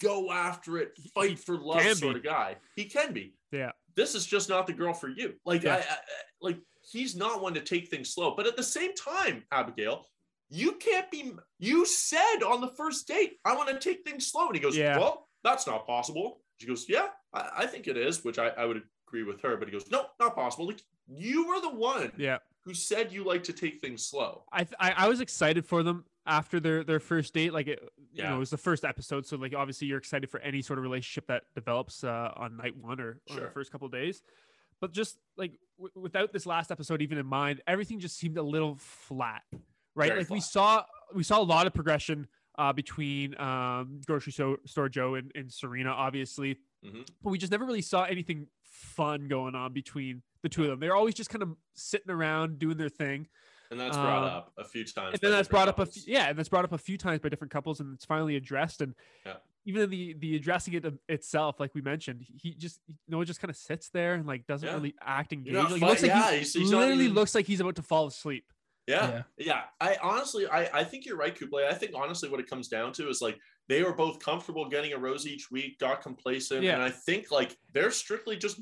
go 0.00 0.30
after 0.32 0.78
it, 0.78 0.98
fight 1.14 1.38
for 1.38 1.58
love 1.58 1.82
sort 1.96 2.16
of 2.16 2.24
guy. 2.24 2.56
He 2.74 2.86
can 2.86 3.12
be. 3.12 3.34
Yeah. 3.52 3.72
This 3.94 4.14
is 4.14 4.24
just 4.24 4.48
not 4.48 4.66
the 4.66 4.72
girl 4.72 4.94
for 4.94 5.08
you. 5.08 5.34
Like 5.44 5.62
Yeah. 5.62 5.76
I 5.76 5.78
I- 5.80 5.98
like 6.40 6.58
he's 6.90 7.14
not 7.14 7.40
one 7.42 7.54
to 7.54 7.60
take 7.60 7.88
things 7.88 8.10
slow. 8.12 8.34
But 8.34 8.46
at 8.46 8.56
the 8.56 8.62
same 8.62 8.94
time, 8.94 9.44
Abigail, 9.52 10.06
you 10.54 10.72
can't 10.72 11.10
be. 11.10 11.32
You 11.58 11.86
said 11.86 12.42
on 12.46 12.60
the 12.60 12.68
first 12.68 13.08
date, 13.08 13.38
I 13.44 13.56
want 13.56 13.68
to 13.70 13.78
take 13.78 14.04
things 14.04 14.26
slow, 14.26 14.46
and 14.46 14.54
he 14.54 14.60
goes, 14.60 14.76
Yeah. 14.76 14.98
"Well, 14.98 15.28
that's 15.42 15.66
not 15.66 15.86
possible." 15.86 16.40
She 16.58 16.66
goes, 16.66 16.86
"Yeah, 16.88 17.08
I, 17.32 17.50
I 17.58 17.66
think 17.66 17.88
it 17.88 17.96
is," 17.96 18.22
which 18.22 18.38
I, 18.38 18.48
I 18.48 18.66
would 18.66 18.82
agree 19.08 19.22
with 19.24 19.40
her. 19.42 19.56
But 19.56 19.66
he 19.68 19.72
goes, 19.72 19.90
"No, 19.90 20.06
not 20.20 20.34
possible. 20.34 20.66
Like 20.66 20.82
you 21.08 21.48
were 21.48 21.60
the 21.60 21.70
one 21.74 22.12
Yeah. 22.16 22.38
who 22.64 22.74
said 22.74 23.12
you 23.12 23.24
like 23.24 23.44
to 23.44 23.52
take 23.52 23.80
things 23.80 24.06
slow." 24.06 24.44
I, 24.52 24.64
th- 24.64 24.76
I 24.78 24.90
I 24.92 25.08
was 25.08 25.20
excited 25.20 25.64
for 25.66 25.82
them 25.82 26.04
after 26.26 26.60
their 26.60 26.84
their 26.84 27.00
first 27.00 27.32
date. 27.34 27.52
Like 27.54 27.66
it, 27.68 27.80
you 28.12 28.22
know, 28.22 28.28
Yeah. 28.30 28.36
it 28.36 28.38
was 28.38 28.50
the 28.50 28.58
first 28.58 28.84
episode, 28.84 29.26
so 29.26 29.36
like 29.38 29.54
obviously 29.54 29.86
you're 29.88 29.98
excited 29.98 30.28
for 30.30 30.38
any 30.40 30.60
sort 30.60 30.78
of 30.78 30.82
relationship 30.82 31.26
that 31.28 31.44
develops 31.54 32.04
uh, 32.04 32.30
on 32.36 32.56
night 32.58 32.76
one 32.76 33.00
or 33.00 33.20
on 33.30 33.36
the 33.36 33.48
first 33.50 33.72
couple 33.72 33.86
of 33.86 33.92
days. 33.92 34.22
But 34.82 34.92
just 34.92 35.16
like 35.36 35.52
w- 35.78 35.92
without 35.96 36.32
this 36.32 36.44
last 36.44 36.70
episode 36.70 37.00
even 37.02 37.16
in 37.16 37.26
mind, 37.26 37.62
everything 37.66 38.00
just 38.00 38.18
seemed 38.18 38.36
a 38.36 38.42
little 38.42 38.76
flat, 38.78 39.42
right? 39.94 40.08
Very 40.08 40.20
like 40.20 40.30
we 40.30 40.40
saw 40.40 40.84
we 41.14 41.22
saw 41.22 41.40
a 41.40 41.42
lot 41.44 41.66
of 41.66 41.74
progression 41.74 42.26
uh, 42.58 42.72
between 42.72 43.38
um, 43.40 44.00
grocery 44.06 44.32
so- 44.32 44.58
store 44.66 44.88
Joe 44.88 45.14
and, 45.14 45.30
and 45.34 45.50
Serena, 45.52 45.90
obviously, 45.90 46.58
Mhm. 46.84 47.06
but 47.22 47.30
we 47.30 47.38
just 47.38 47.50
never 47.52 47.64
really 47.64 47.82
saw 47.82 48.04
anything 48.04 48.46
fun 48.62 49.28
going 49.28 49.54
on 49.54 49.72
between 49.72 50.22
the 50.42 50.48
two 50.48 50.64
of 50.64 50.68
them. 50.70 50.80
They're 50.80 50.96
always 50.96 51.14
just 51.14 51.30
kind 51.30 51.42
of 51.42 51.56
sitting 51.74 52.10
around 52.10 52.58
doing 52.58 52.76
their 52.76 52.88
thing 52.88 53.28
And 53.70 53.80
that's 53.80 53.96
brought 53.96 54.22
Um, 54.24 54.28
up 54.28 54.52
a 54.58 54.64
few 54.64 54.84
times. 54.84 55.12
and 55.14 55.20
then 55.22 55.30
that's 55.30 55.48
brought 55.48 55.68
up 55.68 55.78
a 55.78 55.86
few, 55.86 56.02
yeah, 56.06 56.28
and 56.28 56.38
that's 56.38 56.48
brought 56.50 56.64
up 56.64 56.72
a 56.72 56.78
few 56.78 56.98
times 56.98 57.20
by 57.20 57.30
different 57.30 57.50
couples, 57.52 57.80
and 57.80 57.94
it's 57.94 58.04
finally 58.04 58.36
addressed. 58.36 58.82
And 58.82 58.94
Yeah. 59.24 59.36
even 59.64 59.82
in 59.82 59.88
the 59.90 60.12
the 60.14 60.36
addressing 60.36 60.74
it 60.74 60.84
itself, 61.08 61.58
like 61.58 61.74
we 61.74 61.80
mentioned, 61.80 62.26
he 62.42 62.52
just 62.54 62.80
you 62.86 62.94
Noah 63.08 63.24
just 63.24 63.40
kind 63.40 63.48
of 63.50 63.56
sits 63.56 63.88
there 63.88 64.12
and 64.14 64.26
like 64.26 64.46
doesn't 64.46 64.68
Yeah. 64.68 64.74
really 64.74 64.94
act 65.00 65.32
engaged. 65.32 65.56
Like, 65.56 65.68
he 65.68 65.86
looks 65.86 66.02
like 66.02 66.08
yeah, 66.10 66.30
he 66.32 66.36
he's- 66.38 66.52
he's 66.52 66.70
literally 66.70 67.04
even- 67.04 67.14
looks 67.14 67.34
like 67.34 67.46
he's 67.46 67.60
about 67.60 67.76
to 67.76 67.82
fall 67.82 68.06
asleep. 68.08 68.44
Yeah, 68.86 69.10
Yeah. 69.10 69.22
yeah. 69.38 69.62
I 69.80 69.96
honestly, 70.02 70.46
I, 70.46 70.80
I 70.80 70.84
think 70.84 71.06
you're 71.06 71.16
right, 71.16 71.34
Kublai. 71.38 71.68
I 71.70 71.74
think 71.74 71.92
honestly, 71.94 72.28
what 72.28 72.40
it 72.40 72.48
comes 72.48 72.68
down 72.68 72.92
to 72.94 73.08
is 73.08 73.20
like 73.22 73.38
they 73.68 73.82
were 73.82 73.92
both 73.94 74.18
comfortable 74.18 74.68
getting 74.68 74.92
a 74.92 74.98
rose 74.98 75.26
each 75.26 75.50
week, 75.50 75.78
got 75.78 76.02
complacent, 76.02 76.62
Yeah. 76.64 76.74
and 76.74 76.82
I 76.82 76.90
think 76.90 77.30
like 77.30 77.56
they're 77.72 77.90
strictly 77.92 78.36
just 78.36 78.60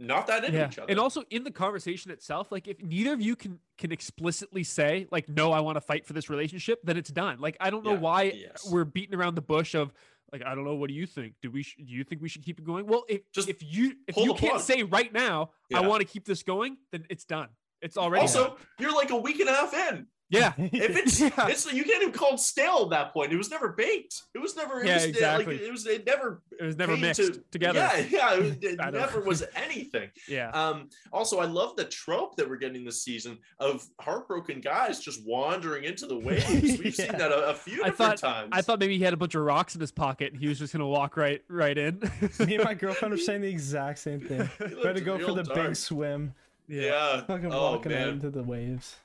not 0.00 0.26
that 0.26 0.44
into 0.44 0.58
Yeah, 0.58 0.68
each 0.68 0.78
other. 0.78 0.90
and 0.90 0.98
also 0.98 1.22
in 1.30 1.44
the 1.44 1.50
conversation 1.50 2.10
itself, 2.10 2.50
like 2.50 2.66
if 2.66 2.82
neither 2.82 3.12
of 3.12 3.20
you 3.20 3.36
can 3.36 3.60
can 3.78 3.92
explicitly 3.92 4.64
say 4.64 5.06
like, 5.10 5.28
no, 5.28 5.52
I 5.52 5.60
want 5.60 5.76
to 5.76 5.80
fight 5.80 6.06
for 6.06 6.14
this 6.14 6.28
relationship, 6.30 6.80
then 6.82 6.96
it's 6.96 7.10
done. 7.10 7.38
Like 7.38 7.56
I 7.60 7.70
don't 7.70 7.84
know 7.84 7.92
Yeah, 7.92 7.98
why 8.00 8.22
yes. 8.34 8.66
we're 8.70 8.84
beating 8.84 9.14
around 9.14 9.34
the 9.34 9.42
bush 9.42 9.74
of. 9.74 9.92
Like 10.32 10.42
I 10.44 10.56
don't 10.56 10.64
know. 10.64 10.74
What 10.74 10.88
do 10.88 10.94
you 10.94 11.06
think? 11.06 11.34
Do 11.42 11.50
we? 11.50 11.62
Sh- 11.62 11.76
do 11.76 11.84
you 11.92 12.02
think 12.02 12.20
we 12.20 12.28
should 12.28 12.42
keep 12.42 12.58
it 12.58 12.64
going? 12.64 12.86
Well, 12.86 13.04
if 13.08 13.20
Just 13.30 13.48
if 13.48 13.62
you 13.62 13.92
if 14.08 14.16
you 14.16 14.34
can't 14.34 14.54
plug. 14.54 14.62
say 14.62 14.82
right 14.82 15.12
now, 15.12 15.50
I 15.72 15.86
want 15.86 16.00
to 16.00 16.06
keep 16.08 16.24
this 16.24 16.42
going, 16.42 16.76
then 16.90 17.06
it's 17.08 17.24
done. 17.24 17.50
It's 17.82 17.96
already 17.96 18.22
also, 18.22 18.48
done. 18.48 18.56
you're 18.78 18.94
like 18.94 19.10
a 19.10 19.16
week 19.16 19.40
and 19.40 19.48
a 19.48 19.52
half 19.52 19.74
in. 19.74 20.06
Yeah. 20.30 20.52
If 20.56 20.96
it's, 20.96 21.20
Yeah. 21.20 21.30
it's 21.48 21.70
you 21.70 21.84
can't 21.84 22.00
even 22.02 22.12
call 22.14 22.34
it 22.34 22.40
stale 22.40 22.80
at 22.84 22.90
that 22.90 23.12
point. 23.12 23.30
It 23.32 23.36
was 23.36 23.50
never 23.50 23.68
baked. 23.68 24.22
It 24.34 24.38
was 24.38 24.56
never. 24.56 24.80
It 24.80 24.86
Yeah, 24.86 24.94
was, 24.94 25.04
exactly. 25.04 25.58
Like, 25.58 25.66
it 25.66 25.70
was. 25.70 25.86
It 25.86 26.06
never. 26.06 26.42
It 26.58 26.64
was 26.64 26.76
never 26.76 26.96
mixed 26.96 27.20
to- 27.20 27.44
together. 27.52 27.78
Yeah, 27.78 27.96
yeah. 28.08 28.34
It, 28.34 28.64
it 28.64 28.80
I 28.82 28.90
know. 28.90 29.00
never 29.00 29.20
was 29.20 29.44
anything. 29.54 30.10
Yeah. 30.26 30.48
Um, 30.50 30.88
also, 31.12 31.38
I 31.38 31.44
love 31.44 31.76
the 31.76 31.84
trope 31.84 32.36
that 32.36 32.48
we're 32.48 32.56
getting 32.56 32.84
this 32.84 33.04
season 33.04 33.38
of 33.60 33.86
heartbroken 34.00 34.60
guys 34.62 34.98
just 34.98 35.20
wandering 35.26 35.84
into 35.84 36.06
the 36.06 36.18
waves. 36.18 36.48
We've 36.82 36.94
seen 36.94 37.12
that 37.12 37.30
a, 37.30 37.50
a 37.50 37.54
few 37.54 37.82
I 37.84 37.90
different 37.90 38.18
thought 38.18 38.32
times. 38.34 38.48
I 38.52 38.62
thought 38.62 38.80
maybe 38.80 38.96
he 38.96 39.04
had 39.04 39.12
a 39.12 39.18
bunch 39.18 39.34
of 39.34 39.42
rocks 39.42 39.74
in 39.74 39.80
his 39.82 39.92
pocket 39.92 40.32
and 40.32 40.40
he 40.40 40.48
was 40.48 40.58
just 40.58 40.72
gonna 40.72 40.88
walk 40.88 41.16
right 41.18 41.42
right 41.48 41.76
in. 41.76 42.00
Me 42.40 42.54
and 42.56 42.64
my 42.64 42.72
girlfriend 42.74 43.12
are 43.12 43.18
saying 43.18 43.42
the 43.42 43.48
exact 43.48 43.98
same 43.98 44.20
thing. 44.20 44.48
It 44.58 44.80
Try 44.82 44.92
go 44.94 45.18
for 45.18 45.34
the 45.34 45.42
dark. 45.44 45.68
big 45.68 45.76
swim. 45.76 46.32
Yeah. 46.68 47.20
Fucking 47.26 47.52
Oh 47.52 47.72
walking 47.72 47.92
out 47.92 47.98
man. 47.98 48.08
into 48.10 48.30
the 48.30 48.42
waves. 48.42 48.96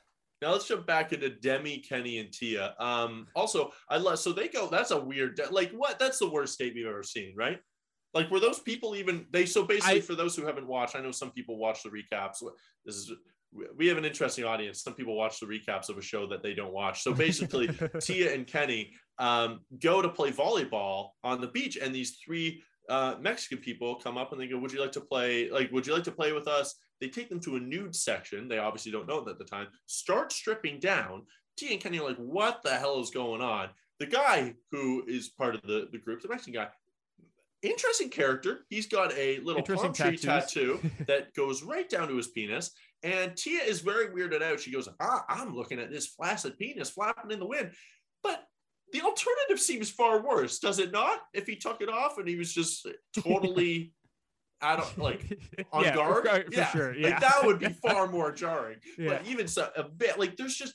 Now 0.42 0.54
let's 0.54 0.68
jump 0.68 0.88
back 0.88 1.12
into 1.12 1.30
Demi, 1.30 1.80
Kenny, 1.80 2.20
and 2.20 2.32
Tia. 2.32 2.74
Um, 2.80 3.28
also, 3.36 3.72
I 3.90 3.98
love 3.98 4.20
so 4.20 4.32
they 4.32 4.48
go. 4.48 4.70
That's 4.70 4.92
a 4.92 5.00
weird. 5.00 5.36
de- 5.36 5.50
Like 5.52 5.72
what? 5.72 6.00
That's 6.00 6.18
the 6.20 6.30
worst 6.30 6.58
date 6.58 6.74
we've 6.76 6.86
ever 6.88 7.04
seen, 7.04 7.34
right? 7.36 7.60
Like 8.14 8.32
were 8.32 8.40
those 8.40 8.60
people 8.60 8.96
even? 8.96 9.26
They 9.32 9.46
so 9.46 9.64
basically 9.66 9.98
I- 9.98 10.02
for 10.02 10.16
those 10.16 10.36
who 10.36 10.46
haven't 10.46 10.66
watched, 10.68 10.96
I 10.96 11.02
know 11.02 11.12
some 11.12 11.32
people 11.32 11.58
watch 11.58 11.84
the 11.84 11.90
recaps. 11.90 12.38
This 12.86 12.96
is 12.96 13.12
we 13.76 13.88
have 13.88 13.98
an 13.98 14.06
interesting 14.06 14.46
audience. 14.46 14.82
Some 14.84 14.94
people 14.94 15.18
watch 15.18 15.40
the 15.40 15.48
recaps 15.48 15.90
of 15.90 15.98
a 15.98 16.02
show 16.04 16.28
that 16.28 16.44
they 16.44 16.54
don't 16.54 16.72
watch. 16.72 17.02
So 17.02 17.14
basically, 17.14 17.68
Tia 18.00 18.34
and 18.34 18.46
Kenny 18.48 18.94
um, 19.18 19.62
go 19.82 20.02
to 20.04 20.08
play 20.10 20.32
volleyball 20.32 21.10
on 21.24 21.42
the 21.42 21.48
beach, 21.48 21.76
and 21.82 21.94
these 21.94 22.18
three 22.24 22.62
uh, 22.90 23.16
Mexican 23.20 23.60
people 23.60 23.96
come 23.96 24.18
up 24.18 24.32
and 24.32 24.42
they 24.42 24.48
go, 24.48 24.58
"Would 24.58 24.74
you 24.74 24.82
like 24.82 24.92
to 24.94 25.02
play? 25.02 25.50
Like, 25.50 25.72
would 25.72 25.88
you 25.88 25.94
like 25.94 26.04
to 26.06 26.12
play 26.12 26.34
with 26.34 26.48
us?" 26.48 26.76
They 27.00 27.08
take 27.08 27.30
them 27.30 27.40
to 27.42 27.56
a 27.56 27.60
nude 27.60 27.96
section. 27.96 28.48
They 28.48 28.58
obviously 28.58 28.92
don't 28.92 29.08
know 29.08 29.20
it 29.20 29.30
at 29.30 29.38
the 29.38 29.46
time. 29.46 29.68
Start 29.86 30.32
stripping 30.34 30.80
down. 30.80 31.24
Tia 31.58 31.72
and 31.72 31.82
Kenny 31.82 32.00
are 32.00 32.08
like, 32.08 32.18
"What 32.18 32.62
the 32.64 32.72
hell 32.72 33.00
is 33.00 33.12
going 33.12 33.42
on?" 33.42 33.70
The 34.00 34.06
guy 34.06 34.56
who 34.72 35.04
is 35.08 35.30
part 35.30 35.56
of 35.56 35.62
the 35.62 35.88
the 35.92 35.98
group, 35.98 36.22
the 36.22 36.30
Mexican 36.30 36.54
guy, 36.54 36.70
interesting 37.62 38.10
character. 38.10 38.66
He's 38.70 38.88
got 38.88 39.14
a 39.14 39.40
little 39.40 39.62
palm 39.62 39.94
tree 39.94 40.18
tattoos. 40.18 40.22
tattoo 40.22 40.80
that 41.08 41.34
goes 41.34 41.64
right 41.64 41.90
down 41.90 42.08
to 42.08 42.18
his 42.18 42.28
penis. 42.28 42.72
And 43.04 43.36
Tia 43.36 43.62
is 43.62 43.80
very 43.80 44.08
weirded 44.08 44.42
out. 44.42 44.60
She 44.60 44.72
goes, 44.72 44.90
ah, 45.00 45.24
I'm 45.30 45.56
looking 45.56 45.80
at 45.80 45.90
this 45.90 46.08
flaccid 46.08 46.58
penis 46.58 46.90
flapping 46.90 47.32
in 47.32 47.40
the 47.40 47.46
wind. 47.46 47.72
But 48.24 48.44
the 48.94 49.02
alternative 49.02 49.60
seems 49.60 49.90
far 49.90 50.22
worse, 50.22 50.60
does 50.60 50.80
it 50.80 50.92
not? 50.92 51.20
If 51.34 51.48
he 51.48 51.56
took 51.56 51.82
it 51.82 51.90
off 51.90 52.18
and 52.18 52.28
he 52.28 52.36
was 52.36 52.54
just 52.54 52.88
totally 53.18 53.94
out 54.62 54.80
of 54.80 54.98
like 54.98 55.40
on 55.72 55.84
Yeah, 55.84 55.96
guard. 55.96 56.28
for, 56.28 56.52
for 56.52 56.64
sure. 56.72 56.96
Yeah. 56.96 57.10
Like 57.10 57.20
that 57.22 57.46
would 57.46 57.60
be 57.60 57.70
far 57.88 58.08
more 58.08 58.32
jarring. 58.32 58.78
Yeah. 58.98 59.10
But 59.10 59.28
even 59.28 59.48
so 59.48 59.70
a 59.76 59.84
bit 59.84 60.20
like 60.20 60.36
there's 60.38 60.56
just 60.56 60.74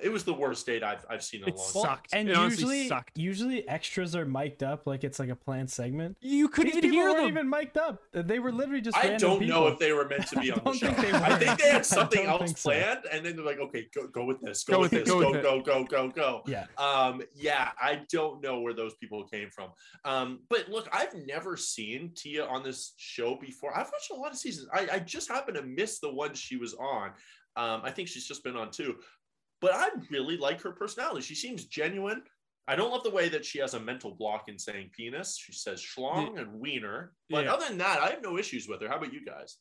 it 0.00 0.12
was 0.12 0.22
the 0.22 0.32
worst 0.32 0.64
date 0.66 0.84
I've 0.84 1.04
I've 1.10 1.24
seen 1.24 1.42
in 1.42 1.48
a 1.48 1.52
It 1.52 1.56
long 1.56 1.70
Well, 1.74 1.84
time. 1.84 1.92
sucked. 1.96 2.08
And 2.14 2.28
It 2.28 2.36
usually, 2.36 2.86
sucked. 2.88 3.18
usually 3.18 3.68
extras 3.68 4.14
are 4.14 4.24
mic'd 4.24 4.62
up 4.62 4.86
like 4.86 5.02
it's 5.02 5.18
like 5.18 5.28
a 5.28 5.34
planned 5.34 5.70
segment. 5.70 6.16
You 6.20 6.48
couldn't 6.48 6.74
These 6.74 6.84
even 6.84 6.92
hear 6.92 7.12
them. 7.12 7.26
even 7.28 7.50
mic'd 7.50 7.76
up. 7.76 8.00
They 8.12 8.38
were 8.38 8.52
literally 8.52 8.80
just. 8.80 8.96
I 8.96 9.16
don't 9.16 9.44
know 9.46 9.66
if 9.66 9.78
they 9.78 9.92
were 9.92 10.06
meant 10.08 10.26
to 10.28 10.40
be 10.40 10.52
on 10.52 10.60
the 10.64 10.72
show. 10.74 10.86
think 10.92 10.96
they 10.98 11.12
I 11.12 11.36
think 11.38 11.58
they 11.60 11.68
had 11.70 11.84
something 11.98 12.26
else 12.26 12.42
think 12.42 12.58
so. 12.58 12.70
planned, 12.70 13.06
and 13.10 13.26
then 13.26 13.34
they're 13.36 13.44
like, 13.44 13.58
"Okay, 13.58 13.88
go, 13.94 14.06
go 14.06 14.24
with 14.24 14.40
this, 14.40 14.62
go, 14.62 14.74
Go 14.74 14.80
with 14.82 14.92
with 14.92 15.00
it, 15.00 15.04
this, 15.06 15.12
go 15.14 15.20
go, 15.20 15.30
with 15.30 15.40
it." 15.40 15.42
go, 15.42 15.60
go, 15.62 15.84
go, 15.84 16.08
go." 16.10 16.42
Yeah. 16.46 16.66
Um, 16.78 17.22
yeah, 17.34 17.70
I 17.80 18.02
don't 18.10 18.40
know 18.42 18.60
where 18.60 18.74
those 18.74 18.94
people 18.94 19.24
came 19.24 19.50
from. 19.50 19.70
Um, 20.04 20.40
but 20.48 20.68
look, 20.68 20.88
I've 20.92 21.14
never 21.26 21.56
seen 21.56 22.12
Tia 22.14 22.44
on 22.46 22.62
this 22.62 22.92
show 22.98 23.36
before. 23.40 23.76
I've 23.76 23.86
watched 23.92 24.10
a 24.12 24.14
lot 24.14 24.30
of 24.30 24.38
seasons. 24.38 24.68
I, 24.72 24.86
I 24.92 24.98
just 25.00 25.28
happened 25.28 25.56
to 25.56 25.62
miss 25.64 25.98
the 25.98 26.12
one 26.12 26.34
she 26.34 26.56
was 26.56 26.74
on. 26.74 27.10
Um, 27.58 27.80
I 27.84 27.90
think 27.90 28.06
she's 28.08 28.26
just 28.28 28.44
been 28.44 28.54
on 28.54 28.70
two. 28.70 28.96
But 29.60 29.72
I 29.74 29.88
really 30.10 30.36
like 30.36 30.60
her 30.62 30.72
personality. 30.72 31.22
She 31.22 31.34
seems 31.34 31.64
genuine. 31.64 32.22
I 32.68 32.74
don't 32.76 32.90
love 32.90 33.04
the 33.04 33.10
way 33.10 33.28
that 33.28 33.44
she 33.44 33.58
has 33.60 33.74
a 33.74 33.80
mental 33.80 34.14
block 34.14 34.44
in 34.48 34.58
saying 34.58 34.90
penis. 34.92 35.38
She 35.38 35.52
says 35.52 35.80
schlong 35.80 36.38
and 36.38 36.52
wiener. 36.60 37.12
But 37.30 37.44
Yeah. 37.44 37.54
other 37.54 37.66
than 37.68 37.78
that, 37.78 38.00
I 38.02 38.08
have 38.10 38.22
no 38.22 38.38
issues 38.38 38.66
with 38.68 38.82
her. 38.82 38.88
How 38.88 38.96
about 38.96 39.12
you 39.12 39.24
guys? 39.24 39.56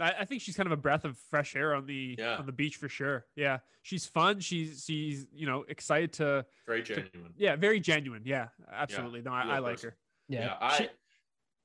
I, 0.00 0.12
I 0.20 0.24
think 0.24 0.40
she's 0.40 0.56
kind 0.56 0.66
of 0.66 0.72
a 0.72 0.76
breath 0.76 1.04
of 1.04 1.18
fresh 1.30 1.54
air 1.56 1.74
on 1.74 1.84
the 1.84 2.14
Yeah. 2.18 2.36
on 2.36 2.46
the 2.46 2.52
beach 2.52 2.76
for 2.76 2.88
sure. 2.88 3.26
Yeah, 3.36 3.58
she's 3.82 4.06
fun. 4.06 4.40
She's 4.40 4.84
she's 4.86 5.26
you 5.34 5.46
know 5.46 5.64
excited 5.68 6.14
to. 6.14 6.46
Very 6.66 6.82
genuine. 6.82 7.34
Yeah, 7.36 7.56
very 7.56 7.80
genuine. 7.80 8.22
Yeah, 8.24 8.48
absolutely. 8.72 9.20
No, 9.22 9.32
I, 9.32 9.42
I 9.42 9.58
like 9.58 9.74
person. 9.74 9.90
her. 9.90 9.96
Yeah, 10.28 10.40
Yeah, 10.44 10.56
I 10.60 10.76
she, 10.76 10.88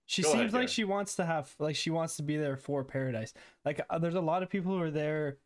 she 0.07 0.21
seems 0.23 0.33
ahead, 0.35 0.45
like 0.47 0.61
Gary. 0.61 0.67
she 0.67 0.83
wants 0.83 1.15
to 1.15 1.25
have 1.25 1.53
like 1.59 1.75
she 1.77 1.89
wants 1.91 2.17
to 2.17 2.23
be 2.23 2.35
there 2.35 2.57
for 2.57 2.83
paradise. 2.83 3.33
Like 3.63 3.79
uh, 3.89 3.99
there's 3.99 4.15
a 4.15 4.21
lot 4.21 4.43
of 4.43 4.49
people 4.49 4.73
who 4.73 4.81
are 4.81 4.91
there 4.91 5.37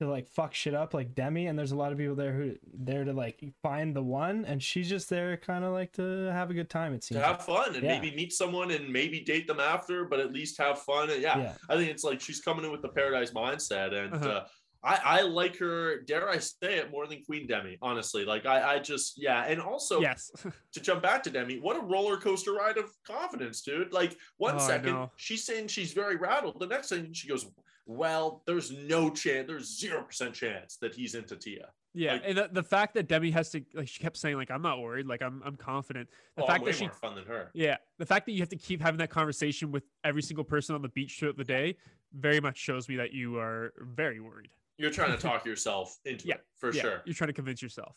to 0.00 0.08
like 0.08 0.28
fuck 0.28 0.54
shit 0.54 0.74
up, 0.74 0.92
like 0.94 1.14
Demi, 1.14 1.46
and 1.46 1.58
there's 1.58 1.72
a 1.72 1.76
lot 1.76 1.92
of 1.92 1.98
people 1.98 2.14
there 2.16 2.32
who 2.32 2.54
there 2.72 3.04
to 3.04 3.12
like 3.12 3.42
find 3.62 3.94
the 3.94 4.02
one, 4.02 4.44
and 4.44 4.62
she's 4.62 4.88
just 4.88 5.08
there 5.08 5.36
kind 5.36 5.64
of 5.64 5.72
like 5.72 5.92
to 5.92 6.30
have 6.32 6.50
a 6.50 6.54
good 6.54 6.68
time. 6.68 6.92
It 6.94 7.04
seems. 7.04 7.20
to 7.20 7.26
have 7.26 7.44
fun 7.44 7.74
and 7.74 7.82
Yeah. 7.84 8.00
maybe 8.00 8.14
meet 8.16 8.32
someone 8.32 8.70
and 8.72 8.92
maybe 8.92 9.20
date 9.20 9.46
them 9.46 9.60
after, 9.60 10.04
but 10.04 10.18
at 10.20 10.32
least 10.32 10.58
have 10.58 10.80
fun. 10.80 11.10
And 11.10 11.22
yeah, 11.22 11.38
Yeah. 11.38 11.52
I 11.68 11.76
think 11.76 11.90
it's 11.90 12.04
like 12.04 12.20
she's 12.20 12.40
coming 12.40 12.64
in 12.64 12.72
with 12.72 12.82
the 12.82 12.88
paradise 12.88 13.30
mindset, 13.30 13.92
and 13.94 14.14
Uh-huh. 14.14 14.28
uh, 14.28 14.46
I, 14.86 15.00
I 15.02 15.20
like 15.22 15.56
her. 15.58 16.02
Dare 16.02 16.28
I 16.28 16.36
say 16.38 16.74
it 16.76 16.90
more 16.90 17.06
than 17.06 17.22
Queen 17.24 17.46
Demi? 17.46 17.78
Honestly, 17.80 18.24
like 18.26 18.44
I, 18.44 18.74
I 18.74 18.78
just 18.80 19.14
yeah, 19.16 19.44
and 19.44 19.58
also 19.60 20.00
yes. 20.02 20.30
to 20.72 20.80
jump 20.80 21.02
back 21.02 21.22
to 21.22 21.30
Demi, 21.30 21.58
what 21.60 21.76
a 21.76 21.80
roller 21.80 22.16
coaster 22.18 22.52
ride 22.52 22.76
of 22.76 22.90
confidence, 23.06 23.62
dude. 23.62 23.92
Like 23.94 24.18
one 24.36 24.56
Oh, 24.56 24.58
I 24.58 24.66
second 24.66 24.92
know. 24.92 25.10
she's 25.16 25.44
saying 25.44 25.68
she's 25.68 25.92
very 25.94 26.16
rattled, 26.16 26.58
the 26.60 26.66
next 26.66 26.88
thing 26.90 27.12
she 27.14 27.28
goes, 27.28 27.46
"Well, 27.86 28.42
there's 28.46 28.70
no 28.70 29.10
chance, 29.10 29.46
there's 29.46 29.78
zero 29.78 30.02
percent 30.02 30.34
chance 30.34 30.76
that 30.78 30.94
he's 30.94 31.14
into 31.14 31.36
Tia." 31.36 31.68
Yeah, 31.96 32.14
Like- 32.14 32.22
and 32.24 32.38
the, 32.38 32.48
the 32.52 32.62
fact 32.62 32.94
that 32.94 33.06
Demi 33.06 33.30
has 33.30 33.50
to 33.50 33.62
like 33.72 33.86
she 33.88 34.02
kept 34.02 34.16
saying 34.16 34.36
like 34.36 34.50
I'm 34.50 34.62
not 34.62 34.80
worried, 34.80 35.06
like 35.06 35.22
I'm 35.22 35.42
I'm 35.44 35.54
confident. 35.56 36.08
The 36.36 36.42
Oh, 36.42 36.46
fact 36.46 36.60
I'm 36.60 36.64
way 36.66 36.72
that 36.72 36.78
she 36.78 36.84
more 36.86 36.94
fun 36.94 37.14
than 37.14 37.24
her. 37.26 37.50
yeah, 37.54 37.76
the 37.98 38.06
fact 38.06 38.26
that 38.26 38.32
you 38.32 38.40
have 38.40 38.48
to 38.48 38.56
keep 38.56 38.80
having 38.82 38.98
that 38.98 39.10
conversation 39.10 39.70
with 39.70 39.84
every 40.02 40.22
single 40.22 40.44
person 40.44 40.74
on 40.74 40.82
the 40.82 40.88
beach 40.88 41.18
throughout 41.18 41.36
the 41.36 41.44
day 41.44 41.76
very 42.12 42.40
much 42.40 42.58
shows 42.58 42.88
me 42.88 42.96
that 42.96 43.12
you 43.12 43.38
are 43.38 43.72
very 43.78 44.18
worried. 44.20 44.50
You're 44.76 44.90
trying 44.90 45.12
to 45.12 45.16
talk 45.18 45.44
yourself 45.46 45.96
into 46.04 46.26
Yeah, 46.26 46.34
it 46.36 46.40
for 46.58 46.72
Yeah, 46.72 46.82
sure. 46.82 47.02
You're 47.04 47.14
trying 47.14 47.28
to 47.28 47.34
convince 47.34 47.62
yourself. 47.62 47.96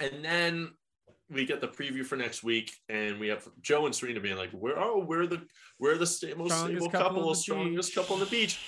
And 0.00 0.24
then 0.24 0.72
we 1.30 1.44
get 1.44 1.60
the 1.60 1.68
preview 1.68 2.04
for 2.06 2.14
next 2.16 2.44
week, 2.44 2.72
and 2.88 3.18
we 3.18 3.26
have 3.28 3.48
Joe 3.60 3.86
and 3.86 3.94
Serena 3.94 4.20
being 4.20 4.36
like, 4.36 4.50
"We're 4.52 4.78
oh, 4.78 5.04
we're 5.04 5.26
the 5.26 5.42
we're 5.80 5.98
the 5.98 6.06
sta- 6.06 6.34
most 6.36 6.52
Strongest 6.52 6.84
stable 6.84 6.90
couple 6.90 7.08
couple, 7.18 7.28
the 7.30 7.34
strongest 7.34 7.88
beach." 7.88 7.94
couple 7.96 8.14
on 8.14 8.20
the 8.20 8.26
beach." 8.26 8.60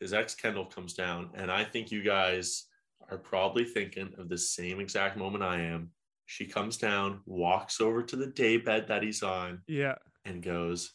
His 0.00 0.12
ex 0.12 0.34
Kendall 0.34 0.66
comes 0.66 0.94
down, 0.94 1.30
and 1.34 1.50
I 1.50 1.64
think 1.64 1.90
you 1.90 2.02
guys 2.02 2.66
are 3.10 3.18
probably 3.18 3.64
thinking 3.64 4.12
of 4.18 4.28
the 4.28 4.38
same 4.38 4.80
exact 4.80 5.16
moment 5.16 5.42
I 5.44 5.60
am. 5.60 5.90
She 6.26 6.44
comes 6.46 6.76
down, 6.76 7.20
walks 7.24 7.80
over 7.80 8.02
to 8.02 8.16
the 8.16 8.26
day 8.26 8.56
bed 8.56 8.88
that 8.88 9.02
he's 9.02 9.22
on, 9.22 9.62
Yeah. 9.68 9.94
and 10.24 10.42
goes, 10.42 10.92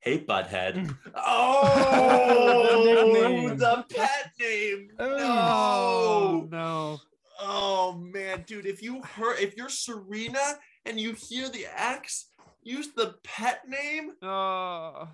"Hey, 0.00 0.20
butthead." 0.24 0.96
Oh, 1.14 2.82
the 2.84 3.00
oh, 3.00 3.12
nickname. 3.12 3.58
the 3.58 3.84
pet 3.90 4.32
name. 4.40 4.90
Oh. 4.98 5.06
Oh 5.18 6.48
No. 6.50 6.58
no. 6.58 7.00
Oh 7.42 7.92
man, 7.94 8.44
dude, 8.46 8.66
if 8.66 8.82
you 8.82 9.02
heard 9.02 9.38
if 9.40 9.56
you're 9.56 9.68
Serena 9.70 10.58
and 10.86 11.00
you 11.00 11.14
hear 11.14 11.48
the 11.48 11.66
X 11.74 12.26
use 12.62 12.88
the 12.94 13.14
pet 13.24 13.66
name, 13.68 14.12
Oh. 14.22 15.08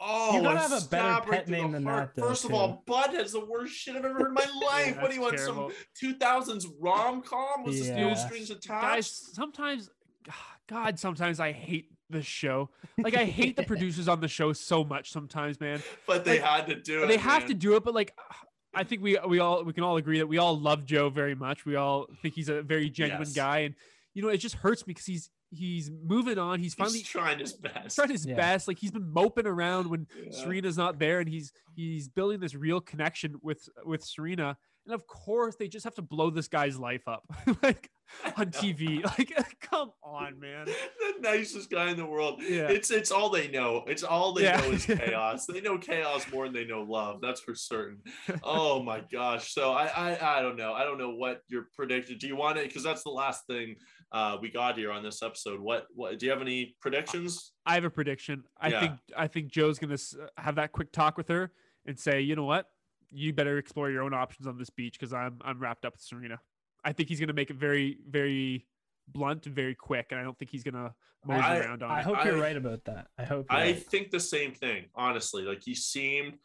Oh 0.00 0.36
You 0.36 0.42
gotta 0.42 0.58
have 0.58 0.72
a 0.72 0.88
better 0.88 1.20
pet 1.30 1.48
name 1.48 1.72
than 1.72 1.84
heart. 1.84 2.14
that, 2.14 2.20
though, 2.20 2.28
First 2.28 2.44
of 2.44 2.50
too. 2.50 2.56
all, 2.56 2.82
Butthead's 2.86 3.32
the 3.32 3.44
worst 3.44 3.74
shit 3.74 3.96
I've 3.96 4.04
ever 4.04 4.18
heard 4.18 4.28
in 4.28 4.34
my 4.34 4.46
life. 4.66 5.00
what 5.00 5.08
do 5.10 5.14
you 5.14 5.20
want? 5.22 5.32
that's 5.36 5.46
Some 5.46 5.70
2000s 6.02 6.66
rom 6.80 7.22
com? 7.22 7.64
Was 7.64 7.78
this 7.78 7.88
no 7.88 8.08
Yeah. 8.08 8.14
strings 8.14 8.50
attached? 8.50 8.82
Guys, 8.82 9.30
sometimes 9.34 9.90
God, 10.68 10.98
sometimes 10.98 11.40
I 11.40 11.52
hate 11.52 11.90
the 12.10 12.22
show. 12.22 12.70
Like 12.98 13.14
I 13.14 13.24
hate 13.24 13.56
the 13.56 13.62
producers 13.64 14.08
on 14.08 14.20
the 14.20 14.28
show 14.28 14.52
so 14.52 14.84
much 14.84 15.10
sometimes, 15.10 15.60
man. 15.60 15.82
but 16.06 16.24
they 16.24 16.40
like, 16.40 16.48
had 16.48 16.66
to 16.68 16.74
do 16.74 17.04
it. 17.04 17.06
they 17.08 17.16
have 17.18 17.46
to 17.46 17.54
do 17.54 17.76
it 17.76 17.84
but 17.84 17.94
like 17.94 18.14
i 18.74 18.84
think 18.84 19.02
we 19.02 19.18
we 19.26 19.38
all 19.40 19.64
we 19.64 19.72
can 19.72 19.82
all 19.82 19.96
agree 19.96 20.18
that 20.18 20.26
we 20.26 20.36
all 20.36 20.58
love 20.58 20.84
joe 20.84 21.08
very 21.08 21.34
much 21.34 21.64
we 21.64 21.74
all 21.74 22.06
think 22.20 22.34
he's 22.34 22.50
a 22.50 22.60
very 22.62 22.90
genuine 22.90 23.22
Yes. 23.22 23.32
guy 23.32 23.58
and 23.60 23.74
you 24.12 24.20
know 24.22 24.28
it 24.28 24.36
just 24.38 24.56
hurts 24.56 24.86
me 24.86 24.90
because 24.92 25.06
he's 25.06 25.30
he's 25.50 25.90
moving 25.90 26.36
on 26.38 26.60
he's 26.60 26.74
finally 26.74 26.98
He's 26.98 27.08
trying 27.08 27.38
his 27.38 27.52
best. 27.54 27.96
tried 27.96 28.10
his 28.10 28.26
Yeah. 28.26 28.36
best 28.36 28.68
like 28.68 28.78
he's 28.78 28.90
been 28.90 29.10
moping 29.12 29.46
around 29.46 29.88
when 29.88 30.06
Yeah. 30.22 30.30
serena's 30.32 30.76
not 30.76 30.98
there 30.98 31.20
and 31.20 31.28
he's 31.28 31.52
he's 31.74 32.08
building 32.08 32.38
this 32.40 32.54
real 32.54 32.80
connection 32.80 33.36
with 33.42 33.66
with 33.84 34.04
serena 34.04 34.56
and 34.84 34.94
of 34.94 35.06
course 35.06 35.56
they 35.56 35.66
just 35.68 35.84
have 35.84 35.94
to 35.94 36.02
blow 36.02 36.28
this 36.30 36.48
guy's 36.48 36.78
life 36.78 37.08
up 37.08 37.24
like 37.62 37.90
on 38.36 38.46
tv 38.50 39.02
like 39.18 39.32
come 39.60 39.90
on 40.02 40.38
man 40.40 40.64
the 40.66 40.74
nicest 41.20 41.70
guy 41.70 41.90
in 41.90 41.96
the 41.96 42.06
world. 42.06 42.40
Yeah. 42.42 42.68
It's 42.68 42.90
it's 42.90 43.10
all 43.10 43.28
they 43.30 43.48
know. 43.48 43.84
It's 43.86 44.02
all 44.02 44.32
they 44.32 44.44
Yeah. 44.44 44.60
know 44.60 44.70
is 44.70 44.86
chaos. 44.86 45.46
they 45.46 45.60
know 45.60 45.78
chaos 45.78 46.24
more 46.32 46.44
than 46.46 46.54
they 46.54 46.64
know 46.64 46.82
love. 46.82 47.20
That's 47.20 47.40
for 47.40 47.54
certain. 47.54 47.98
Oh 48.42 48.82
my 48.82 49.00
gosh. 49.12 49.52
So 49.52 49.72
I 49.72 49.86
I, 49.86 50.38
I 50.38 50.42
don't 50.42 50.56
know. 50.56 50.72
I 50.72 50.84
don't 50.84 50.98
know 50.98 51.10
what 51.10 51.42
you're 51.48 51.68
predicted. 51.74 52.18
Do 52.18 52.26
you 52.26 52.36
want 52.36 52.58
it? 52.58 52.66
Because 52.68 52.82
that's 52.82 53.02
the 53.02 53.10
last 53.10 53.46
thing 53.46 53.76
uh, 54.12 54.38
we 54.40 54.50
got 54.50 54.78
here 54.78 54.90
on 54.92 55.02
this 55.02 55.22
episode. 55.22 55.60
What 55.60 55.86
what 55.94 56.18
do 56.18 56.26
you 56.26 56.32
have 56.32 56.40
any 56.40 56.76
predictions? 56.80 57.52
I 57.66 57.74
have 57.74 57.84
a 57.84 57.90
prediction. 57.90 58.44
I 58.60 58.68
Yeah. 58.68 58.80
think 58.80 58.92
I 59.16 59.26
think 59.26 59.48
Joe's 59.48 59.78
gonna 59.78 59.98
have 60.36 60.54
that 60.56 60.72
quick 60.72 60.92
talk 60.92 61.16
with 61.18 61.28
her 61.28 61.52
and 61.86 61.98
say, 61.98 62.20
you 62.20 62.36
know 62.36 62.44
what, 62.44 62.66
you 63.10 63.32
better 63.32 63.58
explore 63.58 63.90
your 63.90 64.02
own 64.02 64.14
options 64.14 64.46
on 64.46 64.56
this 64.58 64.70
beach 64.70 64.98
because 64.98 65.12
I'm 65.12 65.38
I'm 65.42 65.58
wrapped 65.58 65.84
up 65.84 65.94
with 65.94 66.02
Serena. 66.02 66.38
I 66.84 66.92
think 66.92 67.08
he's 67.08 67.20
gonna 67.20 67.32
make 67.32 67.50
it 67.50 67.56
very 67.56 67.98
very 68.08 68.66
blunt 69.08 69.46
and 69.46 69.54
very 69.54 69.74
quick, 69.74 70.08
and 70.10 70.20
I 70.20 70.22
don't 70.22 70.38
think 70.38 70.50
he's 70.50 70.62
gonna 70.64 70.94
mosey 71.24 71.42
around 71.42 71.82
on 71.82 71.90
I 71.90 71.96
it. 71.96 71.98
I 71.98 72.02
hope 72.02 72.24
you're 72.24 72.36
I- 72.38 72.40
right 72.40 72.56
about 72.56 72.84
that. 72.84 73.08
I 73.18 73.24
hope. 73.24 73.46
You're 73.50 73.58
I 73.60 73.64
right. 73.64 73.82
think 73.82 74.10
the 74.10 74.20
same 74.20 74.52
thing. 74.52 74.86
Honestly, 74.94 75.42
like 75.42 75.62
he 75.62 75.74
seemed. 75.74 76.38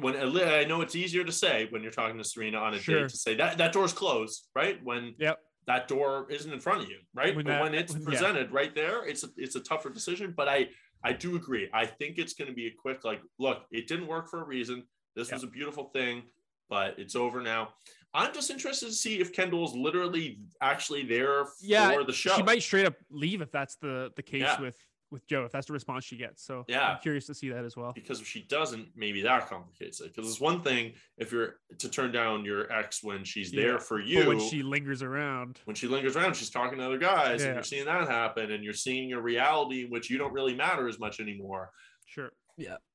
When 0.00 0.14
I 0.16 0.62
know 0.64 0.82
it's 0.82 0.94
easier 0.94 1.24
to 1.24 1.32
say 1.32 1.66
when 1.70 1.82
you're 1.82 1.90
talking 1.90 2.16
to 2.16 2.22
Serena 2.22 2.58
on 2.58 2.74
a 2.74 2.78
Sure. 2.78 3.00
date 3.00 3.08
to 3.08 3.16
say 3.16 3.34
that 3.36 3.58
that 3.58 3.72
door's 3.72 3.92
closed, 3.92 4.46
right? 4.54 4.80
When 4.84 5.16
Yep. 5.18 5.40
that 5.66 5.88
door 5.88 6.30
isn't 6.30 6.52
in 6.52 6.60
front 6.60 6.84
of 6.84 6.88
you, 6.88 7.00
right? 7.12 7.34
When 7.34 7.44
but 7.44 7.50
that- 7.50 7.62
when 7.64 7.74
it's 7.74 7.92
when- 7.92 8.02
yeah. 8.02 8.08
presented 8.08 8.52
right 8.52 8.72
there, 8.72 9.04
it's 9.04 9.24
a, 9.24 9.28
it's 9.36 9.56
a 9.56 9.60
tougher 9.60 9.90
decision. 9.90 10.32
But 10.36 10.48
I 10.48 10.68
I 11.02 11.12
do 11.12 11.34
agree. 11.36 11.68
I 11.72 11.86
think 11.86 12.18
it's 12.18 12.34
going 12.34 12.48
to 12.48 12.54
be 12.54 12.66
a 12.66 12.72
quick 12.72 13.04
like, 13.04 13.20
look, 13.38 13.66
it 13.72 13.86
didn't 13.88 14.06
work 14.08 14.28
for 14.28 14.40
a 14.42 14.44
reason. 14.44 14.84
This 15.16 15.28
Yeah. 15.28 15.34
was 15.34 15.44
a 15.44 15.46
beautiful 15.48 15.90
thing, 15.90 16.22
but 16.68 16.98
it's 16.98 17.14
over 17.16 17.40
now. 17.40 17.74
I'm 18.18 18.34
just 18.34 18.50
interested 18.50 18.86
to 18.86 18.92
see 18.92 19.20
if 19.20 19.32
Kendall's 19.32 19.74
literally 19.74 20.40
actually 20.60 21.04
there 21.04 21.44
Yeah, 21.60 21.92
for 21.92 22.04
the 22.04 22.12
show. 22.12 22.34
She 22.36 22.42
might 22.42 22.62
straight 22.62 22.86
up 22.86 22.94
leave 23.10 23.40
if 23.40 23.50
that's 23.52 23.76
the 23.76 24.10
the 24.16 24.22
case 24.22 24.42
Yeah. 24.42 24.60
with 24.60 24.76
with 25.10 25.26
Joe. 25.26 25.44
If 25.46 25.52
that's 25.52 25.66
the 25.66 25.72
response 25.72 26.04
she 26.04 26.18
gets, 26.18 26.44
so 26.44 26.66
Yeah. 26.68 26.92
I'm 26.92 27.00
curious 27.00 27.24
to 27.28 27.34
see 27.34 27.48
that 27.48 27.64
as 27.64 27.76
well. 27.78 27.92
because 27.94 28.20
if 28.20 28.26
she 28.26 28.42
doesn't, 28.42 28.88
maybe 28.94 29.22
that 29.22 29.48
complicates 29.48 30.00
it. 30.02 30.14
Because 30.14 30.28
it's 30.30 30.38
one 30.40 30.60
thing 30.62 30.92
if 31.16 31.32
you're 31.32 31.60
to 31.78 31.88
turn 31.88 32.12
down 32.12 32.44
your 32.44 32.70
ex 32.70 33.02
when 33.02 33.24
she's 33.24 33.50
Yeah, 33.50 33.62
there 33.62 33.78
for 33.78 34.00
you. 34.00 34.18
But 34.18 34.28
when 34.28 34.40
she 34.40 34.62
lingers 34.62 35.02
around, 35.02 35.60
when 35.64 35.76
she 35.76 35.86
lingers 35.88 36.14
around, 36.14 36.34
she's 36.34 36.50
talking 36.50 36.76
to 36.78 36.84
other 36.84 36.98
guys, 36.98 37.42
and 37.42 37.54
you're 37.54 37.62
seeing 37.62 37.86
that 37.86 38.06
happen, 38.08 38.50
and 38.52 38.62
you're 38.62 38.74
seeing 38.74 39.12
a 39.14 39.20
reality 39.20 39.84
in 39.84 39.90
which 39.90 40.10
you 40.10 40.18
don't 40.18 40.32
really 40.34 40.54
matter 40.54 40.88
as 40.88 40.98
much 40.98 41.20
anymore. 41.20 41.70
sure. 42.04 42.32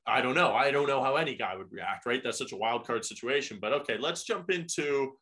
I 0.05 0.21
don't 0.21 0.35
know. 0.35 0.53
I 0.53 0.71
don't 0.71 0.87
know 0.87 1.01
how 1.01 1.15
any 1.15 1.35
guy 1.35 1.55
would 1.55 1.71
react, 1.71 2.05
right? 2.05 2.21
That's 2.23 2.37
such 2.37 2.51
a 2.51 2.57
wild 2.57 2.85
card 2.85 3.05
situation. 3.05 3.57
But 3.61 3.73
okay, 3.73 3.97
let's 3.97 4.23
jump 4.23 4.49
into 4.49 5.13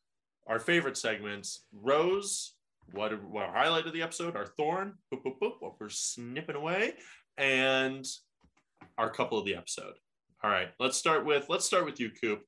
our 0.47 0.59
favorite 0.59 0.97
segments. 0.97 1.65
Rose, 1.71 2.55
what, 2.93 3.11
what 3.23 3.43
our 3.45 3.53
highlight 3.53 3.85
of 3.85 3.93
the 3.93 4.01
episode, 4.01 4.35
our 4.35 4.47
thorn, 4.47 4.95
boop, 5.13 5.23
boop, 5.23 5.35
boop, 5.41 5.53
what 5.59 5.79
we're 5.79 5.89
snipping 5.89 6.55
away, 6.55 6.93
and 7.37 8.05
our 8.97 9.09
couple 9.09 9.37
of 9.37 9.45
the 9.45 9.55
episode. 9.55 9.93
All 10.43 10.49
right, 10.49 10.69
let's 10.79 10.97
start 10.97 11.25
with 11.25 11.47
let's 11.49 11.65
start 11.65 11.85
with 11.85 11.99
you, 11.99 12.09
Coop. 12.09 12.41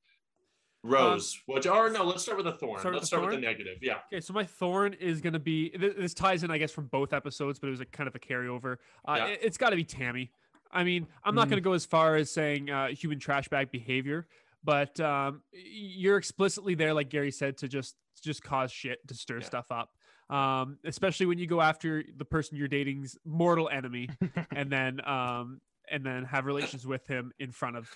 Rose, 0.83 1.39
what? 1.45 1.65
Or 1.65 1.89
no, 1.89 2.03
let's 2.03 2.23
start 2.23 2.37
with 2.37 2.45
the 2.45 2.53
thorn. 2.53 2.75
Um, 2.75 2.79
Start 2.79 2.95
let's 2.95 3.03
the 3.03 3.07
start 3.07 3.25
with 3.25 3.35
the 3.35 3.39
negative. 3.41 3.77
Yeah. 3.81 3.99
Okay, 4.11 4.19
so 4.19 4.33
my 4.33 4.43
thorn 4.43 4.93
is 4.93 5.21
gonna 5.21 5.39
be 5.39 5.69
th- 5.69 5.95
this 5.95 6.13
ties 6.13 6.43
in, 6.43 6.51
I 6.51 6.57
guess, 6.57 6.71
from 6.71 6.87
both 6.87 7.13
episodes, 7.13 7.59
but 7.59 7.67
it 7.67 7.71
was 7.71 7.79
a 7.79 7.85
kind 7.85 8.07
of 8.07 8.15
a 8.15 8.19
carryover. 8.19 8.77
Uh, 9.07 9.15
Yeah. 9.17 9.27
it, 9.27 9.43
has 9.43 9.57
got 9.57 9.69
to 9.69 9.75
be 9.77 9.85
Tammy. 9.85 10.31
I 10.73 10.83
mean, 10.83 11.07
I'm 11.23 11.35
not 11.35 11.47
Mhm. 11.47 11.51
gonna 11.51 11.61
go 11.61 11.73
as 11.73 11.85
far 11.85 12.15
as 12.15 12.31
saying 12.31 12.69
uh, 12.69 12.87
human 12.89 13.19
trash 13.19 13.47
bag 13.47 13.71
behavior, 13.71 14.27
but 14.63 14.99
um, 14.99 15.43
you're 15.51 16.17
explicitly 16.17 16.75
there, 16.75 16.93
like 16.93 17.09
Gary 17.09 17.31
said, 17.31 17.57
to 17.59 17.67
just 17.67 17.95
to 18.17 18.21
just 18.23 18.43
cause 18.43 18.71
shit, 18.71 18.99
to 19.07 19.13
stir 19.13 19.39
Yeah. 19.39 19.45
stuff 19.45 19.71
up. 19.71 19.89
Um, 20.29 20.79
especially 20.85 21.25
when 21.27 21.37
you 21.37 21.47
go 21.47 21.61
after 21.61 22.03
the 22.17 22.25
person 22.25 22.57
you're 22.57 22.67
dating's 22.67 23.17
mortal 23.25 23.69
enemy, 23.69 24.09
and 24.55 24.71
then 24.71 24.99
um, 25.07 25.61
and 25.91 26.05
then 26.05 26.23
have 26.25 26.45
relations 26.45 26.87
with 26.87 27.05
him 27.07 27.31
in 27.39 27.51
front 27.51 27.75
of 27.75 27.89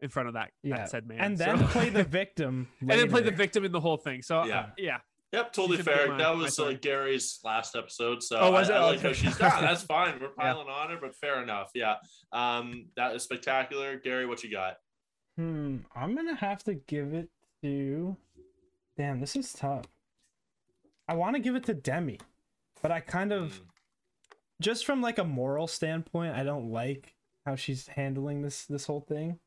in 0.00 0.08
front 0.10 0.28
of 0.28 0.34
that, 0.34 0.50
Yeah. 0.62 0.76
that 0.76 0.90
said 0.90 1.06
man, 1.06 1.20
and 1.20 1.38
So- 1.38 1.44
then 1.44 1.68
play 1.68 1.88
the 1.90 2.04
victim. 2.20 2.68
and 2.80 2.90
then 2.90 3.08
play 3.10 3.22
the 3.22 3.30
victim 3.30 3.64
in 3.64 3.72
the 3.72 3.80
whole 3.80 3.96
thing. 3.96 4.20
So 4.22 4.44
Yeah. 4.44 4.60
uh, 4.60 4.70
yeah, 4.78 4.98
Yep, 5.32 5.52
totally 5.52 5.82
fair. 5.82 6.08
my- 6.12 6.18
that 6.18 6.36
was 6.36 6.56
thorn. 6.56 6.74
uh, 6.74 6.78
Gary's 6.80 7.40
last 7.44 7.74
episode, 7.76 8.22
so 8.22 8.38
Oh, 8.38 8.52
was 8.52 8.70
I, 8.70 8.74
it? 8.74 8.78
I 8.78 8.84
like 8.86 9.00
how 9.00 9.12
she's 9.12 9.36
done. 9.38 9.60
That's 9.62 9.82
fine. 9.82 10.18
We're 10.20 10.28
Yeah. 10.28 10.52
piling 10.52 10.68
on 10.68 10.90
her, 10.90 10.98
but 11.00 11.14
fair 11.16 11.42
enough. 11.42 11.70
Yeah, 11.74 11.96
um, 12.32 12.88
that 12.96 13.14
is 13.16 13.22
spectacular. 13.24 13.98
Gary, 13.98 14.26
what 14.26 14.42
you 14.44 14.50
got? 14.50 14.76
Hmm. 15.36 15.78
I'm 15.94 16.14
gonna 16.14 16.36
have 16.36 16.62
to 16.64 16.74
give 16.74 17.12
it 17.12 17.28
to. 17.62 18.16
Damn, 18.96 19.20
this 19.20 19.36
is 19.36 19.52
tough. 19.52 19.84
I 21.08 21.14
want 21.14 21.36
to 21.36 21.42
give 21.42 21.54
it 21.54 21.64
to 21.64 21.74
Demi, 21.74 22.18
but 22.80 22.90
I 22.90 23.00
kind 23.00 23.32
of 23.32 23.52
Mm, 23.60 23.60
just 24.62 24.86
from 24.86 25.02
like 25.02 25.18
a 25.18 25.24
moral 25.24 25.66
standpoint, 25.66 26.34
I 26.34 26.42
don't 26.44 26.70
like 26.70 27.14
how 27.44 27.56
she's 27.56 27.88
handling 27.88 28.40
this 28.42 28.64
this 28.64 28.86
whole 28.86 29.02
thing. 29.02 29.38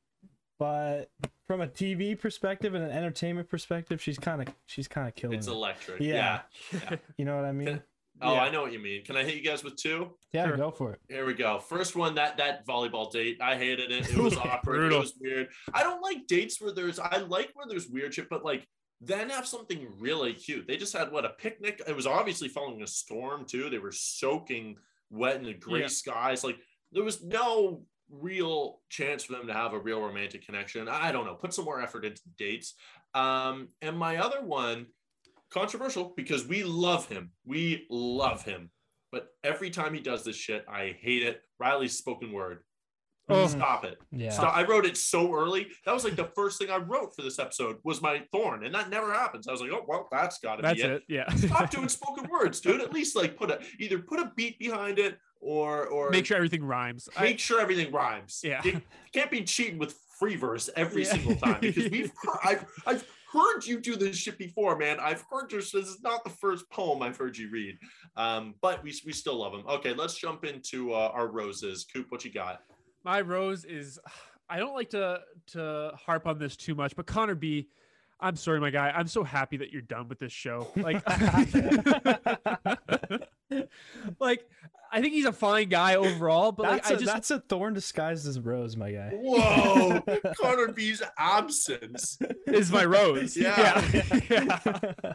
But 0.60 1.10
from 1.48 1.62
a 1.62 1.68
TV 1.68 2.20
perspective 2.20 2.76
and 2.76 2.84
an 2.84 2.92
entertainment 2.92 3.50
perspective, 3.50 4.02
she's 4.02 4.20
kind 4.20 4.42
of 4.42 4.50
she's 4.68 4.88
kind 4.88 5.08
of 5.08 5.16
killing 5.16 5.38
It's 5.40 5.48
it. 5.48 5.52
electric. 5.52 6.02
Yeah. 6.02 6.42
Yeah. 6.72 6.98
You 7.18 7.26
know 7.26 7.36
what 7.36 7.46
I 7.46 7.52
mean? 7.52 7.82
Oh, 8.22 8.34
Yeah. 8.34 8.42
I 8.42 8.50
know 8.52 8.62
what 8.62 8.74
you 8.74 8.80
mean. 8.80 9.04
Can 9.06 9.16
I 9.16 9.24
hit 9.24 9.36
you 9.36 9.42
guys 9.44 9.64
with 9.64 9.78
two? 9.78 10.12
Yeah, 10.34 10.48
Sure. 10.48 10.58
go 10.58 10.72
for 10.72 10.94
it. 10.94 11.00
Here 11.08 11.26
we 11.26 11.34
go. 11.34 11.60
First 11.60 11.96
one, 11.96 12.16
that 12.16 12.38
that 12.38 12.68
volleyball 12.68 13.10
date. 13.12 13.40
I 13.42 13.56
hated 13.56 13.92
it. 13.92 14.10
It 14.12 14.18
was 14.22 14.36
awkward. 14.38 14.92
It 14.92 14.98
was 15.00 15.14
weird. 15.20 15.48
I 15.74 15.82
don't 15.84 16.02
like 16.02 16.28
dates 16.28 16.62
where 16.62 16.74
there's. 16.74 17.00
I 17.00 17.18
like 17.18 17.50
where 17.54 17.66
there's 17.68 17.88
weird 17.88 18.14
shit, 18.14 18.30
but 18.30 18.44
like 18.46 18.68
then 19.02 19.30
have 19.30 19.48
something 19.48 19.88
really 19.98 20.34
cute. 20.34 20.68
They 20.68 20.76
just 20.76 20.92
had 20.96 21.10
what 21.12 21.24
a 21.24 21.30
picnic. 21.30 21.82
It 21.88 21.96
was 21.96 22.06
obviously 22.06 22.50
following 22.50 22.82
a 22.84 22.88
storm 22.88 23.46
too. 23.46 23.70
They 23.70 23.80
were 23.80 23.94
soaking 23.94 24.76
wet 25.10 25.38
in 25.38 25.44
the 25.46 25.54
gray 25.54 25.82
Yeah. 25.82 25.88
skies. 25.88 26.44
Like 26.44 26.58
there 26.92 27.04
was 27.04 27.24
no 27.24 27.86
real 28.12 28.80
chance 28.90 29.24
for 29.24 29.34
them 29.34 29.48
to 29.48 29.54
have 29.54 29.74
a 29.74 29.80
real 29.80 30.02
romantic 30.02 30.46
connection. 30.46 30.88
I 30.88 31.12
don't 31.12 31.26
know. 31.26 31.36
Put 31.36 31.54
some 31.54 31.66
more 31.66 31.82
effort 31.82 32.06
into 32.06 32.22
dates. 32.38 32.76
Um, 33.14 33.70
and 33.82 33.98
my 33.98 34.18
other 34.18 34.42
one, 34.44 34.88
controversial 35.52 36.14
because 36.16 36.48
we 36.48 36.64
love 36.64 37.08
him. 37.08 37.32
We 37.46 37.86
love 37.90 38.44
him. 38.44 38.72
But 39.12 39.30
every 39.44 39.70
time 39.72 39.94
he 39.94 40.00
does 40.00 40.24
this 40.24 40.36
shit, 40.36 40.66
I 40.70 40.96
hate 41.00 41.24
it. 41.24 41.42
Riley's 41.60 41.98
spoken 41.98 42.32
word. 42.32 42.60
Oh. 43.30 43.48
Stop 43.48 43.86
it. 43.86 43.98
Yeah. 44.12 44.32
Stop. 44.32 44.56
I 44.56 44.64
wrote 44.64 44.86
it 44.86 44.98
so 44.98 45.34
early. 45.34 45.68
That 45.86 45.94
was 45.94 46.04
like 46.04 46.16
the 46.16 46.32
first 46.36 46.58
thing 46.60 46.72
I 46.72 46.78
wrote 46.78 47.16
for 47.16 47.22
this 47.22 47.38
episode 47.38 47.78
was 47.84 48.02
my 48.02 48.24
thorn, 48.32 48.66
and 48.66 48.74
that 48.74 48.90
never 48.90 49.14
happens. 49.14 49.48
I 49.48 49.52
was 49.52 49.62
like, 49.62 49.72
oh 49.72 49.86
well, 49.88 50.08
that's 50.12 50.40
got 50.40 50.56
to 50.58 50.74
be 50.74 50.82
it. 50.82 50.92
it. 50.92 51.04
Yeah. 51.08 51.30
Stop 51.36 51.70
doing 51.70 51.90
spoken 51.90 52.28
words, 52.30 52.60
dude. 52.60 52.82
At 52.82 52.92
least 52.92 53.16
like 53.16 53.38
put 53.38 53.52
a 53.52 53.60
either 53.80 54.00
put 54.00 54.20
a 54.20 54.32
beat 54.36 54.58
behind 54.58 54.98
it 54.98 55.18
or 55.40 55.86
or 55.88 56.10
Make 56.10 56.26
sure 56.26 56.38
everything 56.38 56.64
rhymes. 56.64 57.08
I- 57.16 57.24
make 57.24 57.40
sure 57.40 57.62
everything 57.62 57.92
rhymes. 57.92 58.42
Yeah. 58.44 58.62
you 58.64 58.82
can't 59.14 59.32
be 59.32 59.44
cheating 59.44 59.78
with 59.80 59.94
free 60.20 60.36
verse 60.36 60.70
every 60.76 61.04
Yeah. 61.06 61.14
single 61.14 61.36
time 61.36 61.60
because 61.62 61.88
we've 61.92 62.12
I've 62.44 62.66
I've 62.86 63.08
heard 63.32 63.66
you 63.66 63.80
do 63.80 63.96
this 63.96 64.18
shit 64.18 64.38
before, 64.38 64.76
man. 64.78 65.00
I've 65.00 65.24
heard 65.32 65.50
this. 65.52 65.72
This 65.72 65.88
is 65.88 66.02
not 66.02 66.24
the 66.24 66.30
first 66.32 66.70
poem 66.70 67.02
I've 67.02 67.16
heard 67.16 67.38
you 67.38 67.50
read, 67.52 67.78
um, 68.18 68.56
but 68.62 68.84
we 68.84 68.94
we 69.06 69.14
still 69.14 69.36
love 69.40 69.54
him. 69.54 69.64
Okay, 69.68 69.94
let's 69.94 70.16
jump 70.16 70.44
into 70.46 70.94
uh, 70.94 71.12
our 71.14 71.28
roses. 71.28 71.86
Coop, 71.94 72.08
what 72.10 72.26
you 72.26 72.32
got? 72.34 72.62
my 73.06 73.22
rose 73.22 73.64
is 73.64 73.98
I 74.50 74.60
don't 74.60 74.74
like 74.74 74.90
to 74.90 75.22
to 75.54 75.92
harp 75.96 76.28
on 76.28 76.38
this 76.38 76.58
too 76.58 76.76
much, 76.76 76.96
but 76.98 77.06
Connor 77.06 77.36
B, 77.36 77.70
I'm 78.20 78.36
sorry, 78.36 78.60
my 78.60 78.72
guy. 78.72 78.92
I'm 78.94 79.08
so 79.08 79.24
happy 79.24 79.56
that 79.58 79.72
you're 79.72 79.82
done 79.84 80.10
with 80.10 80.20
this 80.20 80.34
show. 80.34 80.68
Like, 80.76 81.02
like 84.20 84.46
I 84.92 85.02
think 85.02 85.14
he's 85.14 85.26
a 85.26 85.32
fine 85.32 85.70
guy 85.70 85.96
overall, 85.96 86.52
but 86.52 86.64
that's, 86.64 86.90
like 86.90 86.92
I 86.92 86.96
a, 86.96 87.00
just 87.00 87.14
that's 87.14 87.32
a 87.32 87.40
thorn 87.40 87.74
disguised 87.74 88.28
as 88.28 88.40
rose, 88.40 88.76
my 88.76 88.92
guy. 88.92 89.12
Whoa, 89.14 90.02
Connor 90.40 90.72
B's 90.72 91.02
absence. 91.18 92.18
is 92.48 92.72
my 92.72 92.86
rose. 92.86 93.38
Yeah. 93.38 93.86
yeah. 93.94 94.20
Yeah. 94.30 95.14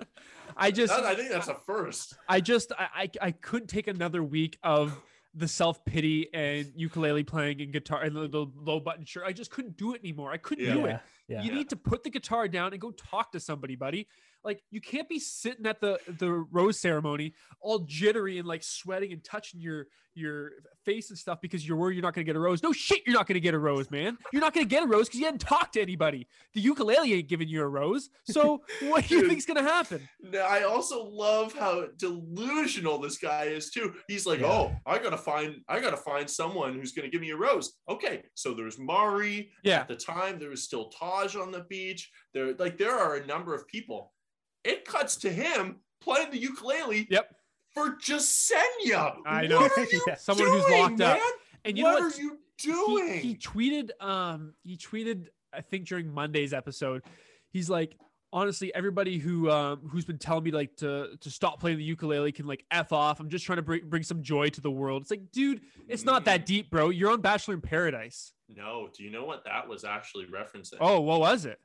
I 0.56 0.70
just 0.70 0.94
That- 0.94 1.04
I 1.04 1.14
think 1.14 1.30
that's 1.30 1.48
a 1.48 1.54
first. 1.66 2.14
I 2.28 2.40
just 2.40 2.72
I, 2.78 2.88
I 2.94 3.10
I 3.28 3.30
couldn't 3.32 3.68
take 3.68 3.88
another 3.88 4.22
week 4.22 4.58
of 4.62 4.96
the 5.34 5.48
self 5.48 5.84
pity 5.84 6.28
and 6.32 6.70
ukulele 6.76 7.24
playing 7.24 7.60
and 7.60 7.72
guitar 7.72 8.02
and 8.02 8.14
the, 8.14 8.28
the 8.28 8.46
low 8.56 8.78
button 8.78 9.04
shirt. 9.04 9.24
I 9.26 9.32
just 9.32 9.50
couldn't 9.50 9.76
do 9.76 9.92
it 9.94 10.00
anymore. 10.00 10.30
I 10.32 10.36
couldn't 10.36 10.64
do 10.72 10.86
it. 10.86 10.90
yeah. 10.90 10.98
Yeah. 11.26 11.42
You 11.42 11.50
Yeah. 11.50 11.56
need 11.56 11.70
to 11.70 11.76
put 11.76 12.04
the 12.04 12.10
guitar 12.10 12.46
down 12.46 12.72
and 12.72 12.80
go 12.80 12.92
talk 12.92 13.32
to 13.32 13.40
somebody, 13.40 13.74
buddy. 13.74 14.06
Like 14.44 14.62
you 14.70 14.80
can't 14.80 15.08
be 15.08 15.18
sitting 15.18 15.66
at 15.66 15.80
the 15.80 15.98
the 16.18 16.30
rose 16.30 16.78
ceremony 16.78 17.34
all 17.60 17.80
jittery 17.80 18.38
and 18.38 18.46
like 18.46 18.62
sweating 18.62 19.12
and 19.12 19.24
touching 19.24 19.60
your 19.60 19.86
your 20.14 20.52
face 20.84 21.10
and 21.10 21.18
stuff 21.18 21.40
because 21.40 21.66
you're 21.66 21.76
worried 21.76 21.94
you're 21.94 22.02
not 22.02 22.14
going 22.14 22.24
to 22.24 22.28
get 22.28 22.36
a 22.36 22.40
rose. 22.40 22.62
No 22.62 22.72
shit, 22.72 23.02
you're 23.06 23.14
not 23.14 23.26
going 23.26 23.34
to 23.34 23.40
get 23.40 23.54
a 23.54 23.58
rose, 23.58 23.90
man. 23.90 24.16
You're 24.32 24.42
not 24.42 24.54
going 24.54 24.64
to 24.64 24.70
get 24.70 24.82
a 24.82 24.86
rose 24.86 25.08
because 25.08 25.18
you 25.18 25.26
hadn't 25.26 25.40
talked 25.40 25.74
to 25.74 25.82
anybody. 25.82 26.26
The 26.52 26.60
ukulele 26.60 27.14
ain't 27.14 27.28
giving 27.28 27.48
you 27.48 27.62
a 27.62 27.66
rose. 27.66 28.10
So 28.24 28.62
what 28.82 29.08
do 29.08 29.16
you 29.16 29.28
think's 29.28 29.44
going 29.44 29.62
to 29.62 29.68
happen? 29.68 30.08
I 30.32 30.62
also 30.62 31.04
love 31.04 31.52
how 31.54 31.86
delusional 31.96 32.98
this 32.98 33.18
guy 33.18 33.44
is 33.44 33.70
too. 33.70 33.94
He's 34.06 34.26
like, 34.26 34.40
Yeah. 34.40 34.46
"Oh, 34.46 34.76
I 34.86 34.98
gotta 34.98 35.16
find, 35.16 35.56
I 35.68 35.80
gotta 35.80 35.96
find 35.96 36.28
someone 36.28 36.74
who's 36.74 36.92
gonna 36.92 37.08
give 37.08 37.20
me 37.20 37.30
a 37.30 37.36
rose." 37.36 37.72
Okay, 37.88 38.22
so 38.34 38.54
there's 38.54 38.78
Mari. 38.78 39.50
Yeah. 39.62 39.80
At 39.80 39.88
the 39.88 39.96
time, 39.96 40.38
there 40.38 40.50
was 40.50 40.62
still 40.62 40.90
Taj 40.90 41.34
on 41.36 41.50
the 41.50 41.64
beach. 41.68 42.10
There, 42.32 42.54
like, 42.54 42.78
there 42.78 42.96
are 42.96 43.16
a 43.16 43.26
number 43.26 43.54
of 43.54 43.66
people. 43.66 44.12
It 44.64 44.84
cuts 44.84 45.16
to 45.16 45.30
him 45.30 45.76
playing 46.00 46.30
the 46.30 46.38
ukulele 46.38 47.06
Yep. 47.10 47.34
for 47.72 47.96
Jessenia. 47.96 49.16
I 49.26 49.46
know. 49.46 49.60
What 49.60 49.78
are 49.78 49.84
you 49.92 50.02
Yeah. 50.06 50.14
Someone 50.16 50.48
who's 50.48 50.64
doing, 50.64 50.80
locked 50.80 51.00
up. 51.00 51.18
man? 51.18 51.32
And 51.64 51.78
you 51.78 51.84
know 51.84 51.92
what 51.92 52.02
what? 52.04 52.14
are 52.18 52.20
you 52.20 52.38
he, 52.58 52.68
doing? 52.72 53.20
he 53.20 53.34
tweeted 53.36 53.90
um 54.00 54.54
he 54.62 54.76
tweeted 54.76 55.26
i 55.52 55.60
think 55.60 55.86
during 55.88 56.08
monday's 56.12 56.52
episode 56.52 57.02
he's 57.50 57.68
like 57.68 57.96
honestly 58.32 58.72
everybody 58.74 59.18
who 59.18 59.50
um 59.50 59.80
who's 59.90 60.04
been 60.04 60.18
telling 60.18 60.44
me 60.44 60.50
like 60.52 60.76
to 60.76 61.16
to 61.20 61.30
stop 61.30 61.58
playing 61.58 61.78
the 61.78 61.84
ukulele 61.84 62.30
can 62.32 62.46
like 62.46 62.64
f 62.70 62.92
off 62.92 63.18
i'm 63.18 63.28
just 63.28 63.44
trying 63.44 63.56
to 63.56 63.62
bring, 63.62 63.80
bring 63.88 64.02
some 64.04 64.22
joy 64.22 64.48
to 64.48 64.60
the 64.60 64.70
world 64.70 65.02
it's 65.02 65.10
like 65.10 65.32
dude 65.32 65.62
it's 65.88 66.04
not 66.04 66.24
that 66.26 66.46
deep 66.46 66.70
bro 66.70 66.90
you're 66.90 67.10
on 67.10 67.20
bachelor 67.20 67.54
in 67.54 67.60
paradise 67.60 68.32
no, 68.54 68.88
do 68.96 69.02
you 69.02 69.10
know 69.10 69.24
what 69.24 69.44
that 69.46 69.66
was 69.66 69.84
actually 69.84 70.26
referencing? 70.26 70.76
oh 70.80 71.00
what 71.00 71.18
was 71.18 71.44
it 71.46 71.58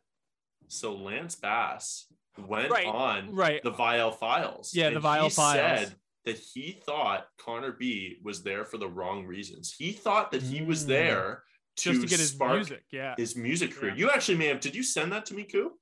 so 0.70 0.96
Lance 0.96 1.36
Bass 1.36 2.06
went 2.48 2.72
Right, 2.72 2.86
on 2.88 3.34
right 3.36 3.62
the 3.64 3.72
Viall 3.72 4.16
Files. 4.16 4.72
Yeah, 4.74 4.90
the 4.92 5.00
Viall 5.00 5.02
Viall 5.02 5.24
he 5.26 5.30
Files. 5.30 5.80
Said 5.90 5.96
that 6.26 6.38
he 6.38 6.80
thought 6.86 7.28
Connor 7.38 7.72
B 7.72 8.18
was 8.24 8.44
there 8.44 8.66
for 8.66 8.78
the 8.78 8.88
wrong 8.88 9.26
reasons. 9.26 9.74
He 9.78 9.92
thought 9.92 10.32
that 10.32 10.42
he 10.42 10.62
was 10.62 10.84
Mm. 10.84 10.88
there 10.88 11.44
to, 11.78 11.90
just 11.92 12.02
to 12.02 12.08
get 12.08 12.20
his 12.20 12.32
spark 12.32 12.56
music 12.56 12.84
yeah 12.92 13.16
his 13.18 13.36
music 13.38 13.74
career. 13.74 13.92
Yeah. 13.92 13.98
You 13.98 14.10
actually 14.12 14.38
may 14.38 14.48
have. 14.48 14.60
Did 14.60 14.76
you 14.76 14.84
send 14.84 15.12
that 15.14 15.26
to 15.28 15.34
me, 15.34 15.44
Coop? 15.44 15.74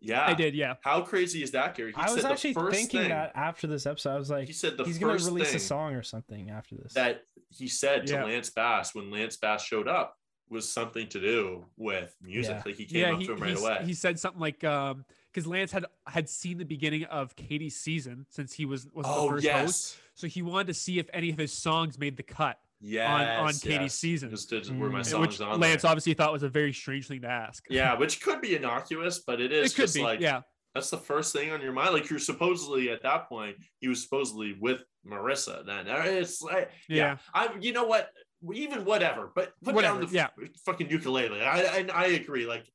Yeah, 0.00 0.26
i 0.26 0.34
did 0.34 0.54
yeah 0.54 0.74
How 0.82 1.00
crazy 1.00 1.42
is 1.42 1.50
that, 1.52 1.74
Gary? 1.74 1.92
He 1.92 1.96
I 1.96 2.04
was 2.04 2.14
said 2.16 2.24
the 2.24 2.28
actually 2.32 2.52
first 2.54 2.76
thinking 2.76 3.00
thing- 3.00 3.08
that 3.10 3.32
after 3.34 3.66
this 3.66 3.86
episode, 3.86 4.10
I 4.14 4.18
was 4.18 4.28
like, 4.30 4.46
he 4.46 4.52
said 4.52 4.76
the 4.76 4.84
he's 4.84 4.98
gonna 4.98 5.14
release 5.14 5.54
a 5.54 5.58
song 5.58 5.94
or 5.94 6.02
something 6.02 6.50
after 6.50 6.74
this. 6.76 6.92
that 6.94 7.22
he 7.50 7.68
said 7.68 8.06
to 8.08 8.12
Yeah. 8.14 8.24
Lance 8.24 8.50
Bass 8.50 8.94
when 8.94 9.10
Lance 9.10 9.36
Bass 9.38 9.64
showed 9.64 9.88
up 9.88 10.18
was 10.50 10.70
something 10.70 11.08
to 11.08 11.20
do 11.20 11.64
with 11.78 12.14
music. 12.20 12.56
Yeah. 12.56 12.62
Like 12.66 12.74
he 12.76 12.84
came 12.84 13.00
yeah 13.00 13.12
up 13.14 13.20
he, 13.20 13.26
to 13.26 13.32
him 13.32 13.40
right 13.40 13.58
away. 13.58 13.78
he 13.84 13.94
said 13.94 14.18
something 14.18 14.40
like 14.40 14.62
um 14.64 15.04
because 15.34 15.46
lance 15.46 15.72
had 15.72 15.84
had 16.06 16.28
seen 16.28 16.56
the 16.58 16.64
beginning 16.64 17.02
of 17.04 17.34
katie's 17.34 17.74
season 17.76 18.24
since 18.30 18.52
he 18.52 18.64
was 18.64 18.86
was 18.94 19.04
the 19.04 19.12
oh 19.12 19.28
first 19.30 19.44
yes. 19.44 19.60
host 19.64 19.96
so 20.14 20.26
he 20.28 20.42
wanted 20.42 20.68
to 20.68 20.74
see 20.74 20.98
if 21.00 21.08
any 21.12 21.28
of 21.30 21.36
his 21.36 21.52
songs 21.52 21.98
made 21.98 22.16
the 22.16 22.22
cut 22.22 22.58
Yes, 22.86 23.40
on 23.40 23.48
Katie's 23.54 23.80
yes. 23.80 23.94
season. 23.94 24.28
Just 24.30 24.50
did, 24.50 24.78
were 24.78 24.90
my 24.90 25.00
Mm. 25.00 25.06
songs 25.06 25.26
which 25.26 25.40
on 25.40 25.58
Lance 25.58 25.82
there. 25.82 25.90
obviously 25.90 26.12
thought 26.12 26.32
was 26.32 26.42
a 26.42 26.50
very 26.50 26.70
strange 26.74 27.08
thing 27.08 27.22
to 27.22 27.28
ask. 27.28 27.64
Yeah, 27.70 27.96
which 27.96 28.20
could 28.20 28.42
be 28.42 28.56
innocuous, 28.56 29.20
but 29.20 29.40
it 29.40 29.52
is 29.52 29.72
it 29.72 29.74
could 29.74 29.82
just 29.84 29.94
be. 29.94 30.02
like 30.02 30.20
yeah, 30.20 30.42
that's 30.74 30.90
the 30.90 30.98
first 30.98 31.32
thing 31.32 31.50
on 31.50 31.62
your 31.62 31.72
mind. 31.72 31.94
Like 31.94 32.10
you're 32.10 32.18
supposedly 32.18 32.90
at 32.90 33.02
that 33.02 33.26
point, 33.26 33.56
he 33.78 33.88
was 33.88 34.02
supposedly 34.02 34.54
with 34.60 34.82
Maurissa. 35.06 35.64
Then 35.64 35.88
Uh, 35.88 36.02
it's 36.04 36.42
like, 36.42 36.70
yeah, 36.86 36.96
yeah, 36.96 37.16
I'm. 37.32 37.62
You 37.62 37.72
know 37.72 37.84
what? 37.84 38.10
Even 38.52 38.84
whatever, 38.84 39.32
but 39.34 39.54
put 39.64 39.74
Whatever, 39.76 40.00
down 40.00 40.06
the 40.10 40.12
yeah. 40.14 40.28
fucking 40.66 40.90
ukulele. 40.90 41.40
I 41.40 41.62
I, 41.62 41.86
I 41.94 42.06
agree. 42.08 42.44
Like 42.44 42.66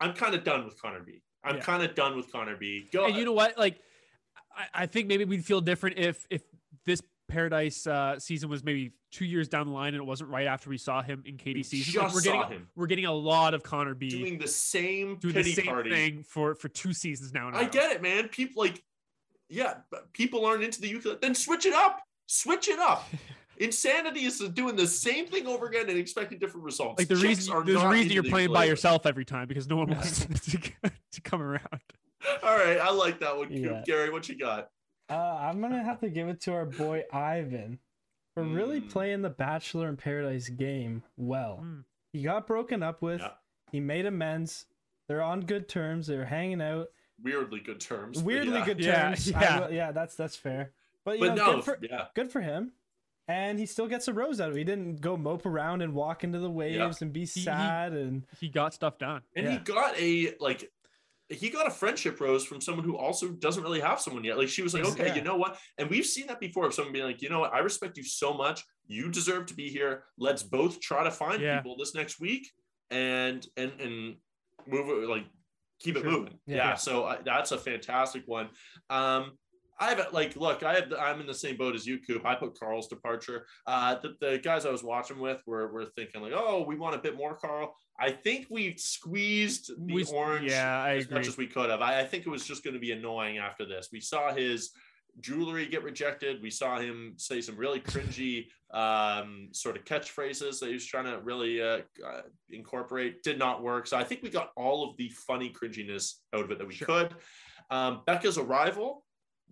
I'm 0.00 0.12
kind 0.14 0.34
of 0.34 0.42
done 0.42 0.64
with 0.64 0.80
Connor 0.82 1.04
B. 1.04 1.22
I'm 1.44 1.56
Yeah. 1.56 1.62
kind 1.62 1.82
of 1.82 1.94
done 1.94 2.16
with 2.16 2.30
Connor 2.30 2.56
B. 2.56 2.88
Go. 2.92 3.06
And 3.06 3.16
you 3.16 3.24
know 3.24 3.32
what? 3.32 3.58
Like, 3.58 3.80
I, 4.56 4.82
I 4.82 4.86
think 4.86 5.08
maybe 5.08 5.24
we'd 5.24 5.44
feel 5.44 5.60
different 5.60 5.98
if 5.98 6.26
if 6.30 6.42
this 6.84 7.02
Paradise 7.28 7.86
uh, 7.86 8.18
season 8.18 8.50
was 8.50 8.62
maybe 8.62 8.92
two 9.10 9.24
years 9.24 9.48
down 9.48 9.66
the 9.66 9.72
line 9.72 9.94
and 9.94 10.02
it 10.02 10.06
wasn't 10.06 10.28
right 10.30 10.46
after 10.46 10.68
we 10.70 10.76
saw 10.78 11.02
him 11.02 11.22
in 11.26 11.38
we 11.44 11.62
season. 11.62 12.02
Like, 12.02 12.12
we're 12.14 12.20
getting 12.20 12.42
him 12.48 12.68
we're 12.76 12.86
getting 12.86 13.06
a 13.06 13.12
lot 13.12 13.54
of 13.54 13.62
Connor 13.62 13.94
B 13.94 14.10
doing 14.10 14.38
the 14.38 14.48
same 14.48 15.16
doing 15.16 15.34
the 15.34 15.42
same 15.44 15.66
party. 15.66 15.90
thing 15.90 16.22
for 16.24 16.54
for 16.54 16.68
two 16.68 16.92
seasons 16.92 17.32
now. 17.32 17.50
I 17.52 17.64
get 17.64 17.92
it, 17.92 18.02
man. 18.02 18.28
People 18.28 18.62
like, 18.62 18.82
yeah, 19.48 19.74
but 19.90 20.12
people 20.12 20.44
aren't 20.44 20.62
into 20.62 20.80
the 20.80 20.88
ukulele. 20.88 21.18
Then 21.22 21.34
switch 21.34 21.64
it 21.66 21.72
up. 21.74 22.00
Switch 22.26 22.68
it 22.68 22.78
up. 22.78 23.08
Insanity 23.58 24.24
is 24.24 24.38
doing 24.38 24.76
the 24.76 24.86
same 24.86 25.26
thing 25.26 25.46
over 25.46 25.66
again 25.66 25.88
and 25.88 25.98
expecting 25.98 26.38
different 26.38 26.64
results. 26.64 26.98
Like 26.98 27.08
the 27.08 27.14
Chicks 27.14 27.24
reason 27.24 27.54
are 27.54 27.64
there's 27.64 27.82
a 27.82 27.88
reason 27.88 28.12
you're 28.12 28.22
the 28.22 28.30
playing 28.30 28.52
by 28.52 28.64
yourself 28.64 29.06
every 29.06 29.24
time 29.24 29.46
because 29.48 29.68
no 29.68 29.76
one 29.76 29.90
wants 29.90 30.24
to, 30.50 30.58
to 31.12 31.20
come 31.22 31.42
around. 31.42 31.80
All 32.42 32.56
right, 32.56 32.78
I 32.78 32.90
like 32.90 33.20
that 33.20 33.36
one. 33.36 33.48
Coop. 33.48 33.56
Yeah. 33.58 33.82
Gary, 33.84 34.10
what 34.10 34.28
you 34.28 34.38
got? 34.38 34.70
Uh, 35.10 35.14
I'm 35.40 35.60
gonna 35.60 35.82
have 35.82 36.00
to 36.00 36.08
give 36.08 36.28
it 36.28 36.40
to 36.42 36.52
our 36.54 36.64
boy 36.64 37.02
Ivan 37.12 37.78
for 38.34 38.42
really 38.44 38.80
Mm. 38.80 38.90
playing 38.90 39.22
the 39.22 39.30
Bachelor 39.30 39.88
in 39.88 39.96
Paradise 39.96 40.48
game 40.48 41.02
well. 41.16 41.60
Mm. 41.62 41.84
He 42.12 42.22
got 42.22 42.46
broken 42.46 42.82
up 42.82 43.02
with. 43.02 43.20
Yeah. 43.20 43.30
He 43.70 43.80
made 43.80 44.06
amends. 44.06 44.66
They're 45.08 45.22
on 45.22 45.40
good 45.40 45.68
terms. 45.68 46.06
They're 46.06 46.24
hanging 46.24 46.62
out. 46.62 46.88
Weirdly 47.22 47.60
good 47.60 47.80
terms. 47.80 48.22
Weirdly 48.22 48.58
yeah. 48.58 48.64
good 48.64 48.82
terms. 48.82 49.32
I 49.32 49.40
yeah. 49.40 49.60
will- 49.60 49.72
yeah, 49.72 49.92
that's 49.92 50.14
that's 50.14 50.36
fair. 50.36 50.70
But 51.04 51.18
you 51.18 51.26
But 51.28 51.34
know, 51.34 51.46
no, 51.46 51.54
good 51.56 51.64
for 51.64 51.78
yeah, 51.82 52.04
good 52.14 52.30
for 52.30 52.40
him. 52.40 52.72
And 53.28 53.58
he 53.58 53.66
still 53.66 53.86
gets 53.86 54.08
a 54.08 54.12
rose 54.12 54.40
out 54.40 54.50
of 54.50 54.56
it. 54.56 54.58
He 54.58 54.64
didn't 54.64 55.00
go 55.00 55.16
mope 55.16 55.46
around 55.46 55.80
and 55.82 55.94
walk 55.94 56.24
into 56.24 56.38
the 56.40 56.50
waves 56.50 57.02
and 57.02 57.12
be 57.12 57.20
he- 57.20 57.26
sad 57.40 57.92
and 57.92 58.24
He 58.40 58.48
got 58.48 58.74
stuff 58.74 58.98
done. 58.98 59.22
and 59.36 59.48
he 59.48 59.58
got 59.58 59.98
a 59.98 60.34
like. 60.40 60.68
He 61.28 61.48
got 61.48 61.66
a 61.66 61.70
friendship 61.70 62.20
rose 62.20 62.44
from 62.44 62.60
someone 62.60 62.84
who 62.84 62.94
also 62.94 63.28
doesn't 63.30 63.62
really 63.62 63.80
have 63.80 64.00
someone 64.00 64.22
yet. 64.22 64.36
Like 64.36 64.50
she 64.50 64.60
was 64.60 64.74
like, 64.74 64.84
okay, 64.84 65.06
yeah. 65.06 65.14
you 65.14 65.22
know 65.22 65.36
what? 65.36 65.56
And 65.78 65.88
we've 65.88 66.04
seen 66.04 66.26
that 66.26 66.40
before 66.40 66.66
of 66.66 66.74
someone 66.74 66.92
being 66.92 67.06
like, 67.06 67.22
you 67.22 67.30
know 67.30 67.40
what? 67.40 67.54
I 67.54 67.60
respect 67.60 67.96
you 67.96 68.02
so 68.04 68.34
much. 68.34 68.62
You 68.86 69.10
deserve 69.10 69.46
to 69.46 69.54
be 69.54 69.70
here. 69.70 70.04
Let's 70.18 70.42
both 70.42 70.78
try 70.80 71.02
to 71.04 71.10
find 71.10 71.40
Yeah. 71.40 71.56
people 71.58 71.76
this 71.78 71.94
next 71.94 72.20
week. 72.20 72.50
and 72.90 73.46
and 73.56 73.72
and 73.80 74.16
move 74.66 74.88
it 74.90 75.08
like 75.08 75.24
keep 75.80 75.96
it 75.96 76.02
Sure. 76.02 76.10
moving. 76.10 76.38
Yeah. 76.46 76.56
Yeah. 76.56 76.74
So 76.74 77.04
I, 77.06 77.18
that's 77.24 77.52
a 77.52 77.56
fantastic 77.58 78.24
one. 78.26 78.50
Um, 78.90 79.32
I 79.80 79.88
have 79.94 80.12
like 80.12 80.36
look, 80.36 80.62
I 80.62 80.74
have 80.74 80.92
I'm 80.98 81.20
in 81.20 81.26
the 81.26 81.34
same 81.34 81.56
boat 81.56 81.74
as 81.74 81.86
you, 81.86 81.98
Coop. 81.98 82.24
I 82.24 82.34
put 82.34 82.58
Karl's 82.58 82.88
departure. 82.88 83.46
Uh, 83.66 83.96
the, 84.00 84.14
the 84.20 84.38
guys 84.38 84.64
I 84.66 84.70
was 84.70 84.82
watching 84.84 85.18
with 85.18 85.40
were 85.46 85.72
were 85.72 85.86
thinking 85.96 86.20
like, 86.22 86.32
oh, 86.34 86.64
we 86.66 86.76
want 86.76 86.94
a 86.94 86.98
bit 86.98 87.16
more 87.16 87.34
Carl. 87.36 87.74
I 87.98 88.10
think 88.10 88.46
we've 88.50 88.78
squeezed 88.78 89.70
the 89.86 89.94
We- 89.94 90.04
orange 90.04 90.50
Yeah, 90.50 90.84
as 90.86 91.04
agree. 91.04 91.18
much 91.18 91.26
as 91.28 91.36
we 91.36 91.46
could 91.46 91.70
have. 91.70 91.80
I, 91.82 92.00
I 92.00 92.04
think 92.04 92.26
it 92.26 92.30
was 92.30 92.46
just 92.46 92.64
going 92.64 92.74
to 92.74 92.80
be 92.80 92.92
annoying 92.92 93.38
after 93.38 93.64
this. 93.66 93.88
We 93.92 94.00
saw 94.00 94.32
his 94.32 94.70
jewelry 95.20 95.66
get 95.66 95.82
rejected. 95.82 96.40
We 96.42 96.50
saw 96.50 96.78
him 96.78 97.14
say 97.18 97.40
some 97.42 97.56
really 97.56 97.80
cringy 97.80 98.46
um, 98.72 99.48
sort 99.52 99.76
of 99.76 99.84
catchphrases 99.84 100.58
that 100.60 100.68
he 100.68 100.72
was 100.74 100.86
trying 100.86 101.04
to 101.04 101.18
really 101.20 101.60
uh, 101.60 101.80
uh, 102.06 102.22
incorporate. 102.50 103.22
Did 103.22 103.38
not 103.38 103.62
work. 103.62 103.86
So 103.86 103.96
I 103.98 104.04
think 104.04 104.22
we 104.22 104.30
got 104.30 104.52
all 104.56 104.88
of 104.88 104.96
the 104.96 105.08
funny 105.10 105.50
cringiness 105.50 106.14
out 106.34 106.44
of 106.44 106.50
it 106.50 106.58
that 106.58 106.66
we 106.66 106.74
Sure. 106.74 106.86
could. 106.86 107.14
Um, 107.70 108.00
Becca's 108.06 108.38
arrival, 108.38 109.01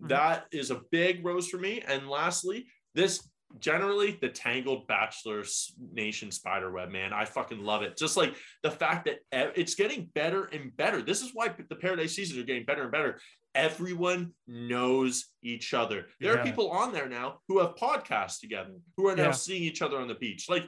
Mhm. 0.01 0.09
that 0.09 0.47
is 0.51 0.71
a 0.71 0.81
big 0.91 1.23
rose 1.25 1.47
for 1.47 1.57
me. 1.57 1.81
And 1.81 2.09
lastly, 2.09 2.67
this 2.95 3.27
generally 3.59 4.17
the 4.21 4.29
tangled 4.29 4.87
bachelor 4.87 5.43
nation 5.91 6.31
spider 6.31 6.71
web 6.71 6.89
man 6.89 7.11
i 7.11 7.25
fucking 7.25 7.59
love 7.61 7.81
it 7.81 7.97
just 7.97 8.15
like 8.15 8.33
the 8.63 8.71
fact 8.71 9.03
that 9.05 9.19
it's 9.59 9.75
getting 9.75 10.05
better 10.15 10.45
and 10.53 10.73
better 10.77 11.01
this 11.01 11.21
is 11.21 11.31
why 11.33 11.49
the 11.67 11.75
paradise 11.75 12.15
seasons 12.15 12.39
are 12.39 12.45
getting 12.45 12.63
better 12.63 12.83
and 12.83 12.93
better 12.93 13.19
everyone 13.53 14.31
knows 14.47 15.25
each 15.43 15.73
other 15.73 16.07
there 16.21 16.33
Yeah. 16.35 16.39
are 16.39 16.45
people 16.45 16.71
on 16.71 16.93
there 16.93 17.09
now 17.09 17.41
who 17.49 17.59
have 17.59 17.75
podcasts 17.75 18.39
together 18.39 18.71
who 18.95 19.09
are 19.09 19.17
now 19.17 19.25
Yeah. 19.25 19.31
seeing 19.31 19.63
each 19.63 19.81
other 19.81 19.97
on 19.99 20.07
the 20.07 20.15
beach 20.15 20.47
like 20.47 20.63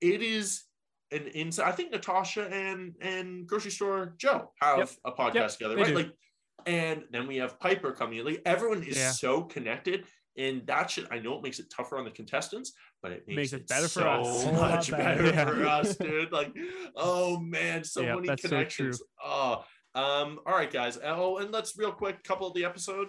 it 0.00 0.22
is 0.22 0.62
an 1.10 1.26
inside 1.34 1.68
i 1.68 1.72
think 1.72 1.92
natasha 1.92 2.48
and 2.48 2.94
and 3.02 3.46
grocery 3.46 3.70
store 3.72 4.14
joe 4.16 4.50
have 4.62 4.78
Yep. 4.78 4.90
a 5.04 5.12
podcast 5.12 5.34
Yep, 5.34 5.50
together 5.52 5.76
right 5.76 5.86
do. 5.88 5.94
like 5.96 6.12
and 6.66 7.02
then 7.10 7.26
we 7.26 7.36
have 7.38 7.58
Pieper 7.60 7.92
coming 7.92 8.18
in 8.18 8.24
like 8.26 8.42
everyone 8.46 8.82
is 8.82 8.96
Yeah. 8.96 9.10
so 9.10 9.42
connected 9.42 10.04
and 10.36 10.66
that 10.66 10.90
should 10.90 11.08
I 11.10 11.18
know 11.18 11.36
it 11.36 11.42
makes 11.42 11.58
it 11.58 11.66
tougher 11.70 11.98
on 11.98 12.04
the 12.04 12.10
contestants, 12.10 12.72
but 13.02 13.12
it 13.12 13.24
makes, 13.28 13.36
Makes 13.36 13.52
it 13.52 13.66
better 13.68 13.82
for 13.88 14.00
so 14.00 14.08
us. 14.08 14.26
A 14.44 14.46
whole 14.48 14.52
lot 14.58 14.70
much 14.70 14.90
better. 14.90 15.22
better 15.24 15.24
Yeah. 15.24 15.44
for 15.44 15.66
us, 15.66 15.96
dude. 15.96 16.32
Like, 16.32 16.54
oh 16.96 17.38
man, 17.40 17.84
so 17.84 18.00
Yeah, 18.00 18.14
many 18.14 18.28
that's 18.28 18.42
so 18.42 18.48
true. 18.48 18.56
connections. 18.58 19.02
oh, 19.22 19.64
um, 19.94 20.38
all 20.46 20.54
right, 20.54 20.72
guys. 20.72 20.98
Oh, 21.04 21.36
and 21.36 21.50
let's 21.52 21.76
real 21.76 21.92
quick 21.92 22.22
couple 22.24 22.46
of 22.46 22.54
the 22.54 22.64
episode. 22.64 23.08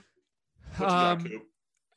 What 0.78 0.80
you 0.82 0.86
got, 0.88 1.12
Um, 1.22 1.24
Coop? 1.24 1.44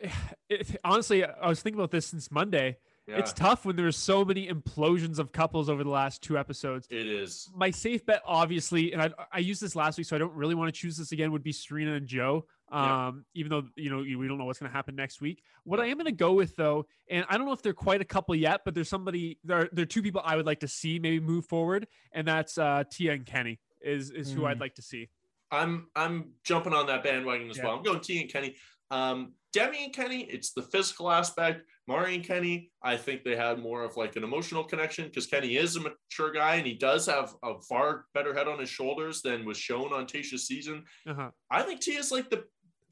it, 0.49 0.77
honestly, 0.85 1.25
I 1.25 1.49
was 1.49 1.61
thinking 1.61 1.81
about 1.81 1.91
this 1.91 2.07
since 2.07 2.31
Monday. 2.31 2.77
Yeah, 3.07 3.19
It's 3.19 3.33
tough 3.33 3.65
when 3.65 3.77
there's 3.77 3.97
so 3.97 4.25
many 4.25 4.49
implosions 4.49 5.21
of 5.21 5.31
couples 5.31 5.69
over 5.69 5.85
the 5.85 5.91
last 5.91 6.23
two 6.23 6.37
episodes. 6.37 6.89
it 6.91 7.07
is. 7.07 7.49
My 7.55 7.71
safe 7.71 8.05
bet, 8.05 8.21
obviously, 8.27 8.93
and 8.93 9.01
I, 9.01 9.11
I 9.33 9.39
used 9.39 9.63
this 9.63 9.77
last 9.77 9.97
week, 9.97 10.09
so 10.09 10.17
I 10.17 10.19
don't 10.19 10.33
really 10.35 10.57
want 10.57 10.75
to 10.75 10.81
choose 10.81 10.97
this 10.97 11.13
again. 11.13 11.31
Would 11.31 11.45
be 11.45 11.53
Serena 11.53 11.95
and 11.95 12.07
Joe. 12.07 12.47
Yeah. 12.73 13.07
Um, 13.09 13.25
even 13.35 13.51
though 13.51 13.63
you 13.77 13.91
know 13.91 13.99
we 13.99 14.27
don't 14.27 14.39
know 14.39 14.45
what's 14.45 14.59
going 14.59 14.71
to 14.71 14.77
happen 14.77 14.97
next 14.97 15.21
week. 15.21 15.41
What 15.63 15.79
I 15.79 15.87
am 15.87 15.95
going 15.99 16.07
to 16.07 16.11
go 16.13 16.33
with 16.33 16.57
though, 16.57 16.87
and 17.09 17.25
I 17.29 17.37
don't 17.39 17.47
know 17.47 17.53
if 17.53 17.63
they're 17.63 17.73
quite 17.73 18.01
a 18.01 18.05
couple 18.05 18.35
yet, 18.35 18.63
but 18.65 18.75
there's 18.75 18.89
somebody 18.89 19.39
there. 19.45 19.69
There 19.73 19.85
are 19.85 19.87
two 19.87 20.03
people 20.03 20.21
I 20.25 20.35
would 20.35 20.47
like 20.47 20.59
to 20.61 20.69
see 20.69 20.99
maybe 20.99 21.21
move 21.21 21.47
forward, 21.47 21.87
and 22.11 22.27
that's 22.27 22.59
uh, 22.59 22.83
Tia 22.91 23.13
and 23.13 23.25
Kenny 23.25 23.61
is 23.81 24.11
is 24.11 24.33
who 24.33 24.47
I'd 24.47 24.57
Mm. 24.57 24.63
like 24.63 24.75
to 24.75 24.83
see. 24.83 25.09
I'm 25.53 25.87
I'm 25.95 26.33
jumping 26.43 26.73
on 26.73 26.87
that 26.89 27.05
bandwagon 27.05 27.49
as 27.51 27.57
Yeah. 27.59 27.67
well. 27.67 27.77
I'm 27.77 27.85
going 27.85 28.01
T 28.01 28.21
and 28.21 28.29
Kenny. 28.29 28.57
Um, 28.91 29.35
Demi 29.53 29.85
and 29.85 29.93
Kenny, 29.93 30.23
it's 30.25 30.53
the 30.53 30.63
physical 30.63 31.11
aspect. 31.11 31.63
Mari 31.89 32.17
and 32.17 32.25
Kenny, 32.25 32.71
I 32.83 32.97
think 32.97 33.25
they 33.25 33.37
had 33.37 33.59
more 33.59 33.85
of 33.85 33.97
like 33.97 34.17
an 34.17 34.25
emotional 34.25 34.65
connection 34.65 35.07
because 35.07 35.27
Kenny 35.27 35.57
is 35.57 35.77
a 35.77 35.81
mature 35.81 36.33
guy 36.33 36.57
and 36.57 36.67
he 36.67 36.75
does 36.75 37.07
have 37.07 37.35
a 37.43 37.55
far 37.69 38.07
better 38.13 38.35
head 38.35 38.49
on 38.49 38.59
his 38.59 38.69
shoulders 38.69 39.23
than 39.23 39.45
was 39.47 39.57
shown 39.57 39.93
on 39.93 40.07
Tayshia's 40.07 40.47
season. 40.47 40.85
Uh-huh. 41.09 41.31
I 41.51 41.63
think 41.63 41.81
Tia's 41.81 42.11
like 42.11 42.29
the 42.29 42.45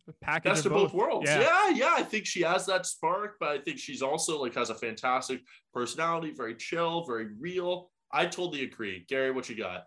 The 0.07 0.15
package 0.23 0.53
best 0.53 0.66
of 0.66 0.73
both, 0.73 0.95
worlds. 0.95 1.29
Yeah. 1.29 1.41
Yeah. 1.41 1.71
yeah, 1.71 1.95
I 1.97 2.03
think 2.03 2.25
she 2.27 2.43
has 2.43 2.66
that 2.66 2.87
spark, 2.87 3.37
but 3.41 3.49
I 3.51 3.59
think 3.59 3.79
she's 3.79 4.01
also 4.03 4.41
like 4.41 4.55
has 4.55 4.71
a 4.71 4.75
fantastic 4.75 5.41
personality, 5.73 6.33
very 6.35 6.55
chill, 6.55 7.05
very 7.05 7.29
real. 7.39 7.91
I 8.12 8.27
totally 8.27 8.62
agree. 8.62 9.05
Gary, 9.09 9.33
what 9.33 9.49
you 9.49 9.57
got? 9.57 9.85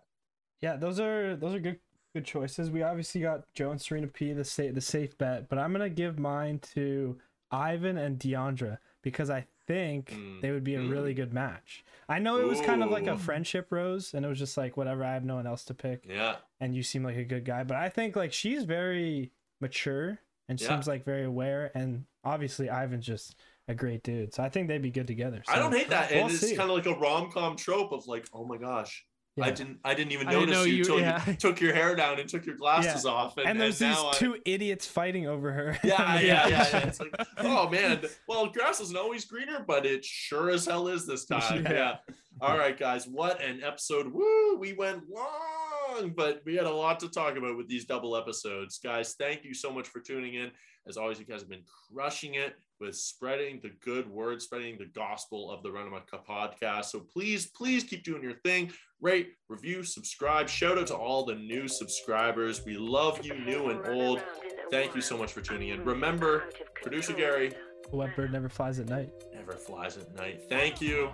Yeah, 0.60 0.76
those 0.76 1.00
are 1.00 1.36
those 1.36 1.54
are 1.54 1.60
good 1.60 1.78
good 2.18 2.24
choices. 2.26 2.70
We 2.70 2.82
obviously 2.82 3.20
got 3.20 3.44
Joe 3.54 3.70
and 3.70 3.80
Serena 3.80 4.06
P, 4.08 4.32
the 4.32 4.44
safe 4.44 4.74
the 4.74 4.80
safe 4.80 5.16
bet, 5.18 5.48
but 5.48 5.58
I'm 5.58 5.72
gonna 5.72 5.88
give 5.88 6.18
mine 6.18 6.58
to 6.74 7.18
Ivan 7.50 7.96
and 7.96 8.18
Deandra 8.18 8.78
because 9.02 9.30
I 9.30 9.46
think 9.66 10.10
Mm. 10.12 10.40
they 10.40 10.50
would 10.50 10.64
be 10.64 10.74
a 10.74 10.82
really 10.82 11.14
good 11.14 11.32
match. 11.32 11.84
I 12.08 12.18
know 12.18 12.38
it 12.38 12.46
was 12.46 12.60
kind 12.62 12.82
of 12.82 12.90
like 12.90 13.06
a 13.06 13.16
friendship 13.18 13.70
rose, 13.70 14.14
and 14.14 14.24
it 14.24 14.28
was 14.28 14.38
just 14.38 14.56
like 14.56 14.76
whatever. 14.76 15.04
I 15.04 15.12
have 15.14 15.24
no 15.24 15.36
one 15.36 15.46
else 15.46 15.64
to 15.66 15.74
pick, 15.74 16.04
Yeah, 16.08 16.36
and 16.60 16.74
you 16.74 16.82
seem 16.82 17.04
like 17.04 17.16
a 17.16 17.24
good 17.24 17.44
guy. 17.44 17.64
But 17.64 17.76
I 17.76 17.88
think 17.90 18.16
like 18.16 18.32
she's 18.32 18.64
very 18.64 19.30
mature 19.60 20.18
and 20.48 20.60
Yeah. 20.60 20.68
seems 20.68 20.88
like 20.88 21.04
very 21.04 21.24
aware, 21.24 21.70
and 21.74 22.04
obviously 22.24 22.68
Ivan's 22.68 23.06
just 23.06 23.36
a 23.68 23.74
great 23.74 24.02
dude. 24.02 24.32
So 24.34 24.42
I 24.42 24.48
think 24.48 24.66
they'd 24.68 24.80
be 24.80 24.90
good 24.90 25.06
together. 25.06 25.42
So 25.46 25.52
I 25.52 25.58
don't 25.58 25.74
hate 25.74 25.90
that. 25.90 26.10
we'll 26.10 26.24
and 26.24 26.30
it's 26.32 26.56
kind 26.56 26.70
of 26.70 26.76
like 26.76 26.86
a 26.86 26.94
rom 26.98 27.30
com 27.30 27.54
trope 27.56 27.92
of 27.92 28.06
like, 28.06 28.26
oh 28.32 28.44
my 28.46 28.56
gosh, 28.56 29.04
I 29.42 29.50
didn't 29.50 29.78
I 29.84 29.94
didn't 29.94 30.12
even 30.12 30.28
I 30.28 30.32
didn't 30.32 30.46
notice 30.50 30.58
know 30.58 30.64
you 30.64 30.74
you- 30.74 30.80
until 30.82 31.00
yeah. 31.00 31.22
you 31.26 31.34
took 31.46 31.60
your 31.60 31.74
hair 31.74 31.94
down 31.94 32.18
and 32.20 32.28
took 32.28 32.44
your 32.46 32.56
glasses 32.56 33.04
off. 33.06 33.36
And, 33.36 33.46
and 33.48 33.60
there's 33.60 33.80
and 33.80 33.90
these 33.92 33.98
now 34.02 34.10
I- 34.10 34.12
two 34.14 34.36
idiots 34.44 34.86
fighting 34.86 35.26
over 35.26 35.52
her. 35.52 35.78
yeah, 35.84 36.14
yeah, 36.20 36.20
yeah, 36.20 36.48
Yeah. 36.48 36.68
yeah. 36.72 36.86
It's 36.86 37.00
like, 37.00 37.14
oh 37.38 37.68
man, 37.68 38.00
well, 38.28 38.46
grass 38.48 38.80
isn't 38.80 38.96
always 38.96 39.24
greener, 39.24 39.64
but 39.66 39.86
it 39.86 40.04
sure 40.04 40.50
as 40.50 40.66
hell 40.66 40.88
is 40.88 41.06
this 41.06 41.24
time. 41.26 41.64
Yeah. 41.64 41.72
Yeah. 41.72 41.96
All 42.40 42.56
right, 42.56 42.78
guys, 42.78 43.08
what 43.08 43.42
an 43.42 43.62
episode. 43.64 44.12
Woo, 44.12 44.56
we 44.58 44.72
went 44.72 45.02
long, 45.10 46.10
but 46.16 46.40
we 46.46 46.54
had 46.54 46.66
a 46.66 46.70
lot 46.70 47.00
to 47.00 47.08
talk 47.08 47.36
about 47.36 47.56
with 47.56 47.66
these 47.68 47.84
double 47.84 48.16
episodes. 48.16 48.78
Guys, 48.78 49.14
thank 49.18 49.44
you 49.44 49.54
so 49.54 49.72
much 49.72 49.88
for 49.88 49.98
tuning 50.00 50.34
in. 50.34 50.52
As 50.86 50.96
always, 50.96 51.18
you 51.18 51.24
guys 51.24 51.40
have 51.40 51.48
been 51.50 51.64
crushing 51.92 52.34
it 52.34 52.54
with 52.80 52.96
spreading 52.96 53.60
the 53.62 53.72
good 53.80 54.08
word, 54.08 54.40
spreading 54.42 54.78
the 54.78 54.86
gospel 54.86 55.50
of 55.50 55.62
the 55.62 55.70
Run 55.70 55.86
Amok 55.86 56.10
podcast. 56.26 56.86
So 56.86 57.00
please, 57.00 57.46
please 57.46 57.84
keep 57.84 58.04
doing 58.04 58.22
your 58.22 58.34
thing. 58.44 58.72
Rate, 59.00 59.30
review, 59.48 59.84
subscribe. 59.84 60.48
Shout 60.48 60.78
out 60.78 60.88
to 60.88 60.96
all 60.96 61.24
the 61.24 61.34
new 61.34 61.68
subscribers. 61.68 62.64
We 62.64 62.76
love 62.76 63.24
you, 63.24 63.34
new 63.34 63.70
and 63.70 63.86
old. 63.86 64.22
Thank 64.70 64.94
you 64.94 65.00
so 65.00 65.16
much 65.16 65.32
for 65.32 65.40
tuning 65.40 65.68
in. 65.70 65.84
Remember, 65.84 66.50
producer 66.74 67.12
Gary 67.12 67.52
Wet 67.90 68.14
bird 68.16 68.32
never 68.32 68.48
flies 68.48 68.78
at 68.78 68.88
night. 68.88 69.10
never 69.34 69.52
flies 69.52 69.96
at 69.96 70.14
night. 70.14 70.42
Thank 70.48 70.80
you 70.80 71.10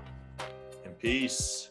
and 0.85 0.99
peace. 0.99 1.69